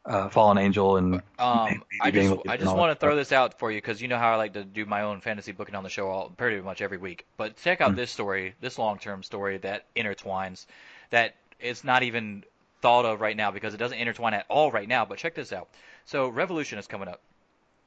uh, 0.07 0.29
Fallen 0.29 0.59
Angel 0.59 0.97
and 0.97 1.15
Um, 1.39 1.83
I 2.01 2.11
just 2.11 2.35
I 2.49 2.57
just 2.57 2.75
want 2.75 2.91
to 2.93 2.95
throw 3.01 3.17
this 3.17 3.33
out 3.33 3.59
for 3.59 3.71
you 3.71 3.79
because 3.79 4.03
you 4.03 4.09
know 4.09 4.19
how 4.19 4.33
I 4.33 4.37
like 4.37 4.53
to 4.55 4.65
do 4.65 4.85
my 4.85 5.03
own 5.03 5.21
fantasy 5.21 5.53
booking 5.53 5.75
on 5.75 5.83
the 5.83 5.89
show 5.89 6.09
all 6.09 6.29
pretty 6.31 6.61
much 6.61 6.83
every 6.83 6.99
week. 6.99 7.25
But 7.37 7.57
check 7.57 7.81
out 7.81 7.93
Mm. 7.93 7.97
this 7.97 8.11
story, 8.11 8.55
this 8.61 8.79
long-term 8.79 9.23
story 9.23 9.59
that 9.59 9.87
intertwines, 9.97 10.67
that 11.11 11.35
it's 11.61 11.85
not 11.85 12.03
even 12.03 12.45
thought 12.83 13.07
of 13.07 13.21
right 13.21 13.37
now 13.37 13.51
because 13.51 13.73
it 13.73 13.79
doesn't 13.79 13.97
intertwine 13.99 14.35
at 14.35 14.45
all 14.51 14.71
right 14.71 14.89
now. 14.89 15.05
But 15.07 15.19
check 15.19 15.35
this 15.35 15.53
out. 15.53 15.69
So 16.05 16.29
Revolution 16.29 16.79
is 16.79 16.87
coming 16.87 17.09
up. 17.09 17.21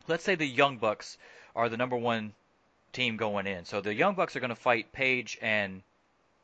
Let's 0.07 0.24
say 0.24 0.36
the 0.36 0.47
Young 0.47 0.78
Bucks 0.78 1.18
are 1.55 1.70
the 1.70 1.78
number 1.78 1.97
one 1.97 2.34
team 2.93 3.18
going 3.18 3.45
in. 3.45 3.65
So 3.65 3.82
the 3.82 3.93
Young 3.93 4.15
Bucks 4.15 4.36
are 4.36 4.39
going 4.39 4.49
to 4.49 4.55
fight 4.55 4.91
Page 4.91 5.38
and 5.41 5.84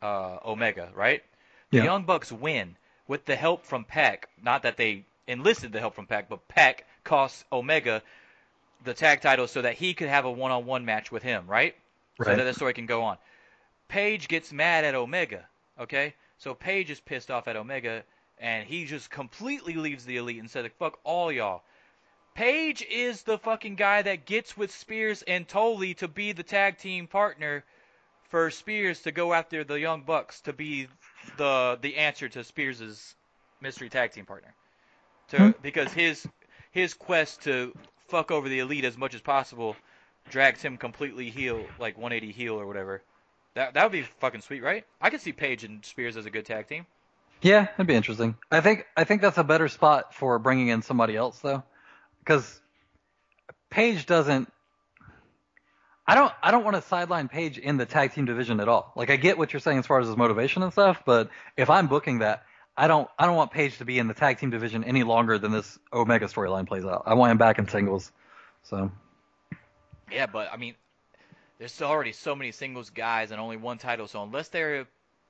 uh, 0.03 0.37
Omega, 0.45 0.91
right? 0.93 1.23
The 1.71 1.77
Yeah. 1.77 1.85
Young 1.85 2.03
Bucks 2.03 2.31
win 2.31 2.75
with 3.07 3.25
the 3.25 3.35
help 3.35 3.65
from 3.65 3.85
PAC. 3.85 4.27
Not 4.43 4.61
that 4.63 4.77
they 4.77 5.05
enlisted 5.27 5.71
the 5.71 5.79
help 5.79 5.95
from 5.95 6.07
PAC, 6.07 6.29
but 6.29 6.47
PAC 6.47 6.85
costs 7.03 7.43
Omega 7.51 8.01
the 8.83 8.93
tag 8.93 9.21
title 9.21 9.47
so 9.47 9.61
that 9.61 9.75
he 9.75 9.93
could 9.93 10.09
have 10.09 10.25
a 10.25 10.31
one-on-one 10.31 10.85
match 10.85 11.11
with 11.11 11.23
him, 11.23 11.47
right? 11.47 11.75
So 12.21 12.29
Right. 12.29 12.37
that 12.37 12.43
the 12.43 12.53
story 12.53 12.73
can 12.73 12.85
go 12.85 13.03
on. 13.03 13.17
Page 13.87 14.27
gets 14.27 14.51
mad 14.51 14.85
at 14.85 14.95
Omega, 14.95 15.47
okay? 15.79 16.13
So 16.37 16.53
Page 16.53 16.91
is 16.91 16.99
pissed 16.99 17.31
off 17.31 17.47
at 17.47 17.55
Omega, 17.55 18.03
and 18.37 18.67
he 18.67 18.85
just 18.85 19.09
completely 19.09 19.75
leaves 19.75 20.05
the 20.05 20.17
Elite 20.17 20.39
and 20.39 20.49
said, 20.49 20.71
"Fuck 20.73 20.99
all 21.03 21.31
y'all." 21.31 21.63
Page 22.35 22.81
is 22.89 23.23
the 23.23 23.37
fucking 23.37 23.75
guy 23.75 24.01
that 24.01 24.25
gets 24.25 24.57
with 24.57 24.71
Spears 24.71 25.21
and 25.21 25.47
Tully 25.47 25.93
to 25.95 26.07
be 26.07 26.31
the 26.31 26.43
tag 26.43 26.77
team 26.77 27.07
partner 27.07 27.63
for 28.29 28.49
Spears 28.49 29.01
to 29.03 29.11
go 29.11 29.33
after 29.33 29.63
the 29.63 29.79
Young 29.79 30.01
Bucks 30.01 30.41
to 30.41 30.53
be 30.53 30.87
the 31.37 31.77
the 31.81 31.97
answer 31.97 32.27
to 32.29 32.43
Spears's 32.43 33.15
mystery 33.61 33.89
tag 33.89 34.11
team 34.11 34.25
partner. 34.25 34.53
To 35.29 35.37
Hmm. 35.37 35.51
because 35.61 35.91
his 35.93 36.27
his 36.71 36.93
quest 36.93 37.43
to 37.43 37.73
fuck 38.07 38.31
over 38.31 38.49
the 38.49 38.59
elite 38.59 38.85
as 38.85 38.97
much 38.97 39.13
as 39.13 39.21
possible 39.21 39.75
drags 40.29 40.61
him 40.61 40.77
completely 40.77 41.29
heel, 41.29 41.65
like 41.79 41.97
180 41.97 42.31
heel 42.31 42.55
or 42.55 42.65
whatever. 42.67 43.01
That 43.55 43.73
that 43.75 43.83
would 43.83 43.91
be 43.91 44.03
fucking 44.19 44.41
sweet, 44.41 44.63
right? 44.63 44.85
I 45.01 45.09
could 45.09 45.21
see 45.21 45.31
Page 45.31 45.63
and 45.63 45.83
Spears 45.85 46.17
as 46.17 46.25
a 46.25 46.29
good 46.31 46.45
tag 46.45 46.67
team. 46.67 46.85
Yeah, 47.41 47.63
that'd 47.65 47.87
be 47.87 47.93
interesting. 47.95 48.35
I 48.51 48.61
think 48.61 48.85
I 48.95 49.03
think 49.03 49.21
that's 49.21 49.37
a 49.37 49.43
better 49.43 49.67
spot 49.67 50.13
for 50.13 50.39
bringing 50.39 50.69
in 50.69 50.81
somebody 50.81 51.15
else 51.15 51.39
though, 51.39 51.63
because 52.19 52.61
Page 53.69 54.05
doesn't. 54.05 54.51
I 56.05 56.15
don't 56.15 56.33
I 56.41 56.51
don't 56.51 56.63
want 56.63 56.75
to 56.75 56.81
sideline 56.81 57.27
Page 57.29 57.57
in 57.57 57.77
the 57.77 57.85
tag 57.85 58.13
team 58.13 58.25
division 58.25 58.59
at 58.59 58.67
all. 58.67 58.91
Like 58.95 59.09
I 59.09 59.15
get 59.15 59.37
what 59.37 59.53
you're 59.53 59.59
saying 59.59 59.79
as 59.79 59.87
far 59.87 59.99
as 59.99 60.07
his 60.07 60.17
motivation 60.17 60.63
and 60.63 60.71
stuff, 60.71 61.03
but 61.05 61.29
if 61.55 61.69
I'm 61.69 61.87
booking 61.87 62.19
that, 62.19 62.43
I 62.77 62.87
don't 62.87 63.09
I 63.19 63.25
don't 63.25 63.35
want 63.35 63.51
Page 63.51 63.77
to 63.79 63.85
be 63.85 63.99
in 63.99 64.07
the 64.07 64.13
tag 64.13 64.39
team 64.39 64.49
division 64.49 64.83
any 64.83 65.03
longer 65.03 65.37
than 65.37 65.51
this 65.51 65.79
Omega 65.91 66.25
storyline 66.25 66.67
plays 66.67 66.85
out. 66.85 67.03
I 67.05 67.13
want 67.15 67.31
him 67.31 67.37
back 67.37 67.59
in 67.59 67.67
singles. 67.67 68.11
So 68.63 68.91
Yeah, 70.11 70.27
but 70.27 70.51
I 70.51 70.57
mean, 70.57 70.75
there's 71.59 71.81
already 71.81 72.13
so 72.13 72.35
many 72.35 72.51
singles 72.51 72.89
guys 72.89 73.31
and 73.31 73.39
only 73.39 73.57
one 73.57 73.77
title. 73.77 74.07
So 74.07 74.23
unless 74.23 74.49
they're 74.49 74.87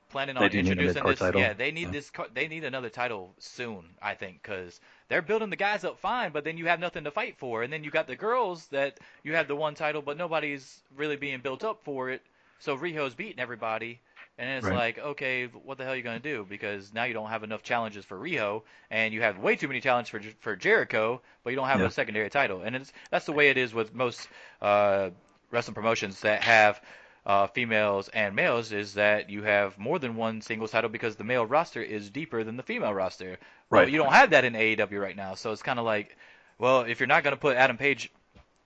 planning 0.09 0.37
They 0.37 0.47
on 0.47 0.49
do 0.49 0.61
need 0.61 0.79
a 0.79 0.93
introducing 0.93 1.03
this, 1.05 1.19
title. 1.19 1.41
yeah, 1.41 1.53
they 1.53 1.71
need 1.71 1.89
Yeah. 1.89 1.91
this. 1.91 2.11
They 2.33 2.47
need 2.47 2.63
another 2.63 2.89
title 2.89 3.33
soon, 3.39 3.95
I 4.01 4.15
think, 4.15 4.41
because 4.43 4.79
they're 5.09 5.21
building 5.21 5.49
the 5.49 5.55
guys 5.55 5.83
up 5.83 5.99
fine, 5.99 6.31
but 6.31 6.43
then 6.43 6.57
you 6.57 6.67
have 6.67 6.79
nothing 6.79 7.03
to 7.05 7.11
fight 7.11 7.37
for, 7.37 7.63
and 7.63 7.73
then 7.73 7.83
you 7.83 7.91
got 7.91 8.07
the 8.07 8.15
girls 8.15 8.67
that 8.69 8.99
you 9.23 9.35
have 9.35 9.47
the 9.47 9.55
one 9.55 9.75
title, 9.75 10.01
but 10.01 10.17
nobody's 10.17 10.83
really 10.95 11.17
being 11.17 11.41
built 11.41 11.63
up 11.63 11.83
for 11.83 12.09
it. 12.09 12.21
So 12.59 12.77
Riho's 12.77 13.15
beating 13.15 13.39
everybody. 13.39 14.01
And 14.37 14.49
it's 14.49 14.67
Right. 14.67 14.71
like, 14.71 14.97
okay, 14.97 15.45
what 15.45 15.77
the 15.77 15.83
hell 15.83 15.93
are 15.93 15.95
you 15.95 16.01
gonna 16.03 16.19
do? 16.19 16.45
Because 16.49 16.93
now 16.93 17.03
you 17.03 17.13
don't 17.13 17.29
have 17.29 17.43
enough 17.43 17.61
challenges 17.63 18.03
for 18.05 18.17
Riho, 18.17 18.63
and 18.89 19.13
you 19.13 19.21
have 19.21 19.37
way 19.37 19.55
too 19.55 19.67
many 19.67 19.79
challenges 19.81 20.09
for 20.09 20.21
for 20.41 20.55
Jericho, 20.55 21.21
but 21.43 21.51
you 21.51 21.55
don't 21.55 21.67
have 21.67 21.81
Yeah. 21.81 21.83
a 21.83 21.91
secondary 21.91 22.29
title. 22.29 22.61
And 22.63 22.75
it's 22.75 22.91
that's 23.11 23.25
the 23.25 23.31
way 23.33 23.49
it 23.49 23.57
is 23.57 23.73
with 23.73 23.93
most 23.93 24.27
uh, 24.61 25.11
wrestling 25.51 25.75
promotions 25.75 26.21
that 26.21 26.41
have 26.41 26.81
uh, 27.25 27.47
females 27.47 28.09
and 28.09 28.35
males. 28.35 28.71
Is 28.71 28.95
that 28.95 29.29
you 29.29 29.43
have 29.43 29.77
more 29.77 29.99
than 29.99 30.15
one 30.15 30.41
singles 30.41 30.71
title 30.71 30.89
because 30.89 31.15
the 31.15 31.23
male 31.23 31.45
roster 31.45 31.81
is 31.81 32.09
deeper 32.09 32.43
than 32.43 32.57
the 32.57 32.63
female 32.63 32.93
roster. 32.93 33.37
Right. 33.69 33.89
you 33.89 33.97
don't 33.97 34.13
have 34.13 34.31
that 34.31 34.45
in 34.45 34.55
AEW 34.55 34.99
right 34.99 35.15
now, 35.15 35.35
so 35.35 35.51
it's 35.51 35.61
kind 35.63 35.79
of 35.79 35.85
like, 35.85 36.17
well, 36.57 36.81
if 36.81 36.99
you're 36.99 37.07
not 37.07 37.23
gonna 37.23 37.37
put 37.37 37.55
Adam 37.57 37.77
Page 37.77 38.11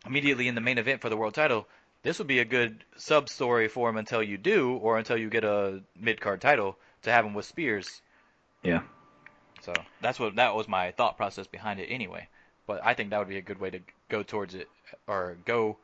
immediately 0.06 0.48
in 0.48 0.56
the 0.56 0.62
main 0.62 0.78
event 0.78 1.02
for 1.02 1.10
the 1.10 1.18
world 1.18 1.34
title, 1.34 1.68
this 2.04 2.18
would 2.20 2.28
be 2.28 2.40
a 2.40 2.46
good 2.46 2.84
sub 2.96 3.30
story 3.30 3.68
for 3.68 3.90
him 3.90 3.98
until 3.98 4.24
you 4.24 4.38
do, 4.38 4.76
or 4.78 4.98
until 4.98 5.18
you 5.18 5.30
get 5.30 5.44
a 5.44 5.84
mid 5.96 6.22
card 6.22 6.42
title 6.42 6.78
to 7.04 7.12
have 7.12 7.26
him 7.26 7.34
with 7.34 7.46
Spears. 7.46 8.02
yeah, 8.64 8.82
So 9.62 9.86
that's 10.02 10.20
what 10.20 10.36
that 10.36 10.56
was 10.56 10.68
my 10.68 10.92
thought 10.92 11.18
process 11.18 11.48
behind 11.48 11.80
it 11.80 11.88
anyway. 11.88 12.28
But 12.68 12.84
I 12.86 12.94
think 12.94 13.10
that 13.10 13.20
would 13.20 13.28
be 13.30 13.38
a 13.38 13.42
good 13.42 13.60
way 13.60 13.70
to 13.72 13.82
go 14.10 14.24
towards 14.24 14.56
it, 14.56 14.70
or 15.08 15.38
go 15.46 15.78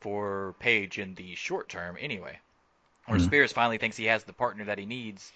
for 0.00 0.54
Page 0.60 0.98
in 0.98 1.14
the 1.14 1.34
short 1.36 1.68
term 1.68 1.96
anyway. 2.00 2.38
Where 3.06 3.18
Mhm. 3.18 3.24
Spears 3.26 3.52
finally 3.52 3.78
thinks 3.78 3.96
he 3.96 4.06
has 4.06 4.24
the 4.24 4.32
partner 4.32 4.64
that 4.66 4.78
he 4.78 4.86
needs, 4.86 5.32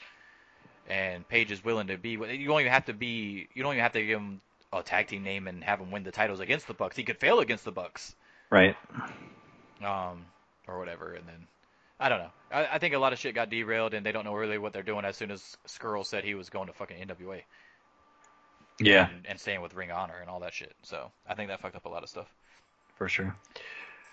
and 0.87 1.27
Page 1.29 1.51
is 1.53 1.65
willing 1.65 1.89
to 1.89 1.99
be. 1.99 2.11
You 2.11 2.47
don't 2.47 2.61
even 2.61 2.73
have 2.73 2.87
to 2.87 2.95
be. 2.95 3.49
You 3.55 3.63
don't 3.63 3.73
even 3.75 3.83
have 3.83 3.93
to 3.93 4.05
give 4.05 4.19
him 4.21 4.41
a 4.73 4.83
tag 4.83 5.09
team 5.09 5.23
name 5.23 5.49
and 5.49 5.63
have 5.65 5.81
him 5.81 5.91
win 5.91 6.03
the 6.05 6.13
titles 6.13 6.41
against 6.41 6.67
the 6.67 6.75
Bucks. 6.75 6.97
He 6.97 7.05
could 7.05 7.19
fail 7.19 7.41
against 7.41 7.65
the 7.65 7.73
Bucks 7.73 8.15
right. 8.51 8.77
Um, 9.85 10.25
or 10.69 10.79
whatever, 10.79 11.15
and 11.15 11.27
then 11.29 11.47
I 12.01 12.09
don't 12.09 12.19
know. 12.19 12.31
I, 12.51 12.67
I 12.75 12.79
think 12.79 12.95
a 12.95 12.99
lot 12.99 13.13
of 13.13 13.19
shit 13.19 13.35
got 13.35 13.51
derailed, 13.51 13.95
and 13.95 14.05
they 14.05 14.13
don't 14.13 14.25
know 14.25 14.35
really 14.35 14.59
what 14.59 14.73
they're 14.73 14.83
doing. 14.83 15.05
As 15.05 15.17
soon 15.17 15.31
as 15.31 15.57
Scurll 15.67 16.05
said 16.05 16.25
he 16.25 16.35
was 16.35 16.49
going 16.49 16.67
to 16.67 16.73
fucking 16.73 16.97
NWA 17.07 17.43
Yeah, 18.81 19.09
and, 19.09 19.27
and 19.27 19.41
staying 19.41 19.61
with 19.63 19.75
Ring 19.75 19.91
of 19.91 19.97
Honor 19.99 20.19
and 20.21 20.29
all 20.29 20.41
that 20.41 20.53
shit, 20.53 20.75
so 20.83 21.11
I 21.29 21.35
think 21.35 21.49
that 21.49 21.61
fucked 21.61 21.77
up 21.77 21.85
a 21.85 21.89
lot 21.89 22.03
of 22.03 22.09
stuff. 22.09 22.27
for 22.97 23.09
sure. 23.09 23.35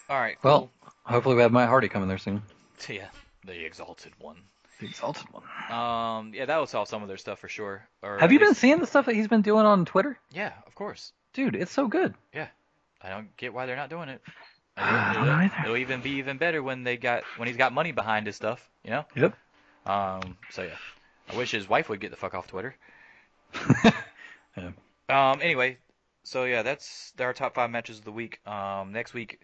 All 0.09 0.19
right, 0.19 0.37
Well, 0.43 0.69
hopefully 1.05 1.35
we 1.35 1.41
have 1.41 1.51
Matt 1.53 1.69
Hardy 1.69 1.87
coming 1.87 2.09
there 2.09 2.17
soon. 2.17 2.41
yeah, 2.89 3.07
the 3.45 3.65
Exalted 3.65 4.11
One. 4.19 4.37
The 4.79 4.87
exalted 4.87 5.27
one. 5.31 5.43
Um, 5.71 6.33
yeah, 6.33 6.45
that 6.45 6.57
will 6.57 6.65
solve 6.65 6.87
some 6.87 7.03
of 7.03 7.07
their 7.07 7.17
stuff 7.17 7.39
for 7.39 7.47
sure. 7.47 7.87
Or 8.01 8.17
Have 8.17 8.31
you 8.31 8.39
been 8.39 8.55
seeing 8.55 8.79
the 8.79 8.87
stuff 8.87 9.05
that 9.05 9.15
he's 9.15 9.27
been 9.27 9.43
doing 9.43 9.65
on 9.65 9.85
Twitter? 9.85 10.17
Yeah, 10.31 10.51
of 10.65 10.73
course. 10.75 11.13
Dude, 11.33 11.55
it's 11.55 11.71
so 11.71 11.87
good. 11.87 12.15
Yeah, 12.33 12.47
I 13.01 13.09
don't 13.09 13.35
get 13.37 13.53
why 13.53 13.65
they're 13.65 13.75
not 13.75 13.89
doing 13.89 14.09
it. 14.09 14.21
I 14.77 15.11
It'll, 15.11 15.25
don't 15.25 15.27
know 15.27 15.43
either. 15.43 15.55
it'll 15.65 15.77
even 15.77 16.01
be 16.01 16.11
even 16.11 16.37
better 16.37 16.63
when 16.63 16.83
they 16.83 16.97
got 16.97 17.23
when 17.37 17.47
he's 17.47 17.57
got 17.57 17.73
money 17.73 17.91
behind 17.91 18.25
his 18.25 18.35
stuff, 18.35 18.67
you 18.83 18.89
know. 18.91 19.05
Yep. 19.15 19.35
Um. 19.85 20.37
So 20.51 20.63
yeah, 20.63 20.75
I 21.31 21.35
wish 21.37 21.51
his 21.51 21.69
wife 21.69 21.89
would 21.89 21.99
get 21.99 22.11
the 22.11 22.17
fuck 22.17 22.33
off 22.33 22.47
Twitter. 22.47 22.75
Yeah. 24.55 24.71
Um. 25.09 25.39
Anyway, 25.41 25.77
so 26.23 26.43
yeah, 26.43 26.61
that's 26.61 27.11
our 27.19 27.33
top 27.33 27.55
five 27.55 27.71
matches 27.71 27.97
of 27.99 28.05
the 28.05 28.11
week. 28.11 28.39
Um. 28.47 28.91
Next 28.91 29.13
week, 29.13 29.39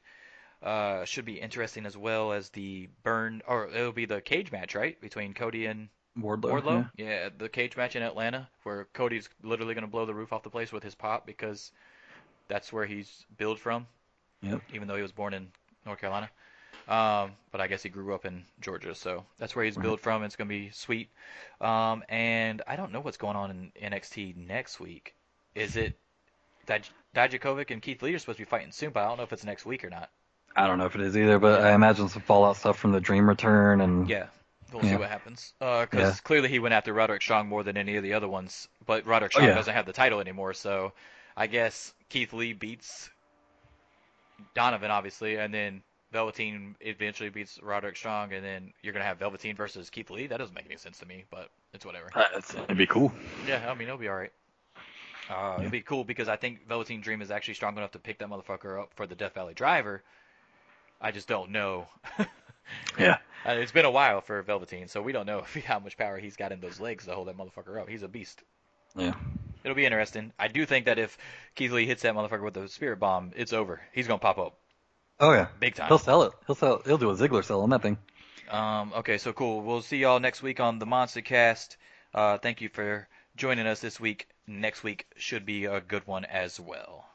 uh, 0.61 1.03
should 1.05 1.25
be 1.25 1.39
interesting 1.39 1.86
as 1.88 1.97
well 1.97 2.32
as 2.32 2.49
the 2.49 2.89
burn, 3.03 3.41
or 3.47 3.67
it'll 3.69 3.91
be 3.91 4.05
the 4.05 4.21
cage 4.21 4.51
match, 4.51 4.75
right, 4.75 4.99
between 5.01 5.34
Cody 5.34 5.65
and 5.65 5.89
Wardlow. 6.17 6.61
Wardlow. 6.61 6.91
Yeah. 6.97 7.30
the 7.36 7.49
cage 7.49 7.75
match 7.75 7.95
in 7.95 8.03
Atlanta 8.03 8.47
where 8.63 8.86
Cody's 8.93 9.30
literally 9.41 9.73
gonna 9.73 9.88
blow 9.88 10.05
the 10.05 10.13
roof 10.13 10.32
off 10.32 10.43
the 10.43 10.49
place 10.51 10.71
with 10.71 10.84
his 10.84 10.93
pop 10.95 11.25
because 11.25 11.71
that's 12.47 12.71
where 12.71 12.86
he's 12.86 13.25
billed 13.38 13.59
from. 13.59 13.88
Yep. 14.41 14.61
Even 14.73 14.87
though 14.87 14.95
he 14.95 15.01
was 15.01 15.11
born 15.11 15.33
in 15.33 15.47
North 15.85 15.99
Carolina. 15.99 16.29
Um, 16.87 17.33
but 17.51 17.61
I 17.61 17.67
guess 17.67 17.83
he 17.83 17.89
grew 17.89 18.15
up 18.15 18.25
in 18.25 18.43
Georgia, 18.61 18.95
so 18.95 19.23
that's 19.37 19.55
where 19.55 19.63
he's 19.65 19.77
Right. 19.77 19.83
billed 19.83 19.99
from. 19.99 20.23
It's 20.23 20.35
gonna 20.35 20.47
be 20.47 20.69
sweet. 20.71 21.09
Um, 21.61 22.03
and 22.09 22.61
I 22.67 22.75
don't 22.75 22.91
know 22.91 22.99
what's 22.99 23.17
going 23.17 23.35
on 23.35 23.51
in 23.51 23.71
NXT 23.93 24.33
next 24.33 24.79
week. 24.79 25.13
Is 25.55 25.75
it 25.75 25.95
Dij- 26.67 26.89
Dijakovic 27.15 27.71
and 27.71 27.81
Keith 27.81 28.01
Lee 28.01 28.13
are 28.13 28.19
supposed 28.19 28.37
to 28.37 28.45
be 28.45 28.49
fighting 28.49 28.71
soon, 28.71 28.91
but 28.91 29.03
I 29.03 29.07
don't 29.07 29.17
know 29.17 29.23
if 29.23 29.33
it's 29.33 29.43
next 29.43 29.65
week 29.65 29.83
or 29.83 29.89
not. 29.89 30.09
I 30.55 30.67
don't 30.67 30.77
know 30.77 30.85
if 30.85 30.95
it 30.95 31.01
is 31.01 31.15
either, 31.15 31.39
but 31.39 31.61
I 31.61 31.73
imagine 31.73 32.09
some 32.09 32.21
Fallout 32.21 32.57
stuff 32.57 32.77
from 32.77 32.91
the 32.91 32.99
Dream 32.99 33.27
Return 33.29 33.81
and 33.81 34.09
Yeah, 34.09 34.27
we'll 34.73 34.81
see 34.83 34.95
what 34.95 35.09
happens. 35.09 35.53
Because 35.59 35.91
Yeah. 35.93 36.15
clearly 36.23 36.49
he 36.49 36.59
went 36.59 36.73
after 36.73 36.93
Roderick 36.93 37.21
Strong 37.21 37.47
more 37.47 37.63
than 37.63 37.77
any 37.77 37.95
of 37.97 38.03
the 38.03 38.13
other 38.13 38.27
ones, 38.27 38.67
but 38.85 39.05
Roderick 39.05 39.31
Oh, 39.35 39.39
Strong 39.39 39.49
yeah. 39.49 39.55
doesn't 39.55 39.73
have 39.73 39.85
the 39.85 39.93
title 39.93 40.19
anymore, 40.19 40.53
so 40.53 40.93
I 41.37 41.47
guess 41.47 41.93
Keith 42.09 42.33
Lee 42.33 42.53
beats 42.53 43.09
Donovan, 44.55 44.91
obviously, 44.91 45.35
and 45.37 45.53
then 45.53 45.81
Velveteen 46.11 46.75
eventually 46.81 47.29
beats 47.29 47.59
Roderick 47.61 47.95
Strong, 47.97 48.33
and 48.33 48.43
then 48.43 48.73
you're 48.81 48.93
gonna 48.93 49.05
have 49.05 49.19
Velveteen 49.19 49.55
versus 49.55 49.89
Keith 49.89 50.09
Lee. 50.09 50.27
That 50.27 50.37
doesn't 50.37 50.55
make 50.55 50.65
any 50.65 50.77
sense 50.77 50.97
to 50.99 51.05
me, 51.05 51.25
but 51.29 51.49
it's 51.73 51.85
whatever. 51.85 52.09
Uh, 52.15 52.21
it's- 52.29 52.55
it'd 52.55 52.77
be 52.77 52.87
cool. 52.87 53.11
Yeah, 53.47 53.69
I 53.69 53.73
mean 53.75 53.87
it'll 53.87 53.99
be 53.99 54.07
all 54.09 54.15
right. 54.15 54.31
Uh, 55.29 55.57
It'd 55.59 55.71
be 55.71 55.81
cool 55.81 56.03
because 56.03 56.27
I 56.27 56.37
think 56.37 56.67
Velveteen 56.67 57.01
Dream 57.01 57.21
is 57.21 57.29
actually 57.29 57.53
strong 57.53 57.77
enough 57.77 57.91
to 57.91 57.99
pick 57.99 58.17
that 58.17 58.29
motherfucker 58.29 58.81
up 58.81 58.91
for 58.95 59.05
the 59.05 59.13
Death 59.13 59.35
Valley 59.35 59.53
Driver. 59.53 60.01
I 60.99 61.11
just 61.11 61.27
don't 61.27 61.51
know. 61.51 61.87
Yeah. 62.99 63.17
Uh, 63.45 63.51
it's 63.51 63.71
been 63.71 63.85
a 63.85 63.89
while 63.89 64.19
for 64.19 64.41
Velveteen, 64.43 64.89
so 64.89 65.01
we 65.01 65.13
don't 65.13 65.25
know 65.25 65.39
if, 65.39 65.55
how 65.65 65.79
much 65.79 65.97
power 65.97 66.17
he's 66.19 66.35
got 66.35 66.51
in 66.51 66.59
those 66.59 66.79
legs 66.81 67.05
to 67.05 67.15
hold 67.15 67.29
that 67.29 67.37
motherfucker 67.37 67.81
up. 67.81 67.87
He's 67.87 68.03
a 68.03 68.07
beast. 68.09 68.43
Yeah. 68.97 69.13
It'll 69.64 69.76
be 69.76 69.86
interesting. 69.86 70.32
I 70.39 70.47
do 70.47 70.66
think 70.66 70.86
that 70.86 70.99
if 70.99 71.18
Keith 71.55 71.72
Lee 71.72 71.86
hits 71.86 72.03
that 72.03 72.14
motherfucker 72.16 72.43
with 72.43 72.53
the 72.53 72.68
spirit 72.68 72.99
bomb, 72.99 73.32
it's 73.36 73.53
over. 73.53 73.82
He's 73.93 74.07
gonna 74.07 74.20
pop 74.20 74.38
up 74.38 74.57
Oh 75.20 75.34
yeah. 75.34 75.47
big 75.60 75.76
time. 75.76 75.89
He'll 75.89 75.97
sell 75.97 76.24
it. 76.24 76.34
He'll 76.47 76.55
sell. 76.55 76.82
He'll 76.86 76.97
do 76.97 77.10
a 77.10 77.16
Ziggler 77.16 77.43
sell 77.43 77.62
on 77.62 77.70
that 77.72 77.82
thing. 77.82 77.97
Um, 78.49 78.93
okay, 78.97 79.18
so 79.18 79.34
cool. 79.34 79.62
We'll 79.62 79.82
see 79.82 79.97
y'all 79.97 80.20
next 80.20 80.41
week 80.41 80.60
on 80.60 80.80
the 80.80 80.86
Monster 80.86 81.22
Cast. 81.22 81.78
Uh, 82.14 82.38
thank 82.38 82.62
you 82.62 82.70
for 82.70 83.07
joining 83.36 83.68
us 83.68 83.80
this 83.82 83.99
week. 83.99 84.28
Next 84.47 84.82
week 84.84 85.05
should 85.18 85.45
be 85.45 85.66
a 85.66 85.82
good 85.82 86.07
one 86.07 86.26
as 86.26 86.60
well. 86.60 87.05